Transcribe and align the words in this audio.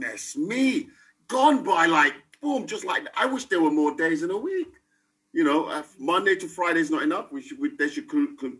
goodness 0.00 0.36
me, 0.36 0.88
gone 1.28 1.62
by 1.62 1.86
like 1.86 2.14
boom, 2.40 2.66
just 2.66 2.84
like 2.84 3.06
I 3.16 3.26
wish 3.26 3.46
there 3.46 3.60
were 3.60 3.70
more 3.70 3.94
days 3.94 4.22
in 4.22 4.30
a 4.30 4.36
week. 4.36 4.68
You 5.32 5.44
know, 5.44 5.84
Monday 5.98 6.34
to 6.36 6.48
Friday 6.48 6.80
is 6.80 6.90
not 6.90 7.02
enough. 7.02 7.30
We 7.30 7.42
should 7.42 7.60
we, 7.60 7.70
they 7.76 7.88
should 7.88 8.08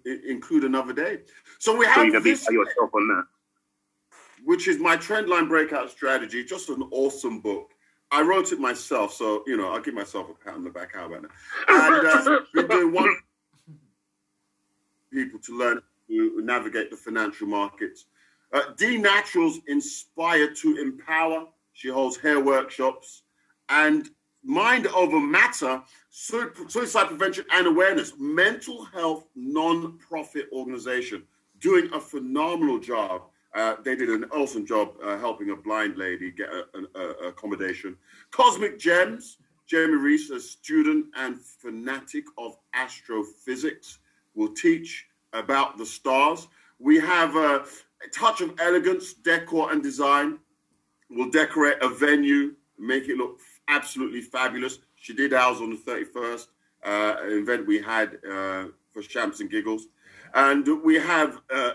include 0.04 0.64
another 0.64 0.92
day. 0.92 1.20
So 1.58 1.76
we 1.76 1.86
have 1.86 2.12
so 2.12 2.20
this, 2.20 2.48
yourself 2.48 2.90
on 2.94 3.08
that, 3.08 3.24
which 4.44 4.68
is 4.68 4.78
my 4.78 4.96
trendline 4.96 5.48
breakout 5.48 5.90
strategy. 5.90 6.44
Just 6.44 6.68
an 6.68 6.84
awesome 6.92 7.40
book. 7.40 7.72
I 8.12 8.22
wrote 8.22 8.52
it 8.52 8.60
myself, 8.60 9.12
so 9.12 9.42
you 9.46 9.56
know 9.56 9.72
I'll 9.72 9.80
give 9.80 9.94
myself 9.94 10.28
a 10.30 10.44
pat 10.44 10.54
on 10.54 10.64
the 10.64 10.70
back. 10.70 10.94
How 10.94 11.06
about 11.06 11.22
that? 11.22 11.30
And 11.68 12.28
uh, 12.28 12.40
been 12.54 12.68
doing 12.68 12.92
one 12.92 13.16
people 15.12 15.40
to 15.40 15.58
learn 15.58 15.80
to 16.08 16.40
navigate 16.42 16.90
the 16.90 16.96
financial 16.96 17.48
markets. 17.48 18.06
Uh, 18.52 18.62
D 18.76 18.98
Naturals 18.98 19.58
inspire 19.68 20.52
to 20.54 20.76
empower. 20.76 21.46
She 21.72 21.88
holds 21.88 22.16
hair 22.16 22.40
workshops 22.40 23.22
and 23.68 24.10
mind 24.42 24.86
over 24.88 25.20
matter, 25.20 25.82
suicide 26.10 27.08
prevention 27.08 27.44
and 27.52 27.66
awareness, 27.66 28.12
mental 28.18 28.84
health 28.84 29.26
non-profit 29.34 30.48
organization, 30.52 31.22
doing 31.60 31.88
a 31.92 32.00
phenomenal 32.00 32.78
job. 32.78 33.22
Uh, 33.54 33.76
they 33.84 33.96
did 33.96 34.08
an 34.08 34.24
awesome 34.32 34.64
job 34.66 34.94
uh, 35.02 35.18
helping 35.18 35.50
a 35.50 35.56
blind 35.56 35.96
lady 35.96 36.30
get 36.30 36.48
accommodation. 37.26 37.96
Cosmic 38.30 38.78
Gems, 38.78 39.38
Jamie 39.66 39.94
Reese, 39.94 40.30
a 40.30 40.40
student 40.40 41.06
and 41.16 41.40
fanatic 41.40 42.24
of 42.38 42.56
astrophysics, 42.74 43.98
will 44.34 44.52
teach 44.52 45.06
about 45.32 45.78
the 45.78 45.86
stars. 45.86 46.48
We 46.78 46.98
have 46.98 47.36
a 48.04 48.08
touch 48.08 48.40
of 48.40 48.58
elegance, 48.60 49.12
decor, 49.14 49.72
and 49.72 49.82
design. 49.82 50.38
We'll 51.10 51.30
decorate 51.30 51.82
a 51.82 51.88
venue, 51.88 52.54
make 52.78 53.08
it 53.08 53.16
look 53.16 53.38
absolutely 53.68 54.22
fabulous. 54.22 54.78
She 54.96 55.14
did 55.14 55.32
ours 55.32 55.60
on 55.60 55.70
the 55.70 55.76
31st, 55.76 56.46
uh, 56.84 57.16
event 57.22 57.66
we 57.66 57.80
had 57.80 58.18
uh, 58.28 58.66
for 58.92 59.02
Shamps 59.02 59.40
and 59.40 59.50
Giggles. 59.50 59.86
And 60.34 60.82
we 60.84 60.96
have 60.96 61.40
uh, 61.52 61.72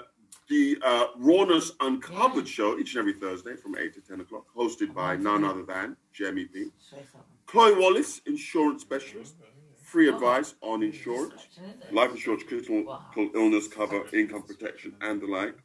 the 0.49 0.77
uh, 0.83 1.07
Rawness 1.17 1.71
Uncovered 1.81 2.47
show 2.47 2.77
each 2.77 2.95
and 2.95 2.99
every 2.99 3.13
Thursday 3.13 3.55
from 3.55 3.77
8 3.77 3.93
to 3.95 4.01
10 4.01 4.21
o'clock, 4.21 4.45
hosted 4.55 4.93
by 4.93 5.15
none 5.15 5.43
other 5.43 5.63
than 5.63 5.97
Jemmy 6.13 6.45
P. 6.45 6.67
Chloe 7.47 7.75
Wallace, 7.75 8.21
insurance 8.25 8.81
specialist, 8.81 9.35
free 9.83 10.09
advice 10.09 10.55
on 10.61 10.83
insurance, 10.83 11.47
life 11.91 12.11
insurance, 12.11 12.43
critical 12.43 13.01
illness 13.33 13.67
cover, 13.67 14.03
income 14.13 14.43
protection, 14.43 14.95
and 15.01 15.21
the 15.21 15.27
like. 15.27 15.55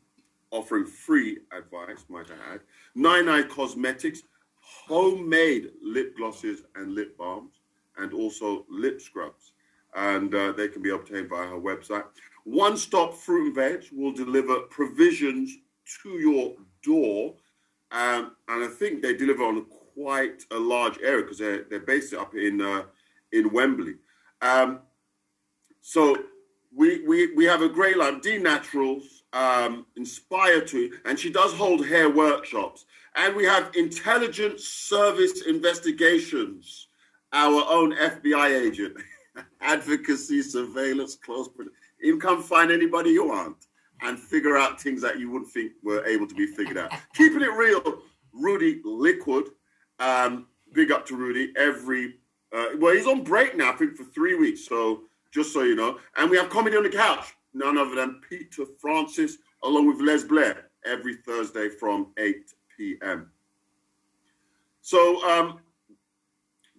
Offering 0.51 0.87
free 0.87 1.39
advice, 1.57 2.05
might 2.09 2.27
I 2.31 2.55
add. 2.55 2.61
Nine 2.95 3.29
Eye 3.29 3.43
Cosmetics, 3.43 4.23
homemade 4.61 5.71
lip 5.83 6.17
glosses 6.17 6.63
and 6.75 6.95
lip 6.95 7.17
balms, 7.17 7.61
and 7.99 8.13
also 8.13 8.67
lip 8.69 9.01
scrubs. 9.01 9.53
And 9.95 10.35
uh, 10.35 10.53
they 10.53 10.69
can 10.69 10.83
be 10.83 10.91
obtained 10.91 11.29
via 11.29 11.47
her 11.47 11.61
website. 11.61 12.05
One 12.45 12.77
Stop 12.77 13.15
Fruit 13.15 13.47
and 13.47 13.55
Veg 13.55 13.85
will 13.93 14.13
deliver 14.13 14.61
provisions 14.61 15.57
to 16.03 16.11
your 16.11 16.55
door. 16.83 17.35
Um, 17.93 18.37
and 18.49 18.65
I 18.65 18.69
think 18.69 19.03
they 19.03 19.15
deliver 19.15 19.45
on 19.45 19.67
quite 19.95 20.45
a 20.51 20.59
large 20.59 20.99
area 21.03 21.23
because 21.23 21.39
they're, 21.39 21.65
they're 21.69 21.81
based 21.81 22.15
up 22.15 22.35
in, 22.35 22.61
uh, 22.61 22.85
in 23.33 23.53
Wembley. 23.53 23.97
Um, 24.41 24.81
so 25.81 26.17
we, 26.75 27.07
we, 27.07 27.35
we 27.35 27.45
have 27.45 27.63
a 27.63 27.69
great 27.69 27.97
line, 27.97 28.21
D 28.21 28.39
Naturals, 28.39 29.23
um, 29.33 29.87
Inspire 29.97 30.61
to, 30.63 30.99
and 31.05 31.19
she 31.19 31.31
does 31.31 31.53
hold 31.53 31.87
hair 31.87 32.11
workshops. 32.11 32.87
And 33.17 33.35
we 33.35 33.45
have 33.45 33.75
intelligence 33.75 34.65
service 34.65 35.43
investigations, 35.43 36.89
our 37.33 37.65
own 37.69 37.95
FBI 37.97 38.61
agent, 38.67 38.97
advocacy, 39.61 40.43
surveillance, 40.43 41.17
close. 41.17 41.49
You 42.01 42.19
can 42.19 42.43
find 42.43 42.71
anybody 42.71 43.11
you 43.11 43.29
want 43.29 43.57
and 44.03 44.19
figure 44.19 44.57
out 44.57 44.81
things 44.81 45.03
that 45.03 45.19
you 45.19 45.31
wouldn't 45.31 45.51
think 45.51 45.73
were 45.83 46.05
able 46.07 46.27
to 46.27 46.35
be 46.35 46.47
figured 46.47 46.79
out. 46.79 46.93
Keeping 47.15 47.43
it 47.43 47.53
real, 47.53 48.03
Rudy 48.33 48.81
Liquid. 48.85 49.47
Um, 49.99 50.47
big 50.73 50.93
up 50.93 51.05
to 51.07 51.17
Rudy. 51.17 51.53
Every 51.57 52.15
uh, 52.53 52.71
well, 52.79 52.95
he's 52.95 53.07
on 53.07 53.23
break 53.23 53.57
now, 53.57 53.73
I 53.73 53.77
think, 53.77 53.97
for 53.97 54.05
three 54.05 54.35
weeks. 54.35 54.67
So 54.67 55.03
just 55.31 55.53
so 55.53 55.63
you 55.63 55.77
know, 55.77 55.99
and 56.17 56.31
we 56.31 56.37
have 56.37 56.51
comedy 56.51 56.77
on 56.77 56.83
the 56.83 56.89
couch. 56.91 57.35
None 57.53 57.79
other 57.79 57.95
than 57.95 58.21
Peter 58.29 58.65
Francis, 58.81 59.39
along 59.65 59.89
with 59.89 60.01
Les 60.01 60.25
Blair, 60.25 60.71
every 60.87 61.17
Thursday 61.17 61.69
from 61.69 62.09
eight 62.19 62.53
p.m. 62.77 63.31
So, 64.83 65.23
um, 65.29 65.61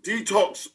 detox, 0.02 0.68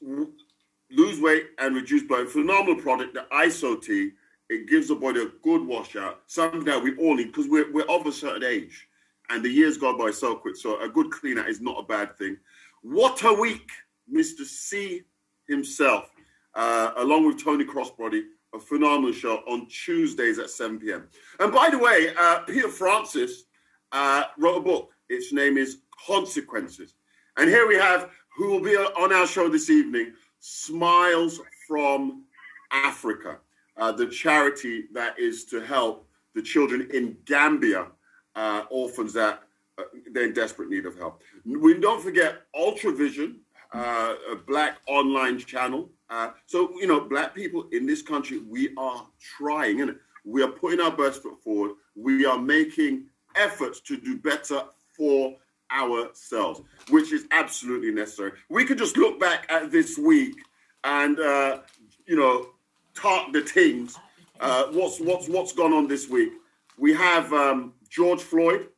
lose 0.91 1.21
weight 1.21 1.47
and 1.59 1.75
reduce 1.75 2.03
blood. 2.03 2.29
Phenomenal 2.29 2.77
product, 2.81 3.15
the 3.15 3.27
Iaso 3.33 3.83
tea. 3.83 4.13
It 4.49 4.69
gives 4.69 4.87
the 4.89 4.95
body 4.95 5.23
a 5.23 5.29
good 5.43 5.67
washout, 5.67 6.21
something 6.29 6.63
that 6.65 6.81
we 6.81 6.97
all 6.99 7.17
need 7.17 7.33
because 7.33 7.49
we're, 7.49 7.73
we're 7.73 7.83
of 7.87 8.07
a 8.07 8.13
certain 8.13 8.45
age 8.45 8.87
and 9.29 9.45
the 9.45 9.49
years 9.49 9.77
go 9.77 9.99
by 9.99 10.13
so 10.13 10.37
quick. 10.37 10.57
So, 10.57 10.81
a 10.81 10.89
good 10.89 11.11
clean 11.11 11.39
out 11.39 11.49
is 11.49 11.61
not 11.61 11.81
a 11.81 11.83
bad 11.83 12.17
thing. 12.17 12.37
What 12.83 13.25
a 13.25 13.33
week, 13.33 13.69
Mr. 14.13 14.45
C 14.45 15.03
himself, 15.49 16.11
uh, 16.57 16.93
along 16.97 17.27
with 17.27 17.43
Tony 17.43 17.65
Crossbody, 17.65 18.23
a 18.55 18.59
phenomenal 18.59 19.13
show 19.13 19.37
on 19.49 19.69
Tuesdays 19.69 20.39
at 20.39 20.51
7 20.51 20.81
p.m. 20.81 21.09
And 21.39 21.53
by 21.53 21.71
the 21.71 21.79
way, 21.79 22.13
uh, 22.19 22.41
Peter 22.41 22.69
Francis 22.69 23.45
uh, 23.93 24.25
wrote 24.39 24.57
a 24.57 24.61
book 24.61 24.91
its 25.09 25.33
name 25.33 25.57
is 25.57 25.79
Consequences. 26.07 26.95
And 27.37 27.49
here 27.49 27.67
we 27.69 27.77
have 27.77 28.11
who 28.37 28.51
will 28.51 28.61
be 28.61 28.77
on 28.77 29.13
our 29.13 29.27
show 29.27 29.49
this 29.49 29.71
evening 29.71 30.13
Smiles 30.41 31.41
from 31.67 32.25
Africa, 32.71 33.39
uh, 33.77 33.93
the 33.93 34.07
charity 34.07 34.85
that 34.93 35.19
is 35.19 35.45
to 35.47 35.61
help 35.61 36.09
the 36.35 36.43
children 36.43 36.89
in 36.93 37.17
Gambia, 37.25 37.87
uh, 38.35 38.65
orphans 38.71 39.13
that 39.15 39.43
uh, 39.79 39.85
they're 40.13 40.25
in 40.25 40.33
desperate 40.35 40.69
need 40.69 40.87
of 40.87 40.97
help. 40.99 41.23
We 41.45 41.75
don't 41.75 42.03
forget 42.03 42.43
Ultravision, 42.55 43.37
uh, 43.73 44.15
a 44.33 44.37
black 44.37 44.79
online 44.87 45.39
channel. 45.39 45.91
Uh, 46.09 46.31
so, 46.47 46.71
you 46.79 46.87
know, 46.87 47.01
black 47.01 47.35
people 47.35 47.67
in 47.73 47.87
this 47.87 48.03
country, 48.03 48.39
we 48.39 48.73
are 48.77 49.07
trying, 49.21 49.81
and 49.81 49.97
we 50.25 50.43
are 50.43 50.49
putting 50.49 50.81
our 50.81 50.91
best 50.91 51.23
foot 51.23 51.43
forward. 51.43 51.73
We 51.95 52.25
are 52.27 52.39
making 52.39 53.07
efforts 53.35 53.81
to 53.81 53.97
do 53.97 54.17
better 54.17 54.63
for 54.97 55.37
ourselves, 55.71 56.63
which 56.91 57.13
is 57.13 57.27
absolutely 57.31 57.91
necessary. 57.91 58.33
We 58.49 58.65
could 58.65 58.79
just 58.79 58.97
look 58.97 59.19
back 59.19 59.47
at 59.51 59.71
this 59.71 59.99
week 59.99 60.37
and 60.85 61.19
uh, 61.19 61.61
you 62.07 62.17
know 62.17 62.51
talk 62.95 63.33
the 63.33 63.43
things. 63.43 63.99
Uh, 64.41 64.67
what's 64.73 65.01
what's 65.01 65.29
what's 65.29 65.53
gone 65.53 65.73
on 65.73 65.89
this 65.89 66.09
week? 66.09 66.33
We 66.79 66.95
have 66.95 67.33
um, 67.33 67.75
George 67.89 68.23
Floyd. 68.23 68.69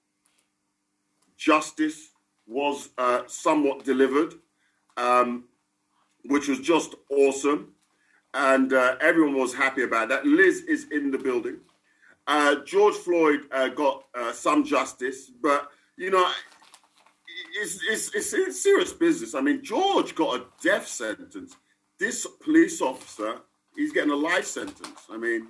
Justice 1.37 2.10
was 2.47 2.88
uh, 2.98 3.22
somewhat 3.27 3.84
delivered, 3.84 4.34
um, 4.98 5.44
which 6.26 6.48
was 6.48 6.60
just 6.60 6.94
awesome, 7.10 7.72
and 8.34 8.75
uh, 8.75 8.97
everyone 9.00 9.34
was 9.34 9.54
happy 9.54 9.84
about 9.84 10.10
that. 10.10 10.26
Liz 10.26 10.62
is 10.69 10.86
in 10.91 11.10
the 11.10 11.19
building. 11.19 11.56
Uh, 12.26 12.56
George 12.66 12.94
Floyd 12.97 13.41
uh, 13.53 13.69
got 13.69 14.04
some 14.34 14.62
justice, 14.62 15.31
but 15.42 15.70
you 15.97 16.10
know, 16.10 16.31
it's, 17.60 17.81
it's, 17.88 18.14
it's, 18.14 18.32
it's 18.32 18.62
serious 18.62 18.92
business. 18.92 19.34
I 19.34 19.41
mean, 19.41 19.62
George 19.62 20.14
got 20.14 20.41
a 20.41 20.44
death 20.62 20.86
sentence. 20.86 21.56
This 21.98 22.26
police 22.41 22.80
officer, 22.80 23.41
he's 23.75 23.92
getting 23.92 24.12
a 24.12 24.16
life 24.16 24.47
sentence. 24.47 25.06
I 25.10 25.16
mean, 25.16 25.48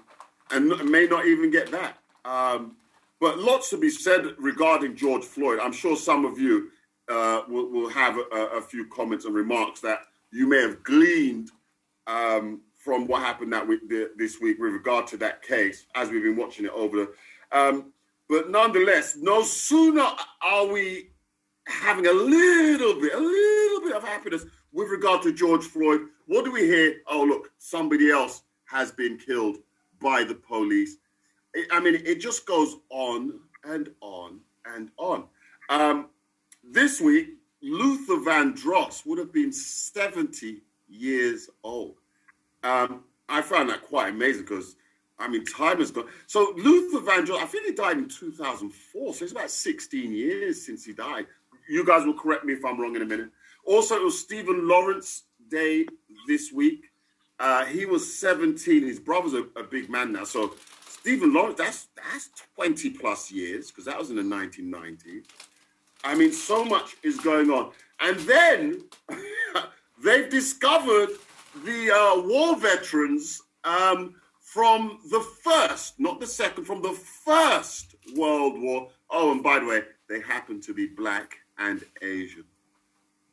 and 0.51 0.69
may 0.91 1.07
not 1.07 1.27
even 1.27 1.51
get 1.51 1.71
that. 1.71 1.99
Um, 2.25 2.77
but 3.21 3.39
lots 3.39 3.71
to 3.71 3.77
be 3.77 3.91
said 3.91 4.25
regarding 4.39 4.97
George 4.97 5.25
Floyd. 5.25 5.59
I'm 5.61 5.73
sure 5.73 5.97
some 5.97 6.25
of 6.25 6.39
you 6.39 6.71
uh, 7.09 7.43
will, 7.49 7.71
will, 7.71 7.89
have 7.89 8.17
a, 8.19 8.37
a, 8.57 8.61
few 8.61 8.87
comments 8.89 9.25
and 9.25 9.35
remarks 9.35 9.81
that 9.81 10.01
you 10.31 10.47
may 10.47 10.61
have 10.61 10.83
gleaned 10.85 11.51
um, 12.07 12.61
from 12.77 13.07
what 13.07 13.23
happened 13.23 13.53
that 13.53 13.67
week, 13.67 13.81
this 14.17 14.41
week 14.41 14.59
with 14.59 14.73
regard 14.73 15.07
to 15.07 15.17
that 15.17 15.43
case, 15.43 15.87
as 15.95 16.11
we've 16.11 16.23
been 16.23 16.37
watching 16.37 16.67
it 16.67 16.73
over. 16.73 17.09
Um, 17.53 17.93
but 18.29 18.51
nonetheless, 18.51 19.17
no 19.17 19.43
sooner 19.43 20.07
are 20.43 20.67
we 20.67 21.11
having 21.67 22.07
a 22.07 22.13
little 22.13 23.01
bit, 23.01 23.15
a 23.15 23.19
little 23.19 23.81
bit 23.81 23.97
of 23.97 24.03
happiness 24.05 24.45
with 24.73 24.89
regard 24.89 25.23
to 25.23 25.33
George 25.33 25.65
Floyd, 25.65 26.03
what 26.27 26.45
do 26.45 26.53
we 26.53 26.63
hear? 26.63 26.97
Oh, 27.11 27.25
look, 27.25 27.51
somebody 27.59 28.11
else 28.11 28.43
has 28.67 28.93
been 28.93 29.19
killed 29.19 29.59
by 30.01 30.25
the 30.25 30.35
police. 30.35 30.97
I 31.73 31.81
mean, 31.81 31.95
it 31.95 32.21
just 32.21 32.47
goes 32.47 32.77
on 32.91 33.41
and 33.65 33.91
on 34.01 34.41
and 34.67 34.91
on. 34.99 35.25
Um, 35.71 36.09
this 36.71 37.01
week, 37.01 37.31
Luther 37.63 38.17
Vandross 38.17 39.05
would 39.07 39.19
have 39.19 39.33
been 39.33 39.53
70 39.53 40.63
years 40.89 41.51
old. 41.63 41.97
Um, 42.63 43.05
I 43.29 43.43
found 43.43 43.71
that 43.71 43.83
quite 43.83 44.11
amazing 44.11 44.43
because 44.43 44.77
I 45.19 45.29
mean, 45.29 45.45
time 45.45 45.79
has 45.79 45.91
gone. 45.91 46.07
So 46.27 46.55
Luther 46.57 47.01
Vandross, 47.01 47.43
I 47.43 47.47
think 47.47 47.67
he 47.67 47.73
died 47.73 47.99
in 47.99 48.09
2004, 48.09 49.15
so 49.15 49.25
it's 49.25 49.33
about 49.33 49.51
16 49.51 50.13
years 50.13 50.65
since 50.65 50.85
he 50.85 50.93
died. 50.93 51.27
you 51.69 51.85
guys 51.85 52.07
will 52.07 52.15
correct 52.15 52.45
me 52.45 52.53
if 52.53 52.65
I'm 52.65 52.81
wrong 52.81 52.95
in 52.95 53.03
a 53.03 53.07
minute. 53.07 53.31
Also, 53.65 53.97
it 53.97 54.03
was 54.03 54.19
Stephen 54.19 54.69
Lawrence 54.69 55.25
Day 55.51 55.87
this 56.27 56.53
week. 56.53 56.91
Uh, 57.41 57.65
he 57.67 57.85
was 57.85 58.19
17. 58.19 58.83
His 58.83 59.01
brother's 59.01 59.35
a, 59.35 59.45
a 59.59 59.65
big 59.65 59.91
man 59.91 60.13
now. 60.13 60.25
So 60.25 60.55
Stephen 60.87 61.33
Lawrence, 61.33 61.59
that's 61.59 61.89
that's 61.97 62.31
20 62.55 62.91
plus 62.91 63.31
years 63.31 63.69
because 63.69 63.85
that 63.85 63.99
was 63.99 64.11
in 64.11 64.17
the 64.17 64.23
1990s. 64.23 65.25
I 66.09 66.15
mean, 66.15 66.33
so 66.33 66.65
much 66.65 66.97
is 67.03 67.19
going 67.19 67.51
on. 67.51 67.71
And 68.01 68.19
then 68.21 68.83
they've 70.03 70.31
discovered 70.31 71.11
the 71.67 71.91
uh, 71.91 72.23
war 72.23 72.57
veterans 72.57 73.43
um, 73.65 74.15
from 74.41 75.01
the 75.11 75.21
first, 75.45 76.01
not 76.01 76.19
the 76.19 76.27
second, 76.27 76.65
from 76.65 76.81
the 76.81 76.95
first 76.95 77.95
World 78.17 78.59
War. 78.59 78.89
Oh, 79.11 79.33
and 79.33 79.43
by 79.43 79.59
the 79.59 79.67
way, 79.67 79.83
they 80.09 80.23
happen 80.23 80.63
to 80.63 80.73
be 80.73 80.87
black 80.87 81.37
and 81.59 81.85
Asian. 82.01 82.45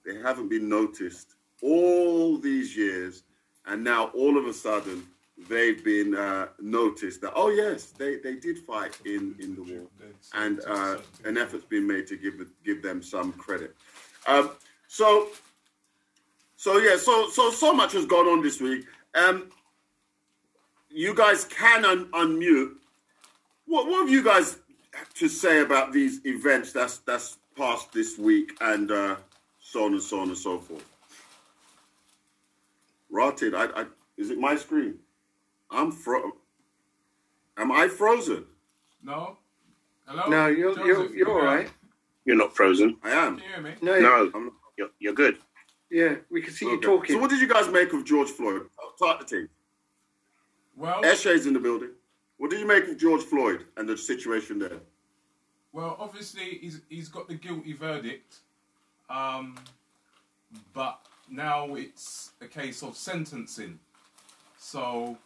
They 0.06 0.18
haven't 0.18 0.50
been 0.50 0.68
noticed 0.68 1.36
all 1.63 2.38
these 2.38 2.75
years, 2.75 3.24
and 3.66 3.86
now 3.86 4.07
all 4.07 4.38
of 4.38 4.48
a 4.48 4.54
sudden 4.54 5.07
they've 5.49 5.83
been 5.83 6.15
uh, 6.15 6.47
noticed 6.59 7.21
that 7.21 7.33
oh 7.35 7.49
yes, 7.49 7.85
they, 7.85 8.17
they 8.17 8.35
did 8.35 8.59
fight 8.59 8.97
in, 9.05 9.35
in 9.39 9.55
the 9.55 9.63
war, 9.63 9.87
and 10.33 10.61
uh, 10.67 10.97
an 11.25 11.37
effort's 11.37 11.65
been 11.65 11.87
made 11.87 12.07
to 12.07 12.17
give 12.17 12.45
give 12.63 12.81
them 12.81 13.01
some 13.01 13.33
credit. 13.33 13.75
Um, 14.27 14.51
so 14.87 15.29
so 16.55 16.77
yeah, 16.77 16.97
so 16.97 17.29
so 17.29 17.51
so 17.51 17.73
much 17.73 17.93
has 17.93 18.05
gone 18.05 18.27
on 18.27 18.41
this 18.41 18.61
week. 18.61 18.85
Um, 19.13 19.49
you 20.89 21.13
guys 21.13 21.45
can 21.45 21.85
un- 21.85 22.09
unmute. 22.11 22.75
What 23.65 23.88
what 23.88 24.01
have 24.01 24.09
you 24.09 24.23
guys 24.23 24.57
to 25.15 25.27
say 25.27 25.61
about 25.61 25.91
these 25.91 26.25
events 26.25 26.71
that's 26.71 26.99
that's 26.99 27.38
passed 27.57 27.91
this 27.91 28.17
week 28.17 28.53
and 28.61 28.91
uh, 28.91 29.15
so 29.61 29.85
on 29.85 29.93
and 29.93 30.01
so 30.01 30.19
on 30.19 30.29
and 30.29 30.38
so 30.38 30.59
forth? 30.59 30.85
Rotted. 33.09 33.53
I, 33.53 33.65
I 33.65 33.85
is 34.17 34.29
it 34.29 34.39
my 34.39 34.55
screen? 34.55 34.95
I'm 35.71 35.91
fro. 35.91 36.31
Am 37.57 37.71
I 37.71 37.88
frozen? 37.88 38.45
No. 39.03 39.38
Hello. 40.07 40.27
No, 40.29 40.47
you're 40.47 40.77
you're, 40.85 41.15
you're 41.15 41.31
all 41.31 41.44
right. 41.45 41.69
You're 42.25 42.35
not 42.38 42.56
frozen. 42.56 42.97
I 43.03 43.12
am. 43.12 43.38
Can 43.38 43.44
you 43.45 43.53
hear 43.53 43.63
me? 43.63 43.73
No, 43.81 44.00
No, 44.00 44.31
I'm, 44.33 44.51
you're, 44.77 44.89
you're 45.00 45.13
good. 45.13 45.38
yeah, 45.89 46.15
we 46.29 46.41
can 46.41 46.53
see 46.53 46.65
you 46.65 46.79
talking. 46.81 47.15
So 47.15 47.21
what 47.21 47.29
did 47.29 47.39
you 47.39 47.47
guys 47.47 47.67
make 47.69 47.94
of 47.94 48.03
George 48.03 48.29
Floyd? 48.29 48.63
Start 48.95 49.19
the 49.19 49.25
team. 49.25 49.50
Well, 50.75 51.01
Eshe's 51.03 51.45
in 51.45 51.53
the 51.53 51.59
building. 51.59 51.91
What 52.38 52.50
did 52.51 52.59
you 52.59 52.67
make 52.67 52.88
of 52.88 52.97
George 52.97 53.21
Floyd 53.23 53.65
and 53.77 53.88
the 53.88 53.97
situation 53.97 54.59
there? 54.59 54.79
well, 55.71 55.97
obviously 56.00 56.57
he's 56.62 56.81
he's 56.89 57.09
got 57.09 57.27
the 57.27 57.35
guilty 57.35 57.73
verdict, 57.73 58.38
um, 59.09 59.56
but 60.73 61.00
now 61.29 61.75
it's 61.75 62.31
a 62.41 62.47
case 62.47 62.81
of 62.81 62.95
sentencing. 62.95 63.77
So 64.57 65.17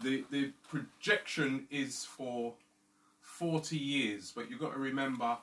the 0.00 0.24
the 0.30 0.52
projection 0.68 1.66
is 1.70 2.04
for 2.04 2.54
forty 3.20 3.78
years, 3.78 4.32
but 4.34 4.50
you've 4.50 4.60
got 4.60 4.72
to 4.72 4.80
remember 4.80 5.36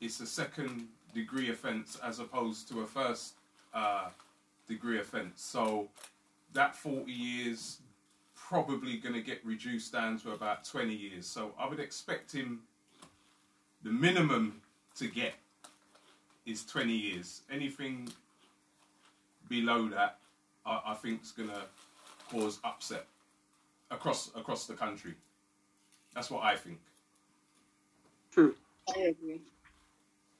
it's 0.00 0.20
a 0.20 0.26
second 0.26 0.88
degree 1.14 1.50
offence 1.50 1.98
as 2.02 2.18
opposed 2.20 2.68
to 2.68 2.80
a 2.80 2.86
first 2.86 3.34
uh, 3.74 4.08
degree 4.68 5.00
offence. 5.00 5.42
So 5.42 5.88
that 6.52 6.74
forty 6.74 7.12
years 7.12 7.78
probably 8.50 8.96
going 8.96 9.14
to 9.14 9.20
get 9.20 9.38
reduced 9.44 9.92
down 9.92 10.18
to 10.18 10.32
about 10.32 10.64
20 10.64 10.92
years. 10.92 11.24
So 11.24 11.52
I 11.56 11.68
would 11.68 11.78
expect 11.78 12.32
him, 12.32 12.62
the 13.84 13.90
minimum 13.92 14.60
to 14.96 15.06
get 15.06 15.34
is 16.46 16.64
20 16.64 16.92
years. 16.92 17.42
Anything 17.48 18.08
below 19.48 19.88
that, 19.90 20.18
I, 20.66 20.80
I 20.86 20.94
think 20.94 21.22
is 21.22 21.30
going 21.30 21.50
to 21.50 21.62
cause 22.28 22.58
upset 22.64 23.06
across 23.90 24.30
across 24.36 24.66
the 24.66 24.74
country. 24.74 25.14
That's 26.14 26.30
what 26.30 26.42
I 26.42 26.56
think. 26.56 26.78
True. 28.32 28.54
I 28.96 29.00
agree. 29.00 29.40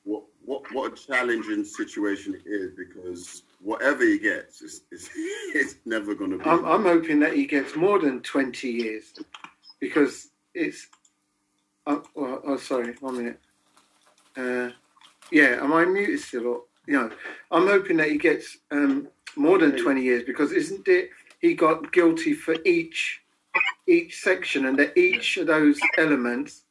what 0.05 0.23
what 0.44 0.62
what 0.73 0.93
a 0.93 0.97
challenging 0.97 1.64
situation 1.64 2.35
it 2.35 2.49
is 2.49 2.73
because 2.76 3.43
whatever 3.62 4.05
he 4.05 4.19
gets, 4.19 4.62
it's 4.62 4.82
it's, 4.91 5.11
it's 5.14 5.76
never 5.85 6.14
going 6.14 6.31
to 6.31 6.38
be. 6.38 6.44
I'm, 6.44 6.64
I'm 6.64 6.82
hoping 6.85 7.20
that 7.20 7.35
he 7.35 7.47
gets 7.47 7.76
more 7.76 7.99
than 7.99 8.20
20 8.20 8.69
years 8.69 9.14
because 9.81 10.29
it's. 10.55 10.88
Oh, 11.87 12.02
well, 12.14 12.43
oh 12.44 12.56
sorry, 12.56 12.94
one 13.00 13.17
minute. 13.17 13.41
Uh, 14.37 14.70
yeah, 15.32 15.58
am 15.62 15.73
I 15.73 15.85
muted 15.85 16.20
still? 16.20 16.47
Or, 16.47 16.61
you 16.87 16.94
know, 16.94 17.11
I'm 17.50 17.67
hoping 17.67 17.97
that 17.97 18.11
he 18.11 18.19
gets 18.19 18.58
um, 18.70 19.08
more 19.37 19.58
than 19.58 19.76
20 19.76 20.02
years 20.02 20.23
because 20.25 20.52
isn't 20.52 20.87
it 20.88 21.11
he 21.41 21.55
got 21.55 21.93
guilty 21.93 22.35
for 22.35 22.55
each 22.64 23.23
each 23.87 24.20
section 24.20 24.67
and 24.67 24.79
that 24.79 24.97
each 24.97 25.37
of 25.37 25.47
those 25.47 25.79
elements 25.99 26.62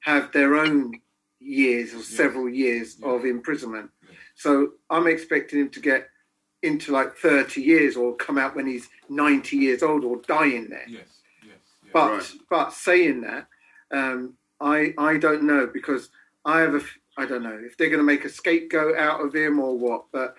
have 0.00 0.32
their 0.32 0.56
own 0.56 1.00
years 1.40 1.94
or 1.94 2.02
several 2.02 2.48
years 2.48 2.96
Yeah. 2.98 3.08
of 3.08 3.24
imprisonment. 3.24 3.90
Yeah. 4.02 4.10
So 4.34 4.72
I'm 4.90 5.06
expecting 5.06 5.60
him 5.60 5.70
to 5.70 5.80
get 5.80 6.10
into 6.62 6.92
like 6.92 7.14
30 7.16 7.60
years 7.60 7.96
or 7.96 8.16
come 8.16 8.38
out 8.38 8.56
when 8.56 8.66
he's 8.66 8.88
90 9.10 9.56
years 9.56 9.82
old 9.82 10.04
or 10.04 10.16
dying 10.26 10.68
there. 10.70 10.86
Yes, 10.88 11.20
yes, 11.42 11.52
yes. 11.82 11.92
But 11.92 12.12
Right. 12.12 12.32
but 12.48 12.70
saying 12.72 13.20
that, 13.22 13.48
um, 13.90 14.36
I 14.60 14.94
I 14.96 15.18
don't 15.18 15.42
know 15.42 15.66
because 15.66 16.08
I 16.44 16.60
have 16.60 16.74
a 16.74 16.78
f- 16.78 16.98
I 17.16 17.26
don't 17.26 17.42
know 17.42 17.60
if 17.62 17.76
they're 17.76 17.90
going 17.90 17.98
to 18.00 18.04
make 18.04 18.24
a 18.24 18.28
scapegoat 18.30 18.96
out 18.96 19.20
of 19.20 19.34
him 19.34 19.60
or 19.60 19.78
what. 19.78 20.06
But 20.10 20.36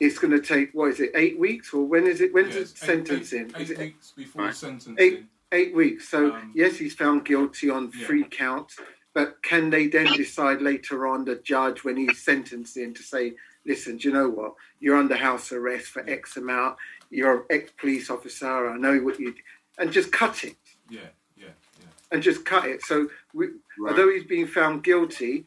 it's 0.00 0.18
going 0.18 0.32
to 0.32 0.40
take 0.40 0.70
what 0.72 0.86
is 0.90 1.00
it 1.00 1.10
eight 1.14 1.38
weeks 1.38 1.72
or 1.74 1.84
when 1.84 2.06
is 2.06 2.20
it 2.20 2.32
when's 2.32 2.54
Yes, 2.54 2.56
it 2.56 2.60
eight- 2.72 2.86
sentencing? 2.86 3.52
Eight, 3.54 3.60
is 3.62 3.70
eight 3.70 3.78
it 3.78 3.78
weeks 3.84 4.12
before 4.16 4.44
Right. 4.46 4.54
sentencing. 4.54 4.96
Eight- 4.98 5.24
eight 5.52 5.74
weeks? 5.74 6.08
So 6.08 6.32
Um, 6.34 6.52
yes, 6.54 6.76
he's 6.78 6.94
found 6.94 7.24
guilty 7.24 7.68
on 7.70 7.92
Yeah. 7.94 8.06
three 8.06 8.24
counts. 8.24 8.78
But 9.12 9.42
can 9.42 9.70
they 9.70 9.88
then 9.88 10.06
decide 10.16 10.62
later 10.62 11.06
on 11.06 11.24
the 11.24 11.34
judge 11.36 11.82
when 11.84 11.96
he's 11.96 12.18
sentencing 12.22 12.94
to 12.94 13.02
say, 13.02 13.34
listen, 13.66 13.96
do 13.96 14.08
you 14.08 14.14
know 14.14 14.28
what? 14.30 14.54
You're 14.78 14.96
under 14.96 15.16
house 15.16 15.50
arrest 15.52 15.88
for 15.88 16.08
X 16.08 16.36
amount. 16.36 16.78
You're 17.10 17.40
an 17.40 17.44
ex 17.50 17.72
police 17.72 18.08
officer. 18.08 18.68
I 18.70 18.76
know 18.78 18.98
what 19.00 19.18
you, 19.18 19.34
and 19.78 19.90
just 19.92 20.12
cut 20.12 20.44
it 20.44 20.56
Yeah, 20.88 21.00
yeah, 21.36 21.46
yeah. 21.80 21.86
and 22.12 22.22
just 22.22 22.44
cut 22.44 22.66
it. 22.66 22.82
So, 22.84 23.10
we, 23.34 23.46
Right. 23.78 23.90
although 23.90 24.08
he's 24.08 24.22
been 24.24 24.46
found 24.46 24.84
guilty, 24.84 25.44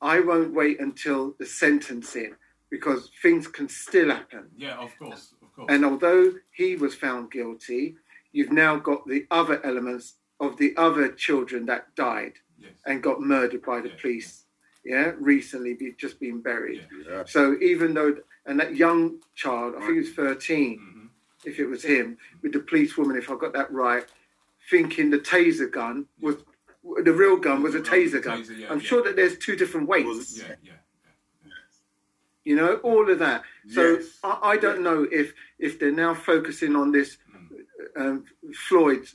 I 0.00 0.20
won't 0.20 0.52
wait 0.54 0.78
until 0.78 1.32
the 1.38 1.46
sentencing 1.46 2.36
because 2.70 3.10
things 3.22 3.46
can 3.48 3.68
still 3.68 4.08
happen. 4.10 4.48
Yeah, 4.56 4.76
of 4.76 4.96
course, 4.98 5.34
of 5.42 5.52
course. 5.54 5.66
And 5.68 5.84
although 5.84 6.32
he 6.52 6.76
was 6.76 6.94
found 6.94 7.30
guilty, 7.32 7.96
you've 8.32 8.52
now 8.52 8.76
got 8.76 9.06
the 9.06 9.26
other 9.30 9.64
elements 9.64 10.14
of 10.38 10.56
the 10.56 10.74
other 10.76 11.10
children 11.12 11.66
that 11.66 11.94
died 11.96 12.34
yes. 12.58 12.72
and 12.86 13.02
got 13.02 13.20
murdered 13.20 13.62
by 13.62 13.80
the 13.80 13.88
Yeah. 13.88 14.00
police. 14.00 14.44
Yeah, 14.82 15.12
recently 15.18 15.74
be, 15.74 15.92
just 15.92 16.18
been 16.18 16.40
buried. 16.40 16.86
Yeah. 17.06 17.12
yeah. 17.16 17.24
So 17.26 17.58
even 17.60 17.92
though, 17.92 18.16
and 18.46 18.58
that 18.60 18.76
young 18.76 19.20
child, 19.34 19.74
I 19.76 19.80
think 19.80 19.92
he 19.92 19.98
was 20.00 20.12
13, 20.12 20.78
hmm 20.78 21.06
if 21.44 21.58
it 21.58 21.64
was 21.64 21.82
him, 21.82 22.18
with 22.42 22.52
the 22.52 22.58
police 22.58 22.98
woman, 22.98 23.16
if 23.16 23.30
I 23.30 23.34
got 23.34 23.54
that 23.54 23.72
right, 23.72 24.04
thinking 24.68 25.08
the 25.08 25.18
taser 25.18 25.70
gun 25.70 26.04
was 26.20 26.36
the 27.02 27.12
real 27.12 27.36
gun 27.36 27.62
was 27.62 27.74
a 27.74 27.80
taser 27.80 28.22
gun. 28.22 28.42
Taser, 28.42 28.58
yeah, 28.58 28.70
I'm 28.70 28.78
yeah. 28.78 28.84
sure 28.86 29.02
that 29.04 29.16
there's 29.16 29.38
two 29.38 29.56
different 29.56 29.88
weights. 29.88 30.06
Was 30.06 30.38
Yeah, 30.38 30.48
yeah, 30.48 30.54
yeah. 30.62 30.72
You 32.50 32.56
know, 32.56 32.72
all 32.88 33.08
of 33.08 33.18
that. 33.20 33.42
So 33.76 33.82
Yes. 33.98 34.18
I, 34.24 34.38
I 34.52 34.56
don't 34.64 34.82
know 34.82 35.06
if 35.20 35.26
if 35.66 35.78
they're 35.78 35.98
now 36.06 36.14
focusing 36.14 36.74
on 36.82 36.90
this 36.96 37.10
Mm. 37.36 38.00
um, 38.02 38.24
Floyd's 38.68 39.10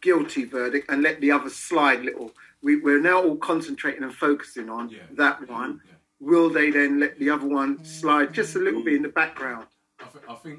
guilty 0.00 0.44
verdict 0.44 0.90
and 0.90 1.00
let 1.02 1.20
the 1.20 1.30
other 1.36 1.48
slide 1.66 2.00
little. 2.08 2.32
We, 2.66 2.72
we're 2.86 3.00
now 3.00 3.22
all 3.22 3.36
concentrating 3.36 4.02
and 4.02 4.12
focusing 4.26 4.68
on 4.68 4.88
Yeah. 4.88 5.06
that 5.12 5.36
one. 5.48 5.72
Yeah. 5.86 5.92
Will 6.18 6.48
they 6.50 6.68
then 6.78 6.92
let 6.98 7.12
the 7.20 7.30
other 7.30 7.46
one 7.46 7.84
slide 7.84 8.32
just 8.40 8.56
a 8.56 8.58
little 8.58 8.82
bit 8.82 8.94
in 8.94 9.02
the 9.02 9.14
background? 9.22 9.66
I, 10.00 10.04
th- 10.12 10.24
I 10.28 10.34
think 10.34 10.58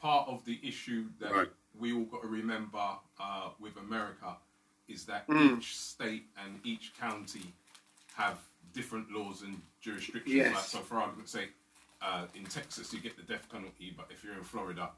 part 0.00 0.24
of 0.32 0.38
the 0.46 0.58
issue 0.70 1.02
that 1.20 1.30
Right. 1.32 1.50
we 1.78 1.92
all 1.92 2.04
got 2.14 2.22
to 2.22 2.28
remember 2.28 2.86
uh, 3.20 3.50
with 3.60 3.76
America 3.76 4.30
is 4.94 5.04
that 5.10 5.28
Mm. 5.28 5.58
each 5.58 5.76
state 5.76 6.24
and 6.42 6.58
each 6.64 6.86
county 6.98 7.52
have 8.14 8.38
different 8.72 9.10
laws 9.10 9.42
and 9.42 9.60
jurisdictions. 9.80 10.34
Yes. 10.34 10.54
Like, 10.54 10.64
so, 10.64 10.78
for 10.78 10.96
argument's 10.96 11.32
sake, 11.32 11.52
uh, 12.02 12.26
in 12.34 12.44
Texas 12.44 12.92
you 12.92 13.00
get 13.00 13.16
the 13.16 13.22
death 13.22 13.48
penalty, 13.50 13.92
but 13.96 14.06
if 14.10 14.22
you're 14.24 14.34
in 14.34 14.44
Florida, 14.44 14.90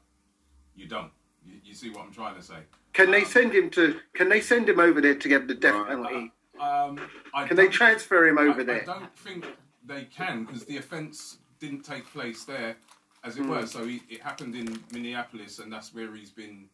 you 0.75 0.87
don't. 0.87 1.11
You, 1.45 1.55
you 1.63 1.73
see 1.73 1.89
what 1.89 2.05
I'm 2.05 2.13
trying 2.13 2.35
to 2.35 2.41
say? 2.43 2.57
Can 2.93 3.09
they 3.11 3.21
Um, 3.23 3.25
send 3.29 3.53
him 3.53 3.69
to? 3.71 3.99
Can 4.13 4.29
they 4.29 4.41
send 4.41 4.69
him 4.69 4.79
over 4.79 5.01
there 5.01 5.15
to 5.15 5.27
get 5.29 5.47
the 5.47 5.55
death 5.55 5.73
Right. 5.75 5.87
penalty? 5.87 6.31
Um, 6.59 6.99
I 7.33 7.47
Can 7.47 7.57
they 7.57 7.67
transfer 7.67 8.27
him 8.27 8.37
over 8.37 8.61
I, 8.61 8.63
there? 8.63 8.81
I 8.83 8.85
don't 8.85 9.15
think 9.17 9.45
they 9.83 10.03
can 10.05 10.45
because 10.45 10.65
the 10.65 10.77
offence 10.77 11.39
didn't 11.59 11.81
take 11.83 12.05
place 12.05 12.43
there, 12.43 12.75
as 13.23 13.37
it 13.37 13.45
were. 13.45 13.65
So 13.65 13.85
he, 13.87 14.03
it 14.09 14.21
happened 14.21 14.55
in 14.55 14.83
Minneapolis, 14.91 15.57
and 15.57 15.73
that's 15.73 15.91
where 15.93 16.13
he's 16.15 16.29
been 16.29 16.69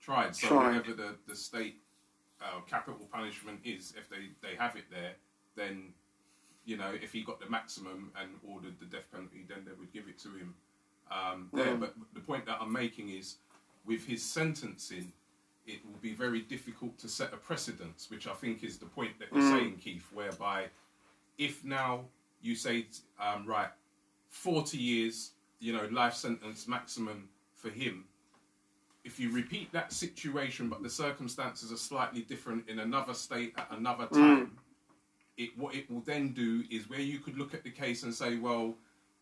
tried. 0.00 0.36
So 0.36 0.48
Tried. 0.48 0.66
whatever 0.76 0.92
the 0.92 1.14
the 1.26 1.34
state 1.34 1.76
uh, 2.42 2.60
capital 2.68 3.08
punishment 3.10 3.60
is, 3.64 3.94
if 3.96 4.10
they 4.10 4.28
they 4.46 4.56
have 4.56 4.76
it 4.76 4.84
there, 4.90 5.12
then 5.56 5.94
you 6.70 6.76
know, 6.76 6.92
if 7.02 7.12
he 7.12 7.22
got 7.22 7.40
the 7.40 7.50
maximum 7.50 8.12
and 8.20 8.30
ordered 8.48 8.78
the 8.78 8.86
death 8.86 9.10
penalty, 9.12 9.44
then 9.48 9.58
they 9.66 9.72
would 9.78 9.92
give 9.92 10.06
it 10.08 10.18
to 10.20 10.28
him 10.28 10.54
um, 11.10 11.48
there. 11.52 11.74
Mm. 11.74 11.80
But 11.80 11.94
the 12.14 12.20
point 12.20 12.46
that 12.46 12.58
I'm 12.60 12.72
making 12.72 13.10
is, 13.10 13.36
with 13.84 14.06
his 14.06 14.22
sentencing, 14.22 15.12
it 15.66 15.80
will 15.84 15.98
be 16.00 16.14
very 16.14 16.42
difficult 16.42 16.96
to 16.98 17.08
set 17.08 17.32
a 17.32 17.36
precedence, 17.36 18.08
which 18.08 18.28
I 18.28 18.34
think 18.34 18.62
is 18.62 18.78
the 18.78 18.86
point 18.86 19.18
that 19.18 19.28
you're 19.32 19.42
Mm. 19.42 19.58
saying, 19.58 19.76
Keith, 19.78 20.06
whereby 20.12 20.68
if 21.38 21.64
now 21.64 22.04
you 22.40 22.54
say, 22.54 22.86
um, 23.18 23.46
right, 23.46 23.70
40 24.28 24.78
years, 24.78 25.32
you 25.58 25.72
know, 25.72 25.86
life 25.90 26.14
sentence 26.14 26.68
maximum 26.68 27.28
for 27.56 27.70
him, 27.70 28.04
if 29.02 29.18
you 29.18 29.32
repeat 29.32 29.72
that 29.72 29.92
situation, 29.92 30.68
but 30.68 30.82
the 30.82 30.90
circumstances 30.90 31.72
are 31.72 31.76
slightly 31.76 32.20
different 32.22 32.68
in 32.68 32.78
another 32.78 33.14
state 33.14 33.54
at 33.56 33.68
another 33.70 34.06
time, 34.06 34.58
it 35.40 35.56
what 35.56 35.74
it 35.74 35.90
will 35.90 36.02
then 36.02 36.28
do 36.32 36.62
is 36.70 36.88
where 36.90 37.00
you 37.00 37.18
could 37.18 37.36
look 37.38 37.54
at 37.54 37.64
the 37.64 37.70
case 37.70 38.02
and 38.02 38.14
say, 38.14 38.36
well, 38.36 38.74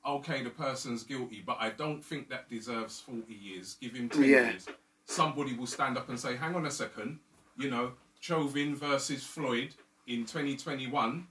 okay, 0.04 0.42
the 0.42 0.50
person's 0.50 1.02
guilty, 1.04 1.42
but 1.46 1.56
I 1.60 1.70
don't 1.70 2.04
think 2.04 2.28
that 2.30 2.48
deserves 2.48 3.00
40 3.00 3.32
years. 3.32 3.76
Give 3.80 3.94
him 3.94 4.08
10 4.08 4.24
Yeah. 4.24 4.50
years. 4.50 4.66
Somebody 5.06 5.54
will 5.54 5.66
stand 5.66 5.96
up 5.96 6.08
and 6.08 6.18
say, 6.18 6.36
hang 6.36 6.54
on 6.54 6.66
a 6.66 6.70
second, 6.70 7.18
you 7.56 7.70
know, 7.70 7.92
Chauvin 8.20 8.74
versus 8.74 9.24
Floyd 9.24 9.74
in 10.06 10.24
2021, 10.26 11.26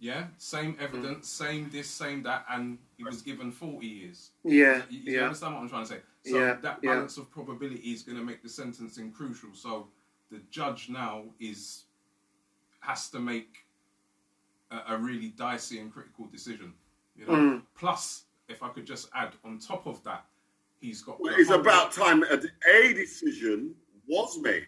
yeah, 0.00 0.26
same 0.38 0.74
mm. 0.74 0.82
evidence, 0.82 1.28
same 1.28 1.70
this, 1.70 1.88
same 1.88 2.22
that, 2.24 2.44
and 2.50 2.78
he 2.96 3.04
was 3.04 3.22
given 3.22 3.50
40 3.52 3.86
years. 3.86 4.30
Yeah, 4.42 4.82
You, 4.90 5.00
you 5.00 5.12
yeah, 5.14 5.24
understand 5.24 5.54
what 5.54 5.62
I'm 5.62 5.68
trying 5.68 5.84
to 5.84 5.88
say? 5.88 6.00
So 6.26 6.38
Yeah, 6.38 6.54
that 6.60 6.78
yeah. 6.82 6.94
balance 6.94 7.16
of 7.18 7.30
probability 7.30 7.92
is 7.92 8.02
going 8.02 8.18
to 8.18 8.24
make 8.24 8.42
the 8.42 8.48
sentencing 8.48 9.12
crucial. 9.12 9.50
So 9.54 9.88
the 10.30 10.40
judge 10.50 10.88
now 10.88 11.24
is 11.38 11.84
has 12.80 13.08
to 13.10 13.18
make 13.18 13.63
a, 14.88 14.94
a 14.94 14.98
really 14.98 15.28
dicey 15.28 15.78
and 15.80 15.92
critical 15.92 16.26
decision. 16.26 16.72
You 17.16 17.26
know. 17.26 17.32
Mm. 17.32 17.62
Plus, 17.78 18.24
if 18.48 18.62
I 18.62 18.68
could 18.68 18.86
just 18.86 19.08
add 19.14 19.30
on 19.44 19.58
top 19.58 19.86
of 19.86 20.02
that, 20.04 20.24
he's 20.80 21.02
got. 21.02 21.20
Well, 21.20 21.34
it's 21.36 21.50
about 21.50 21.92
time 21.92 22.22
a, 22.24 22.40
a 22.70 22.92
decision 22.94 23.74
was 24.06 24.38
made. 24.38 24.66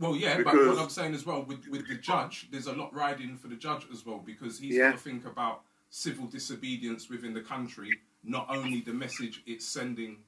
Well, 0.00 0.14
yeah, 0.14 0.36
but 0.42 0.54
what 0.54 0.78
I'm 0.78 0.88
saying 0.88 1.14
as 1.14 1.26
well 1.26 1.42
with 1.42 1.66
with 1.68 1.88
the 1.88 1.96
judge, 1.96 2.48
there's 2.52 2.68
a 2.68 2.72
lot 2.72 2.94
riding 2.94 3.36
for 3.36 3.48
the 3.48 3.56
judge 3.56 3.86
as 3.92 4.06
well 4.06 4.18
because 4.24 4.58
he's 4.58 4.76
Yeah. 4.76 4.90
got 4.90 4.98
to 4.98 5.02
think 5.02 5.26
about 5.26 5.62
civil 5.90 6.26
disobedience 6.26 7.08
within 7.08 7.34
the 7.34 7.40
country, 7.40 7.90
not 8.22 8.46
only 8.48 8.80
the 8.80 8.92
message 8.92 9.42
it's 9.46 9.66
sending 9.66 10.18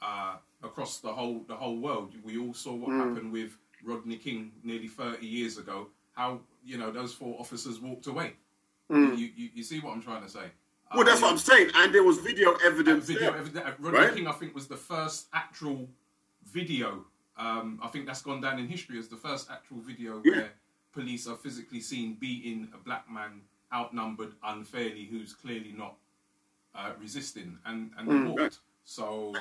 uh, 0.00 0.36
across 0.62 0.98
the 1.00 1.12
whole 1.12 1.40
the 1.48 1.56
whole 1.56 1.78
world. 1.78 2.14
We 2.22 2.38
all 2.38 2.54
saw 2.54 2.74
what 2.74 2.90
Mm. 2.90 3.08
happened 3.08 3.32
with 3.32 3.56
Rodney 3.82 4.16
King 4.16 4.52
nearly 4.62 4.88
30 4.88 5.26
years 5.26 5.58
ago. 5.58 5.88
How 6.12 6.40
you 6.64 6.78
know 6.78 6.92
those 6.92 7.12
four 7.12 7.36
officers 7.40 7.80
walked 7.80 8.06
away. 8.06 8.34
Mm. 8.90 9.18
You, 9.18 9.30
you 9.36 9.48
you 9.54 9.62
see 9.62 9.80
what 9.80 9.92
I'm 9.94 10.02
trying 10.02 10.22
to 10.22 10.28
say? 10.28 10.46
Well, 10.94 11.04
that's 11.04 11.16
Um, 11.18 11.22
what 11.22 11.32
I'm 11.32 11.38
saying. 11.38 11.70
And 11.74 11.92
there 11.94 12.04
was 12.04 12.18
video 12.18 12.54
evidence. 12.64 13.06
video 13.06 13.32
evidence. 13.34 13.66
Rodney 13.80 13.98
right? 13.98 14.14
King, 14.14 14.28
I 14.28 14.32
think, 14.32 14.54
was 14.54 14.68
the 14.68 14.76
first 14.76 15.26
actual 15.32 15.88
video. 16.44 17.04
Um, 17.36 17.80
I 17.82 17.88
think 17.88 18.06
that's 18.06 18.22
gone 18.22 18.40
down 18.40 18.58
in 18.58 18.68
history 18.68 18.98
as 18.98 19.08
the 19.08 19.16
first 19.16 19.50
actual 19.50 19.78
video 19.80 20.22
Yeah. 20.24 20.36
where 20.36 20.50
police 20.92 21.26
are 21.26 21.36
physically 21.36 21.80
seen 21.80 22.14
beating 22.14 22.68
a 22.72 22.78
black 22.78 23.10
man 23.10 23.42
outnumbered 23.72 24.34
unfairly, 24.44 25.04
who's 25.06 25.32
clearly 25.34 25.72
not 25.76 25.96
uh, 26.74 26.92
resisting, 27.00 27.58
and 27.64 27.90
and 27.98 28.08
Mm. 28.08 28.24
walked. 28.34 28.58
So, 28.84 29.34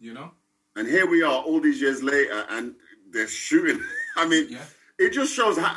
you 0.00 0.14
know, 0.14 0.30
And 0.76 0.86
here 0.86 1.06
we 1.06 1.22
are, 1.22 1.42
all 1.42 1.58
these 1.60 1.80
years 1.80 2.02
later, 2.02 2.46
and 2.50 2.74
they're 3.10 3.26
shooting. 3.28 3.82
I 4.16 4.26
mean, 4.26 4.48
yeah, 4.50 4.64
it 4.98 5.10
just 5.12 5.32
shows 5.34 5.56
how. 5.58 5.76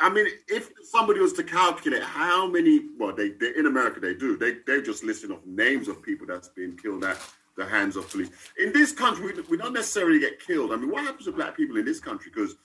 I 0.00 0.08
mean, 0.08 0.26
if 0.48 0.70
somebody 0.82 1.20
was 1.20 1.32
to 1.34 1.44
calculate 1.44 2.02
how 2.02 2.46
many, 2.46 2.80
well, 2.98 3.14
they, 3.14 3.30
they 3.30 3.52
in 3.56 3.66
America 3.66 4.00
they 4.00 4.14
do. 4.14 4.36
They 4.36 4.56
they're 4.66 4.82
just 4.82 5.04
listing 5.04 5.30
off 5.30 5.44
names 5.44 5.88
of 5.88 6.02
people 6.02 6.26
that's 6.26 6.48
been 6.48 6.76
killed 6.76 7.04
at 7.04 7.18
the 7.56 7.66
hands 7.66 7.96
of 7.96 8.08
police. 8.10 8.30
In 8.58 8.72
this 8.72 8.92
country, 8.92 9.32
we, 9.32 9.42
we 9.42 9.56
don't 9.56 9.74
necessarily 9.74 10.18
get 10.18 10.40
killed. 10.44 10.72
I 10.72 10.76
mean, 10.76 10.90
what 10.90 11.04
happens 11.04 11.26
to 11.26 11.32
black 11.32 11.56
people 11.56 11.76
in 11.76 11.84
this 11.84 12.00
country? 12.00 12.30
Because 12.34 12.56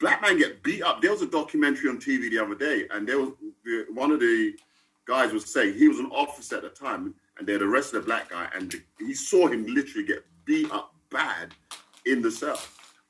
black 0.00 0.20
men 0.22 0.38
get 0.38 0.62
beat 0.62 0.82
up. 0.82 1.00
There 1.00 1.12
was 1.12 1.22
a 1.22 1.26
documentary 1.26 1.88
on 1.88 1.98
TV 1.98 2.30
the 2.30 2.38
other 2.38 2.54
day, 2.54 2.86
and 2.90 3.08
there 3.08 3.18
was 3.20 3.30
one 3.92 4.10
of 4.10 4.20
the 4.20 4.54
guys 5.06 5.32
was 5.32 5.52
saying 5.52 5.74
he 5.74 5.88
was 5.88 5.98
an 5.98 6.06
officer 6.06 6.56
at 6.56 6.62
the 6.62 6.70
time, 6.70 7.14
and 7.38 7.46
they 7.46 7.52
had 7.52 7.62
arrested 7.62 7.98
a 7.98 8.02
black 8.02 8.30
guy, 8.30 8.48
and 8.54 8.74
he 8.98 9.14
saw 9.14 9.46
him 9.46 9.66
literally 9.66 10.06
get 10.06 10.24
beat 10.44 10.70
up 10.72 10.94
bad 11.10 11.54
in 12.06 12.20
the 12.20 12.30
cell. 12.30 12.60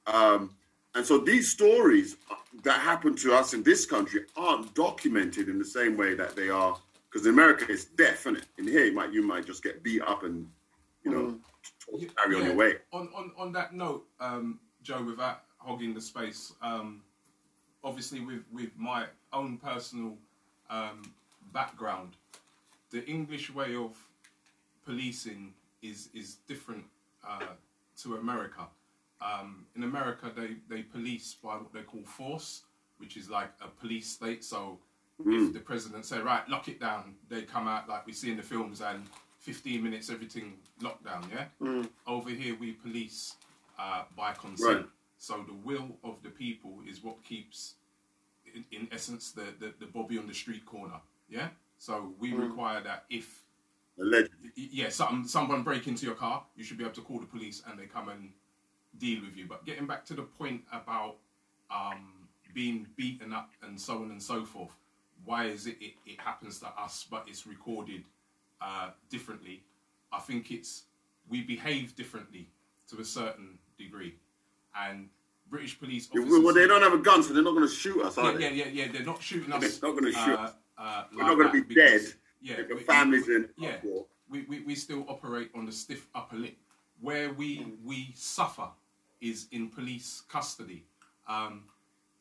Um, 0.07 0.55
and 0.95 1.05
so 1.05 1.19
these 1.19 1.51
stories 1.51 2.17
that 2.63 2.81
happen 2.81 3.17
to 3.17 3.35
us 3.35 3.53
in 3.53 3.63
this 3.63 3.85
country 3.85 4.23
aren't 4.37 4.75
documented 4.75 5.49
in 5.49 5.59
the 5.59 5.65
same 5.65 5.97
way 5.97 6.15
that 6.15 6.37
they 6.37 6.49
are 6.49 6.77
because 7.15 7.27
in 7.27 7.33
America 7.33 7.67
it's 7.69 7.85
definite. 7.85 8.47
In 8.59 8.67
here, 8.67 8.85
you 8.87 8.93
might 8.93 9.13
you 9.13 9.23
might 9.23 9.47
just 9.47 9.63
get 9.63 9.83
beat 9.83 10.03
up 10.03 10.25
and 10.25 10.49
you 11.05 11.11
know 11.11 11.39
carry 12.17 12.37
on 12.37 12.45
your 12.45 12.55
way. 12.55 12.75
On 12.93 13.09
on 13.15 13.33
on 13.39 13.53
that 13.53 13.73
note, 13.73 14.05
um, 14.21 14.59
Joe, 14.83 15.03
without 15.03 15.43
hogging 15.59 15.95
the 15.95 16.01
space, 16.01 16.53
um, 16.61 17.03
obviously 17.85 18.21
with 18.21 18.43
with 18.53 18.71
my 18.77 19.07
own 19.33 19.59
personal 19.59 20.17
um, 20.71 21.03
background, 21.53 22.17
the 22.91 23.05
English 23.07 23.53
way 23.55 23.77
of 23.77 23.97
policing 24.85 25.55
is 25.83 26.09
is 26.15 26.37
different 26.49 26.85
uh, 27.27 27.55
to 28.03 28.17
America. 28.17 28.67
Um, 29.21 29.67
in 29.77 29.85
America, 29.85 30.31
they, 30.35 30.57
they 30.69 30.83
police 30.83 31.37
by 31.43 31.55
what 31.55 31.73
they 31.73 31.83
call 31.83 32.03
force, 32.05 32.63
which 32.99 33.17
is 33.17 33.31
like 33.31 33.51
a 33.63 33.69
police 33.69 34.09
state. 34.09 34.45
So 34.45 34.79
if 35.25 35.53
the 35.53 35.61
president 35.61 36.05
say, 36.05 36.21
right, 36.21 36.47
lock 36.49 36.69
it 36.69 36.81
down, 36.81 37.15
they 37.29 37.43
come 37.43 37.69
out 37.69 37.89
like 37.89 38.07
we 38.07 38.13
see 38.13 38.31
in 38.31 38.37
the 38.37 38.43
films 38.43 38.81
and 38.81 39.05
15 39.41 39.83
minutes, 39.83 40.11
everything 40.11 40.55
locked 40.81 41.05
down, 41.05 41.31
yeah? 41.33 41.45
Mm. 41.61 41.89
Over 42.07 42.31
here, 42.31 42.57
we 42.59 42.73
police 42.73 43.35
uh, 43.79 44.03
by 44.17 44.33
consent. 44.33 44.77
Right. 44.77 44.87
So 45.19 45.45
the 45.47 45.55
will 45.55 45.97
of 46.03 46.23
the 46.23 46.31
people 46.31 46.79
is 46.89 47.05
what 47.05 47.23
keeps, 47.25 47.75
in, 48.55 48.65
in 48.73 48.89
essence, 48.91 49.33
the, 49.33 49.45
the, 49.61 49.75
the 49.79 49.87
Bobby 49.87 50.19
on 50.19 50.27
the 50.27 50.35
street 50.35 50.67
corner, 50.67 51.01
yeah? 51.29 51.49
So 51.79 52.15
we 52.19 52.33
require 52.33 52.83
that 52.83 53.05
if 53.11 53.43
Allegedly. 54.01 54.51
yeah, 54.57 54.89
some, 54.89 55.27
someone 55.29 55.63
break 55.63 55.87
into 55.87 56.07
your 56.07 56.15
car, 56.15 56.45
you 56.57 56.65
should 56.65 56.79
be 56.79 56.85
able 56.85 56.95
to 56.95 57.03
call 57.03 57.21
the 57.21 57.27
police 57.27 57.63
and 57.69 57.79
they 57.79 57.87
come 57.87 58.09
and 58.09 58.31
deal 58.99 59.21
with 59.23 59.37
you. 59.37 59.47
But 59.49 59.65
getting 59.65 59.87
back 59.87 60.05
to 60.07 60.15
the 60.15 60.23
point 60.23 60.63
about 60.73 61.17
um, 61.71 62.13
being 62.55 62.87
beaten 62.97 63.33
up 63.33 63.51
and 63.63 63.81
so 63.81 63.95
on 63.97 64.11
and 64.11 64.23
so 64.23 64.45
forth, 64.45 64.73
why 65.25 65.47
is 65.47 65.67
it 65.67 65.77
it, 65.81 65.95
it 66.07 66.21
happens 66.21 66.59
to 66.61 66.67
us 66.79 67.07
but 67.11 67.25
it's 67.27 67.47
recorded 67.47 68.05
uh, 68.61 68.91
differently? 69.11 69.63
I 70.13 70.21
think 70.21 70.51
it's 70.51 70.85
we 71.29 71.43
behave 71.43 71.97
differently 71.97 72.49
to 72.91 73.01
a 73.01 73.05
certain 73.05 73.59
degree, 73.79 74.15
and 74.77 75.09
British 75.51 75.79
police 75.79 76.09
Yeah, 76.13 76.21
officers. 76.23 76.45
Well, 76.45 76.55
they 76.55 76.67
don't 76.67 76.83
have 76.83 76.93
a 76.93 76.99
gun, 76.99 77.23
so 77.23 77.33
they're 77.33 77.43
not 77.43 77.55
going 77.55 77.67
to 77.67 77.75
shoot 77.75 78.03
us, 78.03 78.19
are 78.19 78.33
yeah, 78.33 78.37
they? 78.51 78.55
yeah, 78.57 78.65
yeah, 78.65 78.85
yeah. 78.85 78.93
They're 78.93 79.03
not 79.07 79.23
shooting 79.23 79.53
us. 79.53 79.79
They're 79.79 79.91
not 79.91 79.99
gonna 79.99 80.13
shoot 80.13 80.39
uh, 80.39 80.43
us. 80.43 80.53
Uh, 80.77 81.05
We're 81.13 81.19
like 81.19 81.27
not 81.29 81.35
going 81.39 81.63
to 81.63 81.69
be 81.69 81.75
dead. 81.75 81.93
because- 82.01 82.15
Yeah, 82.43 82.55
If 82.59 82.69
the 82.69 82.75
we- 82.75 83.35
in 83.37 83.49
yeah, 83.57 83.77
we, 84.29 84.43
we, 84.43 84.61
we 84.61 84.75
still 84.75 85.05
operate 85.09 85.51
on 85.55 85.65
the 85.67 85.73
stiff 85.73 86.07
upper 86.15 86.37
lip. 86.37 86.57
Where 87.01 87.33
we 87.33 87.67
we 87.85 88.13
suffer 88.15 88.69
is 89.21 89.47
in 89.53 89.69
police 89.69 90.23
custody. 90.29 90.85
Um, 91.29 91.65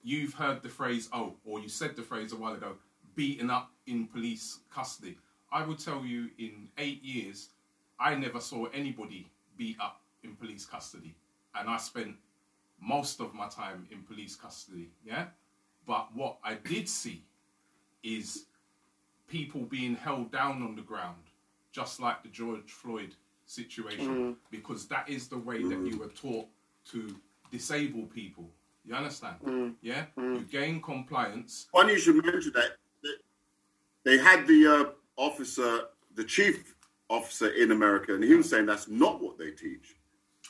you've 0.03 0.33
heard 0.33 0.61
the 0.61 0.69
phrase, 0.69 1.09
oh, 1.13 1.33
or 1.45 1.59
you 1.59 1.69
said 1.69 1.95
the 1.95 2.01
phrase 2.01 2.33
a 2.33 2.35
while 2.35 2.53
ago, 2.53 2.75
beaten 3.15 3.49
up 3.49 3.71
in 3.87 4.07
police 4.07 4.59
custody. 4.73 5.17
I 5.51 5.65
will 5.65 5.75
tell 5.75 6.03
you 6.05 6.29
in 6.39 6.67
eight 6.77 7.03
years, 7.03 7.49
I 7.99 8.15
never 8.15 8.39
saw 8.39 8.65
anybody 8.73 9.29
beat 9.57 9.77
up 9.79 10.01
in 10.23 10.35
police 10.35 10.65
custody. 10.65 11.15
And 11.55 11.69
I 11.69 11.77
spent 11.77 12.15
most 12.81 13.19
of 13.19 13.33
my 13.33 13.47
time 13.47 13.87
in 13.91 14.01
police 14.01 14.35
custody, 14.35 14.89
yeah? 15.05 15.25
But 15.85 16.09
what 16.15 16.37
I 16.43 16.55
did 16.55 16.89
see 16.89 17.23
is 18.03 18.45
people 19.27 19.61
being 19.61 19.95
held 19.95 20.31
down 20.31 20.63
on 20.63 20.75
the 20.75 20.81
ground, 20.81 21.23
just 21.71 21.99
like 21.99 22.23
the 22.23 22.29
George 22.29 22.71
Floyd 22.71 23.15
situation, 23.45 24.35
because 24.51 24.87
that 24.87 25.07
is 25.07 25.27
the 25.27 25.37
way 25.37 25.63
that 25.63 25.85
you 25.85 25.97
were 25.99 26.07
taught 26.07 26.47
to 26.91 27.15
disable 27.51 28.03
people. 28.07 28.49
You 28.85 28.95
understand? 28.95 29.75
Yeah? 29.81 30.05
You 30.17 30.45
gain 30.51 30.81
compliance. 30.81 31.67
Funny 31.71 31.93
you 31.93 31.99
should 31.99 32.15
mention 32.23 32.51
that. 32.55 32.77
They- 33.01 33.09
They 34.05 34.17
had 34.17 34.45
the 34.47 34.67
uh, 34.67 34.85
officer, 35.15 35.85
the 36.15 36.23
chief 36.25 36.75
officer 37.09 37.47
in 37.49 37.71
America, 37.71 38.13
and 38.13 38.21
he 38.23 38.33
was 38.35 38.49
saying 38.49 38.65
that's 38.65 38.89
not 38.89 39.21
what 39.21 39.37
they 39.37 39.51
teach. 39.51 39.95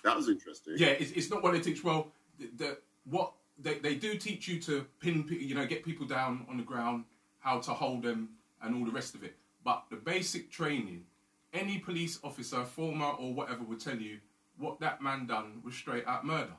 That 0.04 0.16
was 0.18 0.28
interesting. 0.28 0.74
Yeah, 0.78 0.88
it's, 0.88 1.12
it's 1.12 1.30
not 1.30 1.44
what 1.44 1.54
they 1.54 1.60
teach. 1.60 1.84
Well, 1.84 2.08
the, 2.40 2.50
the 2.58 2.78
what 3.06 3.34
they, 3.60 3.76
they 3.78 3.94
do 3.96 4.18
teach 4.18 4.48
you 4.48 4.60
to 4.62 4.86
pin, 5.00 5.28
you 5.30 5.54
know, 5.54 5.66
get 5.68 5.86
people 5.86 6.08
down 6.08 6.48
on 6.50 6.58
the 6.58 6.64
ground, 6.64 7.06
how 7.40 7.60
to 7.60 7.72
hold 7.72 8.02
them, 8.02 8.30
and 8.64 8.76
all 8.76 8.86
the 8.86 8.92
rest 8.92 9.14
of 9.14 9.24
it. 9.24 9.36
But 9.64 9.84
the 9.92 9.98
basic 9.98 10.50
training, 10.50 11.04
any 11.54 11.78
police 11.78 12.20
officer, 12.24 12.64
former 12.64 13.12
or 13.20 13.34
whatever, 13.36 13.64
would 13.66 13.80
tell 13.80 13.98
you 13.98 14.18
what 14.58 14.80
that 14.80 15.02
man 15.02 15.26
done 15.26 15.62
was 15.64 15.76
straight 15.76 16.06
out 16.08 16.26
murder. 16.26 16.54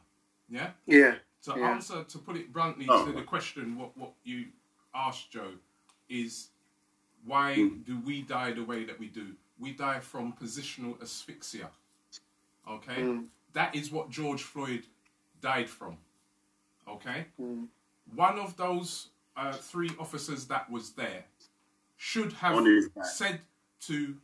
Yeah. 0.48 0.70
Yeah. 0.86 1.16
To 1.44 1.54
Yeah. 1.58 1.70
answer, 1.70 2.04
to 2.04 2.18
put 2.18 2.36
it 2.36 2.52
bluntly, 2.52 2.86
Oh. 2.88 3.06
to 3.06 3.12
the 3.12 3.22
question, 3.22 3.76
what 3.76 3.96
what 3.96 4.12
you 4.24 4.48
asked, 4.94 5.30
Joe, 5.30 5.54
is 6.08 6.50
Why 7.26 7.56
Mm. 7.56 7.86
do 7.86 7.98
we 8.00 8.20
die 8.20 8.52
the 8.52 8.62
way 8.64 8.84
that 8.84 8.98
we 9.00 9.08
do? 9.08 9.34
We 9.58 9.72
die 9.72 9.98
from 10.00 10.34
positional 10.34 11.00
asphyxia. 11.00 11.70
Okay? 12.68 13.00
Mm. 13.00 13.28
That 13.54 13.74
is 13.74 13.90
what 13.90 14.10
George 14.10 14.42
Floyd 14.42 14.86
died 15.40 15.70
from. 15.70 15.96
Okay? 16.86 17.28
Mm. 17.40 17.68
One 18.14 18.38
of 18.38 18.58
those 18.58 19.08
uh, 19.36 19.52
three 19.54 19.90
officers 19.98 20.46
that 20.48 20.70
was 20.70 20.92
there 20.92 21.24
should 21.96 22.34
have 22.34 22.56
On 22.56 22.66
his 22.66 22.90
back. 22.90 23.06
said 23.06 23.40
to 23.80 24.20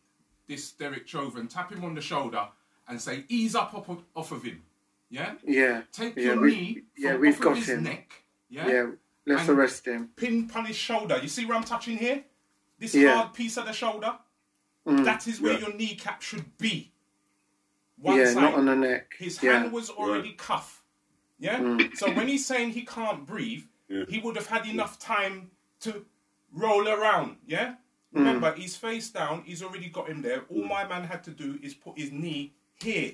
this 0.47 0.71
Derek 0.73 1.09
Chauvin, 1.09 1.49
tap 1.49 1.73
him 1.73 1.83
on 1.85 1.95
the 1.95 2.03
shoulder 2.03 2.49
and 2.91 3.01
say, 3.01 3.25
ease 3.29 3.55
up 3.55 3.73
off 3.75 3.89
of, 3.89 4.03
off 4.15 4.33
of 4.33 4.43
him. 4.43 4.63
Yeah? 5.09 5.35
Yeah. 5.47 5.83
Take 5.93 6.17
Yeah, 6.17 6.25
your 6.25 6.41
we- 6.41 6.51
knee 6.55 6.75
from 6.95 7.05
yeah, 7.05 7.17
we've 7.17 7.35
off 7.35 7.41
got 7.41 7.53
of 7.53 7.59
his 7.59 7.69
him. 7.69 7.83
neck. 7.85 8.13
Yeah. 8.49 8.69
Yeah? 8.69 8.91
Let's 9.27 9.49
And- 9.49 9.59
arrest 9.59 9.87
him. 9.87 10.11
Pin 10.17 10.49
upon 10.51 10.67
his 10.67 10.77
shoulder. 10.77 11.19
You 11.23 11.29
see 11.29 11.45
where 11.47 11.57
I'm 11.57 11.65
touching 11.65 11.97
here? 11.97 12.25
This 12.79 12.95
Yeah. 12.95 13.15
hard 13.17 13.35
piece 13.35 13.57
of 13.57 13.67
the 13.67 13.73
shoulder? 13.73 14.17
Mm. 14.87 15.05
That 15.05 15.27
is 15.29 15.41
where 15.41 15.55
Yeah. 15.55 15.59
your 15.69 15.75
kneecap 15.75 16.23
should 16.23 16.57
be. 16.59 16.93
One 17.99 18.17
yeah, 18.19 18.27
side. 18.33 18.41
not 18.43 18.55
on 18.55 18.67
the 18.67 18.77
neck. 18.77 19.15
His 19.19 19.43
yeah. 19.43 19.61
hand 19.61 19.73
was 19.73 19.91
already 19.91 20.33
cuffed. 20.33 20.81
Yeah? 21.39 21.59
Mm. 21.59 21.97
So 21.97 22.11
when 22.13 22.29
he's 22.29 22.47
saying 22.47 22.71
he 22.71 22.85
can't 22.85 23.27
breathe, 23.27 23.65
Yeah. 23.89 24.05
he 24.09 24.19
would 24.19 24.37
have 24.37 24.47
had 24.47 24.67
enough 24.67 24.99
time 24.99 25.51
to 25.81 26.07
roll 26.53 26.89
around. 26.89 27.37
Yeah? 27.47 27.71
Mm. 28.15 28.19
Remember, 28.21 28.55
he's 28.55 28.77
face 28.77 29.11
down, 29.11 29.43
he's 29.43 29.63
already 29.63 29.89
got 29.89 30.09
him 30.09 30.23
there. 30.23 30.43
All 30.49 30.65
my 30.65 30.87
man 30.87 31.05
had 31.05 31.23
to 31.25 31.31
do 31.31 31.59
is 31.63 31.75
put 31.75 31.99
his 31.99 32.11
knee 32.11 32.55
here. 32.83 33.13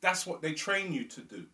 That's 0.00 0.26
what 0.26 0.42
they 0.42 0.52
train 0.52 0.92
you 0.92 1.04
to 1.04 1.20
do. 1.20 1.44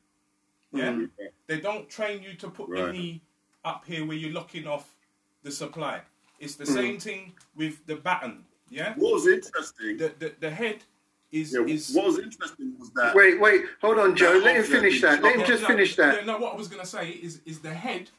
Yeah? 0.73 0.93
Mm. 0.93 1.11
They 1.47 1.61
don't 1.61 1.89
train 1.89 2.23
you 2.23 2.35
to 2.35 2.49
put 2.49 2.71
the 2.71 2.93
knee 2.93 3.23
up 3.65 3.85
here 3.87 4.07
where 4.07 4.17
you're 4.17 4.33
locking 4.33 4.67
off 4.67 4.95
the 5.43 5.51
supply. 5.51 6.01
It's 6.41 6.57
the 6.57 6.65
Mm. 6.65 6.75
same 6.75 6.99
thing 7.01 7.33
with 7.55 7.85
the 7.87 7.97
baton. 7.97 8.45
Yeah? 8.69 8.95
What 8.97 9.15
was 9.15 9.27
interesting? 9.29 9.97
The, 9.99 10.13
the, 10.19 10.35
the 10.41 10.51
head 10.51 10.83
is. 11.31 11.53
Yeah, 11.55 11.65
is 11.67 11.93
what 11.95 12.07
was 12.07 12.19
interesting 12.19 12.75
was 12.79 12.91
that 12.93 13.15
Wait, 13.15 13.41
wait, 13.41 13.63
hold 13.81 13.99
on, 13.99 14.17
Joe. 14.17 14.41
Let 14.43 14.57
him 14.57 14.65
finish 14.65 14.95
did 15.01 15.03
that. 15.05 15.23
Let 15.23 15.33
him 15.35 15.41
not- 15.41 15.49
just 15.49 15.63
no, 15.63 15.69
finish 15.69 15.97
Yeah, 15.99 16.13
that. 16.13 16.27
no, 16.27 16.39
what 16.39 16.55
I 16.55 16.57
was 16.57 16.69
going 16.69 16.83
to 16.83 16.89
say 16.89 17.11
is, 17.11 17.41
is 17.47 17.61
the 17.61 17.73
head 17.73 18.11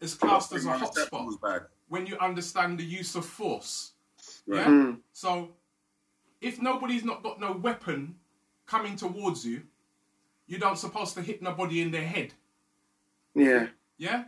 is 0.00 0.14
classed 0.14 0.52
as 0.52 0.66
a 0.66 0.70
hotspot 0.70 1.66
when 1.88 2.06
you 2.06 2.16
understand 2.18 2.78
the 2.78 2.84
use 2.84 3.14
of 3.14 3.24
force. 3.24 3.92
Right. 4.46 4.58
Yeah? 4.60 4.66
Mm. 4.66 4.98
So, 5.12 5.50
if 6.40 6.60
nobody's 6.60 7.04
not 7.04 7.22
got 7.22 7.38
no 7.38 7.52
weapon 7.52 8.16
coming 8.66 8.96
towards 8.96 9.44
you, 9.44 9.62
you 10.46 10.58
don't 10.58 10.76
supposed 10.78 11.14
to 11.14 11.22
hit 11.22 11.42
nobody 11.42 11.80
in 11.80 11.90
their 11.90 12.06
head. 12.06 12.32
Yeah. 13.34 13.68
Yeah? 13.98 14.24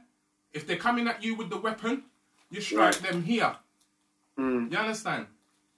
If 0.53 0.67
they're 0.67 0.77
coming 0.77 1.09
at 1.09 1.23
you 1.23 1.35
with 1.35 1.51
the 1.51 1.59
weapon, 1.59 2.05
you 2.51 2.61
strike 2.61 3.01
Right. 3.03 3.11
them 3.11 3.23
here. 3.23 3.57
Mm. 4.39 4.71
You 4.71 4.79
understand? 4.79 5.27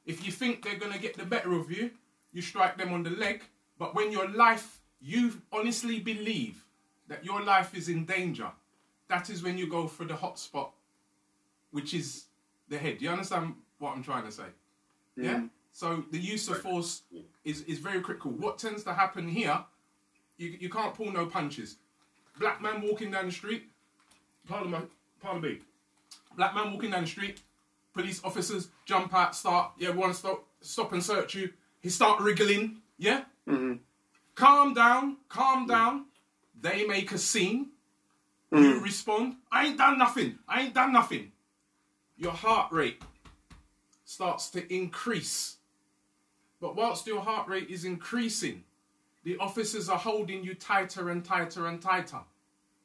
If 0.05 0.25
you 0.25 0.33
think 0.33 0.63
they're 0.63 0.79
going 0.79 0.93
to 0.93 0.99
get 0.99 1.17
the 1.17 1.25
better 1.25 1.53
of 1.55 1.71
you, 1.71 1.91
you 2.33 2.43
strike 2.43 2.77
them 2.77 2.93
on 2.93 3.03
the 3.03 3.11
leg. 3.11 3.43
But 3.79 3.95
when 3.95 4.13
your 4.13 4.29
life, 4.29 4.81
you 5.01 5.41
honestly 5.53 6.01
believe 6.01 6.65
that 7.09 7.25
your 7.25 7.43
life 7.43 7.75
is 7.75 7.89
in 7.89 8.05
danger, 8.05 8.51
that 9.09 9.31
is 9.31 9.43
when 9.43 9.57
you 9.59 9.69
go 9.69 9.87
for 9.87 10.05
the 10.05 10.15
hot 10.17 10.39
spot, 10.39 10.73
which 11.71 11.95
is 11.95 12.25
the 12.69 12.79
head. 12.79 13.01
You 13.01 13.11
understand 13.11 13.55
what 13.79 13.95
I'm 13.97 14.03
trying 14.03 14.25
to 14.25 14.33
say? 14.33 14.45
Yeah? 15.17 15.43
So 15.77 16.03
the 16.11 16.19
use 16.19 16.49
of 16.49 16.63
force 16.63 17.03
is, 17.45 17.61
is 17.65 17.81
very 17.81 18.01
critical. 18.01 18.31
What 18.31 18.57
tends 18.57 18.83
to 18.85 18.95
happen 18.95 19.29
here, 19.29 19.63
you, 20.39 20.57
you 20.59 20.71
can't 20.71 20.95
pull 20.95 21.13
no 21.13 21.27
punches. 21.27 21.77
Black 22.41 22.63
man 22.63 22.81
walking 22.81 23.11
down 23.11 23.27
the 23.27 23.31
street, 23.33 23.65
pardon, 24.49 24.71
my, 24.71 24.81
pardon 25.21 25.43
me, 25.43 25.59
black 26.35 26.55
man 26.55 26.73
walking 26.73 26.93
down 26.93 27.03
the 27.03 27.07
street, 27.07 27.43
police 27.93 28.23
officers 28.25 28.69
jump 28.87 29.13
out, 29.13 29.37
start, 29.37 29.73
yeah, 29.77 29.91
we 29.91 29.99
want 29.99 30.15
to 30.15 30.19
stop, 30.19 30.47
stop 30.63 30.93
and 30.95 31.05
search 31.05 31.35
you. 31.35 31.53
He 31.83 31.91
start 31.91 32.23
wriggling, 32.23 32.79
yeah? 32.97 33.25
Mhm. 33.47 33.81
Calm 34.35 34.73
down, 34.73 35.19
calm 35.29 35.67
down. 35.67 36.07
They 36.59 36.87
make 36.87 37.13
a 37.13 37.19
scene. 37.19 37.67
You 38.51 38.81
respond, 38.81 39.37
I 39.53 39.67
ain't 39.67 39.77
done 39.77 39.99
nothing, 39.99 40.39
I 40.49 40.63
ain't 40.63 40.75
done 40.75 40.95
nothing. 40.95 41.33
Your 42.17 42.33
heart 42.33 42.73
rate 42.73 43.03
starts 44.07 44.49
to 44.53 44.75
increase. 44.75 45.56
But 46.61 46.77
whilst 46.77 47.07
your 47.07 47.21
heart 47.21 47.49
rate 47.49 47.69
is 47.69 47.85
increasing, 47.85 48.65
the 49.25 49.37
officers 49.39 49.89
are 49.89 49.99
holding 49.99 50.43
you 50.45 50.55
tighter 50.55 51.11
and 51.11 51.25
tighter 51.25 51.67
and 51.67 51.81
tighter. 51.83 52.21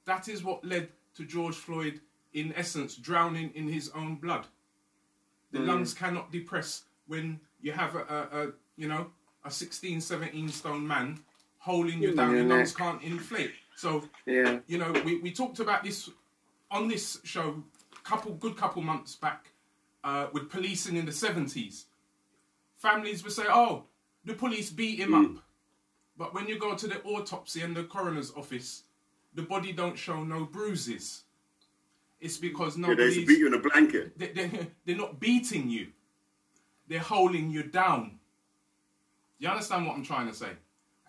That 0.05 0.27
is 0.27 0.43
what 0.43 0.65
led 0.65 0.89
to 1.15 1.23
George 1.25 1.55
Floyd, 1.55 2.01
in 2.33 2.53
essence, 2.55 2.95
drowning 2.95 3.51
in 3.55 3.67
his 3.67 3.89
own 3.95 4.15
blood. 4.15 4.47
The 5.51 5.59
lungs 5.59 5.93
cannot 5.93 6.31
depress 6.31 6.83
when 7.07 7.39
you 7.61 7.73
have 7.73 7.95
a, 7.95 7.99
a, 7.99 8.41
a 8.47 8.51
you 8.77 8.87
know 8.87 9.07
a 9.43 9.51
16, 9.51 9.99
17 10.01 10.49
stone 10.49 10.87
man 10.87 11.19
holding 11.57 12.01
you 12.01 12.15
down. 12.15 12.35
your 12.35 12.45
lungs 12.45 12.73
can't 12.75 13.01
inflate. 13.03 13.51
So 13.75 14.03
Yeah. 14.25 14.59
you 14.67 14.77
know, 14.77 14.91
we, 15.03 15.17
we 15.19 15.31
talked 15.31 15.59
about 15.59 15.83
this 15.83 16.09
on 16.69 16.87
this 16.87 17.19
show 17.23 17.61
a 17.93 18.07
couple 18.07 18.33
good 18.35 18.55
couple 18.55 18.81
months 18.81 19.15
back 19.15 19.47
uh, 20.03 20.27
with 20.31 20.49
policing 20.49 20.95
in 20.95 21.05
the 21.05 21.11
seventies. 21.11 21.85
Families 22.81 23.23
would 23.23 23.33
say, 23.33 23.43
"Oh, 23.47 23.83
the 24.25 24.33
police 24.33 24.71
beat 24.71 24.97
him 24.97 25.13
up," 25.13 25.27
mm. 25.27 25.39
but 26.17 26.33
when 26.33 26.47
you 26.47 26.57
go 26.57 26.73
to 26.75 26.87
the 26.87 26.99
autopsy 27.03 27.61
and 27.61 27.75
the 27.75 27.83
coroner's 27.83 28.31
office, 28.35 28.83
the 29.35 29.43
body 29.43 29.71
don't 29.71 29.95
show 29.95 30.23
no 30.23 30.45
bruises. 30.45 31.23
It's 32.19 32.37
because 32.37 32.77
Yeah, 32.77 32.87
they 32.87 32.93
nobody's 32.95 33.27
beat 33.27 33.37
you 33.37 33.47
in 33.47 33.53
a 33.53 33.59
blanket. 33.59 34.17
they, 34.17 34.29
they, 34.29 34.67
they're 34.85 34.97
not 34.97 35.19
beating 35.19 35.69
you. 35.69 35.87
They're 36.87 36.99
holding 36.99 37.51
you 37.51 37.63
down. 37.63 38.19
You 39.37 39.49
understand 39.49 39.85
what 39.85 39.95
I'm 39.95 40.03
trying 40.03 40.27
to 40.27 40.33
say? 40.33 40.49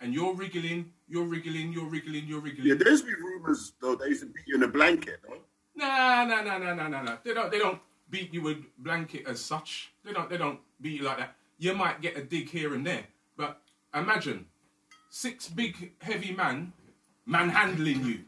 And 0.01 0.13
you're 0.13 0.35
wriggling, 0.35 0.93
you're 1.09 1.25
wriggling, 1.25 1.73
you're 1.73 1.89
wriggling, 1.89 2.27
you're 2.27 2.41
wriggling. 2.41 2.69
Yeah, 2.69 2.75
there's 2.79 3.01
been 3.01 3.15
rumors 3.15 3.73
though 3.81 3.95
they 3.95 4.09
used 4.09 4.21
to 4.21 4.27
beat 4.27 4.45
you 4.47 4.57
in 4.57 4.63
a 4.63 4.69
blanket. 4.69 5.21
No? 5.27 5.37
Nah, 5.75 6.25
nah, 6.25 6.43
nah, 6.43 6.59
nah, 6.59 6.75
nah, 6.75 6.89
nah, 6.89 7.03
nah. 7.03 7.17
They 7.25 7.33
don't. 7.33 7.51
They 7.51 7.59
don't 7.59 7.81
beat 8.11 8.33
you 8.35 8.43
with 8.43 8.59
blanket 8.79 9.25
as 9.27 9.41
such. 9.41 9.93
They 10.05 10.13
don't. 10.13 10.29
They 10.29 10.37
don't 10.37 10.61
beat 10.83 11.01
you 11.01 11.07
like 11.07 11.19
that. 11.19 11.35
You 11.63 11.75
might 11.75 12.01
get 12.01 12.17
a 12.19 12.25
dig 12.25 12.49
here 12.51 12.75
and 12.75 12.85
there, 12.85 13.05
but 13.37 13.61
imagine 13.95 14.47
six 15.11 15.47
big 15.49 15.93
heavy 16.01 16.33
man 16.33 16.73
manhandling 17.25 18.05
you. 18.05 18.19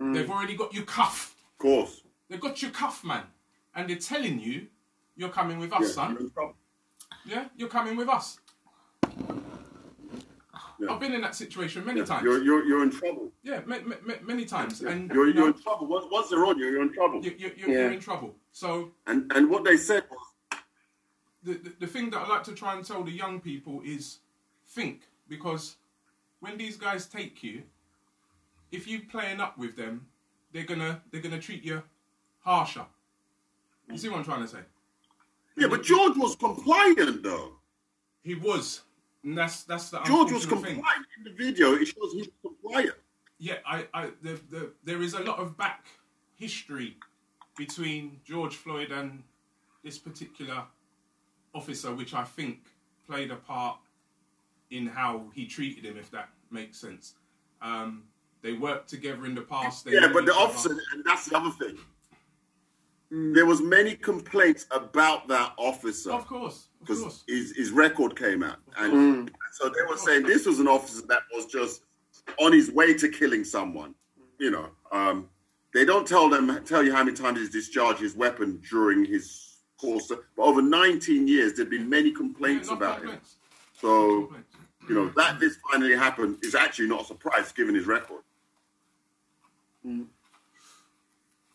Mm. 0.00 0.12
They've 0.12 0.28
already 0.28 0.56
got 0.56 0.74
you 0.74 0.82
cuffed. 0.82 1.36
Of 1.52 1.58
course. 1.58 2.00
They've 2.28 2.40
got 2.40 2.60
you 2.62 2.70
cuffed, 2.70 3.04
man, 3.04 3.22
and 3.76 3.88
they're 3.88 3.94
telling 4.12 4.40
you 4.40 4.66
you're 5.14 5.28
coming 5.28 5.60
with 5.60 5.72
us, 5.72 5.82
Yeah, 5.82 5.88
son. 5.88 6.30
you're. 6.36 6.54
Yeah, 7.26 7.44
you're 7.56 7.68
coming 7.68 7.96
with 7.96 8.08
us. 8.08 8.40
Yeah. 10.80 10.90
I've 10.90 10.98
been 10.98 11.12
in 11.12 11.20
that 11.20 11.36
situation 11.36 11.84
many 11.84 12.00
Yeah, 12.00 12.06
times. 12.06 12.24
You're, 12.24 12.42
you're, 12.42 12.64
you're 12.64 12.82
in 12.82 12.90
trouble. 12.90 13.30
Yeah, 13.44 13.60
ma- 13.66 13.78
ma- 13.86 13.94
ma- 14.04 14.14
many 14.24 14.44
times, 14.44 14.80
and 14.80 15.08
You're, 15.12 15.28
you 15.28 15.34
you're 15.34 15.42
know, 15.42 15.54
in 15.56 15.62
trouble. 15.62 15.86
Once, 15.86 16.06
once 16.10 16.28
they're 16.28 16.44
on 16.44 16.58
you, 16.58 16.66
you're 16.66 16.82
in 16.82 16.92
trouble. 16.92 17.24
you, 17.24 17.32
you, 17.38 17.52
you're, 17.56 17.68
Yeah. 17.68 17.74
you're 17.82 17.92
in 17.92 18.00
trouble. 18.00 18.34
So 18.50 18.90
And 19.06 19.30
and 19.36 19.48
what 19.48 19.62
they 19.62 19.76
said 19.76 20.02
was, 20.10 20.23
the, 21.44 21.54
the, 21.54 21.72
the 21.80 21.86
thing 21.86 22.10
that 22.10 22.22
I 22.22 22.28
like 22.28 22.44
to 22.44 22.52
try 22.52 22.74
and 22.74 22.84
tell 22.84 23.02
the 23.02 23.12
young 23.12 23.40
people 23.40 23.82
is 23.84 24.18
think 24.68 25.02
because 25.28 25.76
when 26.40 26.56
these 26.56 26.76
guys 26.76 27.06
take 27.06 27.42
you, 27.42 27.62
if 28.72 28.86
you 28.86 29.00
playing 29.00 29.40
up 29.40 29.56
with 29.58 29.76
them, 29.76 30.06
they're 30.52 30.64
gonna 30.64 31.02
they're 31.10 31.20
gonna 31.20 31.40
treat 31.40 31.64
you 31.64 31.82
harsher. 32.40 32.86
You 33.90 33.98
see 33.98 34.08
what 34.08 34.18
I'm 34.18 34.24
trying 34.24 34.42
to 34.42 34.48
say? 34.48 34.58
yeah, 35.56 35.68
but 35.68 35.82
George 35.82 36.16
was 36.16 36.36
compliant 36.36 37.22
though. 37.22 37.52
He 38.22 38.34
was, 38.34 38.82
and 39.22 39.36
that's 39.36 39.64
that's 39.64 39.90
the 39.90 40.00
George 40.00 40.32
was 40.32 40.46
compliant 40.46 40.82
thing. 40.84 41.04
in 41.18 41.24
the 41.24 41.30
video. 41.30 41.74
It 41.74 41.86
shows 41.86 42.12
he 42.12 42.18
was 42.18 42.28
compliant. 42.42 42.94
Yeah, 43.38 43.56
I, 43.66 43.86
I 43.92 44.10
the, 44.22 44.40
the 44.50 44.72
there 44.84 45.02
is 45.02 45.14
a 45.14 45.20
lot 45.20 45.38
of 45.38 45.56
back 45.56 45.86
history 46.36 46.96
between 47.56 48.20
George 48.24 48.56
Floyd 48.56 48.90
and 48.90 49.22
this 49.82 49.98
particular 49.98 50.64
officer, 51.54 51.94
which 51.94 52.14
I 52.14 52.24
think 52.24 52.58
played 53.06 53.30
a 53.30 53.36
part 53.36 53.78
in 54.70 54.86
how 54.86 55.24
he 55.34 55.46
treated 55.46 55.84
him, 55.84 55.96
if 55.96 56.10
that 56.10 56.28
makes 56.50 56.78
sense. 56.78 57.14
Um, 57.62 58.04
they 58.42 58.52
worked 58.52 58.88
together 58.88 59.24
in 59.26 59.34
the 59.34 59.42
past. 59.42 59.84
They 59.84 59.92
Yeah, 59.92 60.08
but 60.12 60.26
the 60.26 60.32
each 60.32 60.36
other. 60.38 60.40
officer, 60.52 60.70
and 60.92 61.04
that's 61.04 61.26
the 61.26 61.36
other 61.36 61.50
thing. 61.50 61.78
There 63.10 63.46
was 63.46 63.60
many 63.62 63.94
complaints 63.94 64.66
about 64.72 65.28
that 65.28 65.52
officer 65.56 66.10
Of 66.12 66.26
course, 66.26 66.66
because 66.80 67.22
his, 67.28 67.52
his 67.52 67.70
record 67.70 68.16
came 68.18 68.42
out, 68.42 68.58
and 68.78 68.92
Mm. 69.28 69.30
so 69.52 69.68
they 69.68 69.82
were 69.88 69.96
saying 69.96 70.24
this 70.24 70.46
was 70.46 70.58
an 70.58 70.66
officer 70.66 71.06
that 71.06 71.22
was 71.32 71.46
just 71.46 71.82
on 72.40 72.52
his 72.52 72.72
way 72.72 72.92
to 72.94 73.08
killing 73.08 73.44
someone. 73.44 73.94
You 74.38 74.50
know, 74.50 74.70
um, 74.90 75.28
they 75.72 75.84
don't 75.84 76.08
tell 76.08 76.28
them 76.28 76.64
tell 76.64 76.82
you 76.82 76.92
how 76.92 77.04
many 77.04 77.16
times 77.16 77.38
he's 77.38 77.50
discharged 77.50 78.00
his 78.00 78.16
weapon 78.16 78.60
during 78.68 79.04
his 79.04 79.53
course, 79.78 80.06
but 80.08 80.42
over 80.42 80.62
19 80.62 81.26
years 81.28 81.54
there've 81.54 81.70
been 81.70 81.88
many 81.88 82.10
complaints 82.10 82.68
Yeah, 82.68 82.74
no 82.74 82.78
about 82.78 83.02
him. 83.02 83.18
So 83.80 84.22
Complaints. 84.26 84.48
you 84.88 84.94
know 84.94 85.08
that 85.16 85.40
this 85.40 85.56
finally 85.70 85.94
happened 85.96 86.38
is 86.42 86.54
actually 86.54 86.88
not 86.88 87.02
a 87.02 87.04
surprise 87.06 87.52
given 87.52 87.74
his 87.74 87.86
record. 87.86 88.22
Hmm. 89.82 90.02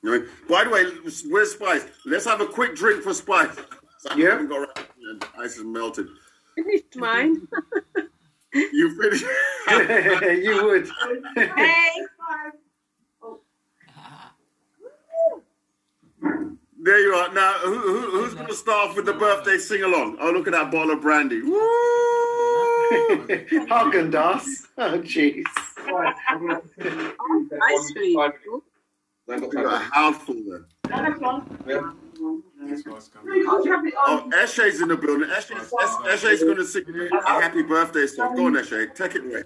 You 0.02 0.12
know, 0.20 0.28
by 0.48 0.64
the 0.64 0.70
way, 0.70 0.86
where's 1.30 1.52
Spice? 1.54 1.86
Let's 2.06 2.26
have 2.26 2.40
a 2.40 2.46
quick 2.46 2.76
drink 2.76 3.04
for 3.04 3.14
Spice. 3.14 3.56
Yeah. 4.16 4.42
Ice 5.40 5.58
is 5.58 5.66
melted. 5.66 6.08
Finished 6.56 6.96
mine. 6.96 7.46
You 8.54 9.00
finished? 9.00 9.26
you 10.44 10.64
would. 10.66 10.90
hey. 11.36 12.06
There 16.90 17.00
you 17.02 17.14
are. 17.14 17.32
Now, 17.34 17.54
who, 17.60 17.78
who, 17.78 18.12
who's 18.12 18.34
going 18.34 18.48
to 18.48 18.56
start 18.56 18.90
off 18.90 18.96
with 18.96 19.06
the 19.06 19.14
birthday 19.14 19.60
sing 19.60 19.84
along? 19.84 20.18
Oh, 20.20 20.32
look 20.32 20.48
at 20.48 20.54
that 20.54 20.72
bottle 20.72 20.92
of 20.92 21.02
brandy. 21.02 21.42
Woo! 21.42 21.52
Haagen 23.70 24.12
Dazs. 24.12 24.66
Oh, 24.82 24.98
jeez. 25.00 25.44
Ice 27.62 27.92
cream. 27.92 28.32
You 29.28 29.52
got 29.52 29.66
a 29.66 29.78
house 29.78 30.18
full 30.24 30.42
there. 30.48 30.66
This. 31.66 32.84
Oh, 32.88 34.30
Eshe's 34.34 34.82
in 34.82 34.88
the 34.88 34.96
building. 34.96 35.30
Eshe's, 35.30 35.70
Eshe's 35.70 36.44
going 36.44 36.58
to 36.58 36.66
sing 36.66 36.86
a 37.12 37.42
happy 37.42 37.62
birthday 37.62 38.08
song. 38.08 38.36
Go 38.38 38.46
on, 38.46 38.54
Eshe. 38.54 38.96
Take 38.96 39.16
it 39.16 39.26
away. 39.26 39.44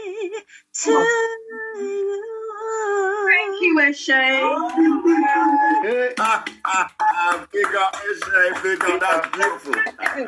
to 0.74 0.92
you. 0.92 2.24
Thank 3.28 3.62
you. 3.62 3.80
Eh, 5.86 6.14
Ah, 6.20 6.44
ah, 6.66 6.94
ah, 7.00 7.48
big 7.54 7.66
up 7.76 7.96
Eshe. 7.96 8.64
Big 8.64 8.84
up. 8.84 9.00
That's 9.00 9.28
beautiful. 9.38 9.74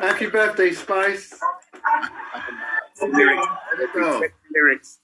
Happy 0.00 0.26
birthday, 0.28 0.72
Spice. 0.72 1.38
Lyrics. 3.02 3.46
Lyrics. 4.54 4.98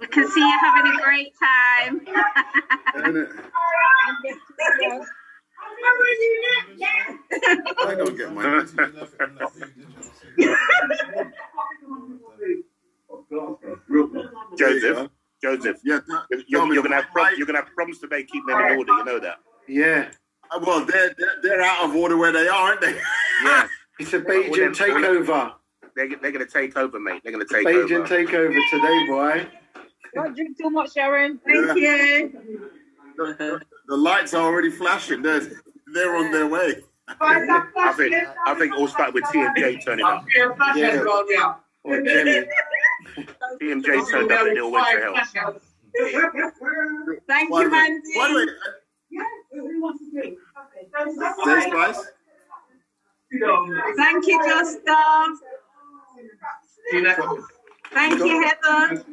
We 0.00 0.06
can 0.08 0.28
see 0.30 0.40
you 0.40 0.58
having 0.60 0.92
a 0.92 1.02
great 1.02 1.32
time. 1.38 2.00
Isn't 2.96 3.16
it? 3.16 3.28
I 7.84 7.94
don't 7.96 8.16
get 8.16 8.32
my. 8.32 8.64
Joseph, 14.58 15.08
Joseph, 15.42 15.76
Yeah, 15.84 16.00
that, 16.06 16.44
you're, 16.48 16.60
tell 16.60 16.66
me, 16.66 16.74
you're 16.74 16.82
gonna 16.82 16.96
have 16.96 17.10
prob- 17.12 17.32
you're 17.36 17.46
gonna 17.46 17.60
have 17.60 17.72
problems 17.74 17.98
today 18.00 18.24
keeping 18.24 18.46
them 18.46 18.58
in 18.60 18.78
order. 18.78 18.92
You 18.92 19.04
know 19.04 19.18
that. 19.20 19.38
Yeah. 19.68 20.10
Uh, 20.50 20.60
Well, 20.64 20.84
they're, 20.84 21.14
they're 21.18 21.36
they're 21.42 21.62
out 21.62 21.84
of 21.88 21.94
order 21.96 22.16
where 22.16 22.32
they 22.32 22.48
are, 22.48 22.68
aren't 22.70 22.80
they? 22.80 22.98
Yeah, 23.44 23.66
It's 23.98 24.12
a 24.12 24.20
Bajan 24.20 24.74
takeover. 24.74 25.54
they're, 25.96 26.08
they're 26.20 26.32
gonna 26.32 26.46
take 26.46 26.76
over, 26.76 27.00
mate. 27.00 27.22
They're 27.24 27.32
gonna 27.32 27.44
take 27.44 27.66
Bajan 27.66 27.90
over. 27.90 28.06
takeover 28.06 28.70
today, 28.70 29.06
boy. 29.06 29.46
Don't 30.14 30.34
drink 30.36 30.58
too 30.58 30.70
much, 30.70 30.92
Sharon. 30.94 31.38
Thank 31.46 31.78
you. 31.78 32.32
the, 33.16 33.60
the 33.88 33.96
lights 33.96 34.34
are 34.34 34.42
already 34.44 34.70
flashing. 34.70 35.22
They're 35.22 35.50
they're 35.92 36.16
on 36.16 36.30
their 36.32 36.46
way. 36.46 36.76
I 37.20 37.92
think 37.96 38.14
I 38.46 38.54
think 38.54 38.72
it 38.72 38.78
all 38.78 38.88
started 38.88 39.14
with 39.14 39.24
TMJ 39.24 39.84
turning 39.84 40.04
up. 40.04 40.24
Yeah. 40.76 41.54
Or 41.84 42.00
Jimmy. 42.00 42.46
TMJ 43.60 44.10
turned 44.10 44.32
up 44.32 44.46
and 44.46 44.56
it 44.56 44.60
all 44.62 44.70
went 44.70 44.86
to 44.86 45.02
hell. 45.02 45.60
Thank 47.28 47.50
By 47.50 47.62
you, 47.62 47.64
the 47.64 47.64
way, 47.64 47.66
Mandy. 47.68 48.14
by 48.16 48.28
the 48.28 48.34
way, 48.34 48.46
there's 51.44 51.64
Spice. 51.64 52.06
Thank 53.96 54.26
you, 54.26 54.38
Gustav. 54.42 55.28
Thank 57.92 58.18
you, 58.18 58.42
Heather. 58.42 59.04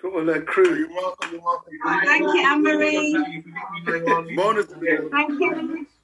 She's 0.00 0.02
got 0.12 0.12
all 0.18 0.26
her 0.26 0.42
crew. 0.42 0.76
You're 0.76 0.88
welcome. 0.90 1.30
You're 1.32 1.40
welcome. 1.40 1.72
Thank 2.04 2.22
you, 2.22 2.40
Anne-Marie. 2.46 4.34
Bonus. 4.36 4.66
Thank 5.10 5.40
you. 5.40 5.86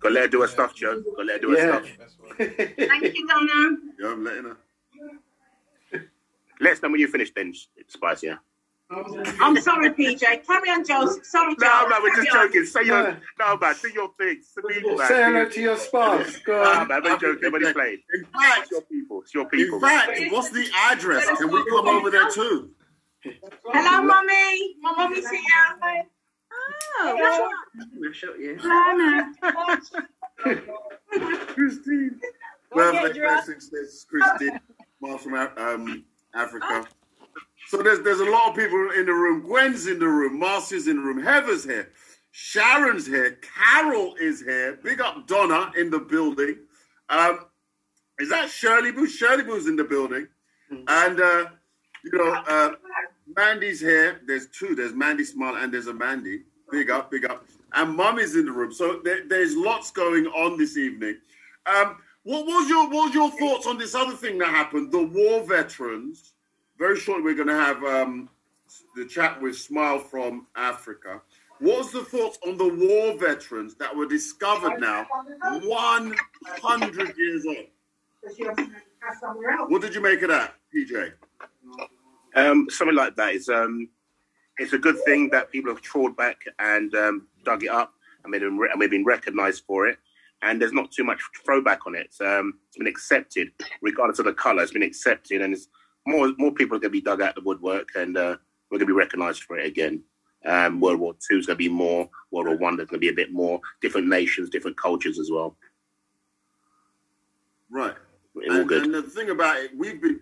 Go 0.00 0.08
let 0.08 0.22
her 0.22 0.28
do 0.28 0.40
her 0.40 0.48
stuff, 0.48 0.74
Joe. 0.74 1.02
Go 1.14 1.22
let 1.22 1.36
her 1.36 1.38
do 1.46 1.50
her 1.50 1.58
Yeah. 1.58 1.82
stuff. 1.82 2.76
Thank 2.78 3.14
you, 3.14 3.26
Donna. 3.28 3.76
Yeah, 3.98 4.08
I'm 4.08 4.24
letting 4.24 4.44
her. 4.44 4.56
Let 6.60 6.72
us 6.74 6.82
know 6.82 6.88
when 6.90 7.00
you 7.00 7.08
finish 7.08 7.30
then, 7.34 7.52
Spice, 7.88 8.22
yeah? 8.22 8.36
I'm 8.90 9.56
sorry, 9.60 9.90
PJ. 9.90 10.46
Carry 10.46 10.70
on, 10.70 10.84
Joseph. 10.84 11.24
Sorry, 11.24 11.54
Joe. 11.60 11.66
No, 11.66 11.88
man, 11.88 12.02
we're 12.02 12.16
just 12.16 12.34
on. 12.34 12.46
joking. 12.48 12.64
Say 12.64 12.84
your, 12.84 13.00
Yeah. 13.10 13.16
no, 13.38 13.56
man, 13.58 13.74
do 13.82 13.88
your 13.90 14.10
thing. 14.18 14.42
Speak, 14.42 14.84
man. 14.86 14.98
Say 15.08 15.22
hello 15.22 15.44
to 15.48 15.60
your 15.60 15.76
spouse. 15.76 16.36
Go 16.38 16.62
Nah, 16.62 16.80
on. 16.80 16.88
man, 16.88 17.02
we're 17.04 17.16
joking. 17.18 17.44
Everybody's 17.44 17.72
playing. 17.72 17.98
In 18.14 18.24
fact, 18.24 18.62
It's 18.62 18.70
your 18.72 18.80
people. 18.82 19.20
It's 19.22 19.34
your 19.34 19.44
people. 19.46 19.76
in 19.76 19.80
fact, 19.82 20.20
what's 20.30 20.50
the 20.50 20.66
address? 20.90 21.26
Can 21.38 21.50
we 21.52 21.64
come 21.68 21.88
over 21.88 22.10
there 22.10 22.28
too? 22.30 22.70
Hello, 23.22 24.02
mommy. 24.02 24.76
My 24.80 24.92
mommy's 24.96 25.28
here. 25.28 25.40
Oh, 27.02 27.50
Christine. 31.48 32.20
Birthday 32.72 33.20
blessings. 33.20 33.70
This 33.70 33.88
is 33.88 34.06
Christine, 34.08 34.60
mom 35.02 35.18
from 35.18 35.34
um, 35.34 36.04
Africa. 36.34 36.86
So 37.68 37.82
there's 37.82 38.00
there's 38.00 38.20
a 38.20 38.24
lot 38.24 38.50
of 38.50 38.56
people 38.56 38.90
in 38.96 39.06
the 39.06 39.12
room. 39.12 39.42
Gwen's 39.42 39.86
in 39.86 39.98
the 39.98 40.08
room. 40.08 40.38
Marcy's 40.38 40.88
in 40.88 40.96
the 40.96 41.02
room. 41.02 41.22
Heather's 41.22 41.64
here. 41.64 41.92
Sharon's 42.30 43.06
here. 43.06 43.38
Carol 43.42 44.14
is 44.20 44.40
here. 44.40 44.78
Big 44.82 45.00
up 45.00 45.26
Donna 45.26 45.72
in 45.76 45.90
the 45.90 45.98
building. 45.98 46.56
Um, 47.10 47.40
is 48.18 48.30
that 48.30 48.50
Shirley 48.50 48.92
Boo? 48.92 49.06
Shirley 49.06 49.42
Boo's 49.42 49.66
in 49.66 49.76
the 49.76 49.84
building. 49.84 50.28
And 50.88 51.20
uh, 51.20 51.46
you 52.04 52.12
know, 52.18 52.32
uh, 52.32 52.70
Mandy's 53.36 53.80
here. 53.80 54.20
There's 54.26 54.46
two. 54.48 54.74
There's 54.74 54.92
Mandy 54.92 55.24
Smile 55.24 55.56
and 55.56 55.72
there's 55.72 55.86
a 55.86 55.94
Mandy. 55.94 56.42
Big 56.70 56.90
up, 56.90 57.10
big 57.10 57.24
up. 57.24 57.44
And 57.74 57.96
Mum 57.96 58.18
is 58.18 58.36
in 58.36 58.46
the 58.46 58.52
room. 58.52 58.72
So 58.72 59.00
there, 59.04 59.26
there's 59.26 59.56
lots 59.56 59.90
going 59.90 60.26
on 60.26 60.58
this 60.58 60.76
evening. 60.76 61.18
Um, 61.66 61.96
what 62.22 62.44
was 62.46 62.68
your 62.68 62.84
what 62.88 63.06
was 63.06 63.14
your 63.14 63.30
thoughts 63.30 63.66
on 63.66 63.78
this 63.78 63.94
other 63.94 64.14
thing 64.14 64.38
that 64.38 64.48
happened? 64.48 64.92
The 64.92 65.02
war 65.02 65.42
veterans. 65.44 66.32
Very 66.78 66.98
shortly, 66.98 67.24
we're 67.24 67.34
going 67.34 67.48
to 67.48 67.54
have 67.54 67.84
um, 67.84 68.28
the 68.96 69.04
chat 69.04 69.40
with 69.40 69.56
Smile 69.56 69.98
from 69.98 70.46
Africa. 70.56 71.20
What 71.58 71.78
was 71.78 71.92
the 71.92 72.04
thoughts 72.04 72.38
on 72.46 72.56
the 72.56 72.68
war 72.68 73.18
veterans 73.18 73.74
that 73.74 73.94
were 73.94 74.06
discovered 74.06 74.80
now, 74.80 75.06
100 75.42 77.18
years 77.18 77.44
old? 77.46 77.66
What 79.68 79.82
did 79.82 79.94
you 79.94 80.00
make 80.00 80.22
of 80.22 80.30
that, 80.30 80.54
PJ? 80.74 81.12
Um, 82.34 82.68
something 82.70 82.96
like 82.96 83.16
that 83.16 83.34
is 83.34 83.48
um, 83.48 83.88
it's 84.58 84.72
a 84.72 84.78
good 84.78 84.96
thing 85.04 85.30
that 85.30 85.50
people 85.50 85.72
have 85.72 85.82
trawled 85.82 86.16
back 86.16 86.42
and 86.58 86.94
um, 86.94 87.26
dug 87.44 87.64
it 87.64 87.70
up 87.70 87.94
and 88.24 88.32
been, 88.32 88.58
re- 88.58 88.68
and 88.72 88.80
they've 88.80 88.90
been 88.90 89.04
recognised 89.04 89.64
for 89.66 89.86
it. 89.86 89.98
And 90.42 90.60
there's 90.60 90.72
not 90.72 90.90
too 90.90 91.04
much 91.04 91.20
throwback 91.44 91.86
on 91.86 91.94
it. 91.94 92.14
Um, 92.20 92.54
it's 92.68 92.78
been 92.78 92.86
accepted, 92.86 93.52
regardless 93.82 94.20
of 94.20 94.24
the 94.24 94.32
colour. 94.32 94.62
It's 94.62 94.72
been 94.72 94.82
accepted, 94.82 95.42
and 95.42 95.52
it's 95.52 95.68
more 96.06 96.32
more 96.38 96.52
people 96.52 96.76
are 96.76 96.80
going 96.80 96.92
to 96.92 96.98
be 96.98 97.02
dug 97.02 97.20
out 97.20 97.36
of 97.36 97.44
the 97.44 97.48
woodwork, 97.48 97.90
and 97.94 98.16
uh, 98.16 98.36
we're 98.70 98.78
going 98.78 98.86
to 98.88 98.94
be 98.94 98.98
recognised 98.98 99.42
for 99.42 99.58
it 99.58 99.66
again. 99.66 100.02
Um, 100.46 100.80
World 100.80 100.98
War 100.98 101.12
Two 101.12 101.36
is 101.36 101.44
going 101.44 101.56
to 101.56 101.62
be 101.62 101.68
more. 101.68 102.08
World 102.30 102.46
War 102.46 102.56
One 102.56 102.76
there's 102.76 102.88
going 102.88 103.00
to 103.00 103.06
be 103.06 103.10
a 103.10 103.12
bit 103.12 103.32
more. 103.32 103.60
Different 103.82 104.08
nations, 104.08 104.48
different 104.48 104.78
cultures 104.78 105.18
as 105.18 105.30
well. 105.30 105.56
Right. 107.68 107.94
And, 108.34 108.70
and 108.70 108.94
the 108.94 109.02
thing 109.02 109.28
about 109.30 109.58
it, 109.58 109.76
we've 109.76 110.00
been 110.00 110.20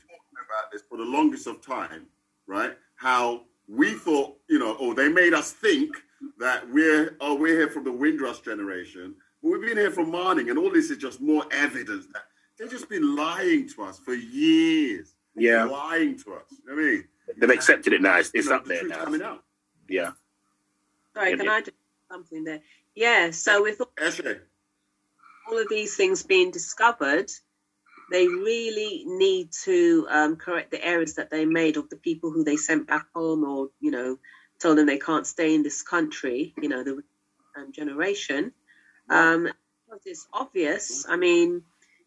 about 0.49 0.71
this 0.73 0.83
for 0.89 0.97
the 0.99 1.05
longest 1.05 1.47
of 1.47 1.61
time, 1.65 2.07
right? 2.47 2.77
How 2.97 3.43
we 3.69 3.93
thought, 3.95 4.37
you 4.49 4.59
know, 4.59 4.77
oh, 4.81 4.95
they 4.95 5.09
made 5.09 5.35
us 5.35 5.53
think 5.53 5.95
that 6.39 6.69
we're, 6.73 7.17
oh, 7.21 7.35
we're 7.35 7.57
here 7.59 7.69
from 7.69 7.85
the 7.85 7.93
Windrush 7.93 8.41
generation. 8.41 9.15
But 9.43 9.51
we've 9.51 9.61
been 9.61 9.77
here 9.77 9.91
from 9.91 10.11
Marning, 10.11 10.51
and 10.51 10.59
all 10.59 10.71
this 10.71 10.91
is 10.91 10.97
just 10.99 11.21
more 11.21 11.45
evidence 11.53 12.07
that 12.13 12.23
they've 12.59 12.71
just 12.71 12.89
been 12.89 13.15
lying 13.15 13.69
to 13.71 13.83
us 13.85 13.99
for 13.99 14.15
years. 14.15 15.15
Yeah, 15.37 15.65
Lying 15.65 16.17
to 16.25 16.35
us. 16.35 16.43
You 16.51 16.71
know 16.71 16.75
what 16.75 16.83
I 16.83 16.93
mean? 16.93 17.05
they've 17.37 17.51
accepted 17.51 17.93
it 17.93 18.03
now. 18.03 18.19
It's, 18.19 18.31
it's 18.35 18.47
You 18.47 18.51
know, 18.51 18.57
up 18.57 18.65
the 18.65 18.69
there 18.71 18.81
truth's 18.81 18.97
now. 18.99 19.05
coming 19.05 19.23
out. 19.23 19.45
Yeah. 19.89 20.11
sorry, 21.15 21.37
can 21.37 21.49
I 21.49 21.61
just 21.61 21.77
something 22.11 22.43
there? 22.43 22.61
Yeah, 22.97 23.31
so 23.31 23.63
with 23.63 23.81
Eshe. 24.01 24.41
all 25.49 25.59
of 25.59 25.69
these 25.69 25.95
things 25.97 26.25
being 26.25 26.51
discovered, 26.51 27.31
they 28.11 28.27
really 28.27 29.05
need 29.07 29.51
to 29.64 30.07
um, 30.11 30.37
correct 30.37 30.71
the 30.71 30.85
errors 30.85 31.14
that 31.14 31.31
they 31.31 31.44
made 31.44 31.77
of 31.77 31.88
the 31.90 31.97
people 31.97 32.31
who 32.31 32.44
they 32.44 32.57
sent 32.57 32.87
back 32.87 33.07
home 33.14 33.44
or, 33.44 33.68
you 33.81 33.90
know, 33.90 34.18
told 34.61 34.79
them 34.79 34.87
they 34.87 34.99
can't 34.99 35.27
stay 35.27 35.55
in 35.55 35.62
this 35.62 35.83
country, 35.83 36.55
you 36.61 36.68
know, 36.68 36.83
the 36.83 37.03
um, 37.57 37.73
generation. 37.73 38.53
Um, 39.11 39.49
it's 40.05 40.27
obvious. 40.33 41.07
I 41.09 41.16
mean, 41.16 41.62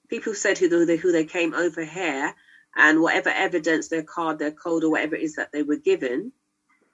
people 0.10 0.34
said 0.34 0.58
who 0.58 0.86
they, 0.86 0.98
who 0.98 1.12
they 1.12 1.26
came 1.26 1.54
over 1.54 1.84
here 1.84 2.34
and 2.76 3.02
whatever 3.02 3.30
evidence, 3.30 3.88
their 3.88 4.04
card, 4.04 4.40
their 4.40 4.52
code, 4.52 4.84
or 4.84 4.92
whatever 4.92 5.16
it 5.16 5.24
is 5.24 5.36
that 5.36 5.52
they 5.52 5.64
were 5.64 5.78
given, 5.78 6.32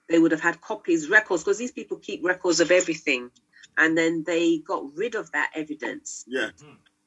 they 0.08 0.18
would 0.18 0.32
have 0.32 0.40
had 0.40 0.60
copies, 0.60 1.08
records, 1.08 1.44
because 1.44 1.58
these 1.58 1.72
people 1.72 1.98
keep 1.98 2.24
records 2.24 2.60
of 2.60 2.70
everything. 2.70 3.30
And 3.76 3.96
then 3.96 4.24
they 4.26 4.58
got 4.58 4.96
rid 4.96 5.14
of 5.14 5.30
that 5.32 5.50
evidence. 5.54 6.24
Yeah. 6.26 6.50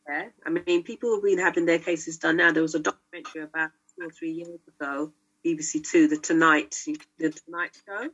Yeah. 0.10 0.30
I 0.46 0.50
mean, 0.50 0.84
people 0.84 1.14
have 1.16 1.24
been 1.24 1.38
having 1.40 1.66
their 1.66 1.80
cases 1.80 2.18
done 2.18 2.38
now. 2.38 2.52
There 2.52 2.62
was 2.64 2.76
a 2.76 2.80
documentary 2.80 3.44
about 3.44 3.72
two 3.96 4.08
or 4.08 4.10
three 4.12 4.32
years 4.32 4.60
ago, 4.80 5.14
BBC 5.46 5.88
Two, 5.90 6.08
the 6.08 6.18
Tonight, 6.18 6.76
the 7.18 7.30
Tonight 7.30 7.72
Show, 7.86 8.10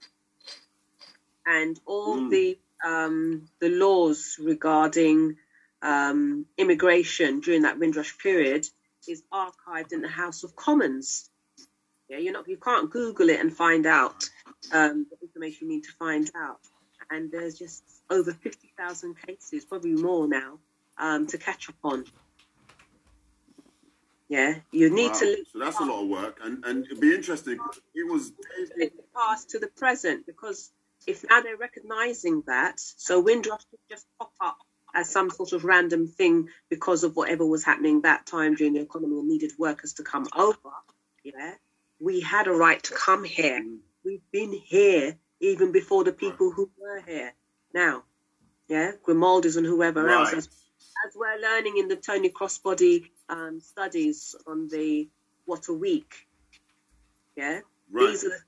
and 1.45 1.79
all 1.85 2.17
Mm. 2.17 2.29
the 2.29 2.59
um, 2.85 3.49
the 3.59 3.69
laws 3.69 4.37
regarding 4.39 5.37
um, 5.81 6.45
immigration 6.57 7.39
during 7.39 7.63
that 7.63 7.79
Windrush 7.79 8.15
period 8.19 8.67
is 9.07 9.23
archived 9.33 9.93
in 9.93 10.01
the 10.01 10.07
House 10.07 10.43
of 10.43 10.55
Commons. 10.55 11.29
Yeah, 12.09 12.17
you're 12.19 12.33
not 12.33 12.47
you 12.47 12.57
can't 12.57 12.91
Google 12.91 13.29
it 13.29 13.39
and 13.39 13.51
find 13.55 13.85
out 13.85 14.29
um, 14.71 15.07
the 15.09 15.17
information 15.25 15.69
you 15.69 15.75
need 15.77 15.83
to 15.85 15.91
find 15.93 16.29
out. 16.35 16.59
And 17.09 17.31
there's 17.31 17.57
just 17.57 17.83
over 18.09 18.33
fifty 18.33 18.71
thousand 18.77 19.15
cases, 19.25 19.65
probably 19.65 19.93
more 19.93 20.27
now, 20.27 20.59
um, 20.99 21.27
to 21.27 21.37
catch 21.37 21.69
up 21.69 21.75
on. 21.83 22.05
Yeah, 24.29 24.55
you 24.71 24.89
need 24.89 25.11
Wow. 25.11 25.19
to 25.19 25.25
link 25.25 25.47
So 25.53 25.59
that's 25.59 25.79
a 25.79 25.85
lot 25.85 26.03
of 26.03 26.09
work, 26.09 26.39
and 26.43 26.63
and 26.65 26.85
it'd 26.85 26.99
be 26.99 27.15
interesting. 27.15 27.59
It 27.95 28.11
was 28.11 28.31
the 28.31 28.91
past 29.15 29.51
to 29.51 29.59
the 29.59 29.67
present 29.67 30.25
because 30.25 30.71
if 31.07 31.23
now 31.29 31.41
they're 31.41 31.57
recognizing 31.57 32.43
that, 32.47 32.79
so 32.79 33.21
Windrush 33.21 33.63
didn't 33.71 33.89
just 33.89 34.05
pop 34.19 34.33
up 34.41 34.57
as 34.93 35.09
some 35.09 35.29
sort 35.29 35.53
of 35.53 35.63
random 35.63 36.07
thing 36.07 36.49
because 36.69 37.03
of 37.03 37.15
whatever 37.15 37.45
was 37.45 37.63
happening 37.63 38.01
that 38.01 38.25
time 38.25 38.55
during 38.55 38.73
the 38.73 38.81
economy 38.81 39.19
and 39.19 39.29
needed 39.29 39.51
workers 39.59 39.93
to 39.93 40.03
come 40.03 40.27
over. 40.35 40.57
Yeah, 41.23 41.53
we 41.99 42.21
had 42.21 42.47
a 42.47 42.51
right 42.51 42.81
to 42.83 42.93
come 42.95 43.23
here. 43.23 43.63
We've 44.03 44.21
been 44.31 44.51
here 44.53 45.17
even 45.39 45.71
before 45.71 46.03
the 46.03 46.13
people 46.13 46.51
who 46.51 46.69
were 46.77 47.01
here. 47.01 47.33
Now, 47.73 48.03
yeah, 48.67 48.93
Grimaldis 49.07 49.57
and 49.57 49.65
whoever 49.65 50.09
else, 50.09 50.29
right. 50.29 50.37
as, 50.39 50.49
as 51.05 51.15
we're 51.15 51.39
learning 51.39 51.77
in 51.77 51.87
the 51.87 51.95
Tony 51.95 52.29
Crossbody 52.29 53.09
um, 53.29 53.59
studies 53.59 54.35
on 54.47 54.67
the 54.69 55.07
What 55.45 55.67
a 55.67 55.73
Week. 55.73 56.27
Yeah, 57.35 57.61
Right. 57.91 58.09
these 58.09 58.23
are 58.25 58.29
the 58.29 58.39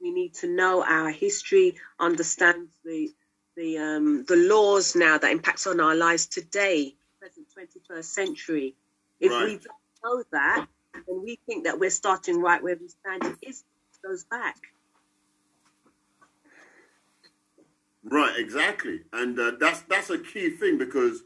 we 0.00 0.12
need 0.12 0.34
to 0.34 0.48
know 0.48 0.84
our 0.84 1.10
history, 1.10 1.74
understand 1.98 2.68
the 2.84 3.10
the 3.56 3.78
um, 3.78 4.24
the 4.28 4.36
laws 4.36 4.94
now 4.94 5.18
that 5.18 5.30
impacts 5.30 5.66
on 5.66 5.80
our 5.80 5.94
lives 5.94 6.26
today, 6.26 6.94
present 7.20 7.46
twenty 7.52 7.80
first 7.88 8.14
century. 8.14 8.76
If 9.20 9.32
we 9.32 9.54
don't 9.54 9.66
know 10.04 10.24
that, 10.32 10.66
then 10.94 11.22
we 11.22 11.40
think 11.46 11.64
that 11.64 11.80
we're 11.80 11.90
starting 11.90 12.40
right 12.40 12.62
where 12.62 12.76
we 12.80 12.88
stand. 12.88 13.24
It 13.42 13.48
is 13.48 13.64
it 13.92 14.06
goes 14.06 14.24
back. 14.24 14.56
Right, 18.04 18.34
exactly, 18.38 19.00
and 19.12 19.38
uh, 19.38 19.52
that's 19.58 19.80
that's 19.82 20.10
a 20.10 20.18
key 20.18 20.50
thing 20.50 20.78
because 20.78 21.22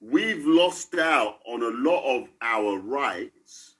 we've 0.00 0.46
lost 0.46 0.94
out 0.94 1.38
on 1.46 1.62
a 1.62 1.68
lot 1.68 2.04
of 2.04 2.28
our 2.40 2.78
rights, 2.78 3.76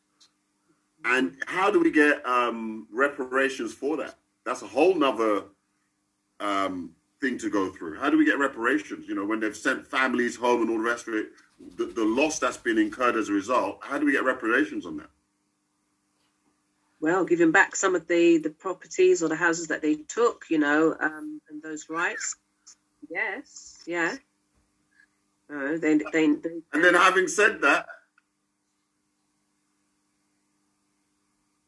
and 1.05 1.37
how 1.47 1.71
do 1.71 1.81
we 1.81 1.91
get 1.91 2.25
um, 2.27 2.87
reparations 2.93 3.73
for 3.73 3.97
that? 3.99 4.17
That's 4.45 4.63
a 4.63 4.67
whole 4.67 4.95
nother 4.95 5.45
um, 6.41 6.91
thing 7.21 7.39
to 7.39 7.51
go 7.51 7.71
through. 7.71 7.99
How 7.99 8.11
do 8.11 8.19
we 8.19 8.25
get 8.25 8.39
reparations? 8.39 9.09
You 9.09 9.15
know, 9.15 9.25
when 9.25 9.41
they've 9.41 9.57
sent 9.57 9.87
families 9.87 10.37
home 10.37 10.63
and 10.63 10.71
all 10.71 10.79
the 10.79 10.85
rest 10.85 11.09
of 11.09 11.15
it, 11.15 11.29
the, 11.77 11.87
the 11.87 12.05
loss 12.05 12.39
that's 12.39 12.57
been 12.57 12.79
incurred 12.79 13.17
as 13.17 13.29
a 13.29 13.33
result. 13.33 13.79
How 13.83 13.99
do 13.99 14.07
we 14.07 14.13
get 14.13 14.25
reparations 14.25 14.87
on 14.87 14.97
that? 14.99 15.11
Well, 17.01 17.25
giving 17.25 17.53
back 17.53 17.77
some 17.77 17.95
of 17.95 18.09
the 18.09 18.39
the 18.39 18.51
properties 18.51 19.23
or 19.23 19.29
the 19.29 19.37
houses 19.37 19.69
that 19.69 19.83
they 19.83 19.95
took, 19.95 20.47
you 20.51 20.59
know, 20.59 20.97
um, 20.99 21.41
and 21.49 21.63
those 21.63 21.89
rights. 21.89 22.37
Yes, 23.09 23.83
yeah. 23.87 24.17
Uh, 25.53 25.79
they, 25.79 25.99
they, 26.13 26.27
they, 26.35 26.61
And 26.73 26.85
then, 26.85 26.95
having 26.95 27.27
said 27.29 27.61
that, 27.63 27.87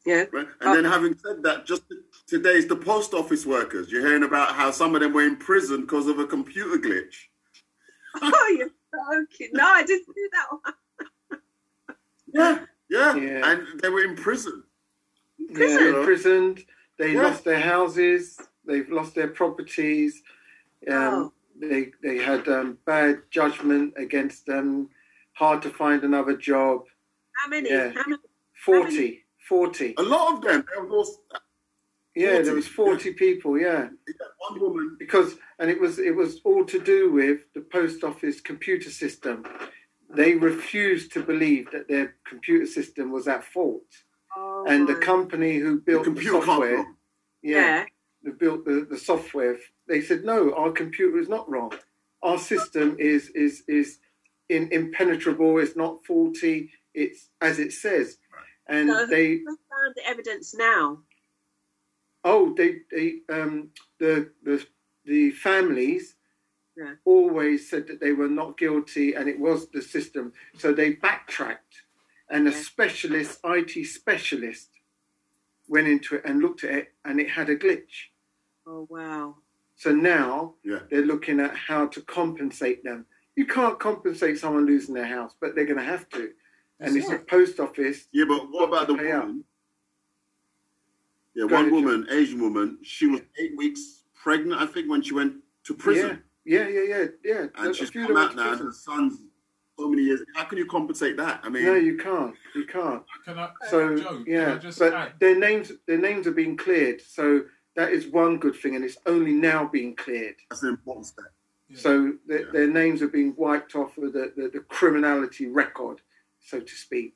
yeah, 0.06 0.24
Right? 0.32 0.46
And 0.60 0.74
then, 0.74 0.84
having 0.84 1.16
said 1.18 1.42
that, 1.42 1.66
just 1.66 1.82
today's 2.26 2.66
the 2.66 2.76
post 2.76 3.12
office 3.14 3.44
workers. 3.46 3.90
You're 3.92 4.06
hearing 4.06 4.22
about 4.22 4.54
how 4.54 4.70
some 4.70 4.94
of 4.94 5.00
them 5.02 5.12
were 5.12 5.26
in 5.26 5.36
prison 5.36 5.82
because 5.82 6.06
of 6.08 6.18
a 6.18 6.26
computer 6.26 6.76
glitch. 6.78 7.14
Oh, 8.22 8.54
you're 8.58 8.70
joking. 9.28 9.50
No, 9.52 9.64
I 9.64 9.84
didn't 9.84 10.06
do 10.06 10.30
that 10.32 10.46
one. 10.50 11.40
Yeah, 12.32 12.64
yeah, 12.88 13.14
Yeah. 13.14 13.50
and 13.52 13.80
they 13.80 13.88
were 13.88 14.02
in 14.02 14.16
prison. 14.16 14.64
Yeah, 15.38 15.58
You 15.66 15.92
know? 15.92 16.00
imprisoned. 16.00 16.64
They 16.98 17.12
Yeah. 17.14 17.22
lost 17.22 17.44
their 17.44 17.60
houses. 17.60 18.36
They've 18.66 18.88
lost 18.90 19.14
their 19.14 19.28
properties. 19.28 20.22
Um, 20.88 20.96
Oh. 20.96 21.32
They 21.60 21.92
they 22.02 22.18
had 22.18 22.48
um, 22.48 22.78
bad 22.86 23.22
judgment 23.30 23.94
against 23.96 24.46
them. 24.46 24.88
Hard 25.34 25.62
to 25.62 25.70
find 25.70 26.02
another 26.04 26.36
job. 26.36 26.84
How 27.36 27.48
many? 27.50 27.70
Yeah. 27.70 27.92
How 27.94 28.04
many? 28.06 28.22
40. 28.64 29.24
40. 29.48 29.94
A 29.98 30.02
lot 30.02 30.34
of 30.34 30.42
them. 30.42 30.64
There 30.74 30.84
was 30.84 31.18
Yeah, 32.14 32.32
40, 32.32 32.44
there 32.44 32.54
was 32.54 32.68
40 32.68 33.12
people, 33.14 33.58
yeah. 33.58 33.88
one 34.48 34.60
woman. 34.60 34.96
Because 34.98 35.36
and 35.58 35.70
it 35.70 35.80
was 35.80 35.98
it 35.98 36.14
was 36.14 36.40
all 36.44 36.64
to 36.66 36.80
do 36.80 37.12
with 37.12 37.40
the 37.54 37.60
post 37.62 38.04
office 38.04 38.40
computer 38.40 38.90
system. 38.90 39.44
They 40.14 40.34
refused 40.34 41.12
to 41.12 41.22
believe 41.22 41.70
that 41.72 41.88
their 41.88 42.16
computer 42.28 42.66
system 42.66 43.12
was 43.12 43.28
at 43.28 43.44
fault. 43.44 43.82
Oh, 44.36 44.64
And 44.68 44.88
the 44.88 44.96
company 44.96 45.58
who 45.58 45.80
built 45.80 46.04
the, 46.04 46.10
computer 46.10 46.32
can't 46.32 46.44
software, 46.46 46.78
yeah, 47.42 47.60
yeah. 47.60 47.84
who 48.24 48.32
built 48.32 48.64
the, 48.64 48.86
the 48.90 48.98
software, 48.98 49.56
they 49.90 50.00
said, 50.00 50.24
no, 50.24 50.54
our 50.54 50.70
computer 50.70 51.18
is 51.18 51.28
not 51.28 51.50
wrong. 51.50 51.72
Our 52.22 52.38
system 52.38 52.96
is 52.98 53.28
is 53.30 53.64
is 53.68 53.98
in, 54.48 54.68
impenetrable. 54.72 55.58
It's 55.58 55.76
not 55.76 56.04
faulty. 56.06 56.70
It's 56.94 57.28
as 57.40 57.58
it 57.58 57.72
says. 57.72 58.18
And 58.68 58.88
So 58.88 59.06
they 59.06 59.38
found 59.38 59.94
the 59.96 60.06
evidence 60.06 60.54
now? 60.54 61.00
oh 62.24 62.54
they 62.56 62.76
they 62.92 63.20
um 63.30 63.70
the 63.98 64.30
the 64.44 64.64
the 65.06 65.30
families 65.32 66.14
Yeah. 66.76 66.94
always 67.04 67.68
said 67.70 67.86
that 67.88 68.00
they 68.00 68.12
were 68.12 68.28
not 68.40 68.58
guilty 68.58 69.14
and 69.16 69.28
it 69.28 69.40
was 69.40 69.68
the 69.70 69.82
system. 69.82 70.32
So 70.62 70.72
they 70.72 70.90
backtracked, 70.92 71.74
and 72.30 72.46
a 72.48 72.52
specialist, 72.52 73.40
IT 73.44 73.86
specialist, 73.86 74.70
went 75.68 75.88
into 75.88 76.16
it 76.16 76.22
and 76.26 76.40
looked 76.40 76.64
at 76.64 76.74
it, 76.80 76.88
and 77.04 77.20
it 77.20 77.30
had 77.30 77.48
a 77.50 77.56
glitch. 77.56 77.94
Oh 78.66 78.86
wow. 78.90 79.36
So 79.80 79.92
now 79.92 80.56
Yeah. 80.62 80.80
they're 80.90 81.06
looking 81.06 81.40
at 81.40 81.56
how 81.56 81.86
to 81.86 82.02
compensate 82.02 82.84
them. 82.84 83.06
You 83.34 83.46
can't 83.46 83.78
compensate 83.80 84.38
someone 84.38 84.66
losing 84.66 84.94
their 84.94 85.06
house, 85.06 85.34
but 85.40 85.54
they're 85.54 85.64
going 85.64 85.78
to 85.78 85.82
have 85.94 86.06
to. 86.10 86.34
And 86.80 86.94
it's 86.94 87.08
the 87.08 87.18
post 87.20 87.58
office. 87.58 88.06
Yeah, 88.12 88.26
but 88.28 88.50
what 88.50 88.68
about 88.68 88.88
the 88.88 88.96
Pay 88.96 89.10
out. 89.12 89.22
woman? 89.26 89.44
Yeah, 91.34 91.46
Go 91.46 91.54
one 91.54 91.60
ahead, 91.68 91.72
woman, 91.72 92.06
Asian 92.10 92.42
woman. 92.42 92.78
She 92.82 93.06
was 93.06 93.22
eight 93.38 93.56
weeks 93.56 94.04
pregnant, 94.14 94.60
I 94.60 94.66
think, 94.66 94.90
when 94.90 95.00
she 95.00 95.14
went 95.14 95.36
to 95.64 95.72
prison, 95.74 96.22
Yeah, 96.44 96.68
yeah, 96.68 96.82
yeah, 96.82 97.04
yeah. 97.24 97.46
and 97.54 97.70
A 97.70 97.74
she's 97.74 97.88
few 97.88 98.06
come 98.06 98.18
out 98.18 98.36
now, 98.36 98.52
and 98.52 98.60
her 98.60 98.72
son's 98.72 99.22
so 99.78 99.88
many 99.88 100.02
years. 100.02 100.20
How 100.34 100.44
can 100.44 100.58
you 100.58 100.66
compensate 100.66 101.16
that? 101.16 101.40
I 101.42 101.48
mean, 101.48 101.64
No, 101.64 101.74
you 101.74 101.96
can't. 101.96 102.34
You 102.54 102.66
can't. 102.66 103.02
Can 103.24 103.38
I, 103.38 103.50
So 103.70 103.96
Joe, 103.96 104.04
can 104.04 104.16
I 104.18 104.24
yeah, 104.26 104.58
just 104.58 104.78
but 104.78 104.92
add? 104.92 105.12
their 105.20 105.38
names 105.38 105.72
their 105.86 105.96
names 105.98 106.26
are 106.26 106.32
being 106.32 106.54
cleared. 106.58 107.00
So 107.00 107.44
that 107.76 107.92
is 107.92 108.06
one 108.08 108.38
good 108.38 108.56
thing, 108.56 108.74
and 108.76 108.84
it's 108.84 108.98
only 109.06 109.32
now 109.32 109.66
being 109.66 109.94
cleared. 109.94 110.36
that's 110.48 110.62
an 110.62 110.70
important 110.70 111.06
step. 111.06 111.32
Yeah. 111.68 111.78
So 111.78 112.12
their, 112.26 112.40
Yeah. 112.46 112.50
their 112.52 112.66
names 112.66 113.00
are 113.02 113.08
being 113.08 113.34
wiped 113.36 113.74
off 113.76 113.96
of 113.98 114.12
the, 114.12 114.32
the, 114.36 114.48
the 114.48 114.60
criminality 114.60 115.46
record, 115.46 116.00
so 116.40 116.60
to 116.60 116.74
speak. 116.74 117.14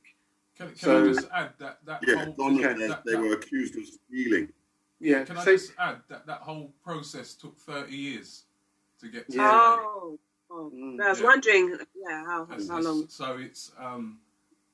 Can, 0.56 0.68
can 0.68 0.76
So- 0.76 1.02
I 1.04 1.06
just 1.12 1.28
add 1.34 1.50
that 1.58 1.84
that 1.84 2.00
Yeah, 2.06 2.24
whole 2.24 2.34
Don, 2.34 2.58
Okay. 2.64 2.78
they, 2.78 2.88
that- 2.88 3.04
they 3.04 3.12
that- 3.12 3.20
were 3.20 3.34
accused 3.34 3.76
of 3.76 3.84
stealing. 3.86 4.52
Yeah. 5.00 5.24
Can 5.24 5.36
I 5.36 5.44
just 5.44 5.72
add 5.78 6.00
that 6.08 6.26
that 6.26 6.40
whole 6.40 6.72
process 6.84 7.34
took 7.34 7.58
30 7.58 7.94
years 7.94 8.44
to 9.00 9.08
get 9.08 9.28
to 9.30 9.36
Yeah. 9.36 9.50
Oh. 9.52 10.18
oh. 10.50 10.70
Mm. 10.72 11.00
I 11.02 11.08
was 11.10 11.18
Yeah. 11.20 11.26
wondering, 11.26 11.78
yeah, 11.96 12.24
how, 12.24 12.44
That's- 12.44 12.68
how 12.68 12.80
long? 12.80 13.08
So 13.08 13.36
it's 13.38 13.72
um, 13.76 14.20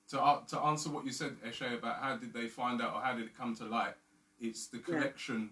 to 0.09 0.21
uh, 0.21 0.41
to 0.49 0.61
answer 0.61 0.91
what 0.91 1.07
you 1.07 1.11
said, 1.13 1.37
Eshe, 1.43 1.73
about 1.79 2.01
how 2.03 2.17
did 2.17 2.35
they 2.35 2.49
find 2.49 2.83
out 2.83 2.95
or 2.95 3.01
how 3.01 3.15
did 3.17 3.25
it 3.25 3.37
come 3.37 3.57
to 3.57 3.65
light? 3.65 3.95
It's 4.39 4.67
the 4.67 4.79
collection 4.79 5.51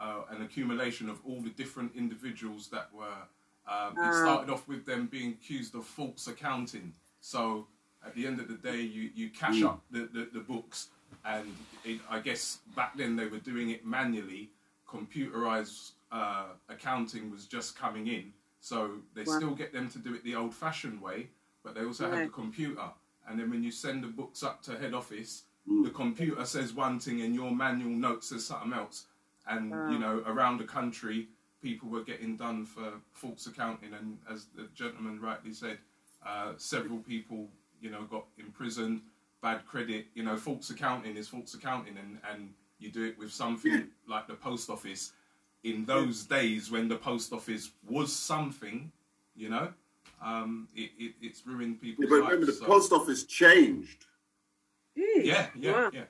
uh, 0.00 0.22
and 0.30 0.42
accumulation 0.42 1.08
of 1.10 1.18
all 1.26 1.40
the 1.42 1.50
different 1.50 1.94
individuals 1.94 2.68
that 2.68 2.88
were. 2.92 3.22
Um, 3.68 3.92
it 3.92 3.98
Ah. 4.12 4.22
started 4.24 4.50
off 4.50 4.66
with 4.66 4.84
them 4.86 5.06
being 5.06 5.32
accused 5.32 5.74
of 5.74 5.86
false 5.86 6.26
accounting. 6.26 6.94
So 7.20 7.68
at 8.04 8.14
the 8.14 8.26
end 8.26 8.40
of 8.40 8.48
the 8.48 8.54
day, 8.70 8.80
you 8.80 9.10
you 9.14 9.28
cash 9.30 9.56
Mm. 9.60 9.66
up 9.68 9.82
the, 9.90 10.02
the, 10.12 10.24
the 10.32 10.40
books, 10.40 10.88
and 11.24 11.54
it, 11.84 12.00
I 12.08 12.18
guess 12.20 12.60
back 12.74 12.96
then 12.96 13.14
they 13.16 13.26
were 13.26 13.38
doing 13.52 13.70
it 13.70 13.84
manually. 13.84 14.50
Computerized 14.88 15.92
uh, 16.12 16.46
accounting 16.68 17.30
was 17.30 17.46
just 17.46 17.76
coming 17.78 18.06
in, 18.08 18.32
so 18.60 18.98
they 19.14 19.22
Wow. 19.24 19.36
still 19.36 19.54
get 19.54 19.72
them 19.72 19.88
to 19.90 19.98
do 19.98 20.14
it 20.14 20.24
the 20.24 20.34
old-fashioned 20.34 21.00
way, 21.00 21.28
but 21.62 21.74
they 21.74 21.84
also 21.84 22.10
have 22.10 22.18
the 22.26 22.32
computer. 22.32 22.90
And 23.28 23.38
then 23.38 23.48
when 23.50 23.62
you 23.62 23.70
send 23.70 24.02
the 24.02 24.08
books 24.08 24.42
up 24.42 24.62
to 24.62 24.76
head 24.78 24.94
office, 24.94 25.44
Mm. 25.68 25.84
the 25.84 25.90
computer 25.90 26.44
says 26.46 26.72
one 26.72 26.98
thing 26.98 27.20
and 27.20 27.34
your 27.34 27.54
manual 27.54 27.90
note 27.92 28.24
says 28.24 28.46
something 28.46 28.72
else. 28.72 29.06
And 29.46 29.70
Wow. 29.70 29.90
you 29.90 29.98
know 29.98 30.22
around 30.26 30.58
the 30.58 30.64
country 30.64 31.28
people 31.62 31.88
were 31.90 32.02
getting 32.02 32.36
done 32.36 32.64
for 32.64 32.92
false 33.12 33.46
accounting, 33.46 33.92
and 33.94 34.18
as 34.30 34.46
the 34.56 34.66
gentleman 34.74 35.20
rightly 35.20 35.52
said, 35.52 35.78
uh, 36.26 36.52
several 36.56 36.98
people 36.98 37.48
you 37.80 37.90
know 37.90 38.04
got 38.04 38.24
imprisoned, 38.38 39.02
bad 39.42 39.64
credit. 39.66 40.06
You 40.14 40.22
know, 40.22 40.36
false 40.36 40.70
accounting 40.70 41.16
is 41.16 41.28
false 41.28 41.54
accounting, 41.54 41.96
and 41.98 42.18
and 42.32 42.54
you 42.78 42.90
do 42.90 43.04
it 43.04 43.18
with 43.18 43.30
something 43.32 43.88
like 44.08 44.26
the 44.26 44.34
post 44.34 44.70
office. 44.70 45.12
In 45.62 45.84
those 45.84 46.24
days 46.24 46.70
when 46.70 46.88
the 46.88 46.96
post 46.96 47.34
office 47.34 47.72
was 47.86 48.10
something, 48.16 48.90
you 49.36 49.50
know, 49.50 49.68
um, 50.22 50.66
it, 50.74 50.90
it, 50.98 51.12
it's 51.20 51.46
ruined 51.46 51.76
Yeah, 51.82 51.90
people's 51.90 52.08
but 52.08 52.16
remember, 52.24 52.46
the 52.46 52.52
so- 52.52 52.64
post 52.64 52.92
office 52.92 53.24
changed. 53.24 54.06
Yeah, 54.96 55.48
yeah, 55.54 55.72
Wow. 55.72 55.90
yeah. 55.92 56.04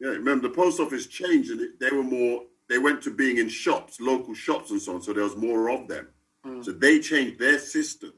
Yeah, 0.00 0.10
remember 0.10 0.48
the 0.48 0.54
post 0.54 0.78
office 0.80 1.06
changed, 1.06 1.50
and 1.50 1.60
they 1.80 1.90
were 1.90 2.02
more. 2.02 2.42
They 2.68 2.78
went 2.78 3.02
to 3.02 3.10
being 3.10 3.38
in 3.38 3.48
shops, 3.48 4.00
local 4.00 4.34
shops, 4.34 4.70
and 4.70 4.82
so 4.82 4.94
on. 4.96 5.02
So 5.02 5.12
there 5.12 5.24
was 5.24 5.36
more 5.36 5.70
of 5.70 5.88
them. 5.88 6.08
Mm. 6.44 6.64
So 6.64 6.72
they 6.72 6.98
changed 6.98 7.38
their 7.38 7.58
system. 7.58 8.12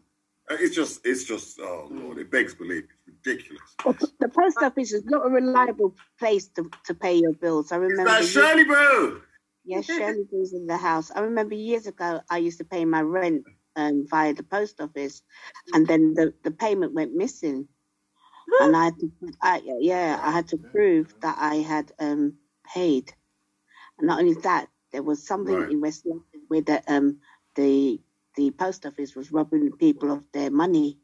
Uh, 0.50 0.56
It's 0.58 0.74
just, 0.74 1.00
it's 1.04 1.24
just, 1.24 1.60
oh 1.60 1.88
lord, 1.90 2.18
it 2.18 2.30
begs 2.30 2.54
belief. 2.54 2.84
It's 3.06 3.16
ridiculous. 3.26 3.62
Well, 3.84 3.96
the 4.18 4.28
post 4.28 4.58
office 4.62 4.92
is 4.92 5.04
not 5.04 5.26
a 5.26 5.28
reliable 5.28 5.94
place 6.18 6.48
to, 6.56 6.70
to 6.86 6.94
pay 6.94 7.14
your 7.16 7.34
bills. 7.34 7.70
I 7.72 7.76
Is 7.76 7.82
remember. 7.82 8.10
that 8.10 8.24
Shirley 8.24 8.64
Boo? 8.64 9.20
Yes, 9.64 9.84
Shirley 9.84 10.24
was 10.32 10.54
in 10.54 10.66
the 10.66 10.78
house. 10.78 11.10
I 11.14 11.20
remember 11.20 11.54
years 11.54 11.86
ago, 11.86 12.22
I 12.30 12.38
used 12.38 12.58
to 12.58 12.64
pay 12.64 12.86
my 12.86 13.02
rent 13.02 13.44
um, 13.76 14.06
via 14.08 14.32
the 14.32 14.42
post 14.42 14.80
office, 14.80 15.22
and 15.74 15.86
then 15.86 16.14
the, 16.14 16.32
the 16.42 16.50
payment 16.50 16.94
went 16.94 17.14
missing, 17.14 17.68
and 18.60 18.76
I 18.76 18.84
had 18.86 18.98
to, 19.00 19.12
I, 19.42 19.62
yeah, 19.80 20.20
I 20.22 20.30
had 20.32 20.48
to 20.48 20.58
prove 20.58 21.14
that 21.22 21.36
I 21.38 21.56
had 21.56 21.92
um, 22.00 22.34
paid. 22.74 23.12
And 23.98 24.08
not 24.08 24.20
only 24.20 24.34
that, 24.42 24.68
there 24.92 25.02
was 25.02 25.26
something 25.26 25.54
Right. 25.54 25.70
in 25.70 25.80
West 25.80 26.06
London 26.06 26.24
where 26.48 26.62
the 26.62 26.82
um, 26.92 27.18
the 27.56 28.00
the 28.36 28.50
post 28.52 28.86
office 28.86 29.16
was 29.16 29.32
robbing 29.32 29.72
people 29.78 30.12
of 30.12 30.24
their 30.32 30.50
money, 30.50 30.98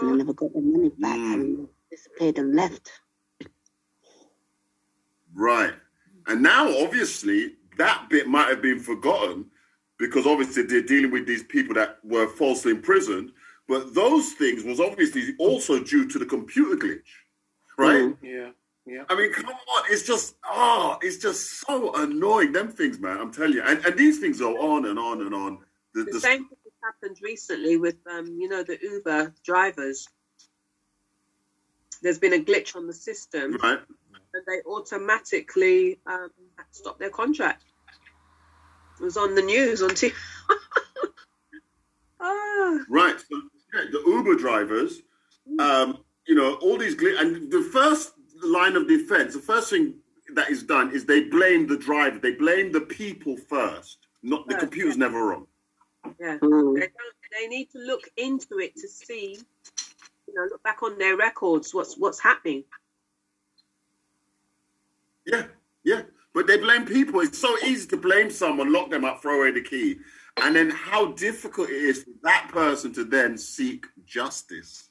and 0.00 0.08
they 0.08 0.12
Oh, 0.12 0.16
never 0.16 0.34
got 0.34 0.52
their 0.54 0.62
money 0.62 0.90
back, 1.00 1.18
Mm. 1.18 1.34
and 1.34 1.68
disappeared 1.90 2.38
and 2.38 2.54
left. 2.56 2.90
Right. 5.34 5.74
And 6.26 6.42
now, 6.42 6.68
obviously, 6.84 7.56
that 7.78 8.08
bit 8.10 8.28
might 8.28 8.48
have 8.48 8.62
been 8.62 8.80
forgotten 8.80 9.46
because 9.98 10.26
obviously 10.26 10.64
they're 10.64 10.82
dealing 10.82 11.10
with 11.12 11.26
these 11.26 11.44
people 11.44 11.74
that 11.76 11.98
were 12.04 12.28
falsely 12.28 12.72
imprisoned. 12.72 13.32
But 13.72 13.94
those 13.94 14.34
things 14.34 14.64
was 14.64 14.80
obviously 14.80 15.34
also 15.38 15.82
due 15.82 16.06
to 16.06 16.18
the 16.18 16.26
computer 16.26 16.76
glitch, 16.76 17.08
right? 17.78 18.02
Mm. 18.02 18.16
Yeah, 18.20 18.50
yeah. 18.84 19.04
I 19.08 19.16
mean, 19.16 19.32
come 19.32 19.46
on, 19.46 19.84
it's 19.88 20.02
just 20.02 20.34
oh, 20.44 20.98
it's 21.00 21.16
just 21.16 21.60
so 21.66 21.90
annoying. 21.94 22.52
Them 22.52 22.68
things, 22.68 22.98
man. 22.98 23.16
I'm 23.18 23.32
telling 23.32 23.54
you, 23.54 23.62
and, 23.62 23.82
and 23.86 23.96
these 23.98 24.20
things 24.20 24.40
go 24.40 24.74
on 24.74 24.84
and 24.84 24.98
on 24.98 25.22
and 25.22 25.34
on. 25.34 25.60
The, 25.94 26.04
the 26.04 26.10
the- 26.12 26.20
same 26.20 26.40
thing 26.40 26.58
has 26.64 26.72
happened 26.84 27.16
recently 27.22 27.78
with, 27.78 27.96
um, 28.06 28.26
you 28.38 28.46
know, 28.46 28.62
the 28.62 28.78
Uber 28.82 29.32
drivers. 29.42 30.06
There's 32.02 32.18
been 32.18 32.34
a 32.34 32.44
glitch 32.44 32.76
on 32.76 32.86
the 32.86 32.92
system, 32.92 33.56
right? 33.62 33.78
and 34.34 34.44
they 34.46 34.60
automatically 34.70 35.98
um, 36.06 36.28
stopped 36.72 36.98
their 36.98 37.08
contract. 37.08 37.64
It 39.00 39.04
was 39.04 39.16
on 39.16 39.34
the 39.34 39.40
news 39.40 39.80
on 39.80 39.92
TV. 39.92 40.12
ah, 42.20 42.78
Right. 42.90 43.18
So, 43.18 43.40
yeah, 43.72 43.82
the 43.90 44.02
Uber 44.06 44.34
drivers, 44.36 45.02
um, 45.58 45.98
you 46.26 46.34
know, 46.34 46.54
all 46.56 46.78
these 46.78 46.94
gl- 46.94 47.18
and 47.20 47.50
the 47.50 47.62
first 47.72 48.12
line 48.42 48.76
of 48.76 48.86
defense, 48.88 49.34
the 49.34 49.40
first 49.40 49.70
thing 49.70 49.94
that 50.34 50.50
is 50.50 50.62
done 50.62 50.94
is 50.94 51.04
they 51.04 51.24
blame 51.24 51.66
the 51.66 51.76
driver. 51.76 52.18
They 52.18 52.32
blame 52.32 52.72
the 52.72 52.80
people 52.82 53.36
first. 53.36 53.98
Not 54.22 54.46
the 54.48 54.54
Right, 54.54 54.60
computer's 54.60 54.96
never 54.96 55.26
wrong. 55.26 55.46
yeah. 56.20 56.38
Mm. 56.38 56.74
They, 56.74 56.80
don't, 56.80 57.16
they 57.40 57.46
need 57.48 57.70
to 57.72 57.78
look 57.78 58.02
into 58.16 58.58
it 58.60 58.76
to 58.76 58.88
see, 58.88 59.38
you 60.28 60.34
know, 60.34 60.44
look 60.50 60.62
back 60.62 60.82
on 60.82 60.96
their 60.98 61.16
records. 61.16 61.74
What's 61.74 61.96
what's 61.98 62.20
happening? 62.20 62.64
Yeah, 65.26 65.46
yeah. 65.84 66.02
But 66.34 66.46
they 66.46 66.56
blame 66.58 66.86
people. 66.86 67.20
It's 67.20 67.38
so 67.38 67.54
easy 67.64 67.86
to 67.88 67.96
blame 67.96 68.30
someone, 68.30 68.72
lock 68.72 68.90
them 68.90 69.04
up, 69.04 69.20
throw 69.22 69.40
away 69.40 69.50
the 69.52 69.60
key. 69.60 69.96
And 70.38 70.56
then 70.56 70.70
how 70.70 71.12
difficult 71.12 71.68
it 71.70 71.76
is 71.76 72.04
for 72.04 72.10
that 72.22 72.48
person 72.52 72.92
to 72.94 73.04
then 73.04 73.36
seek 73.36 73.86
justice 74.06 74.88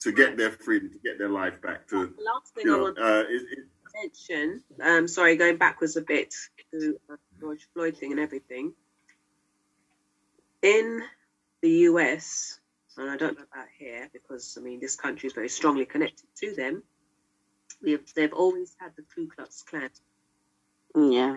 to 0.00 0.12
get 0.12 0.36
their 0.36 0.50
freedom, 0.50 0.90
to 0.90 0.98
get 0.98 1.18
their 1.18 1.28
life 1.28 1.60
back. 1.62 1.88
To 1.88 2.06
The 2.06 2.22
last 2.22 2.54
thing 2.54 2.66
you 2.66 2.76
I 2.76 2.80
want 2.80 2.98
uh, 2.98 3.24
it, 3.28 3.42
it, 3.50 3.58
mention, 4.02 4.62
um, 4.82 5.08
sorry, 5.08 5.36
going 5.36 5.56
backwards 5.56 5.96
a 5.96 6.02
bit 6.02 6.34
to 6.72 6.98
uh, 7.10 7.16
George 7.40 7.68
Floyd 7.74 7.96
thing 7.96 8.12
and 8.12 8.20
everything. 8.20 8.72
In 10.62 11.02
the 11.62 11.70
US, 11.70 12.58
and 12.96 13.10
I 13.10 13.16
don't 13.16 13.36
know 13.38 13.44
about 13.52 13.66
here 13.78 14.08
because 14.12 14.56
I 14.58 14.62
mean 14.62 14.80
this 14.80 14.96
country 14.96 15.26
is 15.26 15.32
very 15.32 15.48
strongly 15.48 15.86
connected 15.86 16.26
to 16.36 16.54
them. 16.54 16.82
We 17.82 17.92
have, 17.92 18.02
they've 18.14 18.32
always 18.32 18.74
had 18.78 18.92
the 18.96 19.02
Ku 19.14 19.28
Klux 19.28 19.62
Klan, 19.62 19.90
Yeah. 20.94 21.36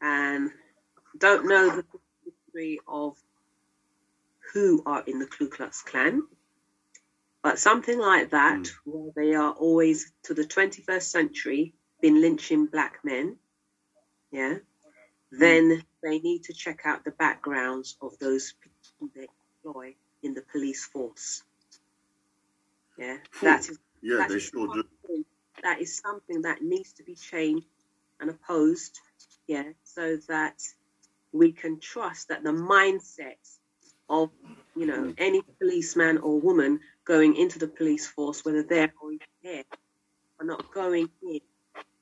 and 0.00 0.50
don't 1.18 1.46
know 1.46 1.74
the 1.76 1.84
history 2.54 2.80
of 2.86 3.16
who 4.52 4.82
are 4.86 5.02
in 5.06 5.18
the 5.18 5.26
Ku 5.26 5.48
Klux 5.48 5.82
Klan, 5.82 6.22
but 7.42 7.58
something 7.58 7.98
like 7.98 8.30
that, 8.30 8.66
hmm. 8.84 8.90
where 8.90 9.12
they 9.16 9.34
are 9.34 9.52
always 9.52 10.12
to 10.24 10.34
the 10.34 10.44
21st 10.44 11.02
century 11.02 11.74
been 12.00 12.20
lynching 12.20 12.66
black 12.66 12.98
men, 13.04 13.36
yeah, 14.30 14.54
hmm. 14.54 15.38
then 15.38 15.82
they 16.02 16.18
need 16.20 16.44
to 16.44 16.52
check 16.52 16.80
out 16.84 17.04
the 17.04 17.10
backgrounds 17.10 17.96
of 18.00 18.18
those 18.18 18.54
people 18.62 19.10
they 19.14 19.26
employ 19.64 19.94
in 20.22 20.34
the 20.34 20.42
police 20.52 20.84
force. 20.84 21.42
Yeah, 22.98 23.16
that 23.42 23.68
is 23.68 23.78
yeah, 24.02 24.18
that 24.18 24.28
they 24.28 24.38
sure 24.38 24.68
do. 24.72 25.24
That 25.62 25.80
is 25.80 25.96
something 25.98 26.42
that 26.42 26.62
needs 26.62 26.92
to 26.94 27.02
be 27.02 27.14
changed 27.14 27.66
and 28.20 28.30
opposed, 28.30 29.00
yeah, 29.46 29.64
so 29.82 30.16
that 30.28 30.62
we 31.34 31.50
can 31.52 31.80
trust 31.80 32.28
that 32.28 32.44
the 32.44 32.50
mindset 32.50 33.34
of, 34.08 34.30
you 34.76 34.86
know, 34.86 35.04
mm. 35.04 35.14
any 35.18 35.42
policeman 35.60 36.18
or 36.18 36.40
woman 36.40 36.78
going 37.04 37.36
into 37.36 37.58
the 37.58 37.66
police 37.66 38.06
force, 38.06 38.44
whether 38.44 38.62
they're 38.62 38.92
or 39.02 39.10
here, 39.42 39.64
are 40.40 40.46
not 40.46 40.72
going 40.72 41.08
in 41.22 41.40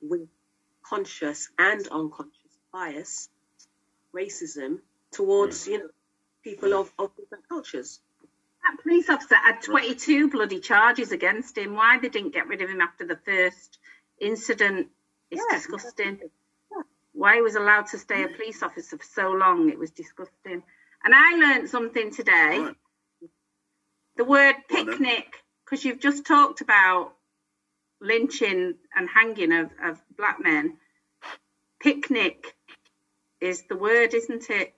with 0.02 0.28
conscious 0.84 1.48
and 1.58 1.88
unconscious 1.88 2.58
bias, 2.72 3.30
racism 4.14 4.78
towards, 5.10 5.64
mm. 5.66 5.72
you 5.72 5.78
know, 5.78 5.88
people 6.44 6.74
of, 6.74 6.92
of 6.98 7.16
different 7.16 7.48
cultures. 7.48 8.00
That 8.62 8.82
police 8.82 9.08
officer 9.08 9.34
had 9.34 9.62
22 9.62 10.28
bloody 10.30 10.60
charges 10.60 11.10
against 11.10 11.56
him. 11.56 11.74
Why 11.74 11.98
they 11.98 12.10
didn't 12.10 12.34
get 12.34 12.48
rid 12.48 12.60
of 12.60 12.68
him 12.68 12.82
after 12.82 13.06
the 13.06 13.18
first 13.24 13.78
incident 14.20 14.88
is 15.30 15.40
Yeah, 15.50 15.56
disgusting. 15.56 16.20
Yeah. 17.22 17.30
Why 17.30 17.36
he 17.36 17.42
was 17.42 17.54
allowed 17.54 17.86
to 17.88 17.98
stay 17.98 18.24
a 18.24 18.28
police 18.28 18.62
officer 18.62 18.98
for 18.98 19.04
so 19.04 19.30
long, 19.30 19.70
it 19.70 19.78
was 19.78 19.90
disgusting. 19.90 20.62
And 21.04 21.14
I 21.14 21.36
learned 21.36 21.68
something 21.68 22.12
today. 22.12 22.58
Right. 22.58 22.76
The 24.16 24.24
word 24.24 24.54
Go 24.70 24.80
on 24.80 24.86
then. 24.86 24.98
picnic, 24.98 25.44
because 25.64 25.84
you've 25.84 26.00
just 26.00 26.26
talked 26.26 26.60
about 26.60 27.14
lynching 28.00 28.74
and 28.96 29.08
hanging 29.08 29.52
of, 29.52 29.70
of 29.82 30.02
black 30.16 30.38
men. 30.42 30.78
Picnic 31.80 32.54
is 33.40 33.64
the 33.68 33.76
word, 33.76 34.14
isn't 34.14 34.50
it? 34.50 34.74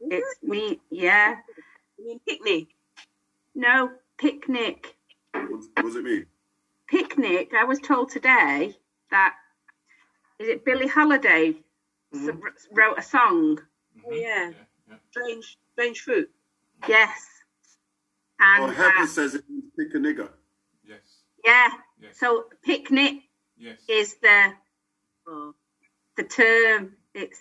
It's 0.00 0.42
me, 0.42 0.80
yeah. 0.90 1.36
I 1.98 2.02
mean, 2.02 2.20
picnic. 2.26 2.68
No, 3.54 3.90
picnic. 4.18 4.96
Was, 5.34 5.68
was 5.82 5.96
it 5.96 6.04
me? 6.04 6.24
Picnic. 6.88 7.52
I 7.56 7.64
was 7.64 7.78
told 7.80 8.10
today 8.10 8.76
that 9.10 9.34
is 10.38 10.48
it 10.48 10.64
Billie 10.64 10.88
Holiday 10.88 11.54
s- 12.14 12.68
wrote 12.72 12.98
a 12.98 13.02
song. 13.02 13.58
Oh, 14.06 14.12
yeah. 14.12 14.50
yeah, 14.50 14.52
yeah. 14.88 14.96
Strange, 15.10 15.58
strange 15.72 16.00
fruit. 16.00 16.30
Yes. 16.88 17.26
And 18.40 18.64
Oh, 18.64 18.66
Heather 18.68 18.98
uh, 19.00 19.06
says 19.06 19.34
it 19.34 19.44
means 19.48 19.64
pick 19.76 19.94
a 19.94 19.98
nigger. 19.98 20.30
Yes, 20.84 21.00
yeah. 21.44 21.68
yes, 22.00 22.18
So 22.18 22.46
picnic 22.62 23.22
yes. 23.58 23.78
is 23.88 24.14
the 24.22 24.52
Oh, 25.26 25.54
the 26.16 26.22
term. 26.24 26.96
It's 27.14 27.38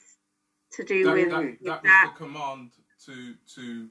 to 0.72 0.84
do 0.84 1.06
that, 1.06 1.14
with 1.14 1.30
that, 1.30 1.39
with 1.44 1.60
that 1.64 1.84
that. 1.84 2.04
was 2.10 2.20
the 2.20 2.26
command 2.26 2.72
to 3.06 3.34
to 3.56 3.89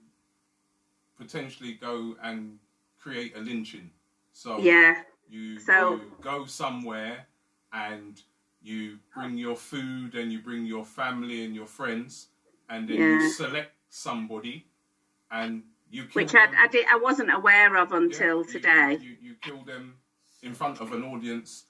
potentially 1.16 1.72
go 1.72 2.14
and 2.22 2.58
create 3.00 3.34
a 3.36 3.40
lynching. 3.40 3.90
So 4.32 4.58
Yeah. 4.58 5.02
you, 5.28 5.58
So- 5.58 5.94
you 5.96 6.12
go 6.20 6.44
somewhere 6.46 7.26
and 7.72 8.20
you 8.68 8.98
bring 9.14 9.38
your 9.38 9.56
food 9.56 10.14
and 10.14 10.32
you 10.32 10.40
bring 10.40 10.66
your 10.66 10.84
family 10.84 11.44
and 11.44 11.54
your 11.54 11.66
friends 11.66 12.28
and 12.68 12.88
then 12.88 12.98
you 12.98 13.30
select 13.30 13.72
somebody 13.88 14.66
and 15.30 15.62
you 15.90 16.04
kill 16.04 16.22
Which 16.22 16.34
I, 16.34 16.46
them. 16.46 16.54
I 16.58 16.68
did 16.68 16.86
I 16.90 16.96
wasn't 16.96 17.32
aware 17.32 17.76
of 17.76 17.90
Yeah, 17.90 17.96
until 17.98 18.38
you- 18.38 18.44
today. 18.44 18.98
You, 19.00 19.16
you 19.22 19.34
kill 19.40 19.62
them 19.64 19.94
in 20.42 20.54
front 20.54 20.80
of 20.80 20.92
an 20.92 21.02
audience 21.04 21.64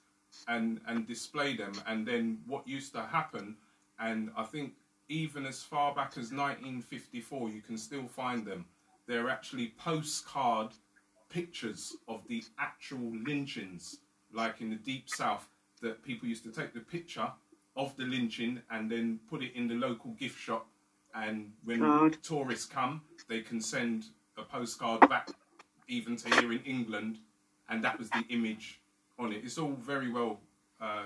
and 0.47 0.79
and 0.87 1.07
display 1.07 1.55
them, 1.55 1.73
and 1.87 2.05
then 2.07 2.39
what 2.47 2.67
used 2.67 2.93
to 2.93 3.01
happen 3.01 3.55
and 3.99 4.29
I 4.37 4.43
think 4.43 4.73
even 5.09 5.45
as 5.45 5.63
far 5.63 5.93
back 5.95 6.11
as 6.17 6.31
1954, 6.31 7.49
you 7.49 7.61
can 7.61 7.77
still 7.77 8.07
find 8.07 8.45
them. 8.45 8.65
They're 9.07 9.29
actually 9.29 9.73
postcard 9.77 10.69
pictures 11.29 11.95
of 12.07 12.21
the 12.27 12.43
actual 12.59 13.11
lynchings, 13.25 13.97
like 14.31 14.61
in 14.61 14.69
the 14.69 14.75
deep 14.75 15.09
south, 15.09 15.47
that 15.81 16.03
people 16.03 16.27
used 16.27 16.43
to 16.43 16.51
take 16.51 16.73
the 16.73 16.79
picture 16.79 17.31
of 17.75 17.95
the 17.97 18.03
lynching 18.03 18.61
and 18.71 18.89
then 18.91 19.19
put 19.29 19.41
it 19.43 19.53
in 19.55 19.67
the 19.67 19.75
local 19.75 20.11
gift 20.11 20.39
shop. 20.39 20.67
And 21.15 21.53
when 21.63 21.79
God. 21.79 22.17
tourists 22.21 22.65
come, 22.65 23.01
they 23.27 23.41
can 23.41 23.61
send 23.61 24.05
a 24.37 24.43
postcard 24.43 25.07
back, 25.09 25.29
even 25.87 26.15
to 26.17 26.29
here 26.35 26.51
in 26.51 26.61
England, 26.63 27.17
and 27.69 27.83
that 27.83 27.97
was 27.97 28.09
the 28.09 28.23
image 28.29 28.79
on 29.17 29.31
it. 29.33 29.41
It's 29.43 29.57
all 29.57 29.73
very 29.73 30.11
well 30.11 30.39
uh, 30.81 31.05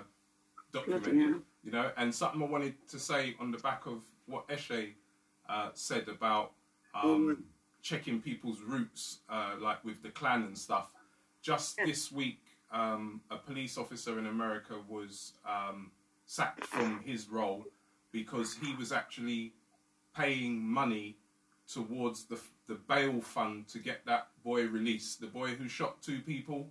documented, 0.71 1.41
you 1.63 1.71
know. 1.71 1.91
And 1.97 2.13
something 2.13 2.41
I 2.41 2.45
wanted 2.45 2.75
to 2.89 2.99
say 2.99 3.35
on 3.39 3.51
the 3.51 3.57
back 3.59 3.85
of 3.85 4.01
what 4.25 4.47
Eshe 4.49 4.93
uh, 5.49 5.69
said 5.73 6.07
about 6.09 6.51
um, 6.93 7.43
checking 7.81 8.21
people's 8.21 8.61
roots, 8.61 9.19
uh, 9.29 9.55
like 9.59 9.83
with 9.83 10.01
the 10.03 10.09
clan 10.09 10.43
and 10.43 10.57
stuff. 10.57 10.91
Just 11.41 11.77
Yeah. 11.77 11.85
this 11.85 12.11
week, 12.11 12.41
um, 12.73 13.21
a 13.31 13.37
police 13.37 13.77
officer 13.77 14.17
in 14.19 14.25
America 14.25 14.75
was 14.89 15.33
um, 15.47 15.91
sacked 16.25 16.65
from 16.65 16.99
his 17.05 17.29
role 17.29 17.65
because 18.11 18.55
he 18.55 18.75
was 18.75 18.91
actually 18.91 19.53
paying 20.15 20.59
money 20.61 21.17
towards 21.71 22.25
the 22.25 22.39
the 22.67 22.75
bail 22.75 23.19
fund 23.21 23.67
to 23.67 23.77
get 23.79 24.05
that 24.05 24.27
boy 24.43 24.65
released. 24.67 25.19
The 25.21 25.27
boy 25.27 25.49
who 25.49 25.67
shot 25.67 26.01
two 26.01 26.19
people 26.21 26.67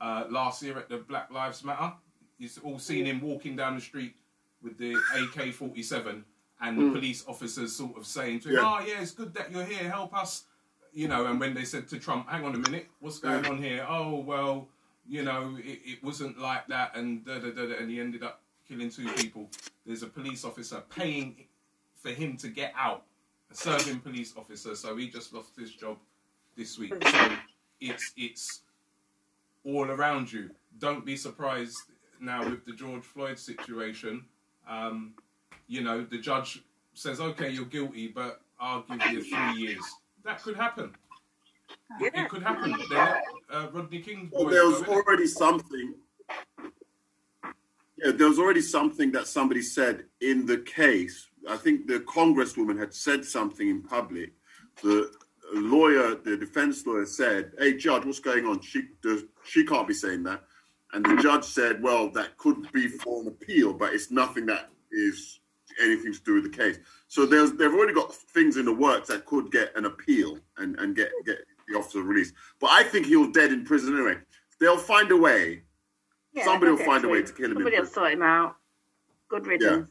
uh, 0.00 0.24
last 0.30 0.62
year 0.62 0.78
at 0.78 0.88
the 0.88 0.98
Black 0.98 1.30
Lives 1.32 1.64
Matter. 1.64 1.92
You've 2.38 2.58
all 2.64 2.78
seen 2.78 3.04
him 3.06 3.20
walking 3.20 3.56
down 3.56 3.74
the 3.74 3.80
street 3.80 4.14
with 4.62 4.78
the 4.78 4.94
AK 5.16 5.52
forty 5.52 5.82
seven, 5.82 6.24
and 6.60 6.78
the 6.78 6.90
police 6.92 7.24
officers 7.28 7.74
sort 7.74 7.96
of 7.96 8.06
saying 8.06 8.40
to 8.40 8.48
him, 8.50 8.54
Yeah. 8.56 8.62
"Oh 8.80 8.84
yeah, 8.86 9.00
it's 9.02 9.12
good 9.12 9.34
that 9.34 9.50
you're 9.52 9.64
here. 9.64 9.90
Help 9.90 10.14
us." 10.16 10.44
You 10.92 11.08
know, 11.08 11.26
and 11.26 11.40
when 11.40 11.54
they 11.54 11.64
said 11.64 11.88
to 11.88 11.98
Trump, 11.98 12.28
"Hang 12.28 12.44
on 12.44 12.54
a 12.54 12.58
minute, 12.58 12.88
what's 13.00 13.18
going 13.18 13.44
on 13.46 13.58
here?" 13.62 13.84
Oh 13.88 14.20
well, 14.20 14.68
you 15.12 15.22
know, 15.22 15.58
it, 15.62 15.80
it 15.84 16.02
wasn't 16.02 16.38
like 16.38 16.66
that, 16.68 16.96
and 16.96 17.22
da 17.26 17.38
da 17.38 17.50
da, 17.50 17.76
and 17.78 17.90
he 17.90 18.00
ended 18.00 18.22
up 18.22 18.40
killing 18.66 18.88
two 18.88 19.06
people. 19.12 19.50
There's 19.84 20.02
a 20.02 20.06
police 20.06 20.42
officer 20.42 20.82
paying 20.88 21.44
for 22.00 22.08
him 22.08 22.38
to 22.38 22.48
get 22.48 22.72
out, 22.74 23.02
a 23.50 23.54
serving 23.54 24.00
police 24.00 24.32
officer, 24.38 24.74
so 24.74 24.96
he 24.96 25.10
just 25.10 25.34
lost 25.34 25.54
his 25.54 25.70
job 25.74 25.98
this 26.56 26.78
week. 26.78 26.94
So 27.06 27.28
it's 27.78 28.12
it's 28.16 28.62
all 29.66 29.90
around 29.90 30.32
you. 30.32 30.48
Don't 30.78 31.04
be 31.04 31.16
surprised 31.16 31.76
now 32.18 32.48
with 32.48 32.64
the 32.64 32.72
George 32.72 33.04
Floyd 33.04 33.38
situation. 33.38 34.24
Um, 34.66 35.12
you 35.68 35.82
know, 35.82 36.06
the 36.10 36.16
judge 36.16 36.62
says, 36.94 37.20
"Okay, 37.20 37.50
you're 37.50 37.66
guilty, 37.66 38.08
but 38.08 38.40
I'll 38.58 38.84
give 38.84 39.12
you 39.12 39.22
three 39.24 39.60
years." 39.60 39.84
That 40.24 40.42
could 40.42 40.56
happen. 40.56 40.94
Yeah. 42.00 42.24
It 42.24 42.28
could 42.28 42.42
happen. 42.42 42.72
They 42.72 42.96
let 42.96 43.22
uh, 43.52 43.68
Rodney 43.72 44.00
King. 44.00 44.30
Well, 44.32 44.46
there 44.46 44.66
was 44.66 44.82
innit? 44.82 44.88
already 44.88 45.26
something. 45.26 45.94
Yeah, 47.98 48.12
there 48.12 48.28
was 48.28 48.38
already 48.38 48.62
something 48.62 49.12
that 49.12 49.26
somebody 49.26 49.62
said 49.62 50.04
in 50.20 50.46
the 50.46 50.58
case. 50.58 51.28
I 51.48 51.56
think 51.56 51.86
the 51.86 52.00
congresswoman 52.00 52.78
had 52.78 52.94
said 52.94 53.24
something 53.24 53.68
in 53.68 53.82
public. 53.82 54.32
The 54.82 55.10
lawyer, 55.54 56.14
the 56.14 56.36
defense 56.36 56.86
lawyer, 56.86 57.06
said, 57.06 57.52
"Hey, 57.58 57.76
judge, 57.76 58.04
what's 58.04 58.20
going 58.20 58.46
on? 58.46 58.60
She 58.60 58.88
the, 59.02 59.28
she 59.44 59.64
can't 59.64 59.86
be 59.86 59.94
saying 59.94 60.22
that." 60.24 60.42
And 60.92 61.04
the 61.04 61.16
judge 61.22 61.44
said, 61.44 61.82
"Well, 61.82 62.10
that 62.10 62.36
could 62.38 62.70
be 62.72 62.88
for 62.88 63.22
an 63.22 63.28
appeal, 63.28 63.72
but 63.72 63.94
it's 63.94 64.10
nothing 64.10 64.46
that 64.46 64.70
is 64.90 65.40
anything 65.82 66.12
to 66.12 66.20
do 66.22 66.34
with 66.34 66.44
the 66.44 66.56
case." 66.56 66.78
So 67.08 67.26
there's 67.26 67.52
they've 67.52 67.72
already 67.72 67.94
got 67.94 68.14
things 68.14 68.56
in 68.56 68.64
the 68.64 68.74
works 68.74 69.08
that 69.08 69.26
could 69.26 69.52
get 69.52 69.76
an 69.76 69.84
appeal 69.84 70.38
and 70.56 70.78
and 70.78 70.96
get 70.96 71.10
get 71.24 71.38
the 71.72 71.78
officer 71.78 72.02
released. 72.02 72.34
But 72.60 72.70
I 72.70 72.82
think 72.84 73.06
he 73.06 73.16
was 73.16 73.30
dead 73.32 73.52
in 73.52 73.64
prison 73.64 73.94
anyway. 73.94 74.18
They'll 74.60 74.78
find 74.78 75.10
a 75.10 75.16
way. 75.16 75.62
Yeah, 76.34 76.44
Somebody 76.44 76.72
will 76.72 76.78
find 76.84 77.04
a 77.04 77.08
way 77.08 77.22
to- 77.22 77.32
kill 77.32 77.46
him 77.46 77.52
in 77.52 77.56
Somebody 77.58 77.76
will 77.76 77.80
prison. 77.82 77.94
sort 77.94 78.12
him 78.12 78.22
out. 78.22 78.56
Good 79.28 79.46
riddance. 79.46 79.88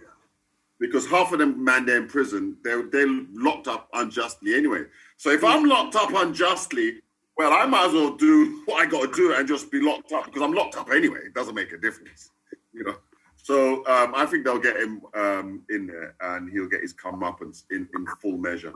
because 0.80 1.08
half 1.08 1.32
of 1.32 1.40
them 1.40 1.64
man 1.64 1.86
they're 1.86 1.98
in 1.98 2.08
prison 2.08 2.58
they're 2.64 2.84
they're 2.84 3.08
locked 3.34 3.68
up 3.68 3.88
unjustly 3.94 4.56
anyway 4.56 4.84
so 5.18 5.30
if 5.30 5.44
i'm 5.44 5.64
locked 5.66 5.96
up 5.96 6.12
unjustly 6.14 7.02
well 7.38 7.52
i 7.54 7.66
might 7.66 7.86
as 7.88 7.94
well 7.94 8.16
do 8.18 8.62
what 8.66 8.78
i 8.82 8.86
got 8.90 9.02
to 9.02 9.12
do 9.16 9.34
and 9.34 9.48
just 9.48 9.72
be 9.72 9.80
locked 9.82 10.12
up 10.12 10.26
because 10.26 10.42
i'm 10.42 10.54
locked 10.54 10.76
up 10.78 10.90
anyway 10.92 11.20
it 11.26 11.34
doesn't 11.36 11.54
make 11.56 11.72
a 11.72 11.78
difference 11.78 12.32
you 12.74 12.84
know 12.84 12.96
so 13.36 13.86
um, 13.88 14.14
i 14.16 14.26
think 14.26 14.44
they'll 14.46 14.60
get 14.60 14.76
him 14.78 15.02
um, 15.16 15.64
in 15.70 15.86
there 15.88 16.16
and 16.22 16.52
he'll 16.52 16.70
get 16.70 16.82
his 16.82 16.94
comeuppance 16.96 17.64
in, 17.72 17.88
in 17.96 18.06
full 18.22 18.38
measure 18.38 18.74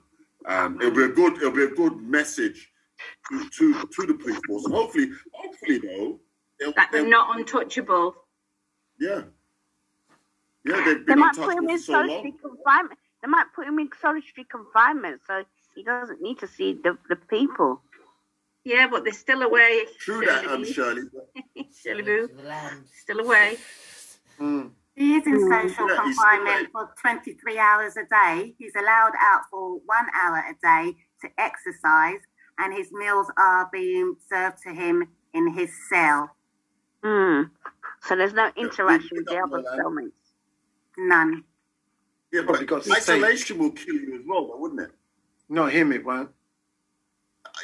um, 0.48 0.80
it'll 0.82 0.92
be 0.96 1.04
a 1.04 1.08
good 1.10 1.34
it'll 1.38 1.52
be 1.52 1.64
a 1.64 1.70
good 1.70 1.96
message 1.98 2.72
to 3.30 3.50
to, 3.50 3.88
to 3.88 4.06
the 4.08 4.14
police 4.16 4.40
force 4.48 4.66
and 4.66 4.74
hopefully 4.74 5.10
hopefully 5.34 5.80
though 5.80 6.20
they'll, 6.60 6.74
That 6.74 6.90
they're 6.92 7.02
they'll- 7.02 7.10
not 7.10 7.38
untouchable. 7.38 8.16
yeah 9.00 9.24
yeah 10.66 10.84
they've 10.86 11.06
They 11.06 11.14
been 11.14 11.20
might 11.20 11.36
put 11.36 11.56
him 11.58 11.66
for 11.66 11.72
in 11.72 11.80
so 11.80 11.94
long 11.94 12.08
solitary 12.10 12.34
confinement. 12.42 13.00
They 13.22 13.28
might 13.30 13.48
put 13.56 13.68
him 13.68 13.80
in 13.80 13.90
solitary 14.02 14.46
confinement, 14.52 15.22
so 15.26 15.44
he 15.76 15.84
doesn't 15.84 16.22
need 16.22 16.40
to 16.40 16.48
see 16.48 16.74
the, 16.74 16.98
the 17.10 17.16
people. 17.16 17.82
Yeah, 18.64 18.88
but 18.88 19.04
they're 19.04 19.14
still 19.14 19.42
away. 19.42 19.86
true 20.00 20.24
that 20.26 20.46
um 20.46 20.64
Shirley. 20.64 21.02
shirley 21.56 21.70
Shirley 21.84 22.04
Boo. 22.04 22.28
To 22.28 22.36
the 22.36 22.44
land. 22.44 22.86
Still 23.02 23.20
away. 23.22 23.58
Mm. 24.40 24.72
He 24.96 25.16
is 25.16 25.28
in 25.28 25.40
social 25.40 25.88
Yeah, 25.88 25.96
confinement 26.04 26.70
still 26.70 26.88
for 26.88 26.94
23 27.02 27.58
hours 27.60 27.98
a 27.98 28.06
day. 28.06 28.56
He's 28.58 28.74
allowed 28.76 29.14
out 29.20 29.42
for 29.52 29.80
one 29.86 30.06
hour 30.22 30.38
a 30.38 30.54
day 30.62 30.96
to 31.22 31.30
exercise, 31.40 32.20
and 32.60 32.74
his 32.74 32.92
meals 32.92 33.28
are 33.38 33.70
being 33.72 34.16
served 34.30 34.58
to 34.64 34.74
him 34.74 35.08
in 35.34 35.54
his 35.54 35.70
cell. 35.90 36.36
Mm. 37.04 37.50
So 38.02 38.16
there's 38.16 38.34
no 38.34 38.52
interaction 38.56 39.10
with 39.18 39.26
the 39.26 39.38
other 39.38 39.62
the 39.62 39.82
cellmates. 39.84 40.12
None. 40.98 41.44
Yeah, 42.32 42.42
Probably 42.44 42.66
but 42.66 42.68
got 42.70 42.84
to 42.84 42.90
stay- 42.90 43.14
isolation 43.14 43.58
will 43.60 43.72
kill 43.72 43.96
you 43.96 44.16
as 44.16 44.22
well, 44.26 44.48
though, 44.48 44.58
wouldn't 44.58 44.82
it? 44.82 44.92
Not 45.50 45.72
him, 45.72 45.92
it 45.92 46.04
won't. 46.06 46.30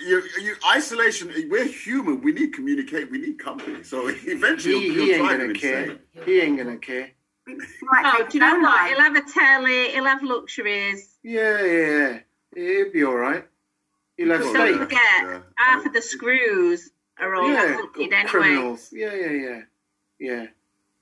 You, 0.06 0.22
you, 0.42 0.56
isolation. 0.74 1.32
We're 1.50 1.66
human. 1.66 2.22
We 2.22 2.32
need 2.32 2.54
communicate. 2.54 3.12
We 3.12 3.18
need 3.18 3.40
company. 3.40 3.84
So 3.84 4.08
eventually, 4.26 4.80
He, 4.80 4.86
you'll, 4.88 5.06
he 5.06 5.16
you'll 5.18 5.30
ain't 5.30 5.40
gonna 5.42 5.54
care. 5.54 5.82
insane. 5.84 6.00
He 6.26 6.40
ain't 6.42 6.58
gonna 6.58 6.78
care. 6.78 7.12
He 7.48 7.56
Oh, 7.92 8.26
do 8.30 8.38
you 8.38 8.40
know 8.40 8.60
what? 8.60 8.90
He'll 8.90 9.00
have 9.02 9.16
a 9.16 9.22
telly. 9.30 9.90
He'll 9.92 10.06
have 10.06 10.24
luxuries. 10.24 11.18
Yeah, 11.24 11.62
yeah, 11.66 11.88
yeah. 11.90 12.20
He'll 12.56 12.92
be 12.94 13.04
all 13.04 13.16
right. 13.16 13.46
He'll 14.22 14.32
have 14.32 14.42
But 14.42 14.48
Oh, 14.50 14.54
don't 14.54 14.72
yeah. 14.74 14.78
forget, 14.78 15.02
Yeah. 15.24 15.42
half 15.58 15.86
of 15.86 15.94
the 15.94 16.02
screws 16.02 16.92
are 17.20 17.36
all 17.36 17.50
Yeah, 17.52 17.76
crooked 17.76 18.14
anyway. 18.14 18.30
criminals. 18.30 18.90
Yeah, 18.92 19.14
yeah, 19.14 19.32
yeah, 19.32 19.62
yeah. 20.20 20.46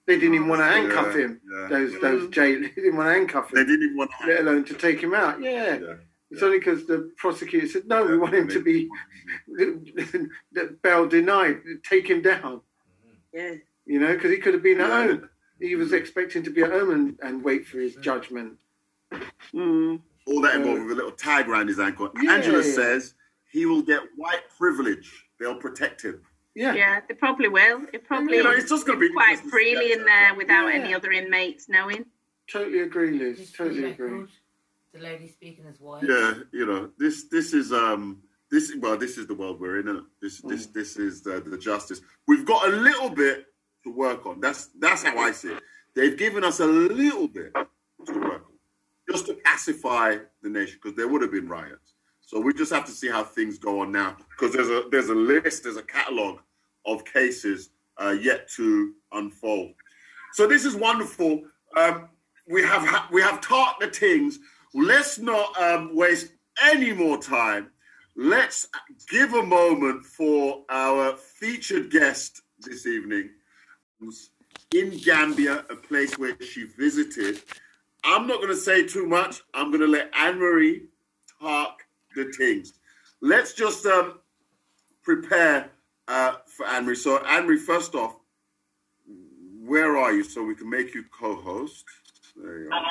They 0.05 0.17
didn't 0.17 0.35
even 0.35 0.47
want 0.47 0.61
to 0.61 0.65
handcuff 0.65 1.15
Yeah, 1.15 1.21
him. 1.23 1.41
yeah. 1.51 1.67
Those 1.69 1.99
those 2.01 2.29
jail. 2.29 2.61
They 2.61 2.69
didn't 2.69 2.95
want 2.95 3.07
to 3.09 3.13
handcuff 3.13 3.51
him. 3.51 3.55
They 3.55 3.65
didn't 3.65 3.83
even 3.83 3.97
want 3.97 4.11
to. 4.21 4.27
let 4.27 4.39
alone 4.39 4.63
to 4.65 4.73
take 4.73 5.01
him 5.01 5.13
out. 5.13 5.41
Yeah. 5.41 5.77
Yeah. 5.77 5.93
It's 6.31 6.41
only 6.43 6.59
because 6.59 6.85
the 6.85 7.11
prosecutor 7.17 7.67
said 7.67 7.87
no. 7.87 8.05
we 8.05 8.17
want 8.17 8.35
him 8.35 8.47
to 8.49 8.61
be 8.61 8.87
bail 10.83 11.07
denied. 11.07 11.57
Take 11.83 12.07
him 12.07 12.21
down. 12.21 12.61
Yeah. 13.33 13.55
You 13.85 13.99
know, 13.99 14.13
because 14.13 14.31
he 14.31 14.37
could 14.37 14.53
have 14.53 14.63
been 14.63 14.79
at 14.79 14.89
home. 14.89 15.29
He 15.59 15.75
was 15.75 15.91
expecting 15.91 16.43
to 16.43 16.51
be 16.51 16.61
at 16.61 16.71
home 16.71 16.91
and, 16.91 17.19
and 17.21 17.43
wait 17.43 17.65
for 17.67 17.79
his 17.79 17.95
judgment. 17.95 18.57
Mm. 19.53 20.01
All 20.29 20.41
that 20.41 20.55
involved 20.55 20.83
with 20.83 20.91
a 20.91 20.95
little 20.95 21.11
tag 21.11 21.47
around 21.49 21.67
his 21.67 21.79
ankle. 21.79 22.11
Yeah, 22.21 22.33
Angela 22.33 22.63
says 22.63 23.15
he 23.51 23.65
will 23.65 23.81
get 23.81 24.01
white 24.15 24.43
privilege. 24.57 25.25
They'll 25.39 25.55
protect 25.55 26.03
him. 26.03 26.21
Yeah. 26.55 26.73
Yeah, 26.73 27.01
they 27.07 27.15
probably 27.15 27.47
will. 27.47 27.81
It 27.93 28.05
probably 28.05 28.37
You 28.37 28.43
know, 28.43 28.51
it's 28.51 28.69
just 28.69 28.85
gonna 28.85 28.99
be 28.99 29.11
quite 29.11 29.39
freely 29.39 29.91
in 29.93 29.99
that. 29.99 30.05
there 30.05 30.35
without 30.35 30.67
Yeah. 30.67 30.73
any 30.81 30.93
other 30.93 31.11
inmates 31.11 31.67
knowing. 31.69 32.05
Totally 32.51 32.79
agree, 32.81 33.11
Liz. 33.17 33.37
Just 33.37 33.55
for 33.55 33.63
the 33.65 33.69
Totally 33.69 33.91
agree. 33.91 34.25
the 34.93 34.99
lady 34.99 35.27
speaking 35.27 35.65
as 35.67 35.79
wife. 35.79 36.03
Yeah, 36.07 36.33
you 36.51 36.65
know, 36.65 36.91
this 36.97 37.23
this 37.25 37.53
is 37.53 37.71
um 37.71 38.21
this 38.51 38.75
well, 38.79 38.97
this 38.97 39.17
is 39.17 39.27
the 39.27 39.35
world 39.35 39.59
we're 39.59 39.79
in. 39.79 39.87
Isn't 39.87 39.97
it? 39.97 40.03
This 40.21 40.41
this 40.41 40.67
Mm. 40.67 40.73
this 40.73 40.97
is 40.97 41.21
the, 41.21 41.39
the 41.39 41.57
justice. 41.57 42.01
We've 42.27 42.45
got 42.45 42.67
a 42.67 42.71
little 42.71 43.09
bit 43.09 43.45
to 43.83 43.91
work 43.91 44.25
on. 44.25 44.39
That's 44.41 44.67
that's 44.79 45.03
how 45.03 45.17
I 45.17 45.31
see 45.31 45.49
it. 45.53 45.63
They've 45.95 46.17
given 46.17 46.43
us 46.43 46.59
a 46.59 46.65
little 46.67 47.27
bit 47.27 47.53
to 47.53 48.13
work 48.19 48.43
on, 48.45 48.48
just 49.09 49.25
to 49.27 49.33
pacify 49.33 50.17
the 50.43 50.49
nation, 50.49 50.79
because 50.81 50.95
there 50.95 51.07
would 51.07 51.21
have 51.21 51.31
been 51.31 51.47
riots. 51.47 51.93
So 52.21 52.39
we 52.39 52.53
just 52.53 52.71
have 52.71 52.85
to 52.85 52.91
see 52.91 53.09
how 53.09 53.23
things 53.23 53.57
go 53.57 53.79
on 53.81 53.91
now, 53.91 54.17
because 54.29 54.53
there's 54.53 54.69
a 54.69 54.83
there's 54.91 55.09
a 55.09 55.15
list, 55.15 55.63
there's 55.63 55.77
a 55.77 55.83
catalogue 55.83 56.39
of 56.85 57.03
cases 57.05 57.69
uh, 57.97 58.15
yet 58.21 58.49
to 58.55 58.93
unfold. 59.11 59.73
So 60.33 60.47
this 60.47 60.63
is 60.63 60.75
wonderful. 60.75 61.43
Um, 61.75 62.09
we 62.47 62.61
have 62.61 62.85
ha- 62.85 63.09
we 63.11 63.21
have 63.21 63.41
talked 63.41 63.81
the 63.81 63.87
things. 63.87 64.39
Let's 64.73 65.17
not 65.17 65.59
um, 65.59 65.95
waste 65.95 66.31
any 66.61 66.93
more 66.93 67.17
time. 67.17 67.71
Let's 68.15 68.67
give 69.09 69.33
a 69.33 69.43
moment 69.43 70.05
for 70.05 70.65
our 70.69 71.15
featured 71.15 71.89
guest 71.89 72.41
this 72.59 72.85
evening, 72.85 73.29
in 74.75 74.97
Gambia, 74.97 75.65
a 75.69 75.75
place 75.75 76.17
where 76.17 76.35
she 76.41 76.65
visited. 76.65 77.41
I'm 78.03 78.27
not 78.27 78.37
going 78.37 78.49
to 78.49 78.55
say 78.55 78.85
too 78.85 79.05
much. 79.05 79.41
I'm 79.53 79.69
going 79.69 79.81
to 79.81 79.87
let 79.87 80.11
Anne 80.15 80.39
Marie 80.39 80.83
talk 81.41 81.83
the 82.15 82.31
things. 82.37 82.73
Let's 83.21 83.53
just 83.53 83.85
um, 83.85 84.19
prepare 85.03 85.69
uh, 86.07 86.35
for 86.47 86.65
Anne 86.65 86.85
Marie. 86.85 86.95
So, 86.95 87.17
Anne 87.25 87.45
Marie, 87.45 87.57
first 87.59 87.95
off, 87.95 88.15
where 89.61 89.97
are 89.97 90.13
you 90.13 90.23
so 90.23 90.43
we 90.43 90.55
can 90.55 90.69
make 90.69 90.93
you 90.95 91.03
co-host? 91.17 91.85
There 92.35 92.59
you 92.63 92.69
are. 92.71 92.85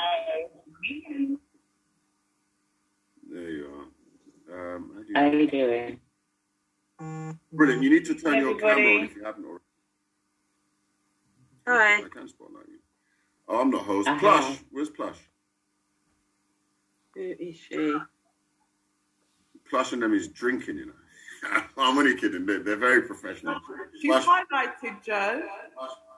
There 3.31 3.49
you 3.49 3.87
are. 4.51 4.75
Um, 4.75 4.91
how 4.95 5.01
do 5.01 5.07
you- 5.07 5.15
How 5.15 5.25
you 5.31 5.47
doing? 5.49 5.99
Brilliant. 7.53 7.83
You 7.83 7.89
need 7.89 8.05
to 8.05 8.15
turn 8.15 8.39
your 8.39 8.55
camera 8.59 8.97
on 8.97 9.03
if 9.05 9.15
you 9.15 9.23
haven't 9.23 9.45
already. 9.45 9.63
Hi. 11.67 11.97
I 12.05 12.07
can 12.09 12.27
spotlight 12.27 12.67
you. 12.67 12.78
Oh, 13.49 13.61
I'm 13.61 13.71
not 13.71 13.81
host. 13.81 14.07
Uh-huh. 14.07 14.19
Plush. 14.19 14.59
Where's 14.71 14.89
Plush? 14.91 15.17
Who 17.15 17.35
is 17.39 17.57
she? 17.57 17.97
Plush 19.69 19.91
and 19.91 20.01
them 20.01 20.13
is 20.13 20.27
drinking, 20.27 20.77
you 20.77 20.85
know. 20.87 21.61
I'm 21.77 21.97
only 21.97 22.15
kidding. 22.15 22.45
They're, 22.45 22.59
they're 22.59 22.75
very 22.75 23.01
professional. 23.01 23.59
She's 23.99 24.11
Plush, 24.11 24.25
highlighted, 24.25 25.03
Joe. 25.03 25.41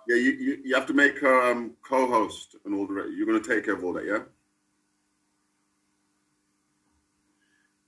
yeah, 0.07 0.15
you, 0.15 0.31
you, 0.31 0.57
you 0.65 0.75
have 0.75 0.85
to 0.87 0.93
make 0.93 1.19
her 1.19 1.51
um, 1.51 1.71
co-host 1.87 2.57
and 2.65 2.75
all 2.75 2.85
the 2.85 2.93
rest. 2.93 3.09
You're 3.15 3.25
going 3.25 3.41
to 3.41 3.47
take 3.55 3.65
care 3.65 3.75
of 3.75 3.83
all 3.83 3.93
that, 3.93 4.05
yeah? 4.05 4.19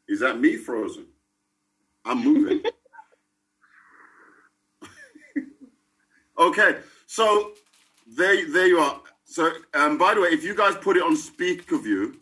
Is 0.08 0.20
that 0.22 0.40
me 0.40 0.56
frozen? 0.56 1.08
I'm 2.06 2.24
moving. 2.24 2.62
okay, 6.38 6.78
so 7.08 7.54
there, 8.08 8.48
there 8.50 8.68
you 8.68 8.80
are. 8.80 9.02
So, 9.34 9.52
um, 9.74 9.98
by 9.98 10.14
the 10.14 10.22
way, 10.22 10.28
if 10.28 10.44
you 10.44 10.54
guys 10.54 10.76
put 10.76 10.96
it 10.96 11.02
on 11.02 11.16
speaker 11.16 11.80
view, 11.80 12.20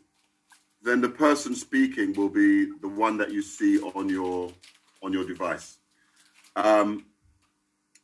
then 0.81 1.01
the 1.01 1.09
person 1.09 1.53
speaking 1.53 2.13
will 2.13 2.29
be 2.29 2.71
the 2.79 2.87
one 2.87 3.17
that 3.17 3.33
you 3.33 3.41
see 3.41 3.81
on 3.81 4.07
your 4.07 4.49
on 5.03 5.11
your 5.11 5.25
device. 5.25 5.79
Um, 6.55 7.05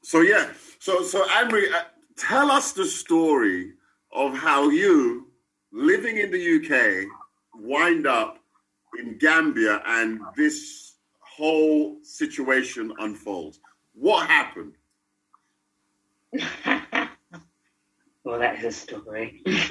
so 0.01 0.19
yeah, 0.19 0.49
so 0.79 1.03
so 1.03 1.25
Anne-Marie, 1.29 1.69
uh, 1.73 1.83
tell 2.17 2.51
us 2.51 2.73
the 2.73 2.85
story 2.85 3.75
of 4.11 4.37
how 4.37 4.69
you, 4.71 5.27
living 5.71 6.17
in 6.17 6.29
the 6.29 6.43
UK, 6.57 7.07
wind 7.55 8.07
up 8.07 8.39
in 8.99 9.17
Gambia 9.17 9.83
and 9.85 10.19
this 10.35 10.95
whole 11.21 11.95
situation 12.03 12.91
unfolds. 12.99 13.61
What 13.93 14.27
happened? 14.27 14.73
well, 18.27 18.39
that 18.39 18.59
is 18.59 18.65
a 18.65 18.71
story. 18.73 19.41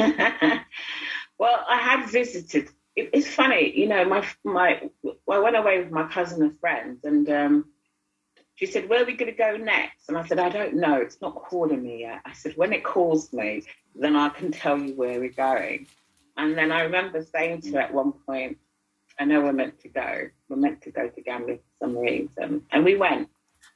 well, 1.38 1.66
I 1.68 1.76
had 1.76 2.08
visited. 2.08 2.70
It, 2.96 3.10
it's 3.12 3.28
funny, 3.28 3.78
you 3.78 3.86
know. 3.86 4.06
My 4.06 4.26
my. 4.44 4.88
I 5.30 5.38
went 5.38 5.56
away 5.56 5.80
with 5.80 5.90
my 5.90 6.08
cousin 6.08 6.42
and 6.42 6.58
friends, 6.58 7.04
and 7.04 7.28
um, 7.28 7.66
she 8.54 8.64
said, 8.64 8.88
"Where 8.88 9.02
are 9.02 9.04
we 9.04 9.12
going 9.12 9.30
to 9.30 9.36
go 9.36 9.58
next?" 9.58 10.08
And 10.08 10.16
I 10.16 10.24
said, 10.24 10.38
"I 10.38 10.48
don't 10.48 10.76
know. 10.76 10.96
It's 10.96 11.20
not 11.20 11.34
calling 11.34 11.82
me 11.82 12.00
yet." 12.00 12.22
I 12.24 12.32
said, 12.32 12.56
"When 12.56 12.72
it 12.72 12.82
calls 12.82 13.30
me, 13.34 13.64
then 13.94 14.16
I 14.16 14.30
can 14.30 14.52
tell 14.52 14.78
you 14.78 14.94
where 14.94 15.20
we're 15.20 15.28
going." 15.28 15.86
And 16.38 16.56
then 16.56 16.72
I 16.72 16.80
remember 16.80 17.22
saying 17.22 17.60
to 17.62 17.72
her 17.72 17.80
at 17.80 17.92
one 17.92 18.12
point, 18.12 18.56
"I 19.20 19.26
know 19.26 19.42
we're 19.42 19.52
meant 19.52 19.80
to 19.80 19.88
go. 19.90 20.30
We're 20.48 20.56
meant 20.56 20.80
to 20.82 20.90
go 20.90 21.10
to 21.10 21.20
Gambia 21.20 21.56
for 21.56 21.84
some 21.84 21.98
reason," 21.98 22.62
and 22.70 22.86
we 22.86 22.96
went. 22.96 23.28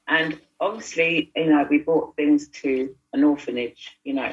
And 0.08 0.40
obviously, 0.58 1.30
you 1.36 1.50
know, 1.50 1.66
we 1.68 1.78
brought 1.78 2.16
things 2.16 2.48
to 2.62 2.96
an 3.12 3.24
orphanage, 3.24 3.98
you 4.04 4.14
know. 4.14 4.32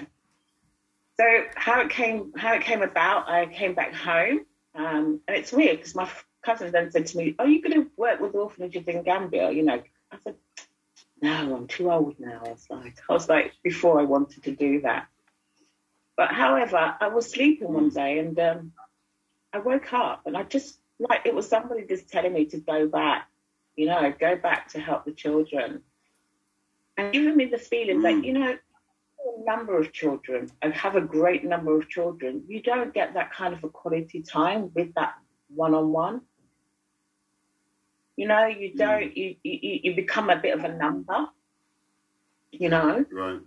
So 1.19 1.25
how 1.55 1.81
it 1.81 1.89
came, 1.89 2.33
how 2.35 2.53
it 2.53 2.61
came 2.61 2.81
about, 2.81 3.27
I 3.27 3.47
came 3.47 3.73
back 3.73 3.93
home, 3.93 4.45
um, 4.75 5.21
and 5.27 5.37
it's 5.37 5.51
weird 5.51 5.77
because 5.77 5.95
my 5.95 6.09
cousin 6.43 6.71
then 6.71 6.91
said 6.91 7.07
to 7.07 7.17
me, 7.17 7.35
"Are 7.39 7.47
you 7.47 7.61
going 7.61 7.73
to 7.73 7.91
work 7.97 8.19
with 8.19 8.35
orphanages 8.35 8.87
in 8.87 9.03
Gambia?" 9.03 9.49
You 9.51 9.63
know, 9.63 9.81
I 10.11 10.17
said, 10.23 10.35
"No, 11.21 11.55
I'm 11.55 11.67
too 11.67 11.91
old 11.91 12.19
now." 12.19 12.43
I 12.45 12.49
was 12.49 12.67
like, 12.69 12.97
I 13.09 13.13
was 13.13 13.27
like, 13.27 13.53
before 13.63 13.99
I 13.99 14.03
wanted 14.03 14.43
to 14.43 14.51
do 14.51 14.81
that. 14.81 15.07
But 16.15 16.31
however, 16.31 16.95
I 16.99 17.07
was 17.07 17.29
sleeping 17.29 17.71
one 17.73 17.89
day 17.89 18.19
and 18.19 18.37
um, 18.39 18.73
I 19.53 19.59
woke 19.59 19.93
up 19.93 20.23
and 20.25 20.35
I 20.35 20.43
just 20.43 20.79
like 20.99 21.21
it 21.25 21.33
was 21.33 21.47
somebody 21.47 21.85
just 21.85 22.09
telling 22.09 22.33
me 22.33 22.45
to 22.45 22.57
go 22.57 22.87
back, 22.87 23.27
you 23.75 23.87
know, 23.87 24.13
go 24.19 24.35
back 24.35 24.69
to 24.69 24.79
help 24.79 25.05
the 25.05 25.11
children, 25.11 25.81
and 26.95 27.13
giving 27.13 27.35
me 27.35 27.45
the 27.45 27.57
feeling 27.57 28.01
that 28.01 28.23
you 28.23 28.33
know, 28.33 28.57
a 29.27 29.43
number 29.45 29.77
of 29.77 29.91
children, 29.91 30.49
and 30.61 30.73
have 30.73 30.95
a 30.95 31.01
great 31.01 31.43
number 31.43 31.77
of 31.77 31.89
children. 31.89 32.43
You 32.47 32.61
don't 32.61 32.93
get 32.93 33.13
that 33.13 33.33
kind 33.33 33.53
of 33.53 33.63
a 33.63 33.69
quality 33.69 34.21
time 34.21 34.71
with 34.73 34.93
that 34.95 35.15
one-on-one. 35.55 36.21
You 38.15 38.27
know, 38.27 38.47
you 38.47 38.73
mm. 38.73 38.77
don't. 38.77 39.15
You 39.15 39.35
you, 39.43 39.79
you 39.83 39.95
become 39.95 40.29
a 40.29 40.37
bit 40.37 40.57
of 40.57 40.63
a 40.63 40.73
number. 40.75 41.27
You 42.51 42.69
know. 42.69 43.05
Right. 43.11 43.39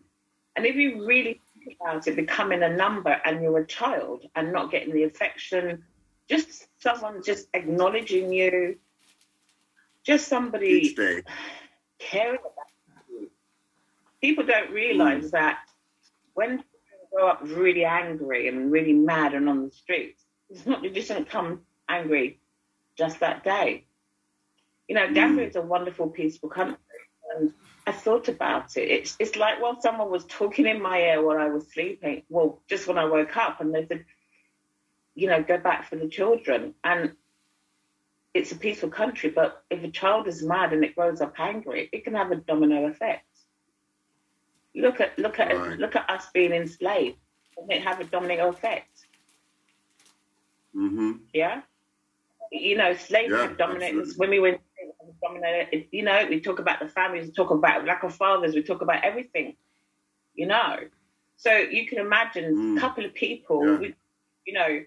And 0.56 0.66
if 0.66 0.76
you 0.76 1.06
really 1.06 1.40
think 1.64 1.78
about 1.80 2.06
it, 2.06 2.16
becoming 2.16 2.62
a 2.62 2.68
number 2.68 3.10
and 3.24 3.42
you're 3.42 3.58
a 3.58 3.66
child 3.66 4.26
and 4.34 4.52
not 4.52 4.70
getting 4.70 4.92
the 4.92 5.04
affection, 5.04 5.84
just 6.28 6.66
someone 6.78 7.22
just 7.22 7.48
acknowledging 7.54 8.32
you, 8.32 8.76
just 10.04 10.28
somebody 10.28 10.94
caring 11.98 12.38
about 12.40 13.08
you. 13.08 13.30
People 14.20 14.44
don't 14.44 14.70
realize 14.70 15.26
mm. 15.26 15.30
that 15.32 15.60
when 16.40 16.56
people 16.56 17.08
grow 17.12 17.28
up 17.28 17.40
really 17.42 17.84
angry 17.84 18.48
and 18.48 18.72
really 18.72 18.94
mad 18.94 19.34
and 19.34 19.46
on 19.46 19.66
the 19.66 19.70
streets, 19.70 20.24
it's 20.48 20.64
not, 20.64 20.82
just 20.94 21.08
don't 21.08 21.28
come 21.28 21.60
angry 21.86 22.40
just 22.96 23.20
that 23.20 23.44
day. 23.44 23.84
You 24.88 24.94
know, 24.94 25.06
hmm. 25.06 25.12
Gambia 25.12 25.48
is 25.48 25.56
a 25.56 25.60
wonderful, 25.60 26.08
peaceful 26.08 26.48
country. 26.48 26.78
And 27.36 27.52
I 27.86 27.92
thought 27.92 28.28
about 28.28 28.74
it. 28.78 28.88
It's, 28.88 29.16
it's 29.20 29.36
like 29.36 29.60
while 29.60 29.78
someone 29.82 30.10
was 30.10 30.24
talking 30.24 30.66
in 30.66 30.80
my 30.80 30.98
ear 30.98 31.22
while 31.22 31.36
I 31.36 31.48
was 31.48 31.70
sleeping, 31.70 32.22
well, 32.30 32.62
just 32.70 32.88
when 32.88 32.96
I 32.96 33.04
woke 33.04 33.36
up, 33.36 33.60
and 33.60 33.74
they 33.74 33.86
said, 33.86 34.06
you 35.14 35.28
know, 35.28 35.42
go 35.42 35.58
back 35.58 35.90
for 35.90 35.96
the 35.96 36.08
children. 36.08 36.74
And 36.82 37.12
it's 38.32 38.52
a 38.52 38.56
peaceful 38.56 38.88
country, 38.88 39.28
but 39.28 39.62
if 39.68 39.84
a 39.84 39.90
child 39.90 40.26
is 40.26 40.42
mad 40.42 40.72
and 40.72 40.84
it 40.84 40.96
grows 40.96 41.20
up 41.20 41.34
angry, 41.38 41.90
it 41.92 42.02
can 42.04 42.14
have 42.14 42.32
a 42.32 42.36
domino 42.36 42.86
effect. 42.86 43.26
Look 44.74 45.00
at 45.00 45.18
look 45.18 45.38
at 45.40 45.54
Right. 45.56 45.78
look 45.78 45.96
at 45.96 46.08
us 46.08 46.28
being 46.32 46.52
enslaved. 46.52 47.16
Doesn't 47.56 47.70
it 47.72 47.82
have 47.82 48.00
a 48.00 48.04
domino 48.04 48.48
effect? 48.48 49.06
Mm-hmm. 50.74 51.12
Yeah. 51.32 51.62
You 52.52 52.76
know, 52.76 52.94
slavery 52.94 53.38
Yeah, 53.38 53.54
absolutely. 53.58 54.12
when 54.16 54.30
we 54.30 54.38
were 54.38 54.58
dominated. 55.22 55.86
You 55.90 56.04
know, 56.04 56.26
we 56.28 56.40
talk 56.40 56.58
about 56.58 56.80
the 56.80 56.88
families, 56.88 57.26
we 57.26 57.32
talk 57.32 57.50
about 57.50 57.84
lack 57.84 58.02
of 58.02 58.14
fathers, 58.14 58.54
we 58.54 58.62
talk 58.62 58.80
about 58.82 59.04
everything. 59.04 59.56
You 60.34 60.46
know, 60.46 60.76
so 61.36 61.52
you 61.56 61.86
can 61.86 61.98
imagine 61.98 62.54
Mm. 62.54 62.76
a 62.76 62.80
couple 62.80 63.04
of 63.04 63.12
people, 63.14 63.66
Yeah. 63.66 63.78
with, 63.78 63.94
you 64.46 64.52
know, 64.54 64.84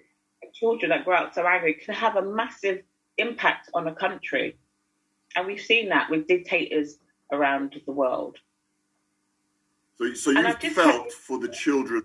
children 0.54 0.90
that 0.90 1.06
grow 1.06 1.18
up 1.18 1.34
so 1.34 1.46
angry 1.46 1.74
can 1.76 1.94
have 1.94 2.16
a 2.16 2.22
massive 2.22 2.84
impact 3.18 3.70
on 3.74 3.88
a 3.88 3.94
country, 3.96 4.58
and 5.36 5.46
we've 5.48 5.62
seen 5.62 5.90
that 5.90 6.10
with 6.10 6.28
dictators 6.28 7.00
around 7.32 7.82
the 7.86 7.92
world. 7.92 8.40
So, 10.04 10.14
so 10.14 10.32
you 10.32 10.54
felt 10.72 11.12
for 11.12 11.40
the 11.40 11.48
children. 11.48 12.04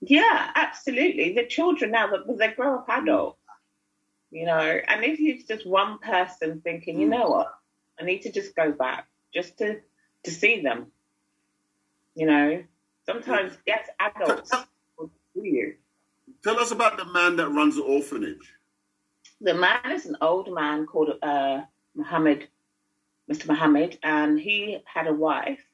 Yeah, 0.00 0.50
absolutely. 0.54 1.34
The 1.34 1.46
children 1.46 1.90
now 1.90 2.08
that 2.08 2.38
they 2.38 2.48
grow 2.48 2.76
up 2.76 2.88
adults, 2.88 3.38
you 4.30 4.46
know, 4.46 4.60
and 4.60 5.04
if 5.04 5.18
it's 5.20 5.44
just 5.44 5.66
one 5.66 5.98
person 5.98 6.60
thinking, 6.62 7.00
you 7.00 7.08
know 7.08 7.28
what, 7.28 7.54
I 8.00 8.04
need 8.04 8.22
to 8.22 8.32
just 8.32 8.54
go 8.54 8.72
back 8.72 9.06
just 9.32 9.58
to 9.58 9.80
to 10.24 10.30
see 10.30 10.60
them, 10.62 10.86
you 12.14 12.26
know. 12.26 12.62
Sometimes 13.06 13.56
yes, 13.66 13.88
adults 13.98 14.52
will 14.98 15.10
do 15.34 15.44
you. 15.44 15.74
Tell 16.44 16.58
us 16.60 16.70
about 16.70 16.96
the 16.96 17.06
man 17.06 17.36
that 17.36 17.48
runs 17.48 17.76
the 17.76 17.82
orphanage. 17.82 18.54
The 19.40 19.54
man 19.54 19.92
is 19.92 20.06
an 20.06 20.16
old 20.20 20.52
man 20.52 20.86
called 20.86 21.10
uh, 21.22 21.62
Muhammad, 21.94 22.48
Mr. 23.30 23.48
Muhammad, 23.48 23.98
and 24.02 24.38
he 24.38 24.78
had 24.84 25.06
a 25.06 25.12
wife 25.12 25.64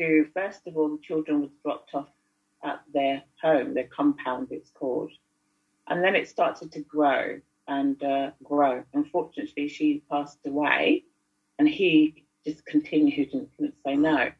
who, 0.00 0.24
first 0.32 0.66
of 0.66 0.78
all, 0.78 0.88
the 0.88 1.02
children 1.02 1.42
was 1.42 1.50
dropped 1.62 1.94
off 1.94 2.08
at 2.64 2.80
their 2.92 3.22
home, 3.42 3.74
their 3.74 3.86
compound, 3.88 4.48
it's 4.50 4.70
called, 4.70 5.12
and 5.88 6.02
then 6.02 6.16
it 6.16 6.26
started 6.26 6.72
to 6.72 6.80
grow 6.80 7.38
and 7.68 8.02
uh, 8.02 8.30
grow. 8.42 8.82
Unfortunately, 8.94 9.68
she 9.68 10.02
passed 10.10 10.38
away, 10.46 11.04
and 11.58 11.68
he 11.68 12.24
just 12.46 12.64
continued 12.64 13.34
and 13.34 13.48
couldn't 13.56 13.74
say 13.84 13.94
no. 13.94 14.30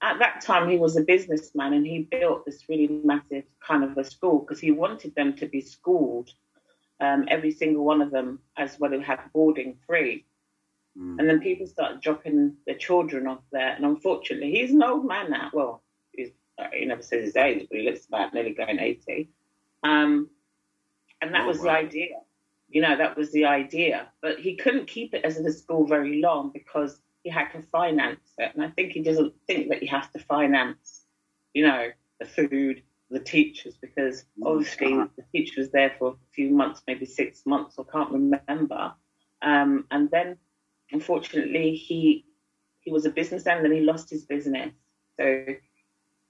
At 0.00 0.18
that 0.18 0.40
time, 0.40 0.70
he 0.70 0.78
was 0.78 0.96
a 0.96 1.02
businessman, 1.02 1.74
and 1.74 1.86
he 1.86 2.00
built 2.00 2.46
this 2.46 2.66
really 2.66 2.88
massive 3.04 3.44
kind 3.60 3.84
of 3.84 3.98
a 3.98 4.04
school 4.04 4.38
because 4.38 4.60
he 4.60 4.70
wanted 4.70 5.14
them 5.14 5.36
to 5.36 5.46
be 5.46 5.60
schooled 5.60 6.30
um, 7.00 7.26
every 7.28 7.50
single 7.50 7.84
one 7.84 8.00
of 8.00 8.10
them, 8.10 8.38
as 8.56 8.80
well 8.80 8.94
as 8.94 9.02
have 9.02 9.20
boarding 9.34 9.76
free. 9.86 10.24
Mm. 10.98 11.18
And 11.18 11.28
then 11.28 11.40
people 11.40 11.66
started 11.66 12.00
dropping 12.00 12.56
their 12.66 12.76
children 12.76 13.26
off 13.26 13.42
there. 13.52 13.74
And 13.74 13.84
unfortunately, 13.84 14.50
he's 14.50 14.72
an 14.72 14.82
old 14.82 15.06
man 15.06 15.30
now. 15.30 15.50
Well, 15.52 15.82
he's 16.12 16.30
uh, 16.58 16.68
he 16.72 16.84
never 16.86 17.02
says 17.02 17.24
his 17.24 17.36
age, 17.36 17.66
but 17.70 17.78
he 17.78 17.84
looks 17.84 18.06
about 18.06 18.32
nearly 18.32 18.54
going 18.54 18.78
80. 18.78 19.28
Um, 19.82 20.30
and 21.20 21.34
that 21.34 21.42
Oh, 21.42 21.48
was 21.48 21.60
the 21.60 21.70
idea. 21.70 22.16
You 22.68 22.82
know, 22.82 22.96
that 22.96 23.16
was 23.16 23.30
the 23.32 23.44
idea. 23.44 24.08
But 24.22 24.38
he 24.40 24.56
couldn't 24.56 24.86
keep 24.86 25.14
it 25.14 25.24
as 25.24 25.36
a 25.38 25.52
school 25.52 25.86
very 25.86 26.20
long 26.20 26.50
because 26.52 27.00
he 27.22 27.30
had 27.30 27.50
to 27.52 27.60
finance 27.60 28.20
it. 28.38 28.52
And 28.54 28.64
I 28.64 28.70
think 28.70 28.92
he 28.92 29.02
doesn't 29.02 29.34
think 29.46 29.68
that 29.68 29.80
he 29.80 29.86
has 29.86 30.06
to 30.14 30.18
finance, 30.20 31.02
you 31.54 31.66
know, 31.66 31.88
the 32.20 32.26
food, 32.26 32.82
the 33.10 33.20
teachers, 33.20 33.76
because 33.76 34.24
obviously 34.44 34.94
the 34.94 35.24
teacher 35.32 35.60
was 35.60 35.70
there 35.70 35.94
for 35.98 36.12
a 36.12 36.14
few 36.32 36.50
months, 36.50 36.82
maybe 36.86 37.04
six 37.04 37.44
months, 37.44 37.78
I 37.78 37.82
can't 37.90 38.10
remember. 38.10 38.94
Um, 39.42 39.86
and 39.90 40.10
then, 40.10 40.38
unfortunately, 40.92 41.74
he 41.74 42.24
he 42.80 42.92
was 42.92 43.04
a 43.04 43.10
businessman 43.10 43.58
and 43.58 43.64
then 43.66 43.72
he 43.72 43.80
lost 43.80 44.10
his 44.10 44.24
business. 44.24 44.72
So 45.18 45.44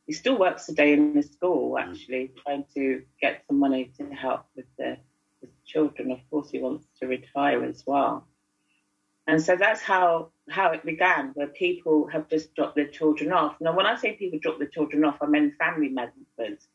he 0.06 0.12
still 0.12 0.38
works 0.38 0.66
today 0.66 0.92
in 0.92 1.14
the 1.14 1.22
school, 1.22 1.78
actually, 1.78 2.32
trying 2.42 2.64
to 2.74 3.02
get 3.20 3.42
some 3.46 3.58
money 3.58 3.90
to 3.98 4.08
help 4.10 4.46
with 4.54 4.64
the, 4.78 4.96
with 5.40 5.50
the 5.50 5.56
children. 5.66 6.12
Of 6.12 6.20
course, 6.30 6.50
he 6.50 6.60
wants 6.60 6.86
to 7.00 7.06
retire 7.06 7.62
as 7.64 7.84
well. 7.86 8.26
And 9.26 9.42
so 9.42 9.56
that's 9.56 9.82
how 9.82 10.30
how 10.48 10.70
it 10.70 10.84
began, 10.84 11.32
where 11.34 11.48
people 11.48 12.06
have 12.06 12.28
just 12.28 12.54
dropped 12.54 12.76
their 12.76 12.86
children 12.86 13.32
off. 13.32 13.56
Now, 13.60 13.74
when 13.76 13.84
I 13.84 13.96
say 13.96 14.12
people 14.12 14.38
drop 14.38 14.58
their 14.58 14.68
children 14.68 15.04
off, 15.04 15.18
I 15.20 15.26
mean 15.26 15.52
family 15.58 15.88
members. 15.88 16.68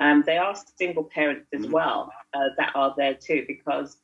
Um, 0.00 0.24
they 0.26 0.38
are 0.38 0.56
single 0.78 1.04
parents 1.04 1.46
as 1.52 1.66
well 1.66 2.10
uh, 2.32 2.48
that 2.56 2.72
are 2.74 2.94
there 2.96 3.14
too, 3.14 3.44
because 3.46 3.98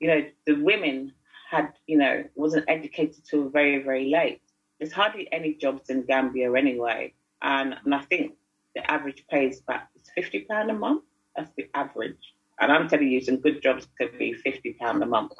you 0.00 0.08
know 0.08 0.24
the 0.46 0.54
women 0.54 1.12
had 1.48 1.72
you 1.86 1.98
know 1.98 2.24
wasn't 2.34 2.64
educated 2.68 3.24
till 3.24 3.48
very 3.48 3.82
very 3.82 4.10
late. 4.10 4.40
There's 4.78 4.92
hardly 4.92 5.28
any 5.32 5.54
jobs 5.54 5.90
in 5.90 6.02
Gambia 6.02 6.52
anyway, 6.52 7.14
and 7.42 7.76
and 7.84 7.94
I 7.94 8.02
think 8.02 8.34
the 8.74 8.88
average 8.90 9.24
pay 9.30 9.48
is 9.48 9.60
about 9.60 9.82
fifty 10.14 10.40
pound 10.40 10.70
a 10.70 10.74
month. 10.74 11.04
That's 11.36 11.50
the 11.56 11.68
average, 11.74 12.34
and 12.58 12.72
I'm 12.72 12.88
telling 12.88 13.08
you, 13.08 13.20
some 13.20 13.36
good 13.36 13.62
jobs 13.62 13.86
could 13.98 14.18
be 14.18 14.32
fifty 14.32 14.72
pound 14.74 15.02
a 15.02 15.06
month. 15.06 15.32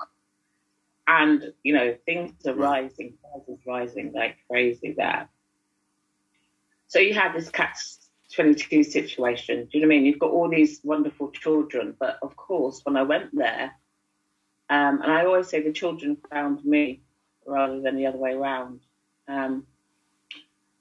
And 1.08 1.52
you 1.62 1.74
know 1.74 1.96
things 2.06 2.34
are 2.46 2.54
rising, 2.54 3.14
prices 3.22 3.60
rising 3.66 4.12
like 4.12 4.36
crazy 4.48 4.94
there. 4.96 5.28
So 6.88 7.00
you 7.00 7.14
have 7.14 7.34
this 7.34 7.48
catch 7.48 7.78
22 8.32 8.84
situation. 8.84 9.64
Do 9.64 9.70
you 9.72 9.80
know 9.80 9.88
what 9.88 9.94
I 9.94 9.96
mean? 9.98 10.06
You've 10.06 10.18
got 10.18 10.30
all 10.30 10.48
these 10.48 10.80
wonderful 10.84 11.30
children, 11.30 11.94
but 11.98 12.18
of 12.22 12.36
course, 12.36 12.80
when 12.84 12.96
I 12.96 13.02
went 13.02 13.34
there, 13.34 13.72
um, 14.68 15.02
and 15.02 15.12
I 15.12 15.24
always 15.24 15.48
say 15.48 15.62
the 15.62 15.72
children 15.72 16.16
found 16.30 16.64
me 16.64 17.02
rather 17.46 17.80
than 17.80 17.96
the 17.96 18.06
other 18.06 18.18
way 18.18 18.32
around. 18.32 18.80
Um, 19.28 19.66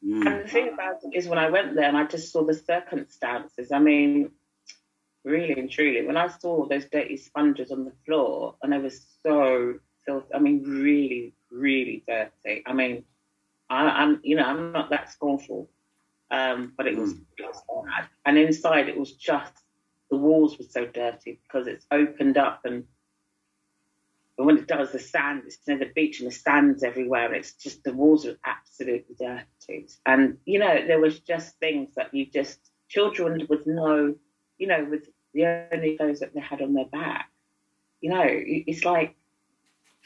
Mm. 0.06 0.26
and 0.28 0.44
the 0.44 0.48
thing 0.48 0.70
about 0.74 0.98
it 1.04 1.16
is, 1.18 1.28
when 1.28 1.40
I 1.40 1.50
went 1.50 1.76
there 1.76 1.86
and 1.88 1.98
I 1.98 2.06
just 2.06 2.32
saw 2.32 2.44
the 2.44 2.54
circumstances, 2.54 3.72
I 3.72 3.80
mean, 3.80 4.32
really 5.24 5.54
and 5.54 5.70
truly, 5.70 6.06
when 6.06 6.18
I 6.18 6.28
saw 6.28 6.66
those 6.68 6.86
dirty 6.86 7.18
sponges 7.18 7.72
on 7.72 7.86
the 7.86 7.94
floor 8.06 8.56
and 8.62 8.72
they 8.72 8.78
were 8.78 8.92
so 9.24 9.80
filthy, 10.06 10.28
I 10.34 10.40
mean, 10.40 10.64
really, 10.64 11.34
really 11.52 12.04
dirty. 12.08 12.64
I 12.66 12.74
mean, 12.74 13.04
I, 13.70 13.86
I'm, 13.88 14.20
you 14.24 14.36
know, 14.36 14.44
I'm 14.46 14.62
not 14.62 14.82
that 14.82 15.00
scornful, 15.02 15.60
um, 16.30 16.74
but 16.78 16.88
it 16.88 16.98
was, 16.98 17.14
it 17.38 17.44
was 17.44 17.62
bad. 17.86 18.08
And 18.26 18.38
inside, 18.38 18.90
it 18.90 18.98
was 18.98 19.14
just 19.14 19.54
the 20.10 20.18
walls 20.18 20.58
were 20.58 20.66
so 20.66 20.86
dirty 20.86 21.40
because 21.44 21.68
it's 21.68 21.86
opened 21.92 22.38
up 22.38 22.62
and 22.66 22.84
but 24.38 24.46
when 24.46 24.58
it 24.58 24.68
does, 24.68 24.92
the 24.92 25.00
sand, 25.00 25.44
it's 25.46 25.60
near 25.68 25.78
the 25.78 25.92
beach 25.96 26.20
and 26.20 26.28
the 26.30 26.36
sand's 26.36 26.84
everywhere. 26.84 27.28
And 27.28 27.36
it's 27.36 27.54
just, 27.54 27.84
the 27.84 27.94
walls 27.94 28.26
are 28.26 28.38
absolutely 28.46 29.16
dirty. 29.18 29.88
And, 30.06 30.38
you 30.46 30.60
know, 30.60 30.86
there 30.86 31.00
was 31.00 31.20
just 31.20 31.58
things 31.60 31.96
that 31.96 32.14
you 32.14 32.26
just, 32.26 32.60
children 32.90 33.46
would 33.50 33.66
know, 33.66 34.16
you 34.58 34.68
know, 34.68 34.86
with 34.90 35.08
the 35.34 35.46
only 35.72 35.98
clothes 35.98 36.20
that 36.20 36.34
they 36.34 36.42
had 36.42 36.62
on 36.62 36.74
their 36.74 36.86
back. 36.86 37.30
You 38.02 38.10
know, 38.10 38.26
it's 38.28 38.84
like, 38.84 39.16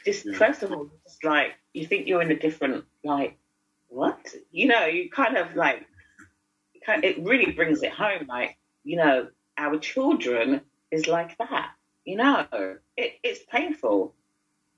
just 0.04 0.24
Yeah. 0.24 0.38
first 0.38 0.62
of 0.62 0.72
all, 0.72 0.88
just 1.04 1.24
like, 1.24 1.52
you 1.74 1.84
think 1.86 2.06
you're 2.06 2.22
in 2.22 2.30
a 2.30 2.38
different, 2.38 2.84
like, 3.04 3.36
what? 3.88 4.32
You 4.52 4.68
know, 4.68 4.86
you 4.86 5.10
kind 5.10 5.36
of 5.36 5.54
like, 5.56 5.86
it 6.74 6.84
kind 6.86 7.04
it 7.04 7.18
really 7.22 7.52
brings 7.52 7.82
it 7.82 7.92
home. 7.92 8.26
Like, 8.28 8.56
you 8.84 8.96
know, 8.96 9.28
our 9.58 9.76
children 9.78 10.62
is 10.90 11.06
like 11.08 11.36
that. 11.38 11.72
You 12.04 12.16
know, 12.16 12.46
it, 12.96 13.18
it's 13.22 13.44
painful. 13.50 14.14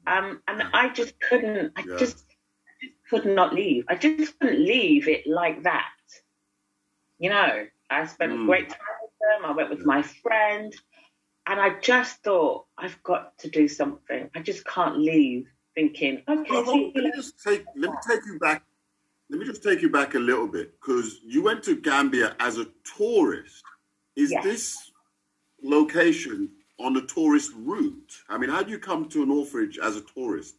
Um, 0.06 0.42
and 0.48 0.62
I 0.72 0.88
just 0.90 1.14
couldn't, 1.20 1.72
I 1.76 1.82
Yeah. 1.82 1.96
just, 1.96 2.24
I 2.68 2.86
just 2.86 2.94
could 3.08 3.26
not 3.26 3.54
leave. 3.54 3.84
I 3.88 3.94
just 3.94 4.38
couldn't 4.38 4.64
leave 4.64 5.08
it 5.08 5.26
like 5.26 5.62
that. 5.62 5.90
You 7.18 7.30
know, 7.30 7.66
I 7.90 8.06
spent 8.06 8.32
a 8.32 8.36
Mm. 8.36 8.46
great 8.46 8.68
time 8.68 8.78
with 9.02 9.12
them. 9.20 9.44
I 9.50 9.52
went 9.52 9.70
with 9.70 9.86
my 9.86 10.02
friend, 10.02 10.74
and 11.46 11.60
I 11.60 11.78
just 11.80 12.22
thought, 12.22 12.66
I've 12.78 13.00
got 13.02 13.36
to 13.38 13.50
do 13.50 13.68
something. 13.68 14.28
I 14.34 14.40
just 14.40 14.64
can't 14.64 14.98
leave 14.98 15.46
thinking, 15.74 16.22
okay, 16.28 16.62
well, 16.62 16.92
let 16.94 17.04
me 17.04 17.12
just 17.14 17.42
take 17.42 17.64
let 17.76 17.90
me 17.90 17.96
take 18.08 18.24
you 18.26 18.38
back. 18.38 18.62
Let 19.30 19.40
me 19.40 19.46
just 19.46 19.62
take 19.62 19.80
you 19.82 19.88
back 19.88 20.14
a 20.14 20.18
little 20.18 20.46
bit 20.46 20.78
because 20.80 21.20
you 21.24 21.42
went 21.42 21.62
to 21.64 21.76
Gambia 21.76 22.36
as 22.40 22.58
a 22.58 22.66
tourist. 22.96 23.62
Is 24.16 24.30
Yes. 24.30 24.44
this 24.44 24.90
location 25.62 26.50
on 26.82 26.94
the 26.94 27.02
tourist 27.02 27.52
route? 27.56 28.12
I 28.28 28.38
mean, 28.38 28.50
how 28.50 28.62
do 28.62 28.70
you 28.70 28.78
come 28.78 29.08
to 29.10 29.22
an 29.22 29.30
orphanage 29.30 29.78
as 29.78 29.96
a 29.96 30.02
tourist? 30.02 30.56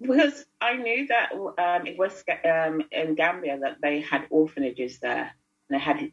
Because 0.00 0.44
I 0.60 0.76
knew 0.76 1.06
that 1.06 1.32
um, 1.32 1.86
it 1.86 1.98
was 1.98 2.22
um, 2.44 2.82
in 2.92 3.14
Gambia 3.14 3.58
that 3.60 3.78
they 3.80 4.00
had 4.00 4.26
orphanages 4.30 4.98
there. 4.98 5.34
And 5.68 5.70
they 5.70 5.78
had 5.78 6.10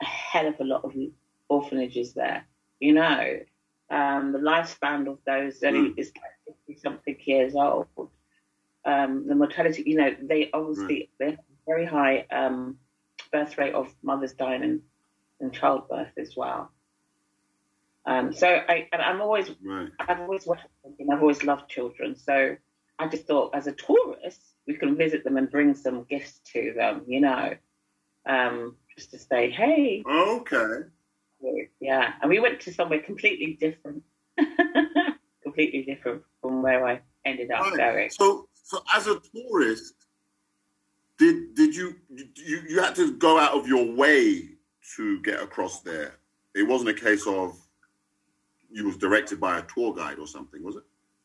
a 0.00 0.04
hell 0.04 0.48
of 0.48 0.58
a 0.60 0.64
lot 0.64 0.84
of 0.84 0.94
orphanages 1.48 2.14
there. 2.14 2.46
You 2.80 2.94
know, 2.94 3.40
um, 3.90 4.32
the 4.32 4.38
lifespan 4.38 5.06
of 5.08 5.18
those 5.26 5.60
Mm. 5.60 5.94
is 5.98 6.12
like 6.16 6.56
50 6.66 6.80
something 6.80 7.16
years 7.24 7.54
old. 7.54 7.86
Um, 8.86 9.26
the 9.26 9.34
mortality, 9.34 9.82
you 9.86 9.96
know, 9.96 10.14
they 10.22 10.50
obviously 10.52 11.10
they 11.18 11.26
have 11.26 11.38
a 11.38 11.64
very 11.66 11.86
high 11.86 12.26
um, 12.30 12.78
birth 13.32 13.56
rate 13.58 13.74
of 13.74 13.94
mothers 14.02 14.32
dying 14.32 14.62
in, 14.62 14.82
in 15.40 15.50
childbirth 15.50 16.12
as 16.18 16.36
well. 16.36 16.70
Um, 18.06 18.32
so 18.32 18.46
I, 18.48 18.88
and 18.92 19.00
I'm 19.00 19.20
always 19.22 19.50
Right. 19.64 19.90
I've 19.98 20.20
always 20.20 20.44
children. 20.44 21.08
I've 21.12 21.20
always 21.20 21.42
loved 21.44 21.68
children. 21.68 22.16
So 22.16 22.56
I 22.98 23.08
just 23.08 23.26
thought, 23.26 23.54
as 23.54 23.66
a 23.66 23.72
tourist, 23.72 24.40
we 24.66 24.74
can 24.74 24.96
visit 24.96 25.24
them 25.24 25.36
and 25.36 25.50
bring 25.50 25.74
some 25.74 26.04
gifts 26.04 26.40
to 26.52 26.72
them. 26.76 27.04
You 27.06 27.20
know, 27.20 27.54
um, 28.26 28.76
just 28.96 29.10
to 29.12 29.18
say, 29.18 29.50
hey, 29.50 30.02
Okay. 30.06 30.88
yeah. 31.80 32.14
And 32.20 32.30
we 32.30 32.40
went 32.40 32.60
to 32.60 32.72
somewhere 32.72 33.00
completely 33.00 33.54
different, 33.60 34.02
completely 35.42 35.82
different 35.84 36.22
from 36.40 36.62
where 36.62 36.86
I 36.86 37.00
ended 37.24 37.50
up 37.50 37.64
Right. 37.64 37.76
going. 37.76 38.10
So, 38.10 38.48
so 38.62 38.82
as 38.94 39.06
a 39.06 39.20
tourist, 39.20 39.94
did 41.18 41.54
did 41.54 41.74
you 41.76 41.94
you 42.08 42.62
you 42.68 42.80
had 42.80 42.94
to 42.96 43.12
go 43.12 43.38
out 43.38 43.52
of 43.56 43.66
your 43.68 43.92
way 43.94 44.50
to 44.96 45.20
get 45.22 45.40
across 45.40 45.80
there? 45.80 46.16
It 46.54 46.64
wasn't 46.64 46.90
a 46.90 46.94
case 46.94 47.26
of 47.26 47.56
you 48.74 48.84
was 48.84 48.96
directed 48.96 49.38
by 49.40 49.58
a 49.58 49.62
tour 49.62 49.94
guide 49.94 50.18
or 50.18 50.26
something, 50.26 50.62
was 50.62 50.76
it? 50.76 50.82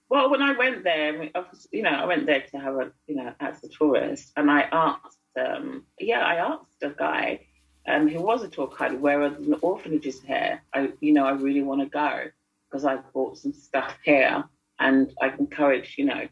Well, 0.10 0.30
when 0.30 0.42
I 0.42 0.54
went 0.54 0.84
there, 0.84 1.14
I 1.14 1.18
mean, 1.18 1.32
you 1.72 1.84
know, 1.84 1.90
I 1.90 2.06
went 2.06 2.26
there 2.26 2.42
to 2.52 2.58
have 2.58 2.76
a, 2.76 2.92
you 3.08 3.16
know, 3.16 3.34
as 3.40 3.64
a 3.64 3.68
tourist, 3.68 4.32
and 4.38 4.50
I 4.50 4.62
asked, 4.72 5.18
um, 5.40 5.86
yeah, 6.00 6.20
I 6.20 6.36
asked 6.36 6.82
a 6.84 6.90
guy 6.90 7.48
um, 7.88 8.08
who 8.08 8.22
was 8.22 8.44
a 8.44 8.50
tour 8.50 8.72
guide, 8.78 9.02
where 9.02 9.22
are 9.24 9.30
the 9.30 9.56
orphanages 9.62 10.22
here? 10.22 10.62
I, 10.74 10.92
you 11.02 11.14
know, 11.14 11.26
I 11.26 11.32
really 11.32 11.64
want 11.64 11.82
to 11.82 11.88
go 11.88 12.26
because 12.68 12.86
I 12.86 12.98
bought 13.14 13.38
some 13.38 13.54
stuff 13.54 13.98
here, 14.04 14.44
and 14.80 15.12
I 15.22 15.30
encourage, 15.30 15.96
you 15.98 16.06
know, 16.06 16.28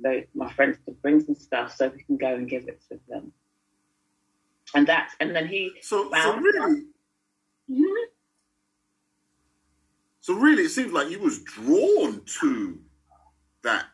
the, 0.00 0.26
my 0.34 0.50
friends 0.52 0.78
to 0.86 0.92
bring 0.92 1.20
some 1.20 1.34
stuff 1.34 1.74
so 1.76 1.88
we 1.88 2.02
can 2.02 2.16
go 2.16 2.34
and 2.34 2.48
give 2.48 2.66
it 2.68 2.82
to 2.90 2.98
them. 3.08 3.32
And 4.74 4.86
that's, 4.86 5.14
and 5.20 5.34
then 5.36 5.46
he 5.48 5.72
So, 5.82 6.10
so 6.10 6.36
really, 6.36 6.84
Mhm. 7.70 8.04
So 10.26 10.34
really, 10.34 10.64
it 10.64 10.70
seems 10.70 10.92
like 10.92 11.08
you 11.08 11.20
was 11.20 11.38
drawn 11.44 12.20
to 12.40 12.80
that 13.62 13.84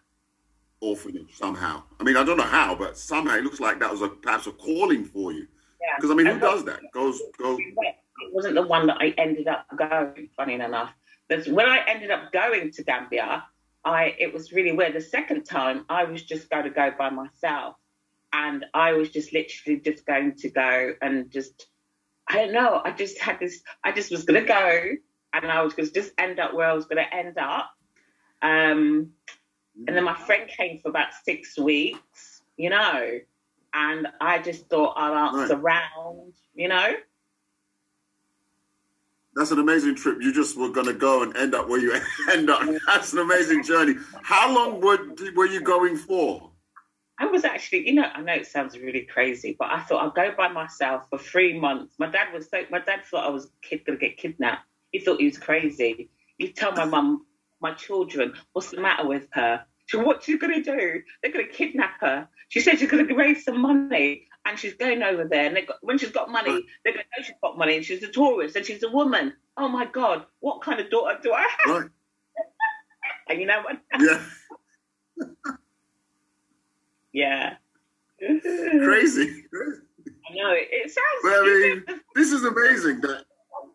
orphanage 0.81 1.37
somehow. 1.37 1.83
I 2.01 2.05
mean, 2.05 2.17
I 2.17 2.25
don't 2.25 2.39
know 2.39 2.43
how, 2.43 2.75
but 2.75 2.97
somehow 2.97 3.37
it 3.37 3.45
looks 3.45 3.61
like 3.61 3.79
that 3.81 3.91
was 3.91 4.01
a 4.01 4.09
perhaps 4.09 4.47
a 4.47 4.53
calling 4.53 5.05
for 5.05 5.31
you. 5.31 5.47
Yeah. 5.79 5.97
Because 5.97 6.11
I 6.11 6.15
mean, 6.15 6.25
who 6.25 6.41
does 6.41 6.65
that? 6.65 6.81
Goes 6.95 7.21
go. 7.37 7.59
It 7.59 8.33
wasn't 8.33 8.55
the 8.55 8.63
one 8.63 8.87
that 8.87 8.97
I 8.99 9.09
ended 9.19 9.47
up 9.47 9.67
going. 9.77 10.31
Funny 10.35 10.55
enough, 10.55 10.95
but 11.29 11.47
when 11.49 11.69
I 11.69 11.85
ended 11.87 12.11
up 12.11 12.33
going 12.33 12.71
to 12.73 12.83
Gambia, 12.83 13.45
I 13.85 14.15
it 14.19 14.33
was 14.33 14.53
really 14.53 14.73
weird. 14.73 14.95
The 14.95 15.03
second 15.03 15.45
time, 15.45 15.85
I 15.91 16.05
was 16.05 16.23
just 16.23 16.49
going 16.49 16.65
to 16.65 16.71
go 16.71 16.93
by 16.99 17.11
myself, 17.11 17.77
and 18.33 18.65
I 18.73 18.95
was 18.95 19.11
just 19.11 19.35
literally 19.35 19.81
just 19.81 20.07
going 20.07 20.37
to 20.37 20.49
go 20.49 20.95
and 21.03 21.31
just 21.31 21.67
I 22.27 22.37
don't 22.37 22.53
know. 22.55 22.81
I 22.83 22.93
just 22.93 23.19
had 23.19 23.39
this. 23.39 23.61
I 23.85 23.93
just 23.93 24.11
was 24.11 24.25
going 24.25 24.41
to 24.41 24.49
go, 24.49 24.97
and 25.33 25.51
I 25.51 25.63
was 25.63 25.75
going 25.75 25.89
to 25.89 25.95
just 25.95 26.13
end 26.19 26.39
up 26.39 26.55
where 26.55 26.69
I 26.69 26.73
was 26.73 26.85
going 26.85 27.05
to 27.05 27.15
end 27.15 27.39
up. 27.39 27.71
Um, 28.43 29.13
and 29.87 29.97
then 29.97 30.05
my 30.05 30.15
friend 30.15 30.49
came 30.49 30.79
for 30.79 30.89
about 30.89 31.15
six 31.25 31.59
weeks, 31.59 32.43
you 32.57 32.71
know, 32.71 33.19
and 33.75 34.09
I 34.21 34.39
just 34.39 34.69
thought 34.69 34.95
I'll 34.97 35.41
answer 35.41 35.57
Right. 35.57 35.83
around, 35.97 36.35
you 36.55 36.69
know. 36.69 36.95
That's 39.35 39.51
an 39.51 39.59
amazing 39.59 39.95
trip. 39.95 40.19
You 40.21 40.33
just 40.33 40.59
were 40.59 40.69
going 40.69 40.87
to 40.87 40.93
go 40.93 41.23
and 41.23 41.35
end 41.37 41.55
up 41.55 41.69
where 41.69 41.81
you 41.81 41.99
end 42.31 42.51
up. 42.51 42.61
That's 42.87 43.15
an 43.15 43.21
amazing 43.21 43.63
journey. 43.63 43.95
How 44.23 44.55
long 44.55 44.81
were, 44.81 44.99
were 45.35 45.47
you 45.47 45.63
going 45.63 45.97
for? 45.97 46.51
I 47.19 47.27
was 47.27 47.45
actually, 47.45 47.87
you 47.87 47.95
know, 47.95 48.11
I 48.13 48.21
know 48.21 48.35
it 48.35 48.47
sounds 48.47 48.77
really 48.77 49.03
crazy, 49.03 49.55
but 49.59 49.71
I 49.71 49.81
thought 49.81 50.03
I'll 50.03 50.11
go 50.11 50.35
by 50.37 50.49
myself 50.49 51.09
for 51.09 51.19
three 51.19 51.59
months. 51.59 51.95
My 51.99 52.09
dad 52.09 52.33
was 52.35 52.51
so, 52.51 52.65
my 52.71 52.81
dad 52.81 53.05
thought 53.05 53.25
I 53.25 53.31
was 53.31 53.51
kid 53.63 53.85
gonna 53.87 53.99
get 53.99 54.17
kidnapped. 54.17 54.67
He 54.93 55.01
thought 55.01 55.21
he 55.21 55.27
was 55.27 55.39
crazy. 55.39 56.11
He 56.39 56.53
tell 56.53 56.73
my 56.73 56.85
mum, 56.85 57.27
my 57.61 57.73
children, 57.75 58.35
what's 58.53 58.71
the 58.71 58.81
matter 58.81 59.07
with 59.07 59.27
her? 59.33 59.65
She 59.87 59.97
what 59.97 60.29
you 60.29 60.39
gonna 60.39 60.63
do? 60.63 61.03
They're 61.23 61.33
gonna 61.33 61.49
kidnap 61.49 62.01
her. 62.01 62.29
She 62.49 62.61
said 62.61 62.79
she's 62.79 62.91
gonna 62.91 63.15
raise 63.15 63.45
some 63.45 63.61
money 63.61 64.29
and 64.45 64.59
she's 64.59 64.75
going 64.75 65.03
over 65.03 65.25
there. 65.25 65.47
And 65.47 65.67
got, 65.67 65.79
when 65.83 65.99
she's 65.99 66.11
got 66.11 66.31
money, 66.31 66.65
they're 66.85 66.93
gonna 66.93 67.05
know 67.17 67.25
she's 67.25 67.37
got 67.43 67.59
money 67.59 67.77
and 67.77 67.85
she's 67.85 68.03
a 68.03 68.09
tourist 68.09 68.57
and 68.57 68.65
she's 68.65 68.83
a 68.83 68.91
woman. 68.91 69.35
Oh 69.57 69.69
my 69.69 69.87
God, 69.87 70.27
what 70.41 70.63
kind 70.63 70.81
of 70.81 70.91
daughter 70.91 71.19
do 71.23 71.33
I 71.33 71.49
have? 71.59 71.83
Right. 71.83 71.91
And 73.29 73.41
you 73.41 73.47
know 73.47 73.63
what? 73.63 73.79
Yeah. 74.01 74.21
Yeah. 77.15 77.57
Crazy. 78.21 79.45
I 80.31 80.35
know 80.35 80.53
it, 80.53 80.69
it 80.71 80.91
sounds 80.91 81.23
But 81.23 81.33
I 81.35 81.43
mean, 81.45 81.85
this 82.15 82.33
is 82.33 82.43
amazing 82.45 83.03
that 83.03 83.25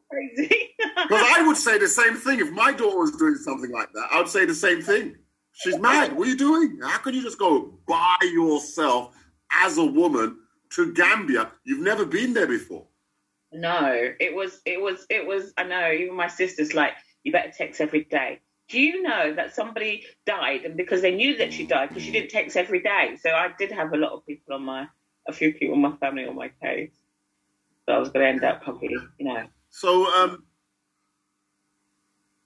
crazy. 0.10 0.50
because 0.78 1.24
I 1.36 1.44
would 1.46 1.58
say 1.58 1.78
the 1.78 1.88
same 1.88 2.16
thing 2.16 2.40
if 2.40 2.52
my 2.52 2.72
daughter 2.72 2.98
was 2.98 3.12
doing 3.12 3.36
something 3.36 3.72
like 3.72 3.92
that. 3.94 4.08
I 4.12 4.20
would 4.20 4.30
say 4.30 4.46
the 4.46 4.56
same 4.56 4.82
thing. 4.82 5.16
She's 5.54 5.80
mad. 5.80 6.16
What 6.16 6.28
are 6.28 6.32
you 6.32 6.38
doing? 6.38 6.80
How 6.84 7.00
can 7.00 7.16
you 7.16 7.24
just 7.24 7.40
go 7.40 7.80
by 7.88 8.18
yourself 8.22 9.16
as 9.52 9.78
a 9.78 9.86
woman 9.86 10.38
to 10.74 10.94
Gambia? 10.94 11.52
You've 11.64 11.82
never 11.82 12.06
been 12.06 12.34
there 12.34 12.46
before. 12.48 12.86
No, 13.52 13.92
it 14.20 14.36
was, 14.36 14.62
it 14.66 14.80
was, 14.80 15.06
it 15.10 15.26
was. 15.26 15.54
I 15.58 15.64
know. 15.64 15.92
Even 15.92 16.16
my 16.16 16.28
sister's 16.28 16.76
like, 16.76 16.92
you 17.24 17.32
better 17.32 17.52
text 17.52 17.82
every 17.82 18.04
day. 18.04 18.40
Do 18.70 18.80
you 18.80 19.02
know 19.02 19.34
that 19.34 19.56
somebody 19.56 20.04
died, 20.26 20.66
and 20.66 20.76
because 20.76 21.02
they 21.02 21.16
knew 21.16 21.38
that 21.38 21.54
she 21.54 21.66
died, 21.66 21.90
because 21.90 22.04
she 22.04 22.12
didn't 22.12 22.30
text 22.30 22.58
every 22.58 22.82
day. 22.82 23.18
So 23.20 23.32
I 23.32 23.48
did 23.58 23.72
have 23.72 23.94
a 23.94 23.98
lot 23.98 24.12
of 24.12 24.26
people 24.28 24.54
on 24.54 24.64
my, 24.64 24.88
a 25.28 25.34
few 25.34 25.54
people 25.54 25.76
in 25.76 25.82
my 25.82 25.96
family 25.96 26.26
on 26.28 26.36
my 26.36 26.52
case. 26.62 26.92
So 27.86 27.96
I 27.96 27.98
was 27.98 28.10
going 28.10 28.26
to 28.26 28.30
end 28.30 28.44
up 28.44 28.62
probably, 28.64 28.90
you 29.18 29.26
know. 29.26 29.48
So, 29.78 30.08
um, 30.12 30.44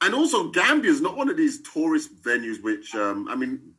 and 0.02 0.14
also 0.14 0.50
Gambia 0.50 0.92
is 0.92 1.00
not 1.00 1.16
one 1.16 1.30
of 1.30 1.38
these 1.38 1.62
tourist 1.62 2.22
venues 2.22 2.62
which, 2.62 2.94
um, 2.94 3.30
I 3.30 3.36
mean, 3.36 3.74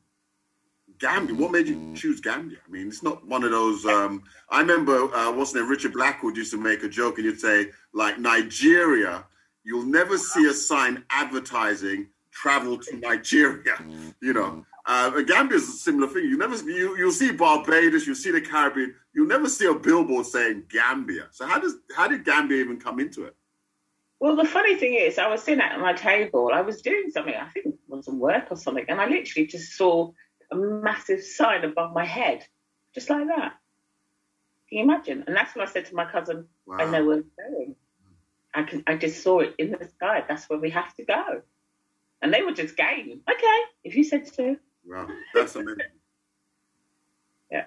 Gambia. 0.99 1.37
What 1.37 1.51
made 1.51 1.69
you 1.69 1.93
choose 1.95 2.19
Gambia? 2.23 2.57
I 2.67 2.71
mean, 2.71 2.89
it's 2.89 3.03
not 3.03 3.27
one 3.27 3.45
of 3.45 3.51
those. 3.51 3.85
Um, 3.85 4.23
I 4.49 4.61
remember 4.61 5.15
uh, 5.15 5.33
what's 5.33 5.55
name, 5.55 5.69
Richard 5.69 5.93
Blackwood 5.93 6.35
used 6.35 6.53
to 6.53 6.57
make 6.57 6.83
a 6.83 6.89
joke, 6.89 7.19
and 7.19 7.27
you'd 7.27 7.41
say 7.41 7.67
like 7.93 8.19
Nigeria. 8.19 9.27
You'll 9.65 9.85
never 9.85 10.17
see 10.17 10.47
a 10.49 10.55
sign 10.55 11.05
advertising 11.11 12.09
travel 12.31 12.79
to 12.79 12.97
Nigeria. 12.97 13.75
You 14.23 14.33
know, 14.33 14.65
uh, 14.87 15.11
Gambia 15.23 15.59
is 15.59 15.69
a 15.69 15.73
similar 15.73 16.07
thing. 16.07 16.25
You 16.25 16.39
never 16.39 16.57
you 16.57 16.97
you'll 16.97 17.13
see 17.13 17.33
Barbados, 17.33 18.07
you'll 18.07 18.17
see 18.17 18.31
the 18.31 18.41
Caribbean. 18.41 18.95
You'll 19.13 19.27
never 19.27 19.49
see 19.49 19.67
a 19.67 19.75
billboard 19.75 20.25
saying 20.25 20.63
Gambia. 20.71 21.27
So 21.33 21.45
how 21.47 21.59
does 21.59 21.75
how 21.95 22.09
did 22.09 22.25
Gambia 22.25 22.59
even 22.59 22.81
come 22.81 22.99
into 22.99 23.25
it? 23.25 23.37
Well, 24.23 24.37
the 24.37 24.45
funny 24.45 24.77
thing 24.77 24.95
is, 24.95 25.19
I 25.19 25.27
was 25.27 25.43
sitting 25.43 25.61
at 25.61 25.81
my 25.81 25.95
table. 25.95 26.53
I 26.55 26.61
was 26.61 26.81
doing 26.81 27.11
something. 27.11 27.35
I 27.35 27.49
think 27.49 27.67
it 27.67 27.75
was 27.89 28.05
some 28.05 28.21
work 28.21 28.45
or 28.53 28.57
something, 28.57 28.85
and 28.89 29.01
I 29.01 29.07
literally 29.09 29.49
just 29.49 29.73
saw 29.73 30.13
a 30.53 30.55
massive 30.55 31.25
sign 31.25 31.65
above 31.65 31.93
my 31.93 32.05
head, 32.05 32.47
just 32.95 33.11
like 33.11 33.27
that. 33.27 33.55
Can 34.69 34.79
you 34.79 34.85
imagine? 34.85 35.25
And 35.27 35.35
that's 35.35 35.57
when 35.57 35.67
I 35.67 35.69
said 35.69 35.87
to 35.87 35.97
my 35.97 36.05
cousin, 36.05 36.47
"I 36.71 36.85
know 36.85 37.05
where 37.05 37.17
we're 37.17 37.51
going. 37.51 37.75
I 38.55 38.63
can. 38.63 38.85
I 38.87 38.95
just 38.95 39.25
saw 39.25 39.41
it 39.41 39.57
in 39.59 39.73
the 39.73 39.89
sky. 39.97 40.23
That's 40.29 40.49
where 40.49 40.61
we 40.61 40.71
have 40.71 40.95
to 40.99 41.05
go." 41.05 41.43
And 42.23 42.33
they 42.33 42.43
were 42.43 42.53
just 42.53 42.77
game. 42.77 43.23
Okay, 43.29 43.61
if 43.83 43.97
you 43.97 44.05
said 44.05 44.33
so. 44.33 44.57
Wow, 44.87 45.09
that's 45.35 45.57
amazing. 45.57 45.81
Yeah. 47.51 47.65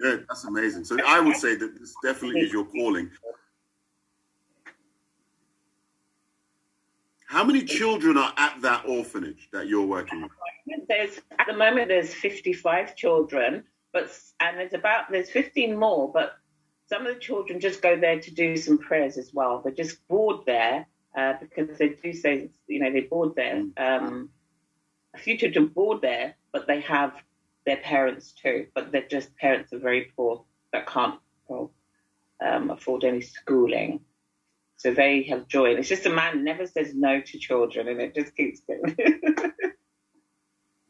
Yeah, 0.00 0.16
that's 0.28 0.42
amazing. 0.42 0.84
So 0.84 0.98
I 1.06 1.20
would 1.20 1.36
say 1.36 1.54
that 1.54 1.78
this 1.78 1.94
definitely 2.02 2.40
is 2.40 2.52
your 2.52 2.64
calling. 2.64 3.12
How 7.26 7.44
many 7.44 7.62
children 7.64 8.16
are 8.16 8.32
at 8.36 8.60
that 8.62 8.84
orphanage 8.86 9.48
that 9.52 9.66
you're 9.66 9.86
working 9.86 10.22
with? 10.22 10.30
There's 10.88 11.20
at 11.38 11.46
the 11.46 11.56
moment 11.56 11.88
there's 11.88 12.12
55 12.12 12.96
children, 12.96 13.64
but 13.92 14.16
and 14.40 14.58
there's 14.58 14.74
about 14.74 15.10
there's 15.10 15.30
15 15.30 15.76
more, 15.78 16.10
but 16.12 16.36
some 16.86 17.06
of 17.06 17.14
the 17.14 17.20
children 17.20 17.60
just 17.60 17.80
go 17.82 17.98
there 17.98 18.20
to 18.20 18.30
do 18.30 18.56
some 18.56 18.78
prayers 18.78 19.16
as 19.16 19.32
well. 19.32 19.62
They're 19.62 19.72
just 19.72 20.06
bored 20.08 20.44
there 20.46 20.86
uh, 21.16 21.34
because 21.40 21.78
they 21.78 21.90
do 21.90 22.12
say 22.12 22.50
you 22.66 22.80
know 22.80 22.92
they're 22.92 23.08
bored 23.08 23.34
there. 23.36 23.64
Um, 23.76 24.30
a 25.14 25.18
few 25.18 25.38
children 25.38 25.68
bored 25.68 26.02
there, 26.02 26.36
but 26.52 26.66
they 26.66 26.80
have 26.80 27.14
their 27.64 27.78
parents 27.78 28.32
too. 28.32 28.66
But 28.74 28.92
they're 28.92 29.08
just 29.08 29.34
parents 29.36 29.72
are 29.72 29.78
very 29.78 30.12
poor 30.16 30.44
that 30.72 30.86
can't 30.86 31.18
well, 31.48 31.72
um, 32.44 32.70
afford 32.70 33.04
any 33.04 33.20
schooling. 33.20 34.00
So 34.84 34.92
they 34.92 35.22
have 35.24 35.48
joy. 35.48 35.70
And 35.70 35.78
it's 35.78 35.88
just 35.88 36.04
a 36.04 36.10
man 36.10 36.44
never 36.44 36.66
says 36.66 36.94
no 36.94 37.18
to 37.18 37.38
children, 37.38 37.88
and 37.88 38.00
it 38.00 38.14
just 38.14 38.36
keeps 38.36 38.60
going. 38.60 38.96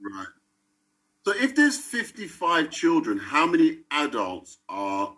Right. 0.05 0.26
So 1.24 1.32
if 1.34 1.55
there's 1.55 1.78
55 1.78 2.70
children, 2.70 3.16
how 3.16 3.47
many 3.47 3.78
adults 3.90 4.59
are 4.68 5.14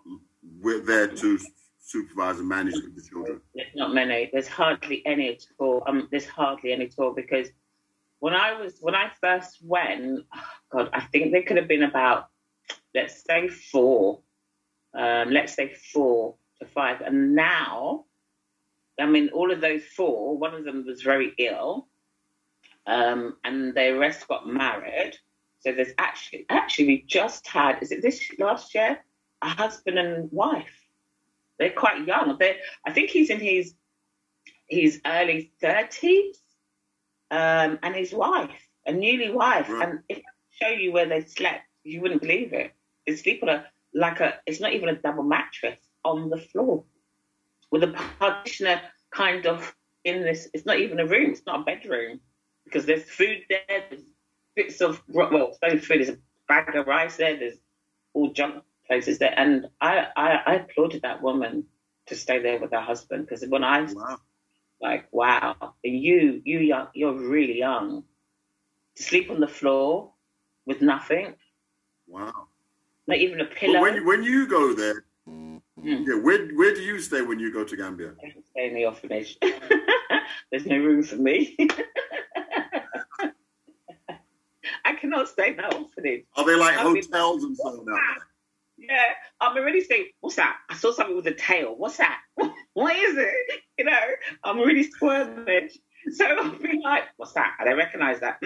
there 0.63 1.09
to 1.09 1.41
supervise 1.81 2.39
and 2.39 2.49
manage 2.49 2.75
the 2.75 3.03
children? 3.03 3.41
There's 3.53 3.75
not 3.75 3.93
many. 3.93 4.31
There's 4.33 4.47
hardly 4.47 5.05
any 5.05 5.31
at 5.31 5.43
all. 5.59 5.83
Um, 5.89 6.07
there's 6.13 6.27
hardly 6.27 6.71
any 6.71 6.85
at 6.85 6.95
all 6.99 7.13
because 7.13 7.49
when 8.21 8.33
I 8.33 8.53
was 8.53 8.77
when 8.81 8.95
I 8.95 9.11
first 9.21 9.59
went, 9.61 10.25
oh 10.33 10.41
God, 10.71 10.91
I 10.93 11.01
think 11.01 11.33
there 11.33 11.43
could 11.43 11.57
have 11.57 11.67
been 11.67 11.83
about 11.83 12.29
let's 12.95 13.25
say 13.25 13.49
four, 13.49 14.21
um, 14.95 15.31
let's 15.31 15.55
say 15.55 15.75
four 15.93 16.37
to 16.61 16.67
five, 16.67 17.01
and 17.01 17.35
now, 17.35 18.06
I 18.99 19.07
mean, 19.07 19.29
all 19.31 19.53
of 19.53 19.61
those 19.61 19.85
four, 19.85 20.39
one 20.39 20.55
of 20.55 20.65
them 20.65 20.85
was 20.87 21.03
very 21.03 21.35
ill, 21.39 21.87
um, 22.87 23.37
and 23.45 23.75
the 23.75 23.93
rest 23.99 24.27
got 24.29 24.47
married. 24.47 25.13
So 25.61 25.73
there's 25.73 25.93
actually 25.99 26.47
actually 26.49 26.87
we 26.87 27.05
just 27.07 27.47
had 27.47 27.83
is 27.83 27.91
it 27.91 28.03
this 28.03 28.31
last 28.39 28.75
year 28.75 29.01
a 29.43 29.49
husband 29.49 29.99
and 29.99 30.31
wife. 30.33 30.87
They're 31.59 31.71
quite 31.71 32.07
young. 32.07 32.37
They 32.39 32.59
I 32.87 32.93
think 32.93 33.11
he's 33.11 33.31
in 33.31 33.41
his 33.41 33.75
his 34.69 35.01
early 35.05 35.53
thirties, 35.61 36.39
um, 37.31 37.79
and 37.83 37.95
his 37.95 38.13
wife, 38.13 38.69
a 38.87 38.93
newly 38.93 39.31
wife. 39.31 39.69
And 39.69 40.01
if 40.09 40.19
I 40.19 40.23
show 40.51 40.69
you 40.71 40.93
where 40.93 41.07
they 41.09 41.23
slept, 41.23 41.65
you 41.85 42.01
wouldn't 42.01 42.23
believe 42.23 42.53
it. 42.53 42.73
They 43.07 43.17
sleep 43.17 43.43
on 43.43 43.49
a 43.49 43.67
like 43.95 44.21
a 44.21 44.35
it's 44.47 44.61
not 44.61 44.73
even 44.73 44.89
a 44.89 44.95
double 44.95 45.23
mattress 45.23 45.81
on 46.05 46.31
the 46.31 46.39
floor 46.39 46.85
with 47.71 47.83
a 47.85 47.89
partitioner 48.21 48.81
kind 49.11 49.47
of 49.47 49.75
in 50.05 50.23
this. 50.23 50.49
It's 50.55 50.67
not 50.67 50.79
even 50.79 51.01
a 51.01 51.07
room. 51.07 51.31
It's 51.33 51.47
not 51.47 51.61
a 51.61 51.65
bedroom 51.65 52.21
because 52.65 52.87
there's 52.87 53.05
food 53.05 53.43
there. 53.49 53.85
There's 53.91 54.03
bits 54.55 54.81
of 54.81 55.03
well, 55.09 55.53
food. 55.63 55.83
There's 55.89 56.11
a 56.11 56.19
bag 56.49 56.75
of 56.77 56.87
rice 56.87 57.17
there. 57.17 57.37
There's 57.39 57.59
all 58.15 58.33
junk 58.33 58.65
places 58.87 59.19
there, 59.19 59.35
and 59.37 59.67
I 59.81 60.07
I, 60.17 60.43
I 60.47 60.55
applauded 60.57 61.03
that 61.03 61.23
woman 61.23 61.65
to 62.07 62.15
stay 62.17 62.41
there 62.41 62.59
with 62.61 62.73
her 62.73 62.81
husband 62.81 63.27
because 63.27 63.45
when 63.49 63.65
I 63.65 63.87
like 64.81 65.09
wow, 65.13 65.57
and 65.85 65.99
you 66.01 66.43
you 66.45 66.59
young, 66.61 66.89
you're 66.95 67.13
really 67.15 67.59
young 67.59 68.05
to 68.97 69.03
sleep 69.03 69.31
on 69.31 69.41
the 69.41 69.49
floor 69.49 70.13
with 70.67 70.83
nothing, 70.83 71.35
Wow. 72.09 72.49
not 73.07 73.19
even 73.19 73.41
a 73.41 73.45
But 73.45 73.57
pillow. 73.57 73.81
when, 73.81 74.07
when 74.07 74.23
you 74.23 74.47
go 74.47 74.75
there, 74.75 75.06
Hmm. 75.87 76.03
yeah, 76.05 76.17
where, 76.17 76.49
where 76.49 76.75
do 76.75 76.83
you 76.83 76.99
stay 76.99 77.23
when 77.23 77.39
you 77.39 77.53
go 77.53 77.63
to 77.63 77.77
Gambia? 77.77 78.15
I 78.19 78.31
can 78.31 78.43
stay 78.51 78.67
in 78.67 78.75
the 78.75 78.87
orphanage. 78.87 79.39
There's 80.51 80.67
no 80.67 80.79
room 80.79 81.05
for 81.05 81.15
me. 81.15 81.57
I 84.85 84.95
cannot 85.01 85.29
stay 85.29 85.51
in 85.51 85.57
that 85.59 85.75
orphanage. 85.75 86.25
Are 86.37 86.45
they 86.45 86.57
like 86.57 86.77
I'll 86.77 86.93
be- 86.93 87.03
hotels 87.03 87.45
and 87.45 87.57
so 87.57 87.69
on? 87.69 87.87
Yeah, 88.77 89.05
I'm 89.41 89.57
already 89.57 89.81
saying, 89.81 90.07
what's 90.21 90.35
that? 90.37 90.57
I 90.69 90.75
saw 90.75 90.91
something 90.91 91.15
with 91.15 91.29
a 91.29 91.35
tail. 91.35 91.77
What's 91.77 91.99
that? 91.99 92.19
what 92.75 92.97
is 92.97 93.17
it? 93.17 93.63
You 93.79 93.85
know, 93.85 94.01
I'm 94.43 94.59
really 94.59 94.91
squirmish. 94.91 95.79
So 96.11 96.25
I'll 96.27 96.51
be 96.51 96.81
like, 96.83 97.05
what's 97.17 97.35
that? 97.35 97.55
I 97.61 97.65
don't 97.65 97.79
recognize 97.79 98.19
that. 98.21 98.43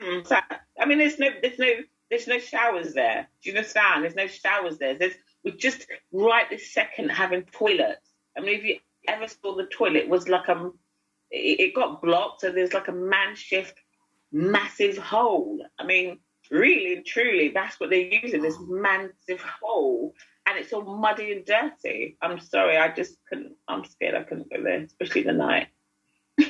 Mm, 0.00 0.18
what's 0.18 0.28
that? 0.28 0.60
I 0.80 0.86
mean, 0.86 0.98
there's 0.98 1.18
no, 1.18 1.28
there's 1.42 1.58
no, 1.58 1.72
there's 2.08 2.28
no 2.28 2.38
showers 2.38 2.94
there. 2.94 3.26
Do 3.42 3.50
you 3.50 3.56
understand? 3.56 4.04
There's 4.04 4.14
no 4.14 4.28
showers 4.28 4.78
there. 4.78 4.94
There's, 4.94 5.14
we're 5.44 5.56
just 5.56 5.86
right 6.12 6.48
this 6.50 6.72
second 6.72 7.10
having 7.10 7.42
toilets. 7.44 8.10
I 8.36 8.40
mean, 8.40 8.58
if 8.58 8.64
you 8.64 8.78
ever 9.08 9.28
saw 9.28 9.56
the 9.56 9.66
toilet, 9.66 9.96
it 9.96 10.08
was 10.08 10.28
like 10.28 10.48
a, 10.48 10.70
it, 11.30 11.74
got 11.74 12.02
blocked, 12.02 12.42
so 12.42 12.52
there's 12.52 12.72
like 12.72 12.88
a 12.88 12.92
man 12.92 13.34
shift, 13.34 13.74
massive 14.30 14.98
hole. 14.98 15.64
I 15.78 15.84
mean, 15.84 16.18
Really 16.52 16.96
and 16.96 17.06
truly, 17.06 17.48
that's 17.48 17.80
what 17.80 17.88
they're 17.88 18.00
using. 18.00 18.42
This 18.42 18.58
massive 18.68 19.40
hole, 19.40 20.14
and 20.46 20.58
it's 20.58 20.72
all 20.72 20.82
muddy 20.82 21.32
and 21.32 21.46
dirty. 21.46 22.18
I'm 22.20 22.40
sorry, 22.40 22.76
I 22.76 22.88
just 22.94 23.16
couldn't. 23.26 23.54
I'm 23.68 23.84
scared 23.86 24.14
I 24.14 24.24
couldn't 24.24 24.50
go 24.50 24.62
there, 24.62 24.82
especially 24.82 25.22
the 25.22 25.32
night. 25.32 25.68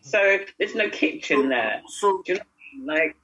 so 0.00 0.38
there's 0.58 0.74
no 0.74 0.88
kitchen 0.88 1.50
there. 1.50 1.82
So 1.86 2.22
Do 2.24 2.32
you 2.32 2.38
know 2.38 2.44
what 2.84 2.96
I 2.96 3.00
mean? 3.00 3.06
like 3.06 3.16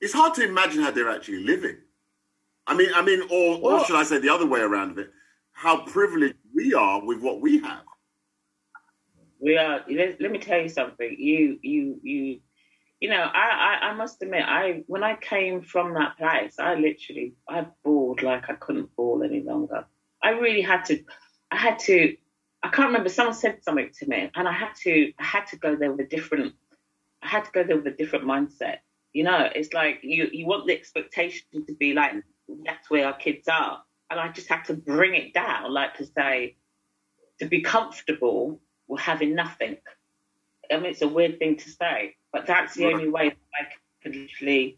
it's 0.00 0.12
hard 0.12 0.34
to 0.34 0.44
imagine 0.44 0.82
how 0.82 0.90
they're 0.90 1.10
actually 1.10 1.44
living. 1.44 1.76
I 2.66 2.74
mean, 2.74 2.88
I 2.94 3.02
mean, 3.02 3.22
or, 3.30 3.58
or 3.62 3.84
should 3.84 3.96
I 3.96 4.02
say 4.02 4.18
the 4.18 4.28
other 4.30 4.46
way 4.46 4.60
around 4.60 4.90
of 4.92 4.98
it? 4.98 5.10
How 5.52 5.84
privileged 5.84 6.36
we 6.54 6.74
are 6.74 7.04
with 7.04 7.20
what 7.20 7.40
we 7.40 7.60
have. 7.60 7.82
we 9.38 9.56
are. 9.56 9.84
Let, 9.88 10.20
let 10.20 10.30
me 10.30 10.38
tell 10.38 10.60
you 10.60 10.68
something. 10.68 11.16
You, 11.18 11.58
you, 11.62 12.00
you. 12.02 12.40
You 12.98 13.10
know, 13.10 13.30
I, 13.34 13.78
I, 13.82 13.88
I 13.88 13.94
must 13.94 14.22
admit, 14.22 14.42
I 14.46 14.82
when 14.86 15.02
I 15.04 15.16
came 15.16 15.60
from 15.60 15.92
that 15.94 16.16
place, 16.16 16.54
I 16.58 16.76
literally, 16.76 17.34
I 17.46 17.66
bawled 17.84 18.22
like 18.22 18.48
I 18.48 18.54
couldn't 18.54 18.96
bawl 18.96 19.22
any 19.22 19.42
longer. 19.42 19.84
I 20.22 20.30
really 20.30 20.62
had 20.62 20.86
to, 20.86 21.04
I 21.50 21.56
had 21.56 21.78
to. 21.80 22.16
I 22.62 22.68
can't 22.70 22.88
remember. 22.88 23.10
Someone 23.10 23.34
said 23.34 23.62
something 23.62 23.90
to 23.98 24.08
me, 24.08 24.30
and 24.34 24.48
I 24.48 24.52
had 24.52 24.74
to, 24.84 25.12
I 25.18 25.24
had 25.24 25.46
to 25.48 25.56
go 25.58 25.76
there 25.76 25.92
with 25.92 26.06
a 26.06 26.08
different. 26.08 26.54
I 27.22 27.28
had 27.28 27.44
to 27.44 27.50
go 27.52 27.64
there 27.64 27.76
with 27.76 27.86
a 27.86 27.96
different 27.96 28.24
mindset. 28.24 28.78
You 29.16 29.24
know, 29.24 29.48
it's 29.54 29.72
like 29.72 30.00
you, 30.02 30.28
you 30.30 30.44
want 30.44 30.66
the 30.66 30.74
expectation 30.74 31.46
to 31.66 31.72
be 31.72 31.94
like 31.94 32.12
that's 32.66 32.90
where 32.90 33.06
our 33.06 33.14
kids 33.14 33.48
are, 33.48 33.82
and 34.10 34.20
I 34.20 34.28
just 34.28 34.46
had 34.46 34.64
to 34.64 34.74
bring 34.74 35.14
it 35.14 35.32
down, 35.32 35.72
like 35.72 35.94
to 35.94 36.04
say, 36.04 36.56
to 37.38 37.46
be 37.46 37.62
comfortable 37.62 38.60
with 38.86 39.00
having 39.00 39.34
nothing. 39.34 39.78
I 40.70 40.76
mean, 40.76 40.90
it's 40.90 41.00
a 41.00 41.08
weird 41.08 41.38
thing 41.38 41.56
to 41.56 41.70
say, 41.70 42.16
but 42.30 42.44
that's 42.44 42.74
the 42.74 42.92
only 42.92 43.08
way 43.08 43.30
that 43.30 43.38
I 43.58 43.72
can 44.02 44.12
literally, 44.20 44.76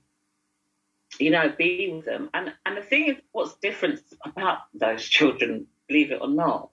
you 1.18 1.30
know, 1.32 1.52
be 1.58 1.90
with 1.92 2.04
them. 2.04 2.30
And 2.32 2.54
and 2.64 2.76
the 2.76 2.82
thing 2.82 3.08
is, 3.08 3.16
what's 3.32 3.56
different 3.56 4.00
about 4.24 4.58
those 4.72 5.02
children, 5.04 5.66
believe 5.88 6.12
it 6.12 6.20
or 6.20 6.28
not, 6.28 6.70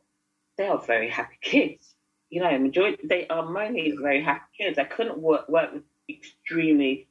they 0.59 0.68
are 0.68 0.78
very 0.78 1.09
happy 1.09 1.39
kids. 1.41 1.95
You 2.30 2.41
know, 2.41 2.59
majority 2.59 3.07
they 3.07 3.26
are 3.28 3.49
mainly 3.49 3.97
very 3.99 4.22
happy 4.22 4.45
kids. 4.55 4.78
I 4.78 4.84
couldn't 4.84 5.18
work 5.18 5.49
work 5.49 5.74
with 5.74 5.84
extremely 6.07 7.07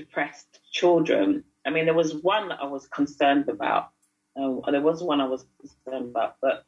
depressed 0.00 0.60
children. 0.72 1.44
I 1.66 1.70
mean, 1.70 1.84
there 1.84 1.94
was 1.94 2.14
one 2.14 2.48
that 2.48 2.60
I 2.60 2.66
was 2.66 2.86
concerned 2.88 3.48
about. 3.48 3.90
Um, 4.36 4.62
there 4.70 4.80
was 4.80 5.02
one 5.02 5.20
I 5.20 5.26
was 5.26 5.44
concerned 5.60 6.10
about, 6.10 6.36
but 6.40 6.64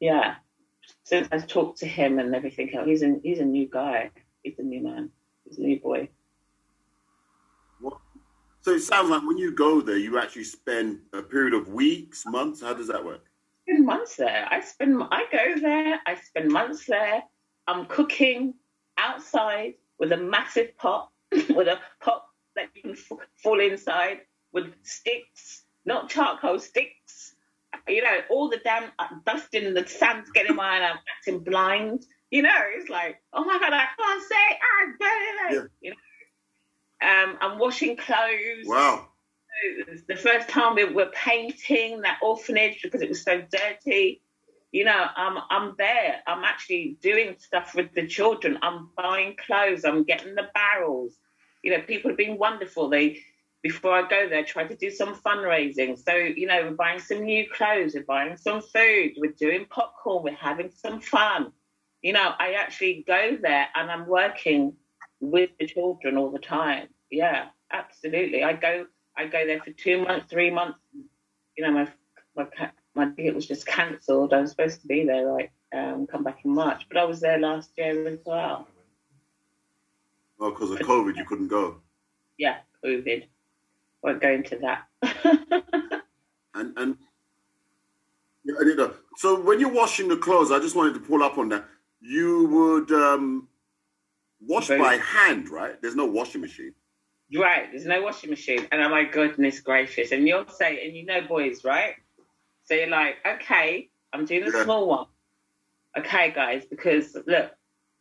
yeah, 0.00 0.36
since 1.04 1.28
I've 1.32 1.46
talked 1.46 1.78
to 1.80 1.86
him 1.86 2.18
and 2.18 2.34
everything 2.34 2.74
else, 2.74 2.86
he's 2.86 3.02
a 3.02 3.16
he's 3.22 3.40
a 3.40 3.44
new 3.44 3.68
guy. 3.68 4.10
He's 4.42 4.58
a 4.58 4.62
new 4.62 4.82
man. 4.82 5.10
He's 5.44 5.58
a 5.58 5.62
new 5.62 5.80
boy. 5.80 6.08
So 8.60 8.70
it 8.70 8.80
sounds 8.80 9.10
like 9.10 9.26
when 9.26 9.38
you 9.38 9.52
go 9.52 9.80
there, 9.80 9.96
you 9.96 10.20
actually 10.20 10.44
spend 10.44 11.00
a 11.12 11.22
period 11.22 11.52
of 11.52 11.68
weeks, 11.68 12.24
months. 12.24 12.60
How 12.62 12.74
does 12.74 12.86
that 12.88 13.04
work? 13.04 13.24
spend 13.64 13.86
months 13.86 14.16
there. 14.16 14.46
I 14.50 14.60
spend 14.60 15.02
I 15.10 15.24
go 15.30 15.60
there. 15.60 16.00
I 16.06 16.14
spend 16.16 16.50
months 16.50 16.86
there. 16.86 17.22
I'm 17.66 17.86
cooking 17.86 18.54
outside 18.98 19.74
with 19.98 20.12
a 20.12 20.16
massive 20.16 20.76
pot, 20.76 21.10
with 21.32 21.68
a 21.68 21.78
pot 22.00 22.24
that 22.56 22.68
you 22.74 22.82
can 22.82 22.92
f- 22.92 23.28
fall 23.42 23.60
inside 23.60 24.20
with 24.52 24.72
sticks, 24.82 25.64
not 25.84 26.08
charcoal 26.08 26.58
sticks. 26.58 27.34
You 27.88 28.02
know, 28.02 28.20
all 28.30 28.48
the 28.50 28.58
damn 28.58 28.90
uh, 28.98 29.08
dust 29.26 29.54
in 29.54 29.74
the 29.74 29.86
sand's 29.86 30.30
getting 30.30 30.56
my 30.56 30.64
eye. 30.78 30.90
I'm 30.90 30.98
acting 31.18 31.40
blind. 31.40 32.04
You 32.30 32.42
know, 32.42 32.58
it's 32.76 32.88
like, 32.88 33.20
oh 33.32 33.44
my 33.44 33.58
god, 33.58 33.72
I 33.72 33.86
can't 33.98 34.22
say. 34.22 34.58
I'm 34.80 34.96
Yeah. 35.54 35.62
You 35.80 35.90
know, 35.90 35.96
um, 37.08 37.38
I'm 37.40 37.58
washing 37.58 37.96
clothes 37.96 38.66
Wow. 38.66 39.08
the 40.08 40.16
first 40.16 40.48
time 40.48 40.74
we 40.76 40.84
were 40.84 41.10
painting 41.14 42.02
that 42.02 42.18
orphanage 42.22 42.80
because 42.82 43.02
it 43.02 43.08
was 43.08 43.22
so 43.22 43.42
dirty. 43.50 44.22
You 44.70 44.84
know, 44.84 45.06
I'm 45.16 45.38
I'm 45.50 45.74
there. 45.76 46.20
I'm 46.26 46.44
actually 46.44 46.96
doing 47.02 47.36
stuff 47.38 47.74
with 47.74 47.92
the 47.94 48.06
children. 48.06 48.58
I'm 48.62 48.88
buying 48.96 49.36
clothes. 49.46 49.84
I'm 49.84 50.04
getting 50.04 50.34
the 50.34 50.48
barrels. 50.54 51.14
You 51.62 51.72
know, 51.72 51.82
people 51.82 52.10
have 52.10 52.18
been 52.18 52.38
wonderful. 52.38 52.88
They 52.88 53.20
before 53.62 53.92
I 53.92 54.08
go 54.08 54.28
there, 54.28 54.44
try 54.44 54.64
to 54.64 54.74
do 54.74 54.90
some 54.90 55.14
fundraising. 55.14 55.96
So, 55.96 56.14
you 56.14 56.46
know, 56.48 56.62
we're 56.64 56.74
buying 56.74 56.98
some 56.98 57.24
new 57.24 57.48
clothes, 57.48 57.94
we're 57.94 58.02
buying 58.02 58.36
some 58.36 58.60
food, 58.60 59.12
we're 59.18 59.32
doing 59.38 59.66
popcorn, 59.70 60.24
we're 60.24 60.34
having 60.34 60.72
some 60.72 61.00
fun. 61.00 61.52
You 62.02 62.12
know, 62.12 62.32
I 62.38 62.54
actually 62.54 63.04
go 63.06 63.38
there 63.40 63.68
and 63.76 63.90
I'm 63.90 64.06
working 64.08 64.74
with 65.20 65.50
the 65.60 65.66
children 65.66 66.16
all 66.16 66.30
the 66.30 66.40
time. 66.40 66.88
Yeah, 67.10 67.46
absolutely. 67.70 68.42
I 68.42 68.54
go 68.54 68.86
I 69.16 69.26
go 69.26 69.46
there 69.46 69.60
for 69.60 69.70
two 69.70 70.04
months, 70.04 70.26
three 70.28 70.50
months. 70.50 70.78
You 71.56 71.64
know, 71.64 71.70
my 71.72 71.88
my 72.34 72.70
my 72.94 73.10
ticket 73.10 73.34
was 73.34 73.46
just 73.46 73.66
cancelled. 73.66 74.32
I 74.32 74.40
was 74.40 74.50
supposed 74.50 74.80
to 74.80 74.88
be 74.88 75.04
there, 75.04 75.30
like 75.30 75.52
um, 75.72 76.06
come 76.06 76.24
back 76.24 76.44
in 76.44 76.52
March, 76.52 76.86
but 76.88 76.98
I 76.98 77.04
was 77.04 77.20
there 77.20 77.38
last 77.38 77.70
year 77.76 78.08
as 78.08 78.18
well. 78.24 78.66
Well, 80.42 80.50
because 80.50 80.72
of 80.72 80.78
COVID, 80.80 81.16
you 81.16 81.24
couldn't 81.24 81.46
go. 81.46 81.76
Yeah, 82.36 82.56
COVID. 82.84 83.28
Won't 84.02 84.20
go 84.20 84.32
into 84.32 84.58
that. 84.58 84.88
And 86.54 86.76
and 86.76 86.98
yeah, 88.44 88.56
I 88.60 88.64
did 88.64 88.76
know. 88.76 88.92
So 89.16 89.40
when 89.40 89.58
you're 89.58 89.72
washing 89.72 90.06
the 90.08 90.18
clothes, 90.18 90.52
I 90.52 90.58
just 90.58 90.76
wanted 90.76 90.92
to 90.94 91.00
pull 91.00 91.22
up 91.22 91.38
on 91.38 91.48
that. 91.48 91.64
You 92.02 92.46
would 92.48 92.92
um, 92.92 93.48
wash 94.46 94.66
Very- 94.66 94.78
by 94.78 94.96
hand, 94.96 95.48
right? 95.48 95.80
There's 95.80 95.96
no 95.96 96.04
washing 96.04 96.42
machine. 96.42 96.74
Right, 97.34 97.70
there's 97.70 97.86
no 97.86 98.02
washing 98.02 98.28
machine. 98.28 98.68
And 98.70 98.82
oh 98.82 98.90
my 98.90 99.04
goodness 99.04 99.60
gracious. 99.60 100.12
And 100.12 100.28
you'll 100.28 100.46
say, 100.46 100.84
and 100.86 100.94
you 100.94 101.06
know 101.06 101.22
boys, 101.22 101.64
right? 101.64 101.94
So 102.64 102.74
you're 102.74 102.88
like, 102.88 103.14
okay, 103.26 103.88
I'm 104.12 104.26
doing 104.26 104.44
the 104.44 104.52
Yeah. 104.54 104.64
small 104.64 104.88
one. 104.88 105.06
Okay, 105.96 106.32
guys, 106.32 106.66
because 106.68 107.16
look, 107.26 107.50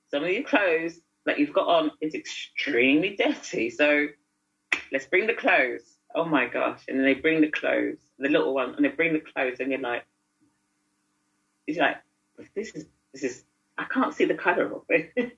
some 0.09 0.25
of 0.25 0.29
your 0.29 0.43
clothes 0.43 0.99
that 1.25 1.39
you've 1.39 1.53
got 1.53 1.67
on 1.67 1.91
is 2.01 2.15
extremely 2.15 3.15
dirty. 3.15 3.69
So 3.69 4.07
let's 4.91 5.05
bring 5.05 5.27
the 5.27 5.33
clothes. 5.33 5.97
Oh 6.15 6.25
my 6.25 6.47
gosh. 6.47 6.81
And 6.87 7.05
they 7.05 7.13
bring 7.13 7.41
the 7.41 7.51
clothes, 7.51 7.97
the 8.19 8.29
little 8.29 8.53
one, 8.53 8.75
and 8.75 8.83
they 8.83 8.89
bring 8.89 9.13
the 9.13 9.19
clothes, 9.19 9.59
and 9.59 9.71
you're 9.71 9.79
like, 9.79 10.05
it's 11.67 11.77
like, 11.77 11.97
this 12.55 12.71
is, 12.71 12.85
this 13.13 13.23
is, 13.23 13.43
I 13.77 13.85
can't 13.85 14.13
see 14.13 14.25
the 14.25 14.33
colour 14.33 14.73
of 14.73 14.83
it. 14.89 15.13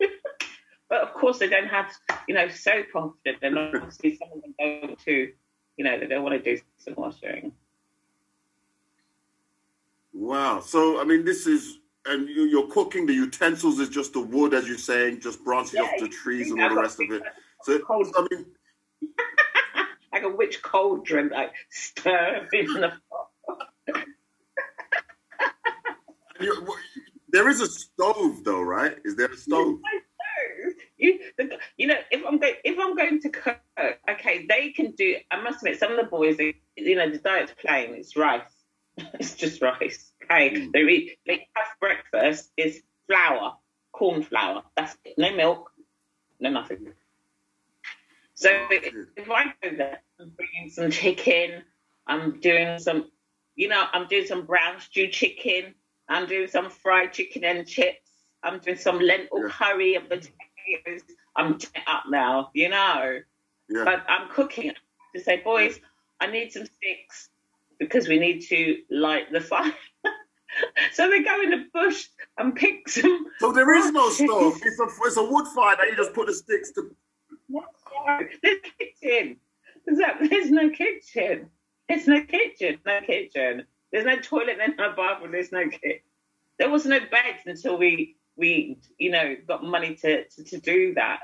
but 0.90 1.02
of 1.02 1.14
course, 1.14 1.40
they 1.40 1.50
don't 1.50 1.68
have, 1.68 1.92
you 2.28 2.34
know, 2.36 2.48
soap 2.48 2.88
confident. 2.92 3.38
And 3.42 3.58
obviously, 3.58 4.16
some 4.16 4.30
of 4.34 4.42
them 4.42 4.56
don't 4.58 5.00
to, 5.00 5.32
you 5.78 5.84
know, 5.84 6.00
they 6.00 6.08
don't 6.08 6.24
want 6.24 6.42
to 6.42 6.56
do 6.56 6.62
some 6.78 6.96
washing. 6.96 7.52
Wow. 10.14 10.62
So 10.62 11.02
I 11.02 11.04
mean, 11.04 11.26
this 11.26 11.48
is 11.48 11.80
and 12.06 12.28
you, 12.28 12.44
you're 12.44 12.68
cooking. 12.68 13.06
The 13.06 13.14
utensils 13.14 13.80
is 13.80 13.90
just 13.90 14.14
the 14.14 14.22
wood, 14.22 14.54
as 14.54 14.68
you're 14.68 14.78
saying, 14.78 15.22
just 15.22 15.44
branching 15.44 15.80
off 15.80 15.92
the 16.00 16.08
trees 16.08 16.52
and 16.52 16.62
all 16.62 16.70
the 16.70 16.82
rest 16.82 17.00
of 17.00 17.12
it. 17.12 17.24
So 17.64 17.80
Cold. 17.80 18.14
I 18.18 18.28
mean, 18.30 18.46
like 20.14 20.24
a 20.24 20.30
witch 20.30 20.62
cauldron, 20.62 21.30
like 21.30 21.54
stir 21.70 22.48
in 22.54 22.66
the 22.74 22.92
pot. 23.48 24.06
you, 26.40 26.68
there 27.30 27.50
is 27.50 27.62
a 27.62 27.68
stove, 27.68 28.44
though, 28.44 28.62
right? 28.62 28.98
Is 29.06 29.16
there 29.16 29.28
a 29.28 29.38
stove? 29.38 29.80
You, 30.98 31.20
the, 31.38 31.58
you 31.78 31.88
know, 31.88 31.98
if 32.12 32.24
I'm 32.26 32.38
going, 32.38 32.54
if 32.64 32.78
I'm 32.80 32.96
going 32.96 33.22
to 33.22 33.30
cook, 33.30 33.60
okay, 34.10 34.46
they 34.48 34.70
can 34.70 34.92
do. 34.92 35.18
I 35.32 35.42
must 35.42 35.58
admit, 35.58 35.80
some 35.80 35.92
of 35.92 35.98
the 35.98 36.10
boys, 36.10 36.38
you 36.78 36.96
know, 36.96 37.10
the 37.10 37.18
diet's 37.18 37.54
plain. 37.58 37.96
It's 37.96 38.16
rice. 38.16 38.42
it's 38.98 39.36
just 39.36 39.62
rice. 39.62 40.13
Okay, 40.24 40.52
Mm. 40.52 40.72
they 40.72 40.82
eat. 40.84 41.18
They 41.26 41.48
have 41.56 41.68
breakfast 41.80 42.52
is 42.58 42.82
flour, 43.08 43.58
corn 43.92 44.24
flour. 44.24 44.64
That's 44.76 44.96
it. 45.06 45.18
No 45.18 45.36
milk, 45.36 45.72
no 46.40 46.50
nothing. 46.50 46.94
So 48.36 48.50
if, 48.72 48.94
if 49.16 49.30
I 49.30 49.54
go 49.62 49.76
there, 49.78 50.02
I'm 50.20 50.30
bringing 50.32 50.70
some 50.70 50.92
chicken. 50.92 51.64
I'm 52.08 52.40
doing 52.40 52.80
some, 52.80 53.12
you 53.56 53.68
know, 53.68 53.86
I'm 53.94 54.08
doing 54.08 54.26
some 54.26 54.46
brown 54.46 54.80
stew 54.80 55.08
chicken. 55.08 55.76
I'm 56.10 56.28
doing 56.28 56.48
some 56.48 56.70
fried 56.70 57.14
chicken 57.14 57.44
and 57.44 57.68
chips. 57.68 58.12
I'm 58.44 58.60
doing 58.60 58.78
some 58.78 59.00
lentil 59.00 59.44
Yeah. 59.44 59.50
curry 59.50 59.96
and 59.96 60.10
potatoes. 60.10 61.02
I'm 61.36 61.58
up 61.88 62.04
now, 62.10 62.50
you 62.54 62.70
know. 62.70 63.20
Yeah. 63.70 63.84
But 63.86 64.06
I'm 64.10 64.30
cooking 64.30 64.74
to 65.16 65.22
say, 65.22 65.38
boys, 65.42 65.80
I 66.20 66.28
need 66.28 66.52
some 66.52 66.66
sticks 66.66 67.30
because 67.80 68.08
we 68.08 68.20
need 68.20 68.42
to 68.48 68.82
light 68.90 69.32
the 69.32 69.42
fire. 69.42 69.74
so 70.94 71.10
they 71.10 71.24
go 71.24 71.42
in 71.42 71.50
the 71.52 71.66
bush 71.74 72.08
and 72.38 72.56
pick 72.56 72.88
some. 72.90 73.26
So 73.40 73.52
there 73.52 73.74
is 73.74 73.92
no 73.92 74.10
stove. 74.12 74.56
It's 74.64 74.80
a 74.80 74.88
it's 75.06 75.18
a 75.18 75.24
wood 75.24 75.48
fire 75.48 75.76
that 75.78 75.88
you 75.90 75.96
just 75.96 76.14
put 76.14 76.28
the 76.28 76.34
sticks 76.34 76.72
to. 76.74 76.96
There's 77.50 78.28
no 78.44 78.56
kitchen. 79.02 79.38
There's, 79.86 80.00
no- 80.00 80.28
there's 80.30 80.52
no 80.52 80.70
kitchen. 80.70 81.50
There's 81.90 82.08
no 82.08 82.22
kitchen. 82.24 82.80
No 82.86 83.02
kitchen. 83.02 83.64
There's 83.92 84.06
no 84.06 84.18
toilet. 84.18 84.56
There's 84.58 84.78
no 84.78 84.94
bathroom. 84.96 85.32
There's 85.34 85.52
no 85.52 85.68
kitchen. 85.68 86.00
There 86.60 86.70
was 86.70 86.86
no 86.86 87.00
beds 87.00 87.44
until 87.46 87.78
we 87.78 88.16
we 88.36 88.78
you 88.98 89.12
know 89.12 89.36
got 89.48 89.64
money 89.64 89.96
to 89.96 90.26
to, 90.26 90.44
to 90.44 90.60
do 90.60 90.94
that. 90.96 91.20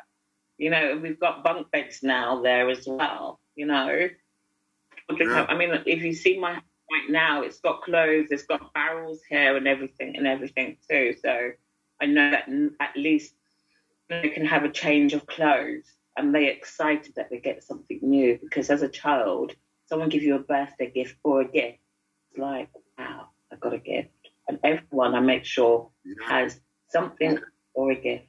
You 0.57 0.69
know, 0.71 0.99
we've 1.01 1.19
got 1.19 1.43
bunk 1.43 1.71
beds 1.71 2.03
now 2.03 2.41
there 2.41 2.69
as 2.69 2.85
well. 2.85 3.39
You 3.55 3.65
know, 3.67 4.09
Yeah. 5.17 5.45
I 5.47 5.55
mean, 5.55 5.71
if 5.85 6.03
you 6.03 6.13
see 6.13 6.37
my 6.37 6.61
right 6.91 7.09
now, 7.09 7.41
it's 7.41 7.59
got 7.59 7.81
clothes, 7.83 8.27
it's 8.31 8.43
got 8.43 8.73
barrels 8.73 9.21
here 9.29 9.55
and 9.57 9.67
everything 9.67 10.15
and 10.17 10.27
everything 10.27 10.77
too. 10.89 11.13
So 11.21 11.51
I 12.01 12.05
know 12.05 12.31
that 12.31 12.49
at 12.79 12.95
least 12.95 13.35
they 14.09 14.29
can 14.29 14.45
have 14.45 14.63
a 14.63 14.69
change 14.69 15.13
of 15.13 15.25
clothes 15.27 15.93
and 16.17 16.33
they're 16.33 16.49
excited 16.51 17.13
that 17.15 17.29
they 17.29 17.39
get 17.39 17.63
something 17.63 17.99
new 18.01 18.37
because 18.41 18.69
as 18.69 18.81
a 18.81 18.89
child, 18.89 19.53
someone 19.85 20.09
give 20.09 20.23
you 20.23 20.35
a 20.35 20.39
birthday 20.39 20.89
gift 20.89 21.15
or 21.23 21.41
a 21.41 21.47
gift. 21.47 21.79
It's 22.29 22.39
like, 22.39 22.69
wow, 22.97 23.27
I 23.51 23.55
got 23.55 23.73
a 23.73 23.79
gift. 23.79 24.09
And 24.47 24.59
everyone 24.63 25.15
I 25.15 25.19
make 25.19 25.45
sure 25.45 25.89
Yeah. 26.03 26.13
has 26.27 26.59
something 26.87 27.39
or 27.73 27.91
a 27.91 27.95
gift. 27.95 28.25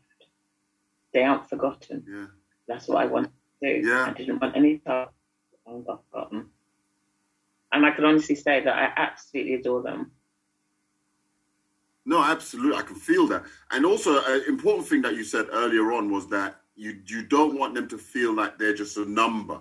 They 1.12 1.24
aren't 1.24 1.48
forgotten. 1.48 2.04
Yeah. 2.08 2.26
That's 2.68 2.88
what 2.88 2.98
I 3.02 3.06
want 3.06 3.26
to 3.62 3.82
do. 3.82 3.88
Yeah. 3.88 4.06
I 4.06 4.12
didn't 4.12 4.40
want 4.40 4.56
any 4.56 4.78
child 4.78 5.08
forgotten. 5.64 6.50
And 7.72 7.86
I 7.86 7.90
can 7.92 8.04
honestly 8.04 8.34
say 8.34 8.62
that 8.64 8.74
I 8.74 8.92
absolutely 8.96 9.54
adore 9.54 9.82
them. 9.82 10.10
No, 12.06 12.22
absolutely. 12.22 12.76
I 12.78 12.82
can 12.82 12.96
feel 12.96 13.26
that. 13.28 13.44
And 13.70 13.84
also, 13.84 14.22
an 14.24 14.42
important 14.48 14.88
thing 14.88 15.02
that 15.02 15.14
you 15.14 15.22
said 15.22 15.46
earlier 15.52 15.92
on 15.92 16.10
was 16.10 16.26
that 16.28 16.56
you 16.74 17.00
you 17.06 17.22
don't 17.22 17.58
want 17.58 17.74
them 17.74 17.86
to 17.88 17.98
feel 17.98 18.34
like 18.34 18.58
they're 18.58 18.74
just 18.74 18.96
a 18.96 19.04
number. 19.04 19.60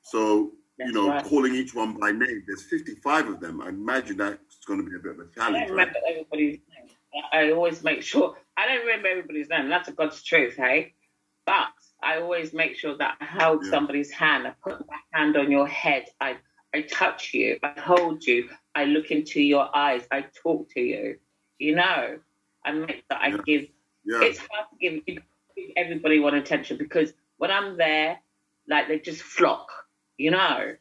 So 0.00 0.52
you 0.78 0.92
know, 0.92 1.08
right. 1.08 1.24
calling 1.24 1.54
each 1.54 1.74
one 1.74 1.94
by 1.98 2.12
name. 2.12 2.42
There's 2.46 2.64
55 2.64 3.28
of 3.28 3.40
them. 3.40 3.62
I 3.62 3.68
imagine 3.68 4.18
that's 4.18 4.58
going 4.66 4.84
to 4.84 4.88
be 4.88 4.96
a 4.96 4.98
bit 4.98 5.12
of 5.12 5.20
a 5.20 5.34
challenge. 5.34 5.68
don't 5.68 5.76
Right? 5.76 5.86
remember 5.88 5.98
everybody's 6.08 6.58
name. 6.74 7.22
I 7.32 7.50
always 7.52 7.82
make 7.82 8.02
sure 8.02 8.36
I 8.58 8.66
don't 8.66 8.80
remember 8.86 9.08
everybody's 9.08 9.48
name. 9.48 9.68
That's 9.70 9.88
a 9.88 9.92
God's 9.92 10.22
truth, 10.22 10.56
hey. 10.56 10.92
But 11.46 11.68
I 12.02 12.20
always 12.20 12.52
make 12.52 12.76
sure 12.76 12.96
that 12.98 13.16
I 13.20 13.24
held 13.24 13.64
Yeah. 13.64 13.70
somebody's 13.70 14.10
hand. 14.10 14.46
I 14.46 14.50
put 14.62 14.86
my 14.86 14.96
hand 15.12 15.36
on 15.36 15.50
your 15.50 15.66
head. 15.66 16.06
I 16.20 16.36
I 16.74 16.82
touch 16.82 17.34
you. 17.34 17.58
I 17.62 17.78
hold 17.80 18.24
you. 18.24 18.48
I 18.74 18.84
look 18.84 19.10
into 19.10 19.40
your 19.40 19.74
eyes. 19.76 20.06
I 20.10 20.22
talk 20.42 20.68
to 20.74 20.80
you. 20.80 21.18
You 21.58 21.76
know, 21.76 22.18
I 22.64 22.72
make 22.72 23.04
that 23.08 23.20
I 23.22 23.28
Yeah. 23.28 23.36
give 23.46 23.68
Yeah. 24.04 24.22
it's 24.22 24.38
hard 24.38 24.66
to 24.70 24.76
give, 24.78 25.04
give 25.06 25.22
everybody 25.76 26.18
one 26.20 26.34
attention 26.34 26.76
because 26.78 27.12
when 27.38 27.50
I'm 27.50 27.76
there, 27.76 28.20
like 28.68 28.88
they 28.88 28.98
just 28.98 29.22
flock, 29.22 29.68
you 30.18 30.30
know. 30.30 30.76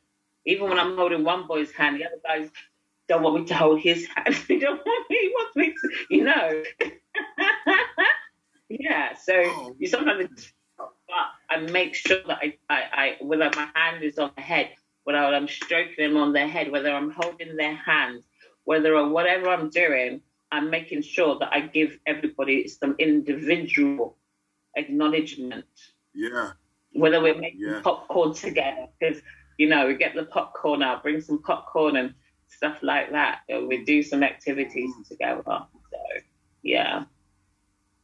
Even 0.46 0.70
when 0.70 0.80
I'm 0.80 0.96
holding 0.96 1.24
one 1.24 1.48
boy's 1.48 1.72
hand, 1.72 2.00
the 2.00 2.06
other 2.06 2.22
guys 2.24 2.50
don't 3.08 3.24
want 3.24 3.42
me 3.42 3.46
to 3.48 3.56
hold 3.56 3.80
his 3.82 4.08
hand. 4.16 4.36
They 4.48 4.60
don't 4.60 4.82
want 4.86 5.10
me, 5.10 5.18
he 5.18 5.30
wants 5.30 5.56
me 5.56 5.74
to, 5.74 5.90
you 6.10 6.24
know. 6.24 6.64
yeah, 8.70 9.16
so 9.16 9.34
Oh. 9.46 9.76
you 9.80 9.88
sometimes 9.88 10.54
but 10.78 10.88
I 11.50 11.58
make 11.60 11.96
sure 11.96 12.20
that 12.28 12.38
I, 12.42 12.58
I, 12.70 12.82
I, 12.94 13.18
whether 13.22 13.50
my 13.56 13.70
hand 13.76 14.04
is 14.04 14.18
on 14.18 14.32
the 14.36 14.42
head, 14.42 14.72
whether 15.06 15.20
I'm 15.20 15.48
stroking 15.48 15.96
them 15.98 16.18
on 16.18 16.34
their 16.34 16.48
head, 16.48 16.72
whether 16.72 16.92
I'm 16.92 17.12
holding 17.12 17.56
their 17.56 17.76
hand, 17.76 18.24
whether 18.66 18.96
or 18.96 19.08
whatever 19.08 19.50
I'm 19.50 19.70
doing, 19.70 20.22
I'm 20.52 20.70
making 20.70 21.04
sure 21.04 21.40
that 21.40 21.54
I 21.54 21.62
give 21.62 21.98
everybody 22.06 22.68
some 22.68 22.96
individual 23.00 24.18
acknowledgement. 24.76 25.66
Yeah. 26.14 26.52
Whether 26.92 27.22
we're 27.22 27.38
making 27.38 27.62
Yeah. 27.62 27.82
popcorn 27.82 28.34
together, 28.34 28.88
because 29.00 29.22
you 29.58 29.70
know 29.70 29.88
we 29.88 29.96
get 29.96 30.16
the 30.16 30.26
popcorn 30.26 30.82
out, 30.84 31.04
bring 31.04 31.22
some 31.22 31.42
popcorn 31.42 31.96
and 31.98 32.14
stuff 32.48 32.82
like 32.82 33.12
that. 33.12 33.42
We 33.48 33.86
do 33.86 34.02
some 34.04 34.24
activities 34.24 34.92
mm. 34.96 35.08
together. 35.08 35.44
So 35.46 36.00
yeah, 36.64 37.04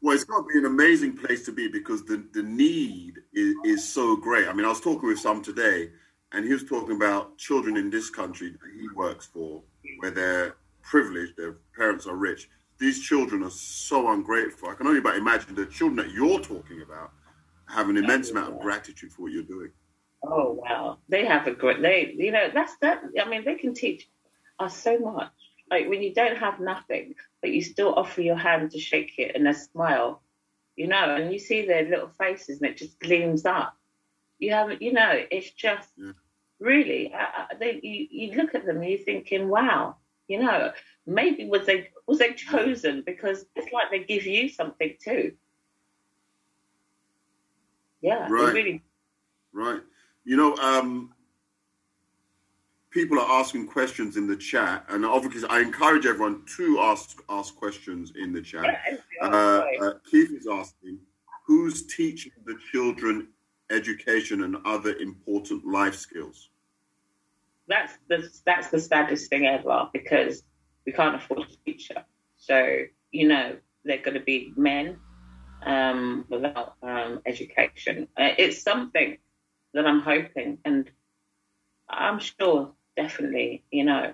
Well, 0.01 0.13
it's 0.15 0.23
got 0.23 0.41
to 0.41 0.47
be 0.51 0.59
an 0.59 0.65
amazing 0.65 1.17
place 1.17 1.45
to 1.45 1.51
be 1.51 1.67
because 1.67 2.03
the, 2.05 2.23
the 2.33 2.43
need 2.43 3.19
is, 3.33 3.55
is 3.65 3.87
so 3.87 4.15
great. 4.15 4.47
I 4.47 4.53
mean, 4.53 4.65
I 4.65 4.69
was 4.69 4.81
talking 4.81 5.09
with 5.09 5.19
some 5.19 5.41
today, 5.41 5.89
and 6.33 6.45
he 6.45 6.53
was 6.53 6.63
talking 6.63 6.95
about 6.95 7.37
children 7.37 7.77
in 7.77 7.89
this 7.89 8.09
country 8.09 8.51
that 8.51 8.71
he 8.79 8.87
works 8.95 9.25
for, 9.25 9.61
where 9.99 10.11
they're 10.11 10.55
privileged, 10.81 11.35
their 11.37 11.57
parents 11.75 12.07
are 12.07 12.15
rich. 12.15 12.49
These 12.79 13.01
children 13.01 13.43
are 13.43 13.51
so 13.51 14.11
ungrateful. 14.11 14.69
I 14.69 14.73
can 14.73 14.87
only 14.87 15.01
but 15.01 15.15
imagine 15.15 15.55
the 15.55 15.65
children 15.65 15.97
that 15.97 16.13
you're 16.13 16.39
talking 16.39 16.81
about 16.81 17.11
have 17.67 17.89
an 17.89 17.97
immense 17.97 18.31
amount 18.31 18.53
of 18.53 18.59
gratitude 18.59 19.11
for 19.11 19.23
what 19.23 19.31
you're 19.31 19.43
doing. 19.43 19.71
Oh 20.23 20.53
wow, 20.53 20.99
they 21.09 21.25
have 21.25 21.47
a 21.47 21.51
great. 21.51 21.81
They, 21.81 22.13
you 22.17 22.31
know, 22.31 22.49
that's 22.53 22.75
that. 22.81 23.01
I 23.19 23.27
mean, 23.27 23.43
they 23.43 23.55
can 23.55 23.73
teach 23.73 24.07
us 24.59 24.75
so 24.75 24.99
much. 24.99 25.31
Like 25.69 25.89
when 25.89 26.01
you 26.01 26.13
don't 26.13 26.37
have 26.37 26.59
nothing, 26.59 27.15
but 27.41 27.51
you 27.51 27.61
still 27.61 27.93
offer 27.95 28.21
your 28.21 28.35
hand 28.35 28.71
to 28.71 28.79
shake 28.79 29.13
it 29.17 29.35
and 29.35 29.47
a 29.47 29.53
smile, 29.53 30.21
you 30.75 30.87
know, 30.87 31.15
and 31.15 31.31
you 31.31 31.39
see 31.39 31.65
their 31.65 31.83
little 31.83 32.09
faces 32.19 32.61
and 32.61 32.69
it 32.69 32.77
just 32.77 32.99
gleams 32.99 33.45
up. 33.45 33.75
You 34.41 34.51
haven't, 34.51 34.81
you 34.81 34.91
know, 34.91 35.23
it's 35.29 35.51
just 35.51 35.89
Yeah. 35.95 36.11
really. 36.59 37.13
Uh, 37.13 37.17
uh, 37.17 37.47
they, 37.59 37.79
you, 37.81 38.07
you 38.09 38.33
look 38.33 38.55
at 38.55 38.65
them 38.65 38.81
and 38.81 38.89
you're 38.89 38.99
thinking, 38.99 39.47
wow, 39.47 39.97
you 40.27 40.39
know, 40.39 40.73
maybe 41.05 41.47
was 41.47 41.65
they 41.65 41.89
was 42.07 42.19
they 42.19 42.33
chosen 42.33 43.03
because 43.05 43.45
it's 43.55 43.71
like 43.71 43.91
they 43.91 44.03
give 44.03 44.25
you 44.25 44.49
something 44.49 44.97
too. 44.99 45.33
Yeah, 48.01 48.27
Right. 48.27 48.53
really 48.53 48.83
Right. 49.53 49.81
You 50.23 50.37
know, 50.37 50.55
um, 50.57 51.13
people 52.89 53.19
are 53.19 53.39
asking 53.39 53.67
questions 53.67 54.17
in 54.17 54.27
the 54.27 54.35
chat, 54.35 54.85
and 54.89 55.05
obviously, 55.05 55.49
I 55.49 55.59
encourage 55.59 56.05
everyone 56.05 56.45
to 56.57 56.79
ask 56.79 57.21
ask 57.29 57.55
questions 57.55 58.13
in 58.15 58.31
the 58.33 58.41
chat. 58.41 58.81
Uh, 59.21 59.65
uh, 59.81 59.93
Keith 60.09 60.31
is 60.31 60.47
asking, 60.47 60.99
who's 61.45 61.85
teaching 61.85 62.31
the 62.45 62.57
children 62.71 63.27
education 63.71 64.43
and 64.43 64.57
other 64.65 64.93
important 64.95 65.65
life 65.65 65.95
skills? 65.95 66.49
that's 67.71 67.97
the 68.09 68.29
that's 68.45 68.69
the 68.69 68.79
saddest 68.79 69.29
thing 69.29 69.45
ever 69.45 69.89
because 69.93 70.43
we 70.85 70.91
can't 70.91 71.15
afford 71.15 71.41
a 71.41 71.55
teacher. 71.65 72.03
So 72.37 72.77
you 73.11 73.27
know 73.27 73.55
they're 73.83 74.01
going 74.01 74.17
to 74.17 74.23
be 74.23 74.53
men 74.55 74.97
um, 75.65 76.25
without 76.29 76.75
um, 76.83 77.21
education. 77.25 78.07
Uh, 78.17 78.29
it's 78.37 78.61
something 78.61 79.17
that 79.73 79.87
I'm 79.87 80.01
hoping, 80.01 80.59
and 80.65 80.89
I'm 81.89 82.19
sure 82.19 82.73
definitely, 82.97 83.63
you 83.71 83.85
know, 83.85 84.13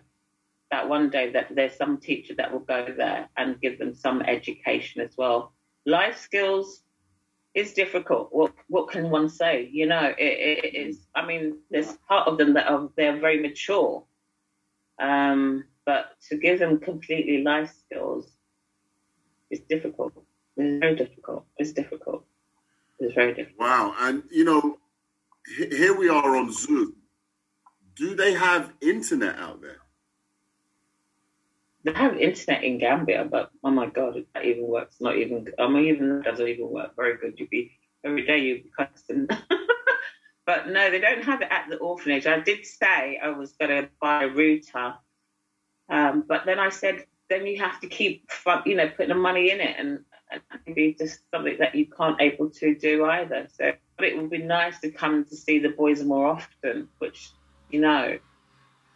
that 0.71 0.87
one 0.87 1.09
day 1.09 1.31
that 1.31 1.53
there's 1.53 1.75
some 1.75 1.97
teacher 1.97 2.35
that 2.35 2.53
will 2.53 2.59
go 2.59 2.93
there 2.95 3.29
and 3.35 3.59
give 3.59 3.79
them 3.79 3.95
some 3.95 4.21
education 4.21 5.01
as 5.01 5.17
well. 5.17 5.53
Life 5.85 6.19
skills 6.19 6.83
is 7.57 7.73
difficult. 7.73 8.29
What 8.31 8.53
what 8.67 8.89
can 8.89 9.09
one 9.09 9.29
say? 9.29 9.67
You 9.71 9.87
know, 9.87 10.13
it, 10.17 10.65
it, 10.65 10.75
is. 10.75 11.07
I 11.15 11.25
mean, 11.25 11.57
there's 11.71 11.93
part 12.07 12.27
of 12.27 12.37
them 12.37 12.53
that 12.53 12.67
are 12.67 12.89
they're 12.95 13.19
very 13.19 13.39
mature, 13.41 14.03
um, 15.01 15.63
but 15.85 16.11
to 16.29 16.37
give 16.37 16.59
them 16.59 16.79
completely 16.79 17.41
life 17.43 17.73
skills 17.79 18.29
is 19.49 19.61
difficult. 19.61 20.13
It's 20.55 20.79
very 20.79 20.95
difficult. 20.95 21.45
It's 21.57 21.71
difficult. 21.71 22.25
It's 22.99 23.13
very 23.15 23.33
difficult. 23.33 23.59
Wow. 23.59 23.95
And, 23.99 24.23
you 24.31 24.43
know, 24.43 24.77
he- 25.57 25.75
here 25.75 25.95
we 25.97 26.09
are 26.09 26.35
on 26.35 26.51
Zoom. 26.51 26.95
Do 27.95 28.15
they 28.15 28.33
have 28.33 28.73
internet 28.81 29.37
out 29.37 29.61
there? 29.61 29.81
They 31.87 31.93
have 31.93 32.17
internet 32.17 32.65
in 32.65 32.79
Gambia, 32.79 33.23
but 33.31 33.49
oh 33.63 33.71
my 33.71 33.85
god, 33.85 34.21
that 34.33 34.43
even 34.43 34.67
works. 34.67 34.97
Not 34.99 35.15
even. 35.15 35.47
I 35.57 35.69
mean, 35.69 35.85
even 35.85 36.17
that 36.17 36.25
doesn't 36.25 36.45
even 36.45 36.69
work 36.69 36.97
very 36.97 37.15
good. 37.15 37.39
You'd 37.39 37.49
be 37.49 37.71
every 38.03 38.25
day 38.25 38.39
you'd 38.39 38.63
be 38.65 38.71
cussing. 38.77 39.29
but 40.45 40.67
no, 40.67 40.91
they 40.91 40.99
don't 40.99 41.23
have 41.23 41.41
it 41.41 41.47
at 41.49 41.69
the 41.69 41.77
orphanage. 41.77 42.27
I 42.27 42.41
did 42.41 42.65
say 42.65 43.17
I 43.23 43.29
was 43.29 43.53
going 43.53 43.71
to 43.71 43.89
buy 44.01 44.25
a 44.25 44.27
router, 44.27 44.95
um, 45.87 46.25
but 46.27 46.45
then 46.45 46.59
I 46.59 46.67
said 46.67 47.05
then 47.29 47.47
you 47.47 47.57
have 47.59 47.79
to 47.79 47.87
keep, 47.87 48.29
you 48.65 48.75
know, 48.75 48.89
putting 48.89 49.07
the 49.07 49.15
money 49.15 49.51
in 49.51 49.61
it, 49.61 49.77
and, 49.79 50.03
and 50.29 50.41
maybe 50.65 50.93
just 50.99 51.21
something 51.33 51.55
that 51.59 51.73
you 51.73 51.85
can't 51.85 52.19
able 52.19 52.49
to 52.49 52.75
do 52.75 53.05
either. 53.05 53.47
So, 53.53 53.71
but 53.95 54.05
it 54.05 54.17
would 54.17 54.29
be 54.29 54.39
nice 54.39 54.77
to 54.81 54.91
come 54.91 55.23
to 55.23 55.35
see 55.37 55.59
the 55.59 55.69
boys 55.69 56.03
more 56.03 56.27
often, 56.27 56.89
which 56.97 57.31
you 57.69 57.79
know, 57.79 58.19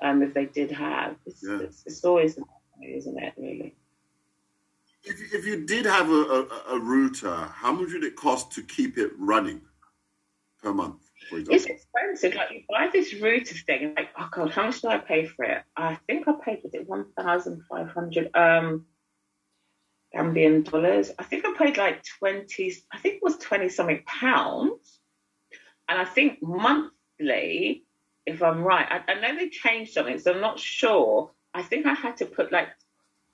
um, 0.02 0.22
if 0.24 0.34
they 0.34 0.46
did 0.46 0.72
have, 0.72 1.16
it's, 1.26 1.42
Yeah. 1.42 1.60
it's, 1.60 1.84
it's 1.86 2.04
always 2.04 2.38
isn't 2.84 3.18
it 3.18 3.34
really? 3.38 3.76
If, 5.04 5.20
you- 5.20 5.40
if 5.40 5.46
you 5.46 5.66
did 5.66 5.86
have 5.86 6.10
a, 6.10 6.14
a, 6.14 6.76
a 6.76 6.80
router, 6.80 7.34
how 7.36 7.72
much 7.72 7.92
would 7.94 8.04
it 8.04 8.16
cost 8.16 8.52
to 8.54 8.62
keep 8.62 8.98
it 8.98 9.12
running 9.18 9.62
per 10.62 10.74
month, 10.74 11.02
It's 11.50 11.66
expensive. 11.66 12.36
Like 12.36 12.52
you 12.52 12.62
buy 12.70 12.90
this 12.94 13.14
router 13.16 13.56
thing, 13.56 13.84
and 13.86 13.96
like, 13.96 14.10
oh 14.20 14.30
god, 14.32 14.52
how 14.52 14.66
much 14.66 14.82
did 14.82 14.92
I 14.92 14.98
pay 15.00 15.26
for 15.26 15.46
it? 15.46 15.64
I 15.76 15.96
think 16.08 16.28
I 16.28 16.34
paid 16.44 16.60
was 16.64 16.74
it 16.74 16.88
one 16.88 17.06
thousand 17.18 17.64
five 17.70 17.90
hundred 17.90 18.30
um 18.36 18.86
Gambian 20.16 20.70
dollars. 20.70 21.12
I 21.18 21.24
think 21.24 21.46
I 21.46 21.54
paid 21.58 21.78
like 21.78 22.04
twenty. 22.20 22.74
I 22.92 23.00
think 23.00 23.16
it 23.16 23.24
was 23.24 23.38
twenty 23.38 23.70
something 23.70 24.04
pounds, 24.06 25.00
and 25.90 26.00
I 26.00 26.06
think 26.06 26.44
monthly, 26.44 27.86
if 28.26 28.44
I'm 28.44 28.62
right, 28.64 28.88
I, 28.90 29.12
I 29.12 29.20
know 29.20 29.36
they 29.36 29.50
changed 29.50 29.94
something, 29.94 30.20
so 30.20 30.34
I'm 30.34 30.42
not 30.42 30.60
sure. 30.60 31.32
I 31.54 31.64
think 31.64 31.86
I 31.86 31.94
had 31.94 32.18
to 32.18 32.26
put 32.26 32.52
like 32.52 32.70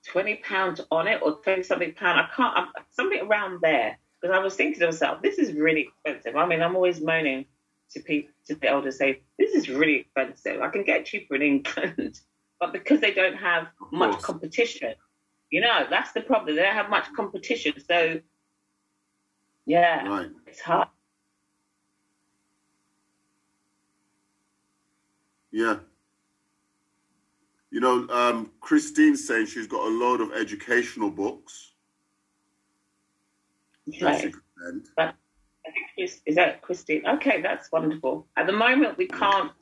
twenty 0.06 0.36
pounds 0.36 0.80
on 0.90 1.06
it 1.08 1.20
or 1.22 1.36
twenty 1.42 1.62
something 1.62 1.94
pound. 1.94 2.20
I 2.20 2.28
can't. 2.34 2.56
I'm, 2.56 2.68
something 2.90 3.20
around 3.22 3.60
there. 3.62 3.98
because 4.20 4.34
I 4.36 4.40
was 4.40 4.54
thinking 4.56 4.80
to 4.80 4.86
myself, 4.86 5.22
this 5.22 5.38
is 5.38 5.52
really 5.52 5.82
expensive. 5.88 6.36
I 6.36 6.46
mean, 6.46 6.62
I'm 6.62 6.76
always 6.76 7.00
moaning 7.00 7.46
to 7.92 8.00
people, 8.00 8.30
to 8.46 8.54
the 8.54 8.68
elders, 8.68 8.98
say, 8.98 9.22
this 9.38 9.54
is 9.54 9.68
really 9.68 9.96
expensive. 10.00 10.60
I 10.60 10.68
can 10.68 10.84
get 10.84 11.06
cheaper 11.06 11.36
in 11.36 11.42
England, 11.42 12.20
but 12.60 12.72
because 12.72 13.00
they 13.00 13.12
don't 13.14 13.36
have 13.36 13.68
much 13.92 14.20
competition, 14.20 14.94
you 15.50 15.60
know, 15.60 15.86
that's 15.88 16.12
the 16.12 16.20
problem. 16.20 16.56
They 16.56 16.62
don't 16.62 16.74
have 16.74 16.90
much 16.90 17.06
competition, 17.14 17.74
so 17.88 18.20
yeah, 19.66 20.06
Right. 20.06 20.30
it's 20.46 20.60
hard. 20.60 20.88
Yeah. 25.50 25.78
You 27.70 27.80
know, 27.80 28.08
um, 28.08 28.50
Christine's 28.60 29.26
saying 29.26 29.46
she's 29.46 29.66
got 29.66 29.86
a 29.86 29.90
load 29.90 30.20
of 30.20 30.32
educational 30.32 31.10
books 31.10 31.68
Right. 34.00 34.32
could. 34.32 34.88
I 34.98 35.70
think 35.70 35.86
Chris, 35.94 36.20
is 36.26 36.36
that 36.36 36.62
Christine? 36.62 37.06
Okay, 37.06 37.42
that's 37.42 37.70
wonderful. 37.70 38.26
At 38.36 38.46
the 38.46 38.52
moment, 38.52 38.96
we 38.96 39.06
can't. 39.06 39.52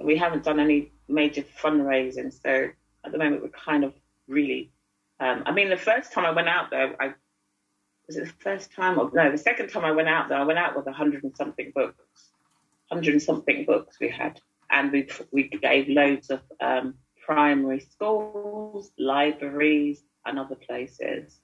We 0.00 0.16
haven't 0.16 0.44
done 0.44 0.60
any 0.60 0.92
major 1.08 1.42
fundraising, 1.42 2.32
so 2.32 2.68
at 3.04 3.12
the 3.12 3.18
moment 3.18 3.42
we're 3.42 3.48
kind 3.48 3.84
of 3.84 3.94
really. 4.26 4.70
Um, 5.20 5.42
I 5.46 5.52
mean, 5.52 5.70
the 5.70 5.76
first 5.76 6.12
time 6.12 6.24
I 6.24 6.30
went 6.30 6.48
out 6.48 6.70
there, 6.70 6.94
I 7.00 7.14
was 8.06 8.16
it 8.16 8.26
the 8.26 8.32
first 8.38 8.72
time 8.72 8.98
or 8.98 9.10
no, 9.12 9.30
the 9.30 9.38
second 9.38 9.68
time 9.68 9.84
I 9.84 9.90
went 9.92 10.08
out 10.08 10.28
there, 10.28 10.38
I 10.38 10.44
went 10.44 10.58
out 10.58 10.76
with 10.76 10.86
a 10.86 10.92
hundred 10.92 11.24
and 11.24 11.36
something 11.36 11.72
books, 11.74 12.30
hundred 12.90 13.14
and 13.14 13.22
something 13.22 13.64
books 13.64 13.98
we 14.00 14.08
had, 14.08 14.40
and 14.70 14.92
we 14.92 15.08
we 15.32 15.44
gave 15.48 15.88
loads 15.88 16.30
of 16.30 16.40
um, 16.60 16.94
primary 17.24 17.80
schools, 17.80 18.90
libraries, 18.98 20.02
and 20.24 20.38
other 20.38 20.56
places. 20.56 21.38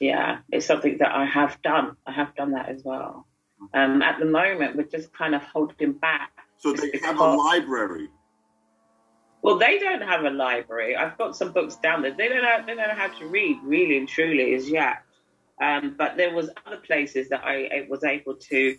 Yeah, 0.00 0.38
it's 0.52 0.66
something 0.66 0.98
that 0.98 1.12
I 1.12 1.24
have 1.24 1.60
done. 1.62 1.96
I 2.06 2.12
have 2.12 2.34
done 2.34 2.52
that 2.52 2.68
as 2.68 2.82
well. 2.84 3.26
Um, 3.72 4.02
at 4.02 4.18
the 4.18 4.26
moment, 4.26 4.76
we're 4.76 4.84
just 4.84 5.12
kind 5.12 5.34
of 5.34 5.42
holding 5.42 5.94
back. 5.94 6.30
So 6.58 6.72
they 6.72 6.98
have 7.02 7.18
a 7.18 7.24
library. 7.24 8.08
well, 9.42 9.58
they 9.58 9.78
don't 9.78 10.02
have 10.02 10.24
a 10.24 10.30
library. 10.30 10.96
I've 10.96 11.16
got 11.16 11.36
some 11.36 11.52
books 11.52 11.76
down 11.76 12.02
there. 12.02 12.14
They 12.14 12.28
don't 12.28 12.42
know, 12.42 12.58
they 12.66 12.74
don't 12.74 12.88
know 12.88 12.94
how 12.94 13.08
to 13.18 13.26
read, 13.26 13.58
really 13.62 13.96
and 13.96 14.08
truly, 14.08 14.54
as 14.54 14.68
yet. 14.68 15.02
Um, 15.62 15.94
but 15.96 16.16
there 16.16 16.34
was 16.34 16.50
other 16.66 16.76
places 16.78 17.30
that 17.30 17.44
I, 17.44 17.64
I 17.64 17.86
was 17.88 18.04
able 18.04 18.34
to, 18.36 18.76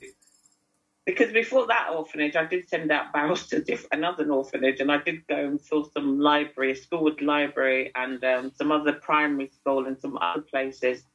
because 1.08 1.32
before 1.32 1.66
that 1.68 1.88
orphanage, 1.96 2.36
I 2.36 2.46
did 2.46 2.68
send 2.68 2.92
out 2.92 3.14
barrels 3.14 3.48
to 3.48 3.64
diff- 3.64 3.88
another 3.94 4.30
orphanage, 4.30 4.82
and 4.82 4.92
I 4.92 4.98
did 4.98 5.26
go 5.26 5.38
and 5.38 5.60
fill 5.60 5.90
some 5.94 6.20
library, 6.20 6.74
Schoolwood 6.76 7.22
Library, 7.22 7.94
and 7.96 8.22
um, 8.26 8.52
some 8.54 8.74
other 8.74 8.92
primary 8.92 9.48
school, 9.48 9.88
and 9.88 9.98
some 9.98 10.18
other 10.18 10.42
places 10.42 11.06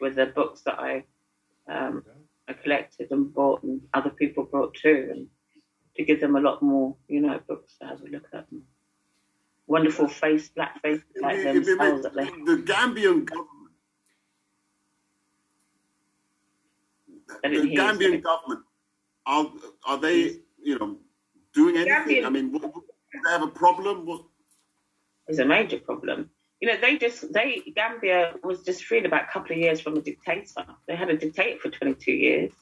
with 0.00 0.16
the 0.16 0.26
books 0.26 0.62
that 0.62 0.80
I 0.80 1.04
um, 1.68 2.04
I 2.48 2.54
collected 2.54 3.12
and 3.12 3.32
bought, 3.32 3.62
and 3.62 3.82
other 3.94 4.10
people 4.10 4.42
brought 4.42 4.74
too, 4.74 5.10
and 5.12 5.28
to 5.96 6.04
give 6.04 6.20
them 6.20 6.34
a 6.34 6.40
lot 6.40 6.60
more, 6.60 6.96
you 7.06 7.20
know, 7.20 7.38
books 7.46 7.76
to 7.80 7.86
have 7.86 8.00
a 8.00 8.06
look 8.08 8.24
at. 8.34 8.50
Them. 8.50 8.64
Wonderful 9.68 10.08
face, 10.08 10.48
black 10.48 10.82
face, 10.82 11.00
like 11.20 11.42
themselves 11.44 12.02
that 12.02 12.14
they 12.16 12.24
the 12.24 12.62
Gambian 12.62 13.24
government, 13.24 13.72
the 17.42 17.48
didn't 17.48 17.68
hear 17.68 17.72
you 17.72 17.78
Gambian 17.78 18.22
government, 18.22 18.65
are 19.26 19.50
are 19.84 19.98
they, 19.98 20.36
you 20.62 20.78
know, 20.78 20.98
doing 21.52 21.76
anything? 21.76 22.24
I 22.24 22.30
mean, 22.30 22.52
what, 22.52 22.62
what- 22.62 22.84
do 23.12 23.20
they 23.24 23.30
have 23.30 23.42
a 23.42 23.48
problem? 23.48 24.04
What, 24.06 24.22
is 25.28 25.38
a 25.38 25.44
major 25.44 25.78
problem. 25.78 26.30
You 26.60 26.68
know, 26.68 26.80
they 26.80 26.96
just 26.96 27.32
they 27.32 27.62
Gambia 27.74 28.34
was 28.42 28.62
just 28.62 28.84
freed 28.84 29.04
about 29.04 29.24
a 29.24 29.32
couple 29.32 29.52
of 29.52 29.58
years 29.58 29.80
from 29.80 29.96
a 29.96 30.00
dictator. 30.00 30.64
They 30.86 30.96
had 30.96 31.10
a 31.10 31.16
dictator 31.16 31.58
for 31.58 31.70
22 31.70 32.12
years, 32.12 32.52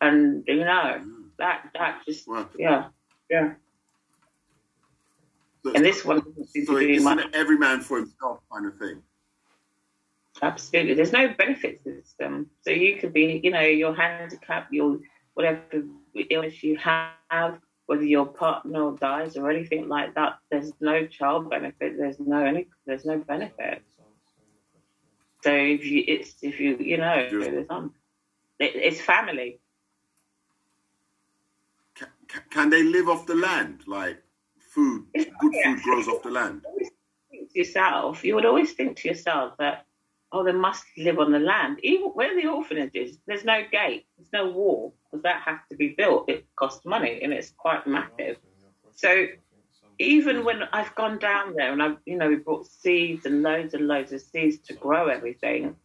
and 0.00 0.44
you 0.46 0.56
know 0.56 1.00
mm. 1.00 1.28
that 1.38 1.70
that 1.74 2.02
just 2.06 2.28
Wow. 2.28 2.48
yeah 2.58 2.88
yeah. 3.30 3.54
so, 5.64 5.72
And 5.74 5.84
this 5.84 6.04
one 6.04 6.18
doesn't 6.18 6.48
seem 6.48 6.66
so 6.66 6.76
it's 6.76 7.04
an 7.04 7.30
every 7.32 7.56
man 7.56 7.80
for 7.80 7.98
himself 7.98 8.40
kind 8.52 8.66
of 8.66 8.76
thing. 8.78 9.02
Absolutely. 10.42 10.94
There's 10.94 11.12
no 11.12 11.28
benefit 11.28 11.82
system. 11.84 12.50
So 12.62 12.70
you 12.70 12.96
could 12.96 13.12
be, 13.12 13.40
you 13.42 13.50
know, 13.50 13.60
your 13.60 13.94
handicap, 13.94 14.68
your 14.72 14.98
whatever 15.34 15.62
illness 16.30 16.62
you 16.62 16.76
have, 16.78 17.58
whether 17.86 18.04
your 18.04 18.26
partner 18.26 18.92
dies 18.92 19.36
or 19.36 19.50
anything 19.50 19.88
like 19.88 20.14
that, 20.14 20.38
there's 20.50 20.72
no 20.80 21.06
child 21.06 21.50
benefit. 21.50 21.96
There's 21.98 22.18
no 22.18 22.44
any. 22.44 22.66
There's 22.86 23.04
no 23.04 23.18
benefit. 23.18 23.82
So 25.42 25.52
if 25.52 25.84
you, 25.84 26.02
it's 26.06 26.36
if 26.42 26.58
you, 26.58 26.76
you 26.78 26.96
know, 26.96 27.28
Just- 27.30 27.50
there's 27.50 27.68
none. 27.68 27.90
It, 28.58 28.76
it's 28.76 29.00
family. 29.00 29.60
Can, 31.94 32.08
can 32.50 32.70
they 32.70 32.82
live 32.82 33.08
off 33.08 33.26
the 33.26 33.34
land? 33.34 33.82
Like 33.86 34.22
food, 34.58 35.06
It's 35.12 35.30
good 35.40 35.54
food 35.62 35.82
grows 35.82 36.08
off 36.08 36.22
the 36.22 36.30
land. 36.30 36.62
yourself, 37.54 38.24
you 38.24 38.34
would 38.34 38.46
always 38.46 38.72
think 38.72 38.96
to 38.98 39.08
yourself 39.08 39.54
that, 39.58 39.86
oh, 40.34 40.42
they 40.42 40.52
must 40.52 40.84
live 40.98 41.20
on 41.20 41.30
the 41.30 41.38
land. 41.38 41.78
Even 41.82 42.08
where 42.08 42.34
the 42.34 42.48
orphanage 42.48 42.94
is, 42.94 43.16
there's 43.26 43.44
no 43.44 43.62
gate, 43.70 44.04
there's 44.18 44.32
no 44.32 44.50
wall, 44.50 44.94
because 45.04 45.22
that 45.22 45.42
has 45.42 45.60
to 45.70 45.76
be 45.76 45.94
built. 45.96 46.28
It 46.28 46.44
costs 46.56 46.84
money 46.84 47.20
and 47.22 47.32
it's 47.32 47.50
quite 47.56 47.86
massive. 47.86 48.36
So 48.96 49.26
even 50.00 50.44
when 50.44 50.64
I've 50.72 50.92
gone 50.96 51.18
down 51.18 51.54
there 51.54 51.72
and 51.72 51.80
I've, 51.80 51.98
you 52.04 52.16
know, 52.16 52.28
we 52.28 52.36
brought 52.36 52.66
seeds 52.66 53.26
and 53.26 53.42
loads 53.42 53.74
and 53.74 53.86
loads 53.86 54.12
of 54.12 54.20
seeds 54.20 54.58
to 54.66 54.74
grow 54.74 55.06
everything. 55.06 55.76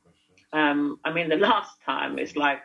Um, 0.52 1.00
I 1.06 1.14
mean, 1.14 1.30
the 1.30 1.38
last 1.38 1.80
time 1.86 2.18
it's 2.18 2.36
like 2.36 2.62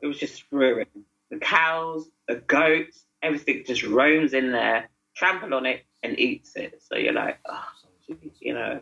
it 0.00 0.06
was 0.06 0.18
just 0.18 0.44
ruined. 0.52 0.86
The 1.30 1.38
cows, 1.38 2.08
the 2.28 2.36
goats, 2.36 3.04
everything 3.20 3.64
just 3.66 3.82
roams 3.82 4.32
in 4.32 4.52
there, 4.52 4.88
trample 5.16 5.54
on 5.54 5.66
it, 5.66 5.84
and 6.04 6.16
eats 6.20 6.54
it. 6.54 6.80
So 6.88 6.96
you're 6.96 7.12
like, 7.12 7.40
oh, 7.48 7.64
you 8.38 8.54
know, 8.54 8.80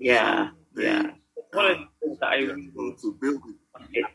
Yeah. 0.00 0.50
yeah, 0.76 1.02
yeah. 1.04 1.10
One 1.52 1.66
of 1.70 1.78
the 1.78 1.86
things 2.00 2.18
that 2.20 2.26
I 2.28 2.36
Yeah, 2.36 2.46
really 2.54 2.72
so 2.74 2.92
to 3.02 3.18
build 3.20 3.42
it. 3.48 4.06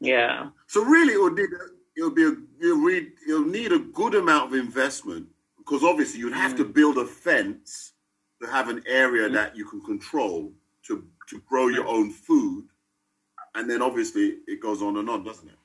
Yeah, 0.00 0.50
So 0.66 0.84
really, 0.84 1.14
it 1.14 1.20
would 1.20 1.34
need 1.34 1.50
it'll 1.96 2.10
be 2.10 2.24
a 2.24 2.34
you'll 2.60 2.78
read 2.80 3.12
you'll 3.26 3.44
need 3.46 3.72
a 3.72 3.78
good 3.78 4.14
amount 4.14 4.46
of 4.48 4.54
investment 4.58 5.28
because 5.58 5.84
obviously 5.84 6.20
you'd 6.20 6.32
have 6.32 6.56
to 6.56 6.64
Mm. 6.64 6.72
build 6.74 6.98
a 6.98 7.06
fence 7.06 7.92
to 8.40 8.48
have 8.48 8.68
an 8.68 8.82
area 8.86 9.28
that 9.28 9.56
you 9.56 9.66
can 9.66 9.80
control 9.82 10.52
to 10.86 11.06
to 11.28 11.40
grow 11.48 11.68
your 11.68 11.86
own 11.86 12.10
food, 12.10 12.66
and 13.54 13.68
then 13.70 13.82
obviously 13.82 14.38
it 14.46 14.60
goes 14.60 14.82
on 14.82 14.96
and 14.96 15.10
on, 15.10 15.22
doesn't 15.24 15.48
it? 15.48 15.58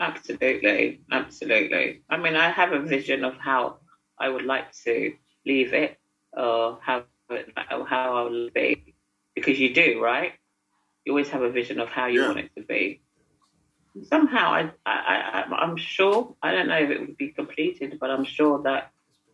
absolutely, 0.00 1.00
absolutely. 1.10 2.02
I 2.10 2.16
mean, 2.16 2.36
I 2.36 2.50
have 2.50 2.72
a 2.72 2.80
vision 2.80 3.24
of 3.24 3.36
how 3.38 3.78
I 4.18 4.28
would 4.28 4.44
like 4.44 4.72
to 4.84 5.14
leave 5.46 5.72
it, 5.74 5.98
or 6.32 6.78
how 6.82 7.04
it, 7.34 7.52
how 7.56 8.16
I 8.16 8.22
will 8.22 8.50
be, 8.50 8.94
because 9.34 9.58
you 9.58 9.74
do, 9.74 10.00
right? 10.02 10.32
You 11.04 11.12
always 11.12 11.28
have 11.30 11.42
a 11.42 11.50
vision 11.50 11.80
of 11.80 11.88
how 11.88 12.06
you 12.06 12.20
Yeah. 12.20 12.26
want 12.28 12.38
it 12.40 12.50
to 12.56 12.62
be. 12.62 13.02
Somehow, 14.04 14.52
I, 14.52 14.70
I, 14.86 15.44
I, 15.50 15.54
I'm 15.56 15.76
sure. 15.76 16.34
I 16.42 16.52
don't 16.52 16.68
know 16.68 16.78
if 16.78 16.90
it 16.90 17.00
would 17.00 17.16
be 17.16 17.28
completed, 17.30 17.98
but 18.00 18.10
I'm 18.10 18.24
sure 18.24 18.62
that 18.62 18.90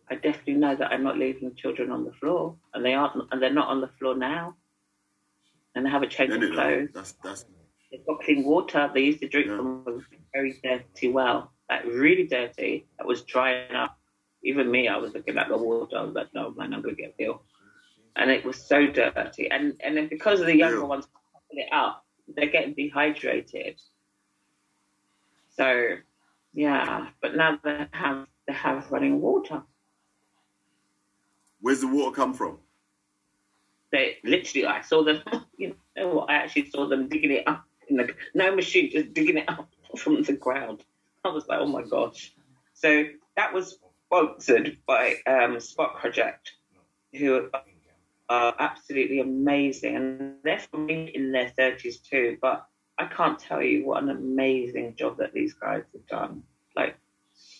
I 0.09 0.15
definitely 0.15 0.55
know 0.55 0.75
that 0.75 0.91
I'm 0.91 1.03
not 1.03 1.17
leaving 1.17 1.55
children 1.55 1.91
on 1.91 2.03
the 2.03 2.11
floor, 2.13 2.55
and 2.73 2.83
they 2.83 2.93
aren't, 2.93 3.31
and 3.31 3.41
they're 3.41 3.53
not 3.53 3.69
on 3.69 3.79
the 3.79 3.89
floor 3.99 4.15
now, 4.15 4.55
and 5.75 5.85
they 5.85 5.89
have 5.89 6.03
a 6.03 6.07
change 6.07 6.33
of 6.33 6.51
clothes. 6.51 6.89
that's 6.93 7.13
that's 7.23 7.45
They've 7.91 8.05
got 8.05 8.21
clean 8.21 8.43
water. 8.43 8.91
They 8.93 9.01
used 9.01 9.19
to 9.21 9.27
drink 9.27 9.47
Yeah. 9.47 9.57
from 9.57 9.83
a 9.87 9.99
very 10.33 10.59
dirty 10.63 11.09
well, 11.09 11.53
like 11.69 11.85
really 11.85 12.27
dirty. 12.27 12.85
That 12.97 13.07
was 13.07 13.23
drying 13.23 13.73
up. 13.73 13.97
Even 14.43 14.69
me, 14.69 14.87
I 14.87 14.97
was 14.97 15.13
looking 15.13 15.37
at 15.37 15.49
the 15.49 15.57
water. 15.57 15.97
I 15.97 16.03
was 16.03 16.13
like, 16.13 16.33
no, 16.33 16.51
man, 16.51 16.73
I'm 16.73 16.81
gonna 16.81 16.95
get 16.95 17.15
ill. 17.19 17.43
And 18.19 18.29
it 18.29 18.43
was 18.45 18.61
so 18.61 18.85
dirty. 18.87 19.49
And 19.49 19.79
and 19.83 19.97
then 19.97 20.07
because 20.09 20.41
of 20.41 20.47
the 20.47 20.55
younger 20.57 20.79
Yeah. 20.79 20.83
ones 20.83 21.07
popping 21.33 21.59
it 21.59 21.73
up, 21.73 22.05
they're 22.27 22.47
getting 22.47 22.73
dehydrated. 22.75 23.81
So, 25.49 25.97
yeah. 26.53 27.09
But 27.21 27.35
now 27.35 27.59
they 27.63 27.87
have 27.93 28.27
they 28.47 28.53
have 28.53 28.91
running 28.91 29.21
water. 29.21 29.63
where's 31.61 31.81
the 31.81 31.87
water 31.87 32.15
come 32.15 32.33
from? 32.33 32.59
They 33.91 34.17
literally, 34.23 34.65
I 34.67 34.81
saw 34.81 35.03
them. 35.03 35.23
You 35.57 35.75
know 35.97 36.15
what? 36.15 36.29
I 36.29 36.35
actually 36.35 36.69
saw 36.69 36.87
them 36.87 37.09
digging 37.09 37.31
it 37.31 37.43
up 37.45 37.65
in 37.89 37.97
the 37.97 38.15
no 38.33 38.55
machine, 38.55 38.89
just 38.91 39.13
digging 39.13 39.37
it 39.39 39.49
up 39.49 39.69
from 39.97 40.23
the 40.23 40.33
ground. 40.33 40.85
I 41.25 41.29
was 41.29 41.47
like, 41.47 41.59
oh 41.59 41.65
my 41.67 41.83
gosh. 41.83 42.33
So 42.73 43.05
that 43.35 43.53
was 43.53 43.77
sponsored 44.05 44.77
by 44.87 45.15
um, 45.27 45.59
Spot 45.59 45.97
Project, 45.97 46.53
who 47.13 47.49
are 48.29 48.55
absolutely 48.59 49.19
amazing, 49.19 49.95
and 49.95 50.35
they're 50.43 50.59
from 50.59 50.85
me 50.85 51.11
in 51.13 51.31
their 51.31 51.49
thirties 51.57 51.99
too. 51.99 52.37
But 52.41 52.65
I 52.97 53.05
can't 53.05 53.39
tell 53.39 53.61
you 53.61 53.85
what 53.85 54.03
an 54.03 54.09
amazing 54.09 54.95
job 54.95 55.17
that 55.17 55.33
these 55.33 55.53
guys 55.53 55.83
have 55.93 56.07
done. 56.07 56.43
Like 56.75 56.97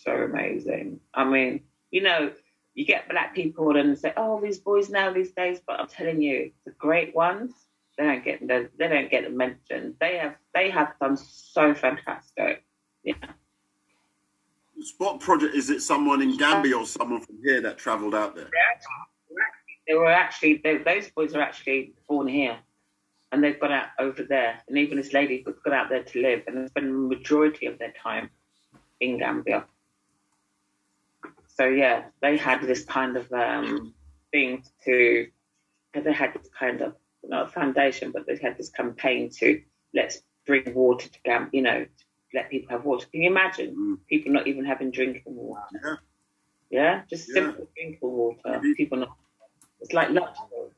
so 0.04 0.12
amazing. 0.12 1.00
I 1.12 1.24
mean, 1.24 1.64
you 1.90 2.02
know, 2.02 2.32
you 2.74 2.84
get 2.84 3.08
black 3.08 3.34
people 3.34 3.76
and 3.76 3.98
say, 3.98 4.12
"Oh, 4.16 4.40
these 4.40 4.58
boys 4.58 4.90
now 4.90 5.12
these 5.12 5.32
days," 5.32 5.60
but 5.66 5.80
I'm 5.80 5.88
telling 5.88 6.22
you, 6.22 6.52
the 6.64 6.70
great 6.72 7.14
ones, 7.14 7.52
they 7.98 8.04
don't 8.04 8.24
get 8.24 8.46
they, 8.46 8.68
they 8.78 8.88
don't 8.88 9.10
get 9.10 9.32
mentioned. 9.32 9.96
They 10.00 10.18
have 10.18 10.36
they 10.54 10.70
have 10.70 10.94
done 11.00 11.16
so 11.16 11.74
fantastic. 11.74 12.64
Yeah. 13.02 13.14
Spot 14.80 15.20
Project, 15.20 15.54
is 15.54 15.68
it 15.68 15.82
someone 15.82 16.22
in 16.22 16.38
Gambia 16.38 16.78
or 16.78 16.86
someone 16.86 17.20
from 17.20 17.36
here 17.44 17.60
that 17.60 17.76
travelled 17.76 18.14
out 18.14 18.34
there? 18.34 18.48
They 19.86 19.94
were 19.94 20.10
actually, 20.10 20.60
they, 20.62 20.78
those 20.78 21.08
boys 21.10 21.34
are 21.34 21.40
actually 21.40 21.94
born 22.08 22.28
here. 22.28 22.58
And 23.32 23.44
they've 23.44 23.58
gone 23.58 23.72
out 23.72 23.88
over 23.98 24.24
there. 24.24 24.60
And 24.68 24.76
even 24.76 24.96
this 24.96 25.12
lady 25.12 25.42
has 25.46 25.54
got 25.64 25.72
out 25.72 25.88
there 25.88 26.02
to 26.02 26.22
live 26.22 26.42
and 26.46 26.68
spend 26.68 26.86
the 26.88 27.16
majority 27.16 27.66
of 27.66 27.78
their 27.78 27.92
time 27.92 28.30
in 28.98 29.18
Gambia. 29.18 29.66
So, 31.46 31.66
yeah, 31.66 32.04
they 32.20 32.36
had 32.36 32.62
this 32.62 32.84
kind 32.84 33.16
of 33.16 33.32
um, 33.32 33.94
thing 34.32 34.64
to, 34.84 35.28
they 35.94 36.12
had 36.12 36.34
this 36.34 36.48
kind 36.58 36.80
of, 36.80 36.94
not 37.22 37.46
a 37.46 37.50
foundation, 37.50 38.10
but 38.10 38.26
they 38.26 38.36
had 38.36 38.58
this 38.58 38.70
campaign 38.70 39.30
to 39.38 39.60
let's 39.94 40.22
bring 40.46 40.74
water 40.74 41.08
to 41.08 41.18
Gambia, 41.22 41.50
you 41.52 41.62
know, 41.62 41.86
let 42.34 42.50
people 42.50 42.70
have 42.70 42.84
water. 42.84 43.06
Can 43.12 43.22
you 43.22 43.30
imagine 43.30 43.76
mm. 43.76 43.98
people 44.08 44.32
not 44.32 44.46
even 44.46 44.64
having 44.64 44.90
drinking 44.90 45.22
water? 45.26 45.62
Yeah. 45.84 45.96
Yeah, 46.70 47.02
just 47.10 47.28
yeah. 47.28 47.34
simple 47.34 47.68
drinking 47.76 47.98
water. 48.08 48.38
Mm-hmm. 48.46 48.72
People 48.72 48.98
not. 48.98 49.16
It's 49.90 49.94
like 49.96 50.10
luxury. 50.10 50.70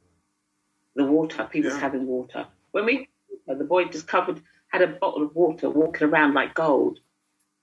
The 0.97 1.05
water, 1.05 1.45
people's 1.45 1.75
yeah. 1.75 1.81
having 1.81 2.07
water. 2.07 2.47
When 2.71 2.87
we, 2.87 3.11
the 3.47 3.65
boy 3.65 3.85
discovered 3.85 4.41
had 4.69 4.81
a 4.81 4.87
bottle 4.87 5.23
of 5.25 5.35
water 5.35 5.69
walking 5.69 6.09
around 6.09 6.33
like 6.33 6.55
gold, 6.55 6.99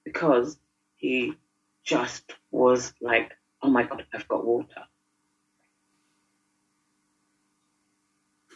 because 0.03 0.59
he 0.97 1.33
just 1.83 2.35
was 2.51 2.93
like, 3.01 3.31
"Oh 3.63 3.69
my 3.71 3.81
god, 3.81 4.05
I've 4.13 4.27
got 4.27 4.45
water." 4.45 4.83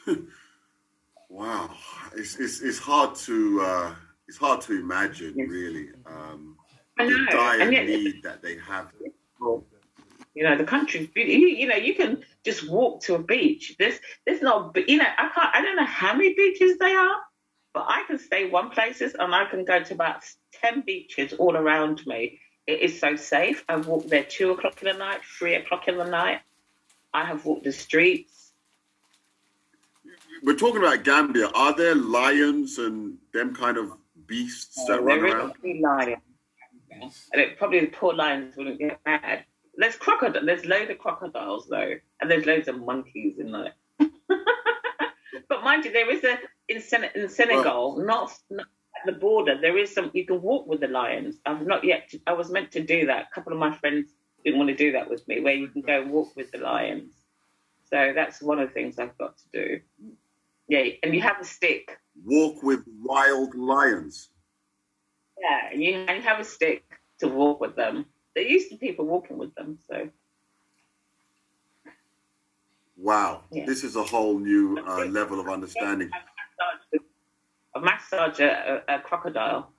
wow, 1.30 1.72
it's, 2.16 2.36
it's 2.40 2.62
it's 2.62 2.78
hard 2.78 3.16
to. 3.16 3.62
Uh 3.62 3.96
it's 4.28 4.38
hard 4.38 4.62
to 4.62 4.80
imagine, 4.80 5.36
really, 5.36 5.90
um, 6.06 6.56
the 6.98 7.28
dire 7.30 7.72
yet, 7.72 7.88
need 7.88 8.22
that 8.24 8.42
they 8.42 8.58
have. 8.58 8.92
You 10.34 10.44
know, 10.44 10.58
the 10.58 10.64
country's 10.64 11.08
beautiful. 11.08 11.36
You, 11.36 11.68
know, 11.68 11.76
you 11.76 11.94
can 11.94 12.24
just 12.44 12.68
walk 12.68 13.04
to 13.04 13.16
a 13.16 13.20
beach. 13.20 13.76
There's, 13.78 14.00
there's 14.26 14.42
not, 14.42 14.76
you 14.88 14.98
know, 14.98 15.06
I 15.06 15.30
can't, 15.30 15.56
I 15.56 15.62
don't 15.62 15.76
know 15.76 15.86
how 15.86 16.14
many 16.14 16.34
beaches 16.34 16.78
they 16.80 16.94
are, 16.94 17.18
but 17.74 17.86
I 17.88 18.04
can 18.08 18.18
stay 18.18 18.50
one 18.50 18.72
places 18.72 19.16
and 19.18 19.34
I 19.34 19.46
can 19.46 19.64
go 19.64 19.84
to 19.84 19.94
about 19.94 20.24
10 20.62 20.82
beaches 20.82 21.34
all 21.34 21.56
around 21.56 22.06
me. 22.08 22.40
It 22.66 22.82
is 22.82 23.00
so 23.00 23.16
safe. 23.16 23.64
I 23.68 23.76
walk 23.76 24.08
there 24.08 24.24
two 24.24 24.52
o'clock 24.52 24.82
in 24.82 24.88
the 24.88 24.98
night, 24.98 25.20
three 25.38 25.56
o'clock 25.56 25.88
in 25.88 25.98
the 25.98 26.06
night. 26.06 26.40
I 27.14 27.26
have 27.26 27.46
walked 27.46 27.66
the 27.66 27.72
streets. 27.72 28.52
We're 30.42 30.56
talking 30.56 30.82
about 30.82 31.04
Gambia. 31.04 31.48
Are 31.54 31.76
there 31.76 31.96
lions 31.96 32.78
and 32.80 33.18
them 33.34 33.56
kind 33.56 33.78
of 33.78 33.94
beasts 34.26 34.78
oh, 34.80 34.88
that 34.88 35.04
run 35.04 35.20
around? 35.20 35.54
Lions. 35.64 36.18
And 37.32 37.42
it, 37.42 37.58
probably 37.58 37.82
the 37.82 37.88
poor 37.88 38.14
lions 38.14 38.56
wouldn't 38.56 38.80
get 38.80 39.00
mad. 39.06 39.46
There's 39.76 39.96
crocodile. 39.96 40.46
There's 40.46 40.66
loads 40.66 40.92
of 40.92 41.00
crocodiles 41.00 41.68
though, 41.70 41.96
and 42.22 42.30
there's 42.30 42.46
loads 42.46 42.68
of 42.68 42.80
monkeys 42.80 43.40
in 43.40 43.52
there. 43.52 43.74
but 45.50 45.64
mind 45.64 45.86
you, 45.86 45.92
there 45.92 46.10
is 46.12 46.24
a 46.24 46.38
in, 46.68 46.82
Sen- 46.82 47.10
in 47.16 47.30
Senegal, 47.30 47.96
well, 47.96 48.06
not, 48.06 48.32
not, 48.50 48.68
at 48.96 49.14
the 49.14 49.20
border. 49.20 49.58
There 49.60 49.78
is 49.78 49.94
some. 49.94 50.12
You 50.14 50.26
can 50.26 50.42
walk 50.42 50.68
with 50.68 50.80
the 50.80 50.88
lions. 50.88 51.38
I've 51.46 51.66
not 51.66 51.84
yet. 51.84 52.14
I 52.28 52.34
was 52.34 52.52
meant 52.52 52.72
to 52.72 52.84
do 52.84 53.08
that. 53.08 53.28
A 53.32 53.36
couple 53.36 53.54
of 53.54 53.60
my 53.60 53.76
friends 53.76 54.12
didn't 54.46 54.60
want 54.60 54.70
to 54.70 54.76
do 54.76 54.92
that 54.94 55.10
with 55.10 55.28
me, 55.28 55.40
where 55.40 55.54
you 55.54 55.68
can 55.68 55.82
go 55.82 56.02
and 56.02 56.12
walk 56.12 56.36
with 56.36 56.52
the 56.52 56.60
lions. 56.60 57.14
So 57.90 58.12
that's 58.16 58.42
one 58.42 58.60
of 58.60 58.70
the 58.70 58.74
things 58.74 59.00
I've 59.00 59.18
got 59.18 59.38
to 59.38 59.44
do. 59.54 59.80
Yeah, 60.68 60.86
and 61.04 61.14
you 61.14 61.22
have 61.22 61.40
a 61.40 61.46
stick 61.46 62.00
walk 62.26 62.64
with 62.64 62.84
wild 63.02 63.56
lions. 63.56 64.30
Yeah, 65.40 65.72
and 65.72 65.84
you, 65.84 65.94
and 65.94 66.18
you 66.18 66.28
have 66.28 66.40
a 66.40 66.44
stick 66.44 66.84
to 67.20 67.28
walk 67.28 67.60
with 67.60 67.76
them. 67.76 68.06
There 68.36 68.44
used 68.44 68.70
to 68.70 68.78
people 68.78 69.06
walking 69.06 69.38
with 69.38 69.54
them, 69.56 69.78
so. 69.88 70.10
Wow, 72.98 73.44
yeah. 73.52 73.66
this 73.66 73.84
is 73.84 73.96
a 73.96 74.04
whole 74.04 74.40
new 74.40 74.78
uh, 74.78 75.06
level 75.06 75.40
of 75.40 75.50
understanding. 75.50 76.10
A 77.76 77.80
massage 77.80 78.40
a, 78.40 78.84
a, 78.88 78.96
a 78.96 79.00
crocodile. 79.00 79.72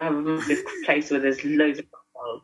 I 0.00 0.04
have 0.04 0.24
this 0.46 0.62
place 0.84 1.10
where 1.10 1.20
there's 1.20 1.44
loads 1.44 1.80
of 1.80 1.86
crocodiles, 1.90 2.42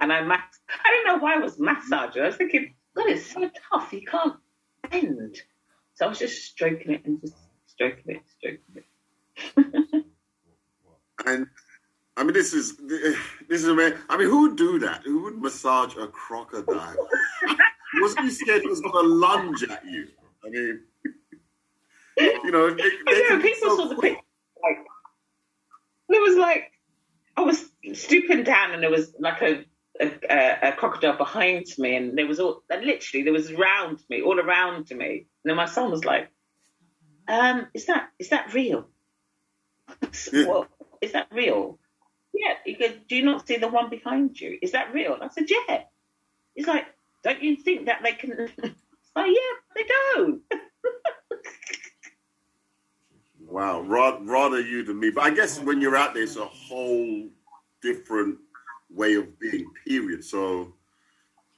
and 0.00 0.12
I 0.12 0.22
mass. 0.22 0.42
I 0.68 0.90
don't 0.90 1.06
know 1.06 1.22
why 1.22 1.34
I 1.34 1.38
was 1.38 1.58
massaging. 1.58 2.22
I 2.22 2.26
was 2.26 2.36
thinking, 2.36 2.74
God, 2.96 3.08
it's 3.08 3.26
so 3.26 3.50
tough. 3.70 3.92
You 3.92 4.06
can't 4.06 4.36
bend. 4.90 5.36
So 5.94 6.06
I 6.06 6.08
was 6.08 6.18
just 6.18 6.42
stroking 6.44 6.92
it 6.92 7.04
and 7.04 7.20
just 7.20 7.36
stroking 7.66 8.16
it, 8.16 8.22
stroking 8.38 8.76
it. 8.76 10.04
and 11.26 11.46
I 12.16 12.24
mean, 12.24 12.34
this 12.34 12.52
is 12.52 12.76
this 12.76 13.16
is 13.48 13.68
amazing. 13.68 13.98
I 14.08 14.16
mean, 14.16 14.28
who 14.28 14.42
would 14.42 14.56
do 14.56 14.78
that? 14.80 15.02
Who 15.04 15.22
would 15.22 15.40
massage 15.40 15.96
a 15.96 16.06
crocodile? 16.06 17.08
Wasn't 18.00 18.24
you 18.24 18.30
scared 18.30 18.62
it 18.62 18.68
was 18.68 18.80
going 18.80 18.92
to 18.92 19.02
lunge 19.02 19.62
at 19.64 19.84
you? 19.86 20.08
I 20.44 20.48
mean, 20.48 20.80
you 22.18 22.50
know, 22.50 22.70
they, 22.70 22.82
they 22.82 23.22
yeah, 23.28 23.40
people 23.40 23.70
so 23.70 23.76
saw 23.76 23.88
the 23.88 23.96
picture. 23.96 24.20
Like, 24.62 24.78
it 26.10 26.20
was 26.20 26.36
like 26.36 26.72
I 27.36 27.42
was 27.42 27.70
stooping 27.94 28.44
down, 28.44 28.72
and 28.72 28.82
there 28.82 28.90
was 28.90 29.14
like 29.18 29.40
a 29.40 29.64
a, 30.00 30.58
a, 30.62 30.72
crocodile 30.72 31.16
behind 31.16 31.66
me, 31.78 31.96
and 31.96 32.16
there 32.16 32.26
was 32.26 32.40
all 32.40 32.62
literally 32.70 33.24
there 33.24 33.32
was 33.32 33.50
around 33.50 34.00
me, 34.08 34.22
all 34.22 34.38
around 34.38 34.90
me. 34.90 35.26
And 35.44 35.50
then 35.50 35.56
my 35.56 35.66
son 35.66 35.90
was 35.90 36.04
like, 36.04 36.30
um, 37.28 37.68
is 37.74 37.86
that 37.86 38.10
is 38.18 38.30
that 38.30 38.52
real? 38.52 38.88
Yeah. 40.32 40.46
well, 40.46 40.66
is 41.00 41.12
that 41.12 41.28
real? 41.32 41.78
Yeah. 42.32 42.54
He 42.64 42.74
goes, 42.74 42.92
do 43.08 43.16
you 43.16 43.24
not 43.24 43.46
see 43.46 43.56
the 43.56 43.68
one 43.68 43.90
behind 43.90 44.40
you? 44.40 44.58
Is 44.62 44.72
that 44.72 44.92
real? 44.92 45.16
I 45.20 45.28
said, 45.28 45.46
yeah. 45.48 45.82
He's 46.54 46.66
like, 46.66 46.86
don't 47.22 47.42
you 47.42 47.56
think 47.56 47.86
that 47.86 48.02
they 48.02 48.12
can? 48.12 48.32
oh 49.16 49.24
yeah, 49.24 49.74
they 49.74 49.84
don't. 50.14 50.42
wow, 53.46 53.80
rather 53.80 54.60
you 54.60 54.82
than 54.84 54.98
me. 54.98 55.10
But 55.10 55.24
I 55.24 55.30
guess 55.30 55.60
when 55.60 55.80
you're 55.80 55.96
out 55.96 56.14
there, 56.14 56.24
it's 56.24 56.36
a 56.36 56.44
whole 56.44 57.28
different 57.80 58.38
way 58.90 59.14
of 59.14 59.38
being. 59.38 59.70
Period. 59.86 60.24
So, 60.24 60.74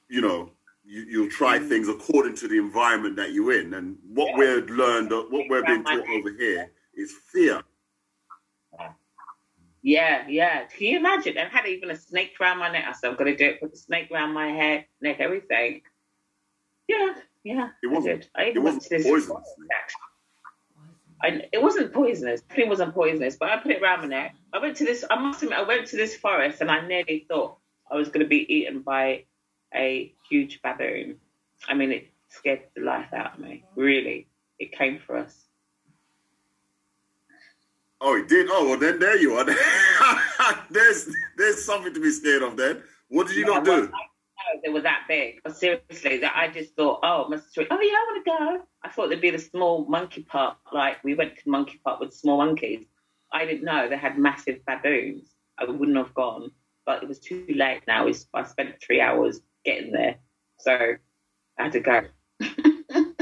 you 0.07 0.21
know, 0.21 0.51
you, 0.85 1.21
will 1.21 1.29
try 1.29 1.57
mm. 1.57 1.67
things 1.67 1.89
according 1.89 2.35
to 2.35 2.47
the 2.47 2.57
environment 2.57 3.15
that 3.15 3.33
you're 3.33 3.59
in. 3.59 3.73
And 3.73 3.97
what 4.07 4.29
yeah. 4.29 4.37
we're 4.37 4.61
learned, 4.67 5.11
what 5.11 5.49
we're 5.49 5.65
being 5.65 5.83
taught 5.83 6.07
over 6.09 6.31
here 6.37 6.71
is 6.93 7.13
fear. 7.31 7.61
Yeah, 9.85 10.23
yeah. 10.27 10.63
Can 10.63 10.87
you 10.87 10.97
imagine? 10.97 11.37
I 11.37 11.47
had 11.47 11.67
even 11.67 11.91
a 11.91 11.95
snake 11.95 12.33
around 12.41 12.57
my 12.57 12.71
neck. 12.71 12.85
I 12.89 12.93
said, 12.93 13.11
I'm 13.11 13.17
going 13.17 13.31
to 13.31 13.37
do 13.37 13.51
it. 13.51 13.61
Put 13.61 13.71
the 13.71 13.77
snake 13.77 14.09
around 14.11 14.33
my 14.33 14.47
head, 14.47 14.85
neck, 14.99 15.17
everything. 15.19 15.83
Yeah, 16.87 17.13
yeah. 17.43 17.69
It 17.83 17.87
wasn't. 17.91 18.27
I, 18.35 18.45
it 18.45 18.63
wasn't 18.63 19.03
poisonous. 19.03 19.47
I, 21.21 21.41
it 21.53 21.61
wasn't 21.61 21.93
poisonous. 21.93 22.41
It 22.57 22.67
wasn't 22.67 22.95
poisonous, 22.95 23.35
but 23.35 23.49
I 23.49 23.57
put 23.57 23.73
it 23.73 23.83
around 23.83 24.01
my 24.01 24.07
neck. 24.07 24.35
I 24.51 24.57
went 24.57 24.77
to 24.77 24.85
this. 24.85 25.05
I 25.07 25.19
must 25.19 25.43
admit, 25.43 25.59
I 25.59 25.61
went 25.61 25.85
to 25.89 25.97
this 25.97 26.15
forest, 26.17 26.61
and 26.61 26.71
I 26.71 26.87
nearly 26.87 27.27
thought 27.27 27.57
I 27.91 27.95
was 27.95 28.07
going 28.07 28.21
to 28.21 28.27
be 28.27 28.51
eaten 28.51 28.81
by 28.81 29.25
a 29.71 30.11
huge 30.27 30.63
baboon. 30.63 31.17
I 31.67 31.75
mean, 31.75 31.91
it 31.91 32.07
scared 32.29 32.61
the 32.75 32.81
life 32.81 33.13
out 33.13 33.35
of 33.35 33.39
me. 33.39 33.63
Really, 33.75 34.25
it 34.57 34.71
came 34.71 34.97
for 34.97 35.15
us. 35.15 35.44
Oh, 38.07 38.15
it 38.15 38.27
did. 38.27 38.49
Oh, 38.51 38.69
well, 38.69 38.77
then 38.77 38.99
there 38.99 39.17
you 39.17 39.33
are. 39.33 39.45
there's 40.69 41.09
there's 41.37 41.65
something 41.65 41.91
to 41.91 41.99
be 41.99 42.11
scared 42.11 42.43
of. 42.43 42.55
Then 42.55 42.83
what 43.07 43.25
did 43.25 43.35
you 43.35 43.47
yeah, 43.47 43.55
not 43.55 43.65
do? 43.65 43.91
They 44.63 44.69
were 44.69 44.81
that 44.81 45.05
big. 45.07 45.41
Seriously, 45.51 46.19
that 46.19 46.33
I 46.35 46.49
just 46.49 46.75
thought, 46.75 46.99
oh, 47.01 47.27
must 47.29 47.57
oh 47.57 47.63
yeah, 47.63 47.67
I 47.71 48.05
want 48.07 48.23
to 48.23 48.29
go. 48.29 48.61
I 48.83 48.89
thought 48.89 49.09
there'd 49.09 49.21
be 49.21 49.31
the 49.31 49.39
small 49.39 49.85
monkey 49.85 50.21
park. 50.21 50.57
Like 50.71 51.03
we 51.03 51.15
went 51.15 51.35
to 51.39 51.49
monkey 51.49 51.81
park 51.83 51.99
with 51.99 52.13
small 52.13 52.37
monkeys. 52.37 52.85
I 53.33 53.43
didn't 53.43 53.63
know 53.63 53.89
they 53.89 53.97
had 53.97 54.19
massive 54.19 54.63
baboons. 54.67 55.31
I 55.57 55.65
wouldn't 55.65 55.97
have 55.97 56.13
gone, 56.13 56.51
but 56.85 57.01
it 57.01 57.09
was 57.09 57.17
too 57.17 57.47
late 57.49 57.81
now. 57.87 58.07
I 58.35 58.43
spent 58.43 58.75
three 58.85 59.01
hours 59.01 59.41
getting 59.65 59.91
there. 59.91 60.17
So 60.59 60.93
I 61.57 61.63
had 61.63 61.71
to 61.71 61.79
go. 61.79 62.01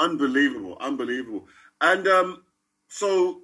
unbelievable, 0.00 0.76
unbelievable. 0.80 1.46
And 1.80 2.06
um, 2.08 2.42
so 2.88 3.40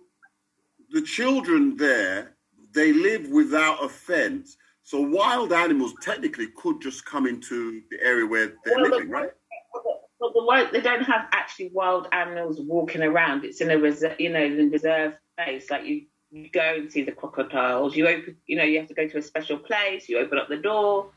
the 0.90 1.02
children 1.02 1.76
there, 1.76 2.36
they 2.72 2.92
live 2.92 3.28
without 3.28 3.84
a 3.84 3.88
fence. 3.88 4.56
So 4.82 5.00
wild 5.00 5.52
animals 5.52 5.94
technically 6.02 6.48
could 6.56 6.80
just 6.80 7.04
come 7.04 7.26
into 7.26 7.82
the 7.90 8.02
area 8.02 8.26
where 8.26 8.54
they're 8.64 8.76
well, 8.76 8.90
living, 8.90 9.10
right? 9.10 9.30
But 10.20 10.34
the 10.34 10.68
they 10.72 10.80
don't 10.80 11.02
have 11.02 11.26
actually 11.32 11.70
wild 11.72 12.08
animals 12.12 12.60
walking 12.60 13.02
around. 13.02 13.44
It's 13.44 13.60
in 13.60 13.70
a 13.70 13.78
reserve, 13.78 14.20
you 14.20 14.30
know, 14.30 14.42
in 14.42 14.70
reserve 14.70 15.14
space. 15.32 15.70
Like 15.70 15.84
you, 15.84 16.02
you 16.30 16.48
go 16.50 16.74
and 16.76 16.92
see 16.92 17.02
the 17.02 17.12
crocodiles. 17.12 17.96
You 17.96 18.08
open, 18.08 18.36
you 18.46 18.56
know, 18.56 18.64
you 18.64 18.78
have 18.78 18.88
to 18.88 18.94
go 18.94 19.08
to 19.08 19.18
a 19.18 19.22
special 19.22 19.58
place. 19.58 20.08
You 20.08 20.18
open 20.18 20.38
up 20.38 20.48
the 20.48 20.56
door, 20.56 21.10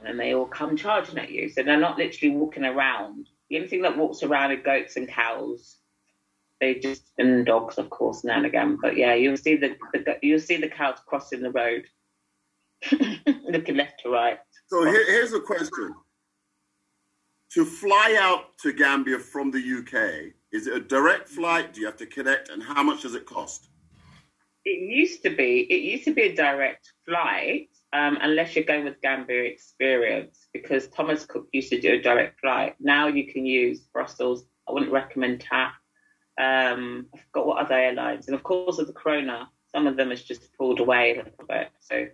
and 0.00 0.08
then 0.08 0.16
they 0.16 0.34
all 0.34 0.46
come 0.46 0.76
charging 0.76 1.18
at 1.18 1.30
you. 1.30 1.48
So 1.48 1.62
they're 1.62 1.78
not 1.78 1.98
literally 1.98 2.34
walking 2.34 2.64
around. 2.64 3.28
The 3.50 3.56
only 3.56 3.68
thing 3.68 3.82
that 3.82 3.96
walks 3.96 4.22
around 4.22 4.52
are 4.52 4.56
goats 4.56 4.96
and 4.96 5.08
cows. 5.08 5.77
They 6.60 6.74
just 6.74 7.12
and 7.18 7.46
dogs, 7.46 7.78
of 7.78 7.88
course, 7.90 8.24
now 8.24 8.36
and 8.36 8.46
again. 8.46 8.78
But 8.80 8.96
yeah, 8.96 9.14
you'll 9.14 9.36
see 9.36 9.56
the, 9.56 9.76
the 9.92 10.18
you'll 10.22 10.40
see 10.40 10.56
the 10.56 10.68
cows 10.68 10.98
crossing 11.06 11.40
the 11.40 11.52
road, 11.52 11.84
looking 13.48 13.76
left 13.76 14.00
to 14.02 14.10
right. 14.10 14.38
So 14.66 14.84
here, 14.84 15.06
here's 15.06 15.32
a 15.32 15.40
question: 15.40 15.94
To 17.52 17.64
fly 17.64 18.16
out 18.20 18.58
to 18.62 18.72
Gambia 18.72 19.20
from 19.20 19.52
the 19.52 19.58
UK, 19.58 20.32
is 20.52 20.66
it 20.66 20.74
a 20.74 20.80
direct 20.80 21.28
flight? 21.28 21.74
Do 21.74 21.80
you 21.80 21.86
have 21.86 21.96
to 21.98 22.06
connect, 22.06 22.48
and 22.48 22.62
how 22.62 22.82
much 22.82 23.02
does 23.02 23.14
it 23.14 23.24
cost? 23.24 23.68
It 24.64 24.80
used 24.80 25.22
to 25.22 25.30
be. 25.30 25.60
It 25.70 25.82
used 25.82 26.04
to 26.04 26.14
be 26.14 26.22
a 26.22 26.34
direct 26.34 26.92
flight, 27.06 27.68
um, 27.92 28.18
unless 28.20 28.56
you're 28.56 28.64
going 28.64 28.84
with 28.84 29.00
Gambia 29.00 29.44
Experience, 29.44 30.48
because 30.52 30.88
Thomas 30.88 31.24
Cook 31.24 31.48
used 31.52 31.70
to 31.70 31.80
do 31.80 31.94
a 31.94 32.02
direct 32.02 32.40
flight. 32.40 32.74
Now 32.80 33.06
you 33.06 33.32
can 33.32 33.46
use 33.46 33.80
Brussels. 33.80 34.44
I 34.68 34.72
wouldn't 34.72 34.92
recommend 34.92 35.40
TAP. 35.40 35.72
Um, 36.38 37.06
I 37.14 37.18
forgot 37.18 37.46
what 37.46 37.64
other 37.64 37.74
airlines, 37.74 38.28
and 38.28 38.34
of 38.34 38.42
course, 38.42 38.78
with 38.78 38.86
the 38.86 38.92
Corona, 38.92 39.50
some 39.72 39.86
of 39.86 39.96
them 39.96 40.10
has 40.10 40.22
just 40.22 40.52
pulled 40.56 40.80
away 40.80 41.14
a 41.14 41.24
little 41.24 41.46
bit. 41.48 41.68
So 41.80 42.06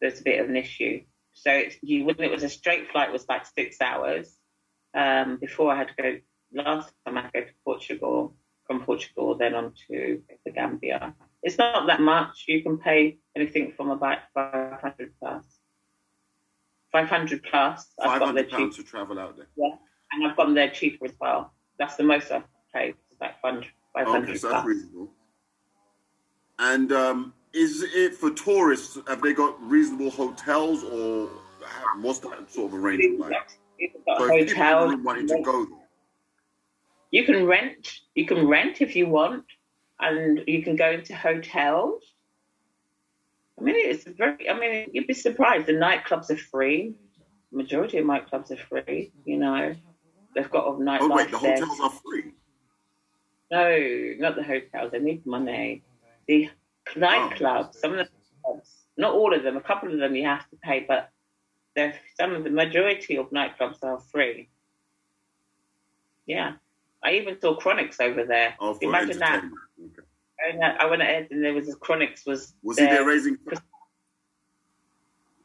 there's 0.00 0.20
a 0.20 0.22
bit 0.22 0.40
of 0.40 0.48
an 0.48 0.56
issue. 0.56 1.02
So 1.32 1.50
it's, 1.50 1.76
you 1.82 2.04
when 2.04 2.20
it 2.20 2.30
was 2.30 2.44
a 2.44 2.48
straight 2.48 2.90
flight, 2.90 3.12
was 3.12 3.28
like 3.28 3.46
six 3.46 3.80
hours. 3.80 4.32
Um, 4.94 5.38
before 5.38 5.72
I 5.72 5.76
had 5.76 5.88
to 5.88 6.02
go 6.02 6.18
last 6.52 6.92
time 7.04 7.18
I 7.18 7.22
had 7.22 7.32
to 7.32 7.40
go 7.40 7.46
to 7.46 7.52
Portugal, 7.64 8.36
from 8.66 8.84
Portugal, 8.84 9.36
then 9.36 9.54
on 9.54 9.72
to 9.88 10.22
the 10.44 10.50
Gambia. 10.50 11.14
It's 11.42 11.58
not 11.58 11.86
that 11.86 12.00
much. 12.00 12.44
You 12.48 12.62
can 12.62 12.78
pay 12.78 13.18
anything 13.36 13.72
from 13.76 13.90
about 13.90 14.18
500 14.34 15.12
plus. 15.20 15.44
500 16.92 17.42
plus. 17.42 17.86
Five 18.02 18.22
hundred 18.22 18.50
pounds 18.50 18.76
to 18.76 18.84
travel 18.84 19.18
out 19.18 19.36
there. 19.36 19.48
Yeah, 19.56 19.74
and 20.12 20.26
I've 20.26 20.36
gotten 20.36 20.54
there 20.54 20.70
cheaper 20.70 21.06
as 21.06 21.14
well. 21.20 21.52
That's 21.78 21.96
the 21.96 22.04
most 22.04 22.30
I've 22.30 22.44
paid. 22.72 22.94
Like 23.20 23.40
500, 23.40 23.66
500 23.94 24.22
Okay, 24.22 24.38
so 24.38 24.48
that's 24.50 24.66
reasonable. 24.66 25.10
And 26.58 26.92
um, 26.92 27.34
is 27.52 27.82
it 27.82 28.14
for 28.14 28.30
tourists? 28.30 28.98
Have 29.06 29.22
they 29.22 29.32
got 29.32 29.60
reasonable 29.62 30.10
hotels, 30.10 30.84
or 30.84 31.28
what's 32.00 32.18
that 32.20 32.50
sort 32.50 32.72
of 32.72 32.78
arrangement 32.78 33.18
like? 33.18 33.32
So 34.06 34.28
hotels. 34.28 34.90
really 34.90 35.02
wanting 35.02 35.26
to 35.28 35.42
go 35.42 35.64
there, 35.64 35.78
You 37.10 37.24
can 37.24 37.46
rent. 37.46 38.00
You 38.14 38.26
can 38.26 38.46
rent 38.46 38.80
if 38.80 38.94
you 38.94 39.08
want, 39.08 39.44
and 40.00 40.42
you 40.46 40.62
can 40.62 40.76
go 40.76 40.90
into 40.90 41.14
hotels. 41.14 42.02
I 43.58 43.62
mean, 43.62 43.74
it's 43.76 44.04
very. 44.04 44.48
I 44.48 44.58
mean, 44.58 44.90
you'd 44.92 45.06
be 45.06 45.14
surprised. 45.14 45.66
The 45.66 45.72
nightclubs 45.72 46.30
are 46.30 46.36
free. 46.36 46.94
Majority 47.52 47.98
of 47.98 48.06
nightclubs 48.06 48.50
are 48.50 48.56
free. 48.56 49.12
You 49.24 49.38
know, 49.38 49.74
they've 50.34 50.50
got 50.50 50.66
a 50.66 50.72
nightlife 50.72 50.98
oh 51.00 51.16
wait, 51.16 51.30
the 51.30 51.38
there. 51.38 51.56
hotels 51.56 51.80
are 51.80 51.90
free. 51.90 52.32
No, 53.50 54.14
not 54.18 54.36
the 54.36 54.42
hotels. 54.42 54.92
They 54.92 54.98
need 54.98 55.24
money. 55.26 55.82
The 56.26 56.50
nightclubs. 56.94 57.68
Oh, 57.68 57.70
some 57.72 57.92
of 57.92 57.98
the 57.98 58.08
clubs, 58.44 58.70
not 58.96 59.14
all 59.14 59.34
of 59.34 59.42
them. 59.42 59.56
A 59.56 59.60
couple 59.60 59.92
of 59.92 59.98
them 59.98 60.14
you 60.14 60.24
have 60.24 60.48
to 60.50 60.56
pay, 60.56 60.84
but 60.86 61.10
some 62.18 62.32
of 62.34 62.44
the 62.44 62.50
majority 62.50 63.16
of 63.16 63.30
nightclubs 63.30 63.82
are 63.82 64.00
free. 64.00 64.48
Yeah, 66.26 66.54
I 67.02 67.12
even 67.14 67.38
saw 67.40 67.58
Chronixx 67.58 68.00
over 68.00 68.24
there. 68.24 68.54
Oh, 68.60 68.78
Imagine 68.80 69.18
that. 69.18 69.44
Okay. 69.44 70.58
I 70.80 70.86
went- 70.86 71.02
ahead 71.02 71.28
and 71.30 71.44
there 71.44 71.54
was 71.54 71.68
a 71.68 71.76
Chronixx 71.76 72.26
was. 72.26 72.54
Was 72.62 72.78
he 72.78 72.86
there 72.86 73.06
raising? 73.06 73.36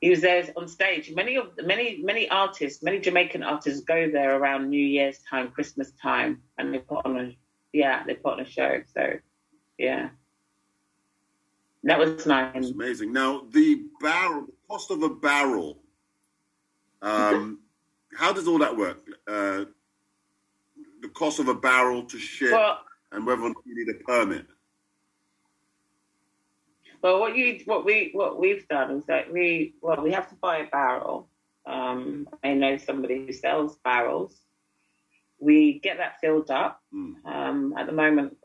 He 0.01 0.09
was 0.09 0.21
there 0.21 0.45
on 0.55 0.67
stage. 0.69 1.13
Many 1.13 1.35
of 1.35 1.51
many 1.65 2.01
many 2.01 2.29
artists, 2.29 2.81
many 2.81 2.99
Jamaican 2.99 3.43
artists 3.43 3.81
go 3.81 4.09
there 4.09 4.37
around 4.37 4.69
New 4.69 4.85
Year's 4.85 5.19
time, 5.19 5.51
Christmas 5.51 5.91
time, 6.01 6.41
and 6.57 6.73
they 6.73 6.79
put 6.79 7.05
on 7.05 7.17
a 7.19 7.37
yeah, 7.73 8.03
they 8.05 8.15
put 8.15 8.33
on 8.33 8.39
a 8.41 8.45
show. 8.45 8.81
So 8.93 9.13
yeah, 9.77 10.09
that 11.83 11.99
was 11.99 12.25
nice. 12.25 12.55
It's 12.55 12.71
amazing. 12.71 13.13
Now 13.13 13.43
the 13.51 13.83
barrel, 14.01 14.45
the 14.45 14.53
cost 14.67 14.91
of 14.91 15.03
a 15.03 15.09
barrel. 15.09 15.79
Um, 17.01 17.59
how 18.17 18.33
does 18.33 18.47
all 18.47 18.59
that 18.59 18.75
work? 18.75 18.99
Uh, 19.27 19.65
the 21.01 21.09
cost 21.09 21.39
of 21.39 21.47
a 21.47 21.53
barrel 21.53 22.03
to 22.03 22.17
ship, 22.17 22.51
Well, 22.51 22.79
and 23.11 23.25
whether 23.25 23.41
or 23.41 23.49
not 23.49 23.63
you 23.65 23.75
need 23.75 23.95
a 23.95 24.03
permit. 24.03 24.45
Well, 27.01 27.19
what 27.19 27.35
you 27.35 27.61
what 27.65 27.85
we 27.85 28.09
what 28.13 28.39
we've 28.39 28.67
done 28.67 28.91
is 28.91 29.05
that 29.05 29.31
we 29.31 29.75
well 29.81 30.01
we 30.01 30.11
have 30.11 30.29
to 30.29 30.35
buy 30.35 30.57
a 30.57 30.67
barrel. 30.67 31.29
Um, 31.65 32.27
I 32.43 32.53
know 32.53 32.77
somebody 32.77 33.25
who 33.25 33.31
sells 33.31 33.77
barrels. 33.83 34.35
We 35.39 35.79
get 35.79 35.97
that 35.97 36.19
filled 36.19 36.51
up. 36.51 36.81
Mm. 36.93 37.25
Um, 37.25 37.73
at 37.77 37.85
the 37.85 37.93
moment, 37.93 38.37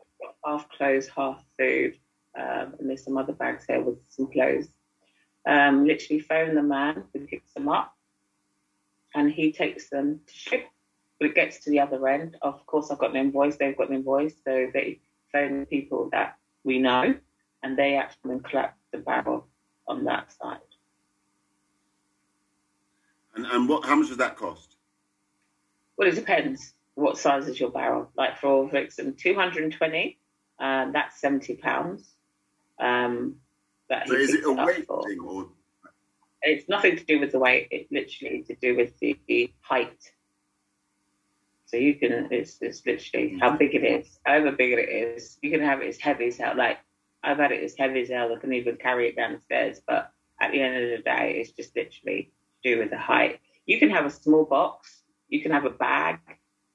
half 0.45 0.69
clothes, 0.69 1.07
half 1.07 1.43
food, 1.57 1.97
um, 2.37 2.75
and 2.79 2.89
there's 2.89 3.03
some 3.03 3.17
other 3.17 3.33
bags 3.33 3.65
here 3.67 3.81
with 3.81 3.97
some 4.09 4.31
clothes. 4.31 4.67
Um, 5.47 5.85
literally 5.85 6.19
phone 6.19 6.55
the 6.55 6.63
man 6.63 7.03
who 7.13 7.19
picks 7.27 7.53
them 7.53 7.69
up, 7.69 7.93
and 9.13 9.31
he 9.31 9.51
takes 9.51 9.89
them 9.89 10.21
to 10.25 10.33
ship. 10.33 10.65
But 11.19 11.29
it 11.29 11.35
gets 11.35 11.63
to 11.63 11.69
the 11.69 11.79
other 11.79 12.05
end. 12.07 12.35
Of 12.41 12.65
course, 12.65 12.91
I've 12.91 12.97
got 12.97 13.11
an 13.11 13.15
invoice. 13.17 13.55
They've 13.55 13.77
got 13.77 13.89
an 13.89 13.95
invoice, 13.95 14.35
so 14.43 14.67
they 14.73 14.99
phone 15.31 15.61
the 15.61 15.65
people 15.65 16.09
that 16.11 16.37
we 16.63 16.79
know 16.79 17.15
and 17.65 17.75
they 17.75 17.95
actually 17.95 18.39
collect 18.41 18.77
the 18.91 18.99
barrel 18.99 19.47
on 19.87 20.03
that 20.03 20.31
side. 20.31 20.59
And 23.35 23.45
and 23.47 23.67
what? 23.67 23.83
How 23.85 23.95
much 23.95 24.09
does 24.09 24.17
that 24.17 24.37
cost? 24.37 24.75
Well, 25.97 26.07
it 26.07 26.13
depends 26.13 26.74
what 26.95 27.17
size 27.17 27.47
is 27.47 27.59
your 27.59 27.71
barrel. 27.71 28.09
Like 28.17 28.37
for 28.39 28.69
Vixen, 28.69 29.15
220, 29.15 30.17
um, 30.59 30.91
that's 30.93 31.19
70 31.19 31.55
pounds. 31.57 32.09
Um, 32.79 33.35
that 33.89 34.07
So 34.07 34.15
is 34.15 34.33
it 34.33 34.43
a 34.45 34.51
weight 34.51 34.87
for. 34.87 35.07
thing 35.07 35.19
or? 35.19 35.49
It's 36.41 36.67
nothing 36.69 36.97
to 36.97 37.03
do 37.03 37.19
with 37.19 37.31
the 37.31 37.39
weight. 37.39 37.67
It's 37.71 37.91
literally 37.91 38.43
to 38.43 38.55
do 38.55 38.75
with 38.75 38.97
the, 38.99 39.19
the 39.27 39.53
height. 39.61 39.97
So 41.65 41.77
you 41.77 41.95
can, 41.95 42.29
it's, 42.31 42.57
it's 42.61 42.85
literally 42.85 43.37
how 43.39 43.57
big 43.57 43.73
it 43.75 43.83
is. 43.83 44.19
However 44.25 44.51
big 44.51 44.73
it 44.73 44.89
is, 44.89 45.37
you 45.41 45.51
can 45.51 45.61
have 45.61 45.81
it 45.81 45.87
as 45.87 45.97
heavy 45.97 46.27
as 46.27 46.37
hell. 46.37 46.55
Like 46.55 46.77
I've 47.23 47.37
had 47.37 47.51
it 47.51 47.63
as 47.63 47.75
heavy 47.77 48.01
as 48.01 48.09
hell. 48.09 48.33
I 48.33 48.39
can 48.39 48.53
even 48.53 48.77
carry 48.77 49.09
it 49.09 49.15
downstairs. 49.15 49.81
But 49.85 50.11
at 50.39 50.51
the 50.51 50.61
end 50.61 50.83
of 50.83 50.97
the 50.97 51.03
day, 51.03 51.37
it's 51.39 51.51
just 51.51 51.75
literally 51.75 52.31
to 52.63 52.75
do 52.75 52.79
with 52.79 52.91
the 52.91 52.97
height. 52.97 53.39
You 53.65 53.79
can 53.79 53.89
have 53.89 54.05
a 54.05 54.11
small 54.11 54.45
box. 54.45 55.01
You 55.27 55.41
can 55.41 55.51
have 55.51 55.65
a 55.65 55.71
bag. 55.71 56.19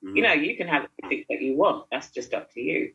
Mm-hmm. 0.05 0.17
You 0.17 0.23
know, 0.23 0.33
you 0.33 0.57
can 0.57 0.67
have 0.69 0.87
anything 1.03 1.27
that 1.29 1.43
you 1.43 1.57
want. 1.57 1.87
That's 1.91 2.11
just 2.11 2.33
up 2.35 2.53
to 2.55 2.61
you. 2.61 2.93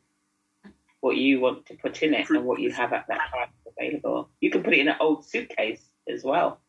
What 1.02 1.18
you 1.18 1.40
want 1.40 1.66
to 1.68 1.76
put 1.76 2.02
in 2.02 2.14
it 2.14 2.30
and 2.30 2.46
what 2.46 2.60
you 2.60 2.72
have 2.72 2.92
at 2.94 3.06
that 3.08 3.20
time 3.32 3.50
available. 3.78 4.30
You 4.42 4.50
can 4.50 4.64
put 4.64 4.74
it 4.74 4.80
in 4.80 4.88
an 4.88 4.96
old 5.00 5.24
suitcase 5.24 5.84
as 6.12 6.24
well. 6.24 6.62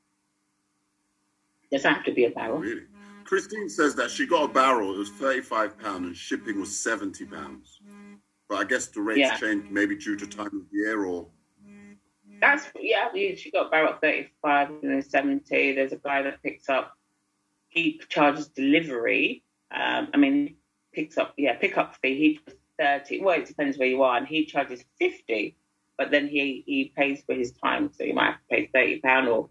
Doesn't 1.73 1.91
have 1.91 2.05
to 2.05 2.13
be 2.13 2.27
a 2.27 2.31
barrel. 2.31 2.59
Really? 2.59 2.83
Christine 3.25 3.69
says 3.69 3.95
that 3.97 4.11
she 4.11 4.27
got 4.27 4.51
a 4.51 4.53
barrel. 4.53 4.95
It 4.95 4.99
was 4.99 5.11
thirty-five 5.11 5.79
pound, 5.79 6.05
and 6.05 6.17
shipping 6.17 6.61
was 6.61 6.79
seventy 6.79 7.25
pounds. 7.25 7.81
But 8.49 8.59
I 8.59 8.65
guess 8.65 8.87
the 8.89 9.01
rates 9.01 9.19
Yeah. 9.19 9.37
changed 9.37 9.71
maybe 9.71 9.97
due 9.97 10.17
to 10.17 10.27
time 10.27 10.47
of 10.47 10.67
year 10.71 11.05
or. 11.05 11.29
That's 12.41 12.67
yeah. 12.79 13.09
She 13.35 13.51
got 13.51 13.71
barrel 13.71 13.95
at 13.95 14.01
thirty-five 14.01 14.69
and 14.69 14.93
then 14.93 15.03
seventy. 15.03 15.75
There's 15.75 15.93
a 15.93 15.97
guy 15.97 16.23
that 16.23 16.43
picks 16.43 16.69
up. 16.69 16.93
He 17.69 18.01
charges 18.09 18.49
delivery. 18.49 19.43
Um, 19.71 20.09
I 20.15 20.17
mean, 20.17 20.57
picks 20.93 21.19
up 21.19 21.35
yeah 21.37 21.57
pickup 21.57 21.97
fee. 21.97 22.17
He 22.17 22.55
thirty. 22.79 23.21
Well, 23.21 23.39
it 23.39 23.47
depends 23.47 23.79
where 23.79 23.89
you 23.89 24.03
are, 24.03 24.17
and 24.17 24.27
he 24.27 24.47
charges 24.47 24.85
fifty. 24.99 25.57
But 25.99 26.11
then 26.11 26.29
he 26.29 26.63
he 26.67 26.93
pays 26.97 27.23
for 27.25 27.35
his 27.35 27.53
time, 27.53 27.91
so 27.93 28.05
you 28.05 28.15
might 28.15 28.27
have 28.27 28.35
to 28.35 28.47
pay 28.51 28.71
thirty 28.73 29.01
pound 29.01 29.29
or 29.29 29.49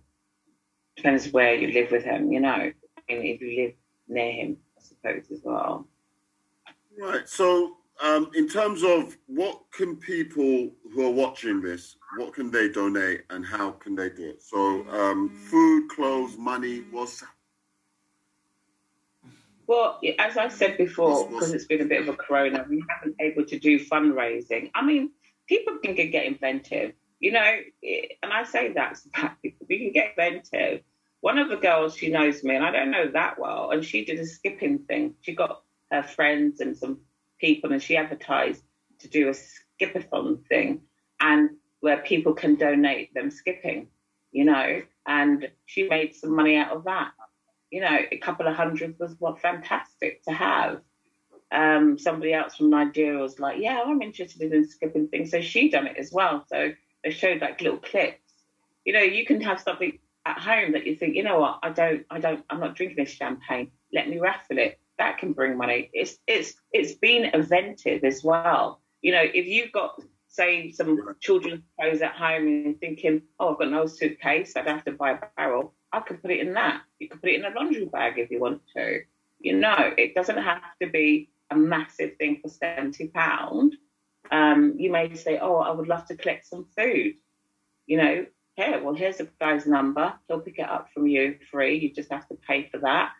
depends 0.95 1.31
where 1.31 1.55
you 1.55 1.71
live 1.71 1.91
with 1.91 2.03
him. 2.03 2.31
You 2.31 2.39
know, 2.39 2.49
I 2.49 2.73
mean, 3.09 3.25
if 3.25 3.41
you 3.41 3.63
live 3.63 3.73
near 4.07 4.31
him, 4.31 4.57
I 4.77 4.81
suppose 4.81 5.31
as 5.31 5.41
well. 5.43 5.87
Right. 6.97 7.27
So, 7.27 7.77
um, 8.01 8.31
in 8.35 8.47
terms 8.47 8.83
of 8.83 9.17
what 9.27 9.61
can 9.71 9.97
people 9.97 10.71
who 10.93 11.05
are 11.05 11.11
watching 11.11 11.61
this, 11.61 11.97
what 12.17 12.33
can 12.33 12.51
they 12.51 12.69
donate 12.69 13.23
and 13.29 13.45
how 13.45 13.71
can 13.71 13.95
they 13.95 14.09
do 14.09 14.29
it? 14.29 14.41
So, 14.41 14.87
um, 14.89 15.29
food, 15.29 15.89
clothes, 15.89 16.37
money. 16.37 16.83
What's 16.91 17.23
Well, 19.67 19.99
as 20.19 20.37
I 20.37 20.49
said 20.49 20.77
before, 20.77 21.27
because 21.27 21.51
it's 21.53 21.65
been 21.65 21.81
a 21.81 21.85
bit 21.85 22.01
of 22.01 22.09
a 22.09 22.13
corona, 22.13 22.65
we 22.69 22.83
haven't 22.87 23.17
been 23.17 23.31
able 23.31 23.45
to 23.45 23.59
do 23.59 23.79
fundraising. 23.79 24.69
I 24.75 24.85
mean, 24.85 25.11
people 25.47 25.77
can 25.83 25.95
get 25.95 26.25
inventive, 26.25 26.93
you 27.19 27.31
know, 27.31 27.51
and 28.21 28.33
I 28.33 28.43
say 28.43 28.73
that 28.73 28.95
to 28.95 29.09
black 29.13 29.41
people. 29.41 29.65
We 29.67 29.79
can 29.79 29.91
get 29.91 30.11
inventive. 30.11 30.81
One 31.21 31.39
of 31.39 31.49
the 31.49 31.55
girls, 31.55 31.97
she 31.97 32.09
knows 32.09 32.43
me, 32.43 32.55
and 32.55 32.63
I 32.63 32.71
don't 32.71 32.91
know 32.91 33.09
that 33.11 33.39
well, 33.39 33.71
and 33.71 33.83
she 33.83 34.05
did 34.05 34.19
a 34.19 34.25
skipping 34.25 34.79
thing. 34.79 35.15
She 35.21 35.33
got 35.33 35.63
her 35.91 36.03
friends 36.03 36.59
and 36.59 36.77
some 36.77 36.99
people, 37.39 37.71
and 37.71 37.81
she 37.81 37.97
advertised 37.97 38.63
to 38.99 39.07
do 39.07 39.29
a 39.29 39.33
skipathon 39.33 40.45
thing, 40.47 40.81
and 41.19 41.51
where 41.79 41.97
people 41.97 42.33
can 42.33 42.55
donate 42.55 43.13
them 43.15 43.31
skipping, 43.31 43.87
you 44.31 44.45
know, 44.45 44.81
and 45.07 45.49
she 45.65 45.87
made 45.87 46.15
some 46.15 46.35
money 46.35 46.55
out 46.57 46.71
of 46.75 46.83
that. 46.83 47.11
You 47.71 47.81
know, 47.81 47.97
a 48.11 48.17
couple 48.17 48.47
of 48.47 48.55
hundred 48.55 48.95
was 48.99 49.15
what 49.19 49.41
fantastic 49.41 50.23
to 50.23 50.31
have. 50.31 50.81
Um, 51.51 51.97
somebody 51.97 52.33
else 52.33 52.55
from 52.55 52.69
Nigeria 52.69 53.19
was 53.19 53.39
like, 53.39 53.59
"Yeah, 53.59 53.83
I'm 53.85 54.01
interested 54.01 54.51
in 54.51 54.67
skipping 54.67 55.07
things," 55.07 55.31
so 55.31 55.41
she 55.41 55.69
done 55.69 55.87
it 55.87 55.97
as 55.97 56.11
well. 56.11 56.45
So 56.47 56.73
they 57.03 57.11
showed 57.11 57.41
like 57.41 57.61
little 57.61 57.79
clips. 57.79 58.19
You 58.83 58.93
know, 58.93 59.01
you 59.01 59.25
can 59.25 59.41
have 59.41 59.59
something 59.59 59.99
at 60.25 60.39
home 60.39 60.71
that 60.73 60.87
you 60.87 60.95
think, 60.95 61.15
you 61.15 61.23
know 61.23 61.39
what, 61.39 61.59
I 61.61 61.69
don't, 61.69 62.05
I 62.09 62.19
don't, 62.19 62.43
I'm 62.49 62.59
not 62.59 62.75
drinking 62.75 62.97
this 62.97 63.13
champagne. 63.13 63.71
Let 63.93 64.09
me 64.09 64.19
raffle 64.19 64.57
it. 64.57 64.79
That 64.97 65.17
can 65.19 65.33
bring 65.33 65.57
money. 65.57 65.89
It's 65.93 66.17
it's 66.25 66.53
it's 66.71 66.93
been 66.93 67.25
invented 67.25 68.05
as 68.05 68.23
well. 68.23 68.81
You 69.01 69.11
know, 69.11 69.21
if 69.21 69.45
you've 69.45 69.73
got 69.73 70.01
say 70.29 70.71
some 70.71 71.15
children's 71.19 71.63
clothes 71.77 72.01
at 72.01 72.13
home 72.13 72.47
and 72.47 72.79
thinking, 72.79 73.21
oh, 73.39 73.53
I've 73.53 73.59
got 73.59 73.71
no 73.71 73.87
suitcase, 73.87 74.55
I'd 74.55 74.67
have 74.67 74.85
to 74.85 74.93
buy 74.93 75.11
a 75.11 75.19
barrel. 75.35 75.73
I 75.95 76.01
can 76.01 76.17
put 76.17 76.31
it 76.31 76.41
in 76.41 76.53
that. 76.53 76.81
You 76.99 77.07
can 77.07 77.19
put 77.19 77.29
it 77.29 77.39
in 77.39 77.45
a 77.45 77.55
laundry 77.55 77.85
bag 77.85 78.19
if 78.19 78.29
you 78.29 78.39
want 78.39 78.61
to. 78.75 79.01
You 79.39 79.57
know, 79.57 79.93
it 79.97 80.13
doesn't 80.13 80.37
have 80.37 80.61
to 80.81 80.89
be 80.89 81.29
a 81.49 81.55
massive 81.55 82.17
thing 82.17 82.39
for 82.41 82.49
seventy 82.49 83.07
pound. 83.07 83.75
Um, 84.31 84.75
you 84.77 84.91
may 84.91 85.13
say, 85.15 85.39
oh, 85.39 85.57
I 85.57 85.71
would 85.71 85.87
love 85.87 86.05
to 86.07 86.15
collect 86.15 86.47
some 86.47 86.67
food. 86.75 87.15
You 87.85 87.97
know, 87.97 88.25
here, 88.55 88.83
well, 88.83 88.95
here's 88.95 89.17
the 89.17 89.29
guy's 89.39 89.65
number. 89.65 90.13
He'll 90.27 90.39
pick 90.39 90.59
it 90.59 90.69
up 90.69 90.89
from 90.93 91.07
you 91.07 91.37
free. 91.51 91.77
You 91.77 91.93
just 91.93 92.11
have 92.11 92.27
to 92.29 92.35
pay 92.35 92.67
for 92.69 92.79
that. 92.79 93.11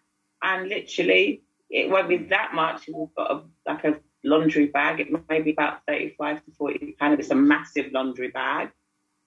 And 0.41 0.67
literally, 0.67 1.43
it 1.69 1.89
won't 1.89 2.09
be 2.09 2.17
that 2.17 2.53
much. 2.53 2.87
You've 2.87 3.13
got 3.15 3.31
a, 3.31 3.41
like 3.65 3.83
a 3.83 3.99
laundry 4.23 4.67
bag. 4.67 4.99
It 4.99 5.29
may 5.29 5.41
be 5.41 5.51
about 5.51 5.81
35 5.87 6.43
to 6.45 6.51
40 6.57 6.95
pounds 6.99 7.13
if 7.13 7.19
it's 7.19 7.29
a 7.29 7.35
massive 7.35 7.91
laundry 7.91 8.29
bag, 8.29 8.71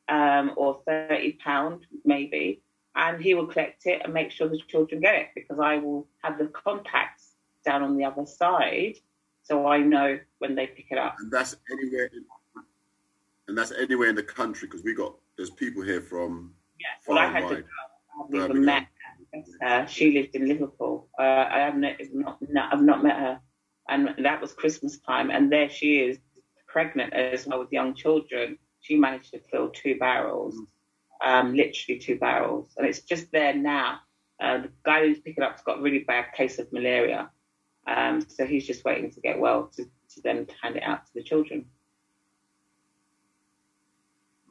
um, 0.08 0.52
or 0.56 0.80
30 0.86 1.32
pound 1.44 1.86
maybe. 2.04 2.62
And 2.94 3.22
he 3.22 3.34
will 3.34 3.46
collect 3.46 3.86
it 3.86 4.02
and 4.04 4.12
make 4.12 4.30
sure 4.30 4.48
the 4.48 4.58
children 4.68 5.00
get 5.00 5.14
it 5.14 5.28
because 5.34 5.58
I 5.60 5.76
will 5.76 6.08
have 6.22 6.38
the 6.38 6.46
contacts 6.46 7.34
down 7.64 7.82
on 7.82 7.96
the 7.96 8.04
other 8.04 8.26
side, 8.26 8.96
so 9.42 9.66
I 9.66 9.78
know 9.78 10.18
when 10.38 10.54
they 10.54 10.66
pick 10.66 10.86
it 10.90 10.98
up. 10.98 11.16
And 11.18 11.30
that's 11.30 11.56
anywhere, 11.70 12.06
in, 12.06 12.24
and 13.46 13.56
that's 13.56 13.72
anywhere 13.72 14.08
in 14.08 14.16
the 14.16 14.22
country 14.22 14.66
because 14.68 14.82
we 14.82 14.94
got 14.94 15.14
there's 15.36 15.50
people 15.50 15.82
here 15.82 16.00
from 16.00 16.54
yeah. 16.80 16.86
Well, 17.06 17.18
I 17.18 17.26
had 17.26 17.48
to. 17.48 17.64
I've 18.24 18.30
never 18.30 18.54
met 18.54 18.86
her. 19.60 19.86
She 19.86 20.12
lived 20.12 20.34
in 20.34 20.48
Liverpool. 20.48 21.08
Uh, 21.18 21.22
I 21.22 21.58
have 21.58 21.76
not, 21.76 21.96
not, 22.40 22.72
I've 22.72 22.82
not 22.82 23.04
met 23.04 23.16
her 23.16 23.40
and 23.88 24.14
that 24.18 24.40
was 24.40 24.52
Christmas 24.52 24.98
time. 24.98 25.30
And 25.30 25.50
there 25.50 25.68
she 25.68 26.00
is, 26.00 26.18
pregnant 26.66 27.12
as 27.14 27.46
well 27.46 27.60
with 27.60 27.72
young 27.72 27.94
children. 27.94 28.58
She 28.80 28.96
managed 28.96 29.32
to 29.32 29.40
fill 29.50 29.70
two 29.70 29.98
barrels, 29.98 30.56
um, 31.24 31.54
literally 31.54 31.98
two 31.98 32.18
barrels, 32.18 32.72
and 32.76 32.86
it's 32.86 33.00
just 33.00 33.30
there 33.32 33.54
now. 33.54 34.00
Uh, 34.40 34.58
the 34.58 34.70
guy 34.84 35.06
who's 35.06 35.18
picking 35.18 35.42
up's 35.42 35.62
got 35.62 35.78
a 35.78 35.82
really 35.82 36.00
bad 36.00 36.26
case 36.36 36.58
of 36.58 36.72
malaria, 36.72 37.30
um, 37.86 38.24
so 38.28 38.46
he's 38.46 38.66
just 38.66 38.84
waiting 38.84 39.10
to 39.10 39.20
get 39.20 39.38
well 39.38 39.70
to, 39.76 39.84
to 39.84 40.22
then 40.22 40.46
hand 40.62 40.76
it 40.76 40.82
out 40.82 41.06
to 41.06 41.12
the 41.14 41.22
children. 41.22 41.64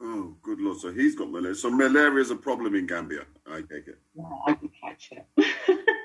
Oh, 0.00 0.36
good 0.42 0.60
lord! 0.60 0.78
So 0.78 0.92
he's 0.92 1.14
got 1.14 1.30
malaria. 1.30 1.54
So 1.54 1.70
malaria 1.70 2.20
is 2.20 2.30
a 2.30 2.36
problem 2.36 2.74
in 2.74 2.86
Gambia. 2.86 3.24
I 3.50 3.62
take 3.62 3.88
it. 3.88 3.98
Yeah, 4.14 4.24
I 4.46 4.52
can 4.52 4.70
catch 4.82 5.12
it. 5.12 5.78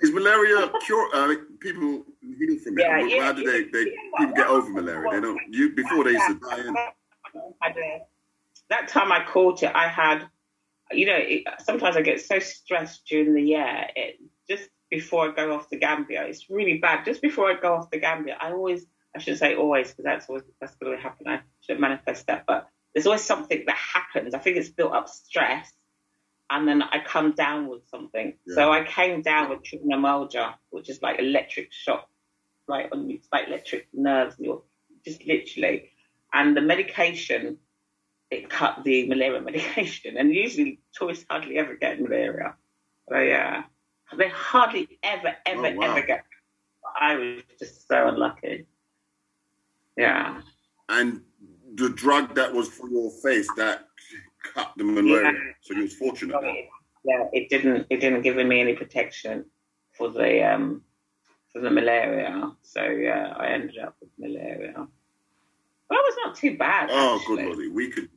Is 0.00 0.12
malaria 0.12 0.70
cure? 0.84 1.08
Uh, 1.14 1.34
people 1.60 2.04
heal 2.20 2.58
from 2.58 2.78
it. 2.78 2.82
Yeah, 2.82 3.06
yeah, 3.06 3.22
How 3.22 3.32
do 3.32 3.44
they, 3.44 3.64
they 3.64 3.84
people 4.18 4.34
get 4.34 4.46
over 4.48 4.68
malaria? 4.70 5.10
They 5.10 5.20
don't. 5.20 5.40
You 5.50 5.70
before 5.74 6.04
they 6.04 6.10
used 6.10 6.26
to 6.28 6.38
die. 6.40 6.60
In. 6.60 6.74
That 8.68 8.88
time 8.88 9.12
I 9.12 9.24
caught 9.24 9.62
it, 9.62 9.70
I 9.74 9.88
had, 9.88 10.26
you 10.90 11.06
know, 11.06 11.16
it, 11.16 11.44
sometimes 11.64 11.96
I 11.96 12.02
get 12.02 12.20
so 12.20 12.38
stressed 12.38 13.06
during 13.06 13.34
the 13.34 13.42
year. 13.42 13.86
It 13.94 14.20
just 14.48 14.68
before 14.90 15.30
I 15.30 15.34
go 15.34 15.54
off 15.54 15.68
to 15.70 15.76
Gambia, 15.76 16.24
it's 16.24 16.48
really 16.50 16.78
bad. 16.78 17.04
Just 17.04 17.22
before 17.22 17.50
I 17.50 17.54
go 17.54 17.74
off 17.74 17.90
to 17.90 17.98
Gambia, 17.98 18.36
I 18.40 18.52
always, 18.52 18.86
I 19.14 19.18
shouldn't 19.18 19.38
say 19.38 19.54
always, 19.54 19.90
because 19.90 20.04
that's 20.04 20.28
always 20.28 20.44
that's 20.60 20.74
going 20.76 20.96
to 20.96 21.02
happen. 21.02 21.28
I 21.28 21.40
should 21.60 21.80
manifest 21.80 22.26
that, 22.26 22.44
but 22.46 22.68
there's 22.94 23.06
always 23.06 23.22
something 23.22 23.64
that 23.66 23.76
happens. 23.76 24.34
I 24.34 24.38
think 24.38 24.56
it's 24.56 24.68
built 24.68 24.92
up 24.92 25.08
stress 25.08 25.72
and 26.50 26.68
then 26.68 26.82
I 26.82 27.00
come 27.04 27.32
down 27.32 27.68
with 27.68 27.86
something. 27.88 28.34
Yeah. 28.46 28.54
So 28.54 28.72
I 28.72 28.84
came 28.84 29.22
down 29.22 29.50
with 29.50 29.62
trigonomalgia, 29.62 30.54
which 30.70 30.88
is 30.88 31.02
like 31.02 31.18
electric 31.18 31.72
shock, 31.72 32.08
right 32.68 32.88
on 32.92 33.08
you, 33.08 33.16
it's 33.16 33.28
like 33.32 33.48
electric 33.48 33.88
nerves, 33.92 34.36
you're 34.38 34.62
just 35.04 35.24
literally. 35.26 35.90
And 36.32 36.56
the 36.56 36.60
medication, 36.60 37.58
it 38.30 38.50
cut 38.50 38.84
the 38.84 39.08
malaria 39.08 39.40
medication, 39.40 40.16
and 40.16 40.32
usually 40.34 40.80
tourists 40.92 41.24
hardly 41.30 41.58
ever 41.58 41.74
get 41.74 42.00
malaria. 42.00 42.54
So 43.08 43.18
yeah, 43.18 43.64
they 44.16 44.28
hardly 44.28 44.98
ever, 45.02 45.34
ever, 45.46 45.66
oh, 45.66 45.74
wow. 45.74 45.96
ever 45.96 46.06
get. 46.06 46.24
I 46.98 47.14
was 47.14 47.42
just 47.58 47.88
so 47.88 48.08
unlucky. 48.08 48.66
Yeah. 49.96 50.40
And 50.88 51.22
the 51.74 51.90
drug 51.90 52.34
that 52.34 52.52
was 52.52 52.68
for 52.68 52.88
your 52.88 53.10
face, 53.22 53.48
that 53.56 53.88
cut 54.42 54.72
the 54.76 54.84
malaria. 54.84 55.32
Yeah. 55.32 55.52
So 55.60 55.74
you 55.74 55.82
was 55.82 55.94
fortunate. 55.94 56.40
Yeah, 57.04 57.28
it 57.32 57.48
didn't. 57.48 57.86
It 57.90 58.00
didn't 58.00 58.22
give 58.22 58.36
me 58.36 58.60
any 58.60 58.74
protection 58.74 59.44
for 59.96 60.10
the 60.10 60.42
um 60.42 60.82
for 61.52 61.60
the 61.60 61.70
malaria. 61.70 62.52
So 62.62 62.82
yeah, 62.84 63.34
I 63.36 63.48
ended 63.48 63.78
up 63.78 63.96
with 64.00 64.10
malaria. 64.18 64.88
But 65.88 65.96
it 65.96 66.04
was 66.04 66.16
not 66.24 66.36
too 66.36 66.56
bad. 66.56 66.88
Oh, 66.92 67.16
actually. 67.16 67.36
good 67.36 67.46
lordy, 67.46 67.68
we 67.68 67.90
could. 67.90 68.08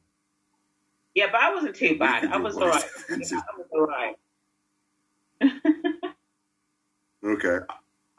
Yeah, 1.16 1.28
but 1.32 1.42
I 1.42 1.54
wasn't 1.54 1.76
too 1.76 1.98
bad. 1.98 2.26
I 2.26 2.38
was 2.38 2.56
all 2.56 2.70
right. 2.70 2.84
I 3.10 3.16
was 3.18 3.34
all 3.72 3.86
right. 3.86 4.16
okay, 7.26 7.60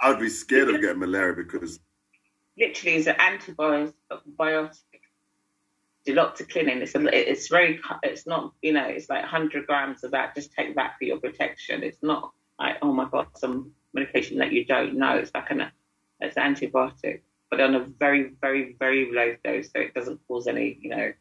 I'd 0.00 0.20
be 0.20 0.28
scared 0.28 0.68
of 0.68 0.80
getting 0.80 0.98
malaria 0.98 1.34
because 1.34 1.80
literally 2.58 2.96
it's 2.96 3.06
an 3.06 3.16
antibiotic 3.16 3.92
doxycycline. 6.06 6.80
It's 6.80 6.94
a, 6.94 7.30
it's 7.30 7.48
very, 7.48 7.80
it's 8.02 8.26
not, 8.26 8.52
you 8.62 8.72
know, 8.72 8.84
it's 8.84 9.08
like 9.08 9.22
100 9.22 9.66
grams 9.66 10.04
of 10.04 10.10
that. 10.12 10.34
Just 10.34 10.52
take 10.52 10.74
that 10.76 10.94
for 10.98 11.04
your 11.04 11.18
protection. 11.18 11.82
It's 11.82 12.02
not 12.02 12.32
like, 12.58 12.76
oh 12.82 12.92
my 12.92 13.08
God, 13.10 13.26
some 13.36 13.72
medication 13.92 14.38
that 14.38 14.52
you 14.52 14.64
don't 14.64 14.96
know. 14.96 15.16
It's 15.16 15.32
like 15.34 15.50
an, 15.50 15.70
it's 16.20 16.36
an 16.36 16.54
antibiotic, 16.54 17.20
but 17.50 17.60
on 17.60 17.74
a 17.74 17.80
very, 17.80 18.32
very, 18.40 18.76
very 18.78 19.12
low 19.12 19.36
dose, 19.44 19.66
so 19.66 19.80
it 19.80 19.94
doesn't 19.94 20.20
cause 20.28 20.46
any, 20.46 20.78
you 20.80 20.90
know, 20.90 21.12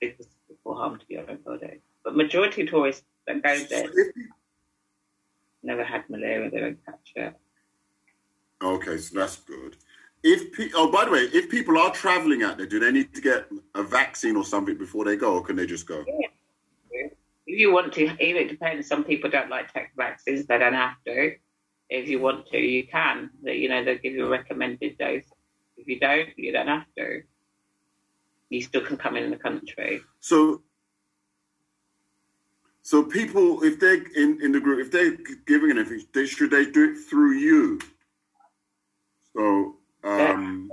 physical 0.00 0.74
harm 0.74 0.98
to 0.98 1.04
your 1.08 1.28
own 1.30 1.38
body. 1.44 1.80
But 2.04 2.16
majority 2.16 2.62
of 2.62 2.70
tourists 2.70 3.04
that 3.26 3.42
go 3.42 3.58
there 3.64 3.88
never 5.62 5.84
had 5.84 6.08
malaria. 6.08 6.50
They 6.50 6.60
don't 6.60 6.84
catch 6.84 7.12
it. 7.16 7.34
Okay, 8.62 8.98
so 8.98 9.18
that's 9.18 9.36
good. 9.36 9.76
If 10.22 10.52
pe- 10.52 10.70
oh, 10.74 10.90
by 10.90 11.06
the 11.06 11.10
way, 11.10 11.20
if 11.32 11.48
people 11.48 11.78
are 11.78 11.90
traveling 11.92 12.42
out 12.42 12.58
there, 12.58 12.66
do 12.66 12.78
they 12.78 12.92
need 12.92 13.14
to 13.14 13.22
get 13.22 13.46
a 13.74 13.82
vaccine 13.82 14.36
or 14.36 14.44
something 14.44 14.76
before 14.76 15.04
they 15.04 15.16
go, 15.16 15.34
or 15.34 15.42
can 15.42 15.56
they 15.56 15.66
just 15.66 15.86
go? 15.86 16.04
Yeah. 16.06 17.08
If 17.46 17.58
you 17.58 17.72
want 17.72 17.92
to, 17.94 18.04
it 18.18 18.48
depends. 18.48 18.86
Some 18.86 19.02
people 19.02 19.30
don't 19.30 19.48
like 19.48 19.72
take 19.72 19.88
vaccines; 19.96 20.46
they 20.46 20.58
don't 20.58 20.74
have 20.74 20.96
to. 21.06 21.36
If 21.88 22.08
you 22.08 22.20
want 22.20 22.48
to, 22.50 22.58
you 22.58 22.86
can. 22.86 23.30
You 23.42 23.70
know, 23.70 23.82
they'll 23.82 23.98
give 23.98 24.12
you 24.12 24.26
a 24.26 24.28
recommended 24.28 24.98
dose. 24.98 25.24
If 25.80 25.88
you 25.88 25.98
don't, 25.98 26.28
you 26.36 26.52
don't 26.52 26.68
have 26.68 26.84
to. 26.98 27.22
You 28.50 28.62
still 28.62 28.82
can 28.82 28.96
come 28.96 29.16
in 29.16 29.30
the 29.30 29.36
country. 29.36 30.02
So, 30.20 30.62
so 32.82 33.02
people, 33.02 33.62
if 33.62 33.80
they're 33.80 34.02
in, 34.16 34.38
in 34.42 34.52
the 34.52 34.60
group, 34.60 34.84
if 34.84 34.90
they're 34.90 35.16
giving 35.46 35.70
anything, 35.70 36.02
they 36.12 36.26
should 36.26 36.50
they 36.50 36.66
do 36.66 36.92
it 36.92 36.98
through 37.08 37.32
you. 37.32 37.80
So 39.34 39.76
um, 40.02 40.68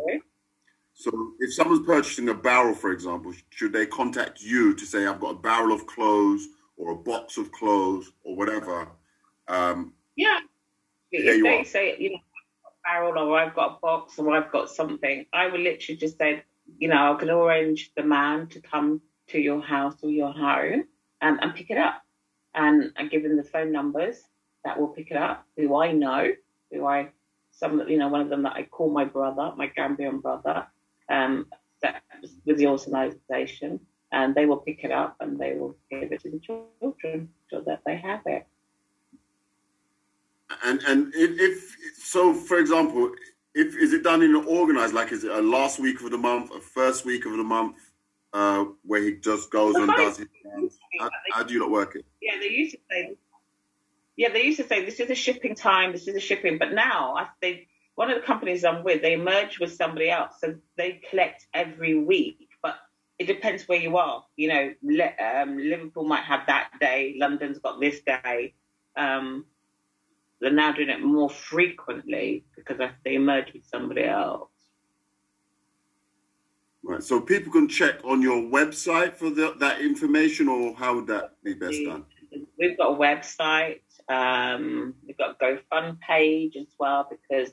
so 0.94 1.12
if 1.40 1.54
someone's 1.54 1.86
purchasing 1.86 2.30
a 2.30 2.34
barrel, 2.34 2.74
for 2.74 2.92
example, 2.92 3.34
should 3.50 3.74
they 3.74 3.86
contact 3.86 4.42
you 4.42 4.74
to 4.74 4.86
say, 4.86 5.06
I've 5.06 5.20
got 5.20 5.36
a 5.36 5.40
barrel 5.40 5.72
of 5.72 5.86
clothes 5.86 6.48
or 6.76 6.92
a 6.92 6.96
box 6.96 7.38
of 7.38 7.52
clothes 7.52 8.12
or 8.24 8.36
whatever? 8.36 8.88
Um, 9.48 9.94
yeah. 10.16 10.40
If 11.12 11.44
they 11.44 11.50
are. 11.50 11.64
say, 11.64 11.96
you 12.00 12.12
know, 12.12 12.20
barrel 12.88 13.18
or 13.18 13.38
I've 13.38 13.56
got 13.56 13.78
a 13.78 13.80
box 13.82 14.18
or 14.18 14.32
I've 14.36 14.52
got 14.52 14.70
something, 14.70 15.26
I 15.34 15.48
would 15.48 15.60
literally 15.60 15.98
just 15.98 16.18
say, 16.18 16.44
you 16.78 16.88
know, 16.88 17.14
I 17.14 17.20
can 17.20 17.30
arrange 17.30 17.92
the 17.96 18.04
man 18.04 18.48
to 18.48 18.62
come 18.62 19.02
to 19.28 19.40
your 19.40 19.62
house 19.62 19.96
or 20.02 20.10
your 20.10 20.32
home 20.32 20.86
and, 21.22 21.40
and 21.42 21.54
pick 21.54 21.70
it 21.70 21.78
up. 21.78 22.02
And 22.56 22.92
I 22.98 23.06
give 23.06 23.26
him 23.26 23.38
the 23.38 23.44
phone 23.44 23.72
numbers 23.72 24.18
that 24.64 24.80
will 24.80 24.88
pick 24.88 25.12
it 25.12 25.18
up, 25.18 25.46
who 25.56 25.78
I 25.78 25.92
know, 25.92 26.32
who 26.72 26.86
I 26.86 27.10
some, 27.52 27.88
you 27.88 27.98
know, 27.98 28.08
one 28.08 28.22
of 28.22 28.30
them 28.30 28.44
that 28.44 28.54
I 28.54 28.64
call 28.64 28.92
my 28.92 29.06
brother, 29.06 29.52
my 29.56 29.68
Gambian 29.68 30.22
brother, 30.22 30.68
um, 31.10 31.48
with 32.46 32.58
the 32.58 32.68
organisation, 32.68 33.80
and 34.12 34.36
they 34.36 34.46
will 34.46 34.58
pick 34.58 34.84
it 34.84 34.92
up 34.92 35.16
and 35.20 35.40
they 35.40 35.54
will 35.56 35.76
give 35.90 36.12
it 36.12 36.22
to 36.22 36.32
the 36.32 36.40
children 36.40 37.30
so 37.50 37.62
that 37.66 37.82
they 37.86 37.98
have 37.98 38.22
it. 38.26 38.46
And 40.64 40.82
and 40.88 41.14
if, 41.14 41.40
if 41.40 41.98
so, 41.98 42.34
for 42.34 42.58
example, 42.58 43.12
if 43.54 43.76
is 43.76 43.94
it 43.94 44.04
done 44.04 44.22
in 44.22 44.36
an 44.36 44.46
organized? 44.46 44.94
Like, 44.94 45.12
is 45.12 45.24
it 45.24 45.32
a 45.32 45.42
last 45.42 45.80
week 45.80 46.02
of 46.02 46.12
the 46.12 46.18
month, 46.18 46.52
a 46.52 46.62
first 46.62 47.06
week 47.06 47.26
of 47.26 47.34
the 47.34 47.44
month, 47.44 47.78
uh, 48.34 48.66
where 48.84 49.02
he 49.02 49.16
just 49.16 49.52
goes 49.52 49.76
and 49.76 49.88
does 49.88 50.18
his? 50.18 50.28
How, 51.00 51.10
how 51.34 51.44
do 51.44 51.54
you 51.54 51.60
not 51.60 51.72
work 51.72 51.96
it? 51.96 52.06
Yeah, 52.22 52.40
they 52.40 52.50
used 52.50 52.74
to 52.74 52.80
say. 52.90 53.16
Yeah, 54.16 54.30
they 54.30 54.44
used 54.44 54.60
to 54.60 54.68
say 54.68 54.84
this 54.84 55.00
is 55.00 55.10
a 55.10 55.16
shipping 55.16 55.54
time, 55.54 55.92
this 55.92 56.08
is 56.08 56.16
a 56.16 56.20
shipping, 56.20 56.58
but 56.58 56.74
now 56.74 57.16
I 57.16 57.28
they 57.42 57.68
one 57.96 58.12
of 58.12 58.22
the 58.22 58.26
companies 58.26 58.64
I'm 58.64 58.84
with, 58.84 59.02
they 59.02 59.16
merge 59.16 59.60
with 59.60 59.74
somebody 59.74 60.10
else, 60.10 60.36
so 60.40 60.56
they 60.76 61.02
collect 61.10 61.48
every 61.54 61.98
week. 61.98 62.48
But 62.62 62.76
it 63.18 63.26
depends 63.26 63.68
where 63.68 63.80
you 63.80 63.98
are. 63.98 64.24
You 64.36 64.50
know, 64.50 64.74
um, 65.20 65.58
Liverpool 65.58 66.06
might 66.06 66.24
have 66.24 66.42
that 66.46 66.70
day, 66.80 67.16
London's 67.18 67.58
got 67.58 67.80
this 67.80 68.02
day. 68.02 68.54
Um, 68.96 69.46
they're 70.40 70.52
now 70.52 70.72
doing 70.72 70.90
it 70.90 71.02
more 71.02 71.30
frequently 71.30 72.46
because 72.56 72.80
I- 72.80 72.92
they 73.04 73.18
merge 73.18 73.54
with 73.54 73.66
somebody 73.66 74.04
else. 74.04 74.50
Right. 76.84 77.04
So 77.04 77.20
people 77.20 77.52
can 77.52 77.68
check 77.68 78.04
on 78.06 78.22
your 78.22 78.42
website 78.42 79.16
for 79.16 79.30
the, 79.30 79.56
that 79.60 79.82
information, 79.82 80.48
or 80.48 80.74
how 80.74 80.96
would 80.96 81.08
that 81.08 81.32
be 81.44 81.54
best 81.54 81.80
done? 81.84 82.06
We've 82.58 82.78
got 82.78 82.94
a 82.94 82.96
website. 82.96 83.82
Um, 84.08 84.94
we've 85.06 85.18
got 85.18 85.36
a 85.42 85.44
GoFund 85.44 86.00
page 86.00 86.56
as 86.56 86.68
well 86.80 87.10
because 87.10 87.52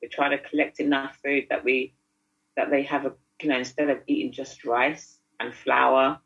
we're 0.00 0.08
trying 0.08 0.30
to 0.30 0.38
collect 0.38 0.78
enough 0.78 1.18
food 1.24 1.46
that 1.50 1.64
we 1.64 1.94
that 2.56 2.70
they 2.70 2.82
have 2.84 3.06
a 3.06 3.12
you 3.42 3.48
know 3.48 3.58
instead 3.58 3.90
of 3.90 3.98
eating 4.06 4.32
just 4.32 4.64
rice 4.64 5.18
and 5.40 5.52
flour, 5.52 6.20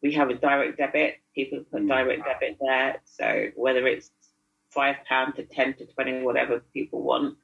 we 0.00 0.12
have 0.12 0.30
a 0.30 0.34
direct 0.34 0.78
debit. 0.78 1.16
People 1.34 1.64
put 1.72 1.86
direct 1.88 2.24
debit 2.24 2.56
there. 2.60 3.00
So 3.04 3.48
whether 3.56 3.86
it's 3.88 4.10
five 4.70 4.96
pound 5.08 5.36
to 5.36 5.44
ten 5.44 5.74
to 5.74 5.86
twenty, 5.86 6.22
whatever 6.22 6.60
people 6.72 7.02
want. 7.02 7.36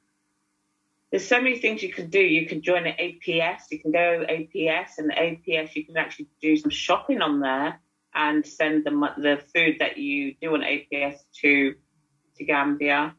There's 1.11 1.27
so 1.27 1.39
many 1.41 1.57
things 1.59 1.81
you 1.81 1.93
can 1.93 2.09
do. 2.09 2.19
You 2.19 2.47
can 2.47 2.61
join 2.61 2.85
an 2.85 2.95
APS. 2.99 3.61
You 3.71 3.79
can 3.79 3.91
go 3.91 4.25
APS, 4.29 4.97
and 4.97 5.11
APS 5.11 5.75
you 5.75 5.85
can 5.85 5.97
actually 5.97 6.27
do 6.41 6.57
some 6.57 6.69
shopping 6.71 7.21
on 7.21 7.39
there 7.39 7.79
and 8.13 8.45
send 8.45 8.83
the 8.85 8.91
the 9.17 9.41
food 9.53 9.77
that 9.79 9.97
you 9.97 10.35
do 10.41 10.53
on 10.53 10.61
APS 10.61 11.17
to 11.41 11.75
to 12.37 12.43
Gambia. 12.43 13.15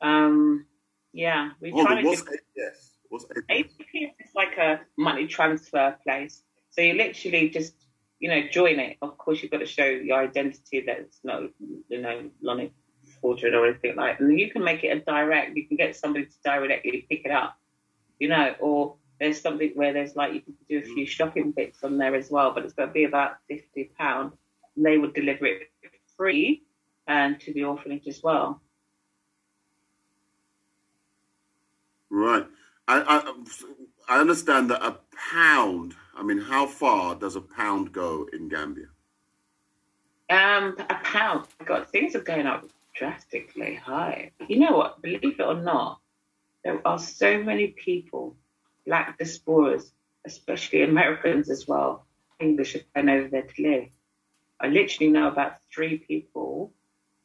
Um, 0.00 0.66
yeah, 1.12 1.50
we 1.60 1.72
Oh, 1.72 1.84
try 1.84 2.02
to 2.02 2.06
what's 2.06 2.22
give 2.22 2.40
APS? 2.58 2.90
What's 3.08 3.24
APS? 3.26 3.44
APS 3.50 4.12
is 4.20 4.34
like 4.34 4.56
a 4.58 4.80
money 4.98 5.26
transfer 5.26 5.96
place. 6.04 6.42
So 6.70 6.82
you 6.82 6.94
literally 6.94 7.50
just, 7.50 7.74
you 8.18 8.28
know, 8.28 8.48
join 8.50 8.78
it. 8.80 8.98
Of 9.00 9.16
course, 9.16 9.42
you've 9.42 9.52
got 9.52 9.58
to 9.58 9.66
show 9.66 9.84
your 9.86 10.18
identity 10.18 10.82
that 10.86 10.98
it's 10.98 11.20
not, 11.22 11.42
you 11.88 12.02
know, 12.02 12.30
Lonnie 12.42 12.72
Or 13.24 13.66
anything 13.66 13.96
like 13.96 14.18
that. 14.18 14.24
And 14.24 14.38
you 14.38 14.50
can 14.50 14.62
make 14.62 14.84
it 14.84 14.88
a 14.88 15.00
direct. 15.00 15.56
You 15.56 15.66
can 15.66 15.78
get 15.78 15.96
somebody 15.96 16.26
to 16.26 16.36
directly 16.44 17.06
pick 17.08 17.24
it 17.24 17.30
up, 17.30 17.56
you 18.18 18.28
know, 18.28 18.54
or 18.60 18.96
there's 19.18 19.40
something 19.40 19.70
where 19.74 19.94
there's 19.94 20.14
like 20.14 20.34
you 20.34 20.42
can 20.42 20.54
do 20.68 20.78
a 20.78 20.82
few 20.82 21.06
shopping 21.06 21.50
bits 21.52 21.82
on 21.82 21.96
there 21.96 22.14
as 22.14 22.30
well, 22.30 22.52
but 22.52 22.64
it's 22.64 22.74
going 22.74 22.88
to 22.88 22.92
be 22.92 23.04
about 23.04 23.36
fifty 23.48 23.90
pound. 23.98 24.32
And 24.76 24.84
they 24.84 24.98
would 24.98 25.14
deliver 25.14 25.46
it 25.46 25.70
free 26.18 26.64
and 27.06 27.40
to 27.40 27.52
the 27.54 27.64
orphanage 27.64 28.06
as 28.08 28.22
well. 28.22 28.60
Right. 32.10 32.46
I, 32.86 33.00
I 34.08 34.16
I 34.16 34.20
understand 34.20 34.70
that 34.70 34.84
a 34.84 34.98
pound. 35.32 35.94
I 36.14 36.22
mean, 36.22 36.38
how 36.38 36.66
far 36.66 37.14
does 37.14 37.36
a 37.36 37.40
pound 37.40 37.92
go 37.92 38.28
in 38.34 38.48
Gambia? 38.48 38.88
Um, 40.28 40.76
a 40.78 40.94
pound. 41.02 41.46
God, 41.64 41.88
things 41.88 42.14
are 42.14 42.20
going 42.20 42.46
up 42.46 42.68
drastically 42.94 43.74
high. 43.74 44.32
You 44.48 44.60
know 44.60 44.76
what? 44.76 45.02
Believe 45.02 45.40
it 45.40 45.42
or 45.42 45.54
not, 45.54 46.00
there 46.64 46.80
are 46.86 46.98
so 46.98 47.42
many 47.42 47.68
people, 47.68 48.36
black 48.86 49.18
diasporas, 49.18 49.90
especially 50.24 50.82
Americans 50.82 51.50
as 51.50 51.68
well, 51.68 52.06
English 52.40 52.72
have 52.72 52.92
gone 52.94 53.08
over 53.08 53.28
there 53.28 53.42
to 53.42 53.62
live. 53.62 53.88
I 54.60 54.68
literally 54.68 55.10
know 55.10 55.28
about 55.28 55.58
three 55.74 55.98
people 55.98 56.72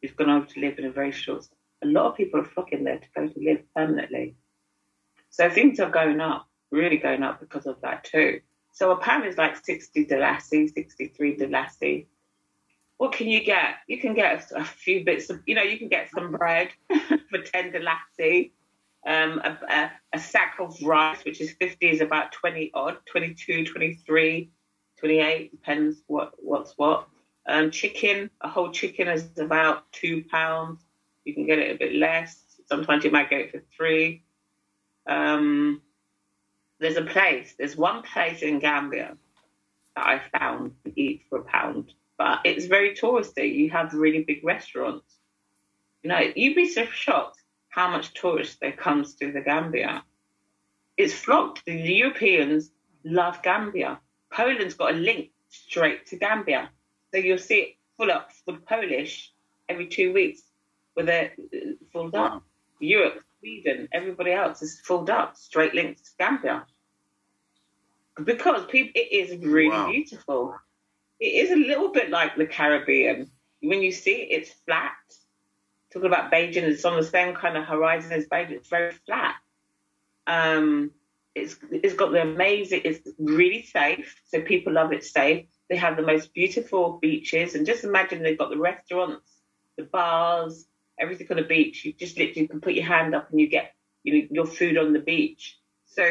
who've 0.01 0.15
gone 0.15 0.29
over 0.29 0.45
to 0.45 0.59
live 0.59 0.79
in 0.79 0.85
a 0.85 0.91
very 0.91 1.11
short. 1.11 1.47
A 1.83 1.87
lot 1.87 2.07
of 2.07 2.17
people 2.17 2.41
are 2.41 2.45
flocking 2.45 2.83
there 2.83 2.99
to 2.99 3.07
go 3.15 3.27
to 3.27 3.39
live 3.39 3.63
permanently. 3.75 4.35
So 5.29 5.49
things 5.49 5.79
are 5.79 5.89
going 5.89 6.19
up, 6.19 6.47
really 6.71 6.97
going 6.97 7.23
up 7.23 7.39
because 7.39 7.65
of 7.65 7.79
that 7.81 8.03
too. 8.03 8.41
So 8.73 8.91
a 8.91 8.97
pound 8.97 9.25
is 9.25 9.37
like 9.37 9.63
60 9.63 10.05
dalasi, 10.05 10.73
63 10.73 11.37
dalasi. 11.37 12.05
What 12.99 13.13
can 13.13 13.29
you 13.29 13.41
get? 13.41 13.75
You 13.87 13.97
can 13.97 14.13
get 14.13 14.51
a 14.53 14.65
few 14.65 15.05
bits 15.05 15.29
of, 15.29 15.39
you 15.45 15.55
know, 15.55 15.63
you 15.63 15.77
can 15.77 15.87
get 15.87 16.09
some 16.13 16.33
bread 16.33 16.67
for 17.29 17.39
10 17.41 17.71
dalasi. 17.71 18.51
Um, 19.07 19.39
a, 19.39 19.57
a, 19.69 19.91
a 20.17 20.19
sack 20.19 20.57
of 20.59 20.75
rice, 20.83 21.23
which 21.23 21.39
is 21.39 21.53
50, 21.53 21.89
is 21.89 22.01
about 22.01 22.33
20 22.33 22.71
odd, 22.73 22.97
22, 23.05 23.63
23, 23.63 24.49
28, 24.97 25.51
depends 25.51 26.01
what 26.07 26.33
what's 26.39 26.73
what. 26.75 27.07
Um, 27.47 27.71
chicken, 27.71 28.29
a 28.41 28.49
whole 28.49 28.69
chicken 28.73 29.07
is 29.07 29.29
about 29.37 29.89
two 29.93 30.25
pounds. 30.29 30.81
You 31.23 31.33
can 31.33 31.45
get 31.45 31.57
it 31.57 31.73
a 31.73 31.79
bit 31.79 31.95
less. 31.95 32.43
Sometimes 32.65 33.05
you 33.05 33.11
might 33.11 33.29
get 33.29 33.39
it 33.39 33.51
for 33.53 33.63
three. 33.77 34.23
Um, 35.07 35.81
there's 36.81 36.97
a 36.97 37.05
place, 37.05 37.55
there's 37.57 37.77
one 37.77 38.03
place 38.03 38.41
in 38.41 38.59
Gambia 38.59 39.15
that 39.95 40.05
I 40.05 40.21
found 40.37 40.73
to 40.83 40.91
eat 40.99 41.23
for 41.29 41.39
a 41.39 41.43
pound, 41.43 41.93
but 42.19 42.41
it's 42.43 42.65
very 42.65 42.91
touristy. 42.95 43.55
You 43.55 43.69
have 43.71 43.93
really 43.93 44.23
big 44.23 44.43
restaurants. 44.43 45.15
You 46.03 46.09
know, 46.09 46.19
you'd 46.35 46.55
be 46.55 46.67
so 46.67 46.85
shocked 46.85 47.41
how 47.69 47.89
much 47.89 48.13
tourists 48.13 48.57
there 48.61 48.73
comes 48.73 49.15
to 49.15 49.31
the 49.31 49.39
Gambia. 49.39 50.03
It's 50.97 51.13
flocked. 51.13 51.63
The 51.65 51.73
Europeans 51.73 52.71
love 53.05 53.41
Gambia. 53.41 53.99
Poland's 54.31 54.73
got 54.73 54.93
a 54.93 54.97
link 54.97 55.29
straight 55.47 56.07
to 56.07 56.17
Gambia. 56.17 56.69
So 57.11 57.19
you'll 57.19 57.37
see 57.37 57.59
it 57.59 57.75
full 57.97 58.11
up 58.11 58.31
with 58.45 58.65
Polish 58.65 59.31
every 59.69 59.87
two 59.87 60.11
weeks 60.13 60.41
with 60.97 61.07
it 61.07 61.31
uh, 61.39 61.57
filled 61.93 62.15
up. 62.15 62.43
Europe, 62.81 63.21
Sweden, 63.39 63.87
everybody 63.93 64.33
else 64.33 64.61
is 64.61 64.81
filled 64.83 65.09
up, 65.09 65.37
straight 65.37 65.73
links 65.73 66.01
to 66.01 66.09
Gambia. 66.19 66.65
Because 68.21 68.65
people, 68.65 68.91
it 68.95 69.11
is 69.13 69.37
really 69.45 69.69
Wow. 69.69 69.89
beautiful. 69.89 70.55
It 71.19 71.25
is 71.25 71.51
a 71.51 71.55
little 71.55 71.91
bit 71.91 72.09
like 72.09 72.35
the 72.35 72.45
Caribbean. 72.45 73.29
When 73.61 73.81
you 73.81 73.91
see 73.91 74.15
it, 74.15 74.27
it's 74.31 74.51
flat. 74.65 74.93
Talking 75.91 76.07
about 76.07 76.31
Bajan, 76.31 76.63
it's 76.63 76.85
on 76.85 76.95
the 76.95 77.03
same 77.03 77.35
kind 77.35 77.57
of 77.57 77.65
horizon 77.65 78.11
as 78.11 78.27
Bajan. 78.27 78.51
It's 78.51 78.69
very 78.69 78.93
flat. 79.05 79.35
Um, 80.27 80.91
it's 81.35 81.57
it's 81.71 81.95
got 81.95 82.11
the 82.11 82.21
amazing. 82.21 82.81
It's 82.85 83.07
really 83.17 83.63
safe, 83.63 84.21
so 84.27 84.41
people 84.41 84.73
love 84.73 84.93
it 84.93 85.03
safe. 85.03 85.45
They 85.69 85.75
have 85.75 85.97
the 85.97 86.03
most 86.03 86.33
beautiful 86.33 86.99
beaches, 87.01 87.55
and 87.55 87.65
just 87.65 87.83
imagine 87.83 88.23
they've 88.23 88.37
got 88.37 88.49
the 88.49 88.57
restaurants, 88.57 89.31
the 89.77 89.83
bars, 89.83 90.67
everything 90.99 91.27
on 91.31 91.37
the 91.37 91.43
beach. 91.43 91.85
You 91.85 91.93
just 91.93 92.17
literally 92.17 92.47
can 92.47 92.61
put 92.61 92.73
your 92.73 92.85
hand 92.85 93.15
up 93.15 93.29
and 93.31 93.39
you 93.39 93.47
get 93.47 93.73
you 94.03 94.13
know, 94.13 94.27
your 94.31 94.45
food 94.45 94.77
on 94.77 94.93
the 94.93 94.99
beach. 94.99 95.57
So 95.87 96.03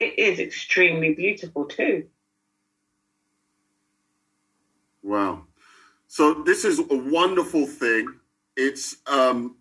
it 0.00 0.18
is 0.18 0.38
extremely 0.38 1.14
beautiful 1.14 1.66
too. 1.66 2.08
Wow. 5.04 5.44
So 6.08 6.32
this 6.32 6.64
is 6.64 6.78
a 6.78 6.86
wonderful 6.88 7.66
thing. 7.66 8.08
It's 8.56 8.96
um, 9.06 9.56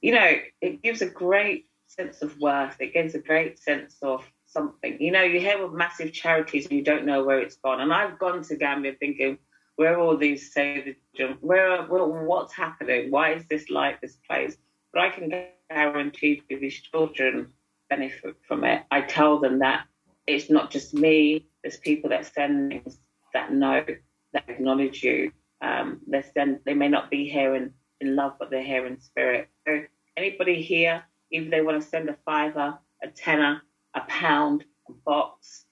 you 0.01 0.13
know, 0.13 0.35
it 0.61 0.81
gives 0.81 1.01
a 1.01 1.09
great 1.09 1.67
sense 1.87 2.21
of 2.21 2.37
worth. 2.39 2.75
It 2.79 2.93
gives 2.93 3.15
a 3.15 3.19
great 3.19 3.59
sense 3.59 3.97
of 4.01 4.23
something. 4.45 4.97
You 4.99 5.11
know, 5.11 5.23
you 5.23 5.39
hear 5.39 5.63
of 5.63 5.73
massive 5.73 6.13
charities 6.13 6.65
and 6.65 6.73
you 6.73 6.83
don't 6.83 7.05
know 7.05 7.23
where 7.23 7.39
it's 7.39 7.57
gone. 7.57 7.81
And 7.81 7.93
I've 7.93 8.17
gone 8.19 8.43
to 8.43 8.55
Gambia 8.55 8.93
thinking, 8.99 9.37
where 9.75 9.95
are 9.95 9.99
all 9.99 10.17
these 10.17 10.53
the? 10.53 10.95
Where, 11.41 11.83
where, 11.83 12.05
what's 12.05 12.53
happening? 12.53 13.11
Why 13.11 13.33
is 13.33 13.45
this 13.47 13.69
like 13.69 14.01
this 14.01 14.17
place? 14.27 14.57
But 14.93 15.03
I 15.03 15.09
can 15.09 15.31
guarantee 15.69 16.43
you 16.49 16.59
these 16.59 16.81
children 16.81 17.51
benefit 17.89 18.35
from 18.47 18.63
it. 18.63 18.83
I 18.91 19.01
tell 19.01 19.39
them 19.39 19.59
that 19.59 19.85
it's 20.27 20.49
not 20.49 20.71
just 20.71 20.93
me. 20.93 21.45
There's 21.63 21.77
people 21.77 22.09
that 22.11 22.25
send 22.33 22.71
things 22.71 22.99
that 23.33 23.53
know, 23.53 23.85
that 24.33 24.43
acknowledge 24.47 25.03
you. 25.03 25.31
Um, 25.61 25.99
they 26.07 26.23
send, 26.33 26.59
they 26.65 26.73
may 26.73 26.87
not 26.87 27.09
be 27.09 27.27
here 27.29 27.55
in, 27.55 27.73
in 27.99 28.15
love, 28.15 28.33
but 28.39 28.49
they're 28.49 28.63
here 28.63 28.85
in 28.85 28.99
spirit. 28.99 29.49
So 29.67 29.83
anybody 30.15 30.61
here, 30.61 31.03
if 31.31 31.49
they 31.49 31.61
want 31.61 31.81
to 31.81 31.87
send 31.87 32.09
a 32.09 32.17
fiver, 32.25 32.77
a 33.03 33.07
tenner, 33.07 33.61
a 33.93 34.01
pound, 34.01 34.63
a 34.87 34.93
box, 35.05 35.65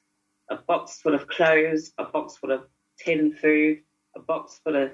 a 0.50 0.56
box 0.56 1.02
full 1.02 1.16
of 1.16 1.28
clothes, 1.28 1.92
a 1.98 2.04
box 2.04 2.38
full 2.38 2.52
of 2.52 2.64
tin 2.98 3.34
food, 3.34 3.80
a 4.16 4.20
box 4.20 4.60
full 4.64 4.76
of 4.76 4.92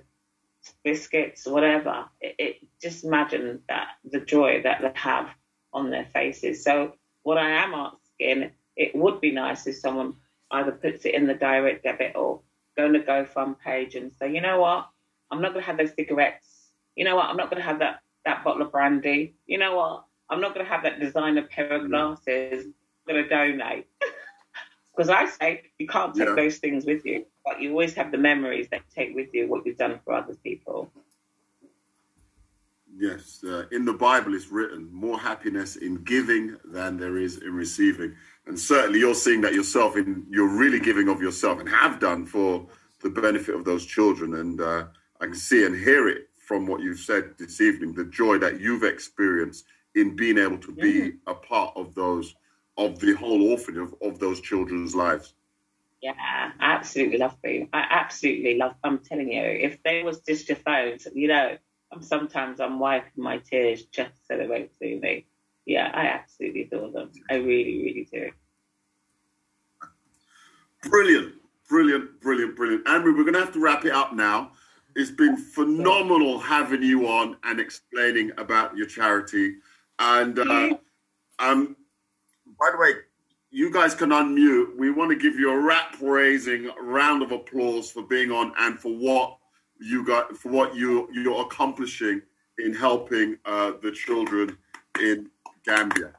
biscuits, 0.84 1.46
whatever. 1.46 2.06
It, 2.22 2.36
it 2.38 2.56
just 2.82 3.04
imagine 3.04 3.62
that 3.68 3.88
the 4.10 4.20
joy 4.20 4.62
that 4.64 4.82
they 4.82 4.92
have 4.96 5.30
on 5.72 5.90
their 5.90 6.06
faces. 6.06 6.64
So 6.64 6.94
what 7.24 7.38
I 7.38 7.50
am 7.50 7.74
asking, 7.74 8.52
it 8.76 8.96
would 8.96 9.22
be 9.22 9.32
nice 9.32 9.68
if 9.68 9.78
someone 9.78 10.16
either 10.52 10.72
puts 10.72 11.06
it 11.06 11.16
in 11.16 11.28
the 11.28 11.34
direct 11.34 11.84
debit 11.84 12.16
or 12.16 12.42
go 12.78 12.86
on 12.86 12.94
the 12.94 13.00
GoFund 13.00 13.60
page 13.60 13.96
and 13.96 14.12
say, 14.12 14.34
you 14.34 14.42
know 14.42 14.60
what, 14.60 14.90
I'm 15.32 15.42
not 15.42 15.54
going 15.54 15.64
to 15.64 15.68
have 15.68 15.78
those 15.78 15.94
cigarettes. 15.96 16.70
You 16.96 17.06
know 17.06 17.16
what, 17.16 17.26
I'm 17.26 17.38
not 17.38 17.50
going 17.50 17.62
to 17.62 17.68
have 17.68 17.80
that 17.80 18.00
that 18.26 18.44
bottle 18.44 18.62
of 18.62 18.72
brandy. 18.72 19.36
You 19.48 19.58
know 19.58 19.76
what, 19.76 20.06
I'm 20.30 20.40
not 20.42 20.54
going 20.54 20.66
to 20.66 20.72
have 20.72 20.84
that 20.84 21.00
designer 21.00 21.44
pair 21.44 21.74
of 21.74 21.90
glasses. 21.90 22.66
I'm 22.66 23.14
going 23.14 23.24
to 23.24 23.30
donate. 23.30 23.88
Because 24.96 25.10
I 25.10 25.26
say 25.26 25.64
you 25.80 25.88
can't 25.88 26.14
take 26.14 26.28
Yeah. 26.28 26.36
those 26.36 26.60
things 26.60 26.86
with 26.86 27.04
you, 27.04 27.26
but 27.44 27.60
you 27.60 27.72
always 27.72 27.96
have 27.96 28.12
the 28.12 28.18
memories 28.20 28.68
that 28.70 28.82
you 28.82 29.04
take 29.04 29.16
with 29.16 29.34
you, 29.34 29.48
what 29.48 29.66
you've 29.66 29.78
done 29.78 30.00
for 30.06 30.14
other 30.14 30.36
people. 30.36 30.92
Yes, 32.96 33.44
uh, 33.44 33.66
in 33.72 33.86
the 33.86 33.94
Bible 33.94 34.36
it's 34.36 34.52
written 34.52 34.88
more 34.94 35.18
happiness 35.20 35.78
in 35.78 36.04
giving 36.04 36.58
than 36.64 36.98
there 36.98 37.18
is 37.18 37.38
in 37.42 37.54
receiving. 37.56 38.16
And 38.46 38.60
certainly 38.60 39.00
you're 39.00 39.16
seeing 39.16 39.42
that 39.42 39.54
yourself 39.54 39.96
in 39.96 40.26
you're 40.30 40.48
really 40.48 40.80
giving 40.80 41.08
of 41.10 41.22
yourself 41.22 41.60
and 41.60 41.70
have 41.70 42.00
done 42.00 42.26
for 42.26 42.68
the 43.02 43.10
benefit 43.10 43.56
of 43.56 43.66
those 43.66 43.86
children. 43.86 44.36
And 44.36 44.62
uh, 44.62 44.86
I 45.22 45.26
can 45.26 45.36
see 45.36 45.66
and 45.66 45.76
hear 45.76 46.10
it 46.10 46.30
from 46.36 46.68
what 46.68 46.82
you've 46.82 47.00
said 47.00 47.36
this 47.40 47.62
evening, 47.62 47.94
the 47.94 48.06
joy 48.06 48.38
that 48.40 48.60
you've 48.60 48.84
experienced 48.84 49.66
in 49.96 50.16
being 50.16 50.38
able 50.38 50.58
to 50.58 50.72
be 50.72 51.14
a 51.28 51.34
part 51.34 51.74
of 51.76 51.94
those 51.96 52.36
of 52.78 53.00
the 53.00 53.14
whole 53.14 53.52
orphanage 53.52 53.82
of, 53.82 53.96
of 54.02 54.20
those 54.20 54.42
children's 54.42 54.96
lives. 54.96 55.34
Yeah, 56.02 56.14
I 56.18 56.52
absolutely 56.60 57.18
love 57.18 57.38
being. 57.42 57.70
I 57.72 57.86
absolutely 57.90 58.58
love. 58.58 58.76
I'm 58.84 59.00
telling 59.00 59.32
you, 59.32 59.44
if 59.44 59.82
there 59.84 60.04
was 60.04 60.20
just 60.20 60.50
your 60.50 60.58
phones, 60.58 61.08
you 61.14 61.28
know, 61.30 61.58
I'm 61.92 62.02
sometimes 62.02 62.60
I'm 62.60 62.80
wiping 62.80 63.24
my 63.24 63.38
tears 63.38 63.86
just 63.86 64.28
so 64.28 64.38
they 64.38 64.48
won't 64.48 64.72
see 64.80 65.00
me. 65.02 65.28
Yeah, 65.66 65.92
I 65.94 66.08
absolutely 66.08 66.64
adore 66.64 66.92
them. 66.92 67.12
I 67.30 67.36
really, 67.36 67.84
really 67.84 68.08
do. 68.12 68.32
Brilliant, 70.90 71.36
brilliant, 71.70 72.20
brilliant, 72.20 72.56
brilliant. 72.56 72.88
Andrew, 72.88 73.16
we're 73.16 73.24
going 73.24 73.36
to 73.36 73.40
have 73.40 73.54
to 73.54 73.62
wrap 73.62 73.86
it 73.86 73.94
up 73.94 74.14
now. 74.14 74.52
It's 74.96 75.12
been 75.12 75.38
phenomenal 75.38 76.40
having 76.40 76.84
you 76.84 77.08
on 77.08 77.38
and 77.44 77.60
explaining 77.60 78.32
about 78.38 78.76
your 78.76 78.86
charity. 78.86 79.56
And 80.00 80.38
uh, 80.38 80.76
um, 81.40 81.76
by 82.60 82.70
the 82.72 82.78
way, 82.78 82.92
you 83.50 83.72
guys 83.72 83.96
can 83.96 84.10
unmute. 84.10 84.78
We 84.78 84.92
want 84.92 85.12
to 85.12 85.16
give 85.16 85.40
you 85.40 85.52
a 85.52 85.60
rap 85.60 85.96
raising 86.02 86.70
round 86.82 87.22
of 87.22 87.32
applause 87.32 87.90
for 87.90 88.04
being 88.04 88.32
on 88.32 88.52
and 88.58 88.78
for 88.78 88.90
what 88.90 89.38
you 89.80 90.06
got 90.06 90.36
for 90.38 90.50
what 90.50 90.76
you 90.76 91.08
you're 91.12 91.42
accomplishing 91.42 92.22
in 92.58 92.74
helping 92.74 93.38
uh, 93.46 93.74
the 93.82 93.92
children 93.92 94.58
in 95.00 95.30
Gambia. 95.66 96.12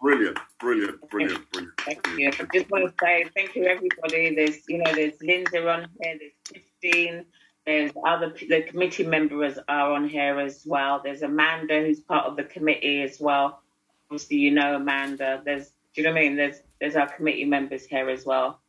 Brilliant, 0.00 0.38
brilliant, 0.58 1.10
brilliant, 1.10 1.50
brilliant. 1.52 1.74
Thank 1.80 2.06
you. 2.18 2.28
I 2.28 2.46
just 2.54 2.70
want 2.70 2.86
to 2.86 2.94
say 3.02 3.26
thank 3.36 3.54
you, 3.54 3.64
everybody. 3.66 4.34
There's, 4.34 4.66
you 4.66 4.78
know, 4.78 4.92
there's 4.94 5.20
Linda 5.20 5.68
on 5.70 5.88
here. 6.00 6.18
There's 6.18 6.32
Christine. 6.82 7.26
There's 7.66 7.92
other 8.06 8.34
the 8.48 8.62
committee 8.62 9.04
members 9.06 9.58
are 9.68 9.92
on 9.92 10.08
here 10.08 10.40
as 10.40 10.62
well. 10.66 11.02
There's 11.04 11.20
Amanda 11.22 11.80
who's 11.82 12.00
part 12.00 12.24
of 12.26 12.36
the 12.36 12.44
committee 12.44 13.02
as 13.02 13.20
well. 13.20 13.60
Obviously, 14.10 14.38
you 14.38 14.50
know 14.52 14.76
Amanda. 14.76 15.42
There's, 15.44 15.66
do 15.94 16.00
you 16.00 16.04
know 16.04 16.12
what 16.12 16.18
I 16.18 16.22
mean? 16.22 16.36
There's 16.36 16.56
there's 16.80 16.96
our 16.96 17.06
committee 17.08 17.44
members 17.44 17.84
here 17.84 18.08
as 18.08 18.24
well. 18.24 18.60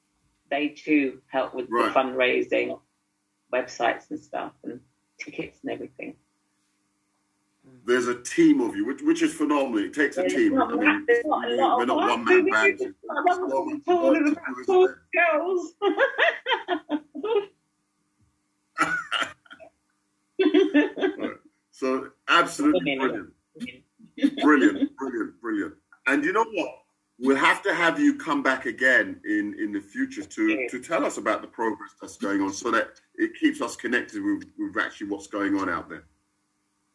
They 0.50 0.68
too 0.68 1.22
help 1.28 1.56
with 1.56 1.68
Right. 1.70 1.94
the 1.94 1.98
fundraising, 1.98 2.78
websites 3.54 4.12
and 4.12 4.20
stuff, 4.20 4.52
and 4.66 4.82
tickets 5.18 5.60
and 5.64 5.72
everything. 5.72 6.16
There's 7.86 8.08
a 8.08 8.22
team 8.22 8.62
of 8.62 8.76
you, 8.76 8.86
which, 8.86 9.02
which 9.02 9.22
is 9.24 9.34
phenomenal. 9.34 9.80
It 9.80 9.94
takes 9.94 10.18
a 10.18 10.22
There's 10.22 10.34
team. 10.34 10.54
not, 10.56 10.72
I 10.72 10.76
mean, 10.76 11.06
not 11.26 11.46
a 11.46 11.50
we- 11.50 11.56
lot 11.58 11.78
we're 11.80 11.86
not 11.86 12.04
us. 12.04 12.10
one 12.18 12.26
man 12.26 12.44
We 12.46 12.52
bands. 12.52 12.82
just- 12.82 12.96
I 13.10 13.14
don't 13.26 13.50
so 13.50 13.62
want 13.62 13.70
to 13.70 13.76
much 13.76 13.86
be 13.86 13.92
work 13.94 14.02
talking 14.02 14.26
to 14.26 14.32
about 14.32 14.46
do, 14.46 14.52
isn't 14.52 14.66
four 14.66 14.88
there? 14.88 15.00
girls. 15.32 15.74
So 21.74 22.10
absolutely 22.28 22.96
brilliant. 22.96 23.30
brilliant, 24.44 24.96
brilliant, 24.98 25.42
brilliant. 25.42 25.74
And 26.06 26.24
you 26.24 26.32
know 26.32 26.46
what? 26.54 26.70
We'll 27.18 27.38
have 27.38 27.64
to 27.64 27.74
have 27.74 28.00
you 28.00 28.16
come 28.18 28.44
back 28.44 28.68
again 28.68 29.20
in 29.26 29.56
in 29.60 29.72
the 29.72 29.80
future 29.80 30.24
to 30.24 30.68
to 30.70 30.80
tell 30.80 31.04
us 31.06 31.18
about 31.18 31.42
the 31.42 31.48
progress 31.48 31.92
that's 32.00 32.18
going 32.18 32.42
on, 32.42 32.54
so 32.54 32.70
that 32.72 32.90
it 33.16 33.32
keeps 33.40 33.62
us 33.62 33.76
connected 33.76 34.22
with, 34.24 34.44
with 34.60 34.78
actually 34.84 35.08
what's 35.08 35.26
going 35.28 35.56
on 35.58 35.70
out 35.70 35.90
there. 35.90 36.04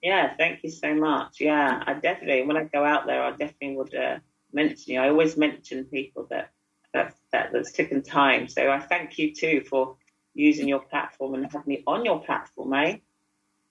Yeah, 0.07 0.37
thank 0.37 0.63
you 0.63 0.71
so 0.71 0.95
much. 0.95 1.41
Yeah, 1.41 1.83
I 1.85 1.95
definitely, 1.95 2.45
when 2.47 2.57
I 2.57 2.63
go 2.63 2.85
out 2.85 3.07
there, 3.07 3.25
I 3.25 3.31
definitely 3.31 3.77
would 3.77 3.93
uh, 3.93 4.19
mention 4.53 4.95
you. 4.95 5.01
I 5.01 5.09
always 5.09 5.37
mention 5.37 5.85
people 5.87 6.29
that, 6.31 6.53
that, 6.95 7.17
that 7.33 7.51
that's 7.53 7.73
taken 7.73 8.03
time. 8.05 8.47
So 8.47 8.71
I 8.71 8.79
thank 8.79 9.19
you 9.19 9.35
too 9.35 9.65
for 9.69 9.97
using 10.33 10.69
your 10.69 10.79
platform 10.79 11.35
and 11.35 11.45
having 11.47 11.63
me 11.67 11.83
on 11.89 12.05
your 12.05 12.21
platform, 12.21 12.73
eh? 12.75 12.99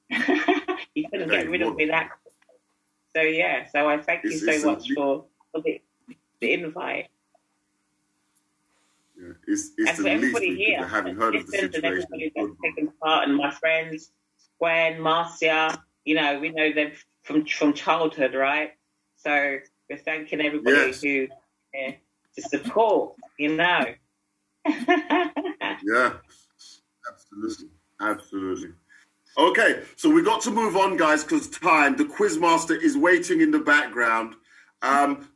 you 0.93 1.07
couldn't 1.09 1.29
get 1.29 1.49
rid 1.49 1.61
of 1.61 1.77
me 1.77 1.85
that 1.85 2.09
quick. 2.21 2.33
So 3.15 3.21
yeah, 3.21 3.67
so 3.71 3.87
I 3.87 4.01
thank 4.01 4.25
you 4.25 4.37
so 4.37 4.51
a- 4.51 4.65
much 4.65 4.91
for, 4.93 5.23
for 5.53 5.61
the, 5.61 5.81
the 6.41 6.51
invite. 6.51 7.07
Yeah, 9.17 9.31
it's 9.47 9.71
it's 9.77 9.91
and 9.91 9.97
the 9.99 10.03
for 10.03 10.09
least 10.09 10.35
everybody 10.35 10.55
here, 10.57 10.85
having 10.85 11.15
heard 11.15 11.35
of 11.35 11.47
the 11.47 11.53
situation. 11.53 11.85
everybody 11.85 12.33
that's 12.35 12.51
taken 12.61 12.91
part, 13.01 13.29
and 13.29 13.37
my 13.37 13.51
friends, 13.51 14.11
Gwen, 14.59 14.99
Marcia, 14.99 15.81
you 16.05 16.15
know, 16.15 16.39
we 16.39 16.49
know 16.49 16.71
them 16.71 16.91
from 17.23 17.45
from 17.45 17.73
childhood, 17.73 18.33
right? 18.33 18.71
So 19.17 19.57
we're 19.89 19.97
thanking 19.97 20.41
everybody 20.41 20.77
Yes. 20.77 21.01
who 21.01 21.27
uh, 21.77 21.91
to 22.35 22.41
support, 22.41 23.15
you 23.37 23.55
know. 23.55 23.85
Yeah, 25.87 26.13
absolutely, 27.11 27.67
absolutely. 28.01 28.69
Okay, 29.37 29.83
so 29.95 30.09
we 30.09 30.23
got 30.23 30.41
to 30.41 30.51
move 30.51 30.75
on, 30.75 30.97
guys, 30.97 31.23
because 31.23 31.47
time. 31.49 31.95
The 31.95 32.05
quizmaster 32.05 32.81
is 32.81 32.97
waiting 32.97 33.41
in 33.41 33.51
the 33.51 33.59
background. 33.59 34.33
Um, 34.81 35.23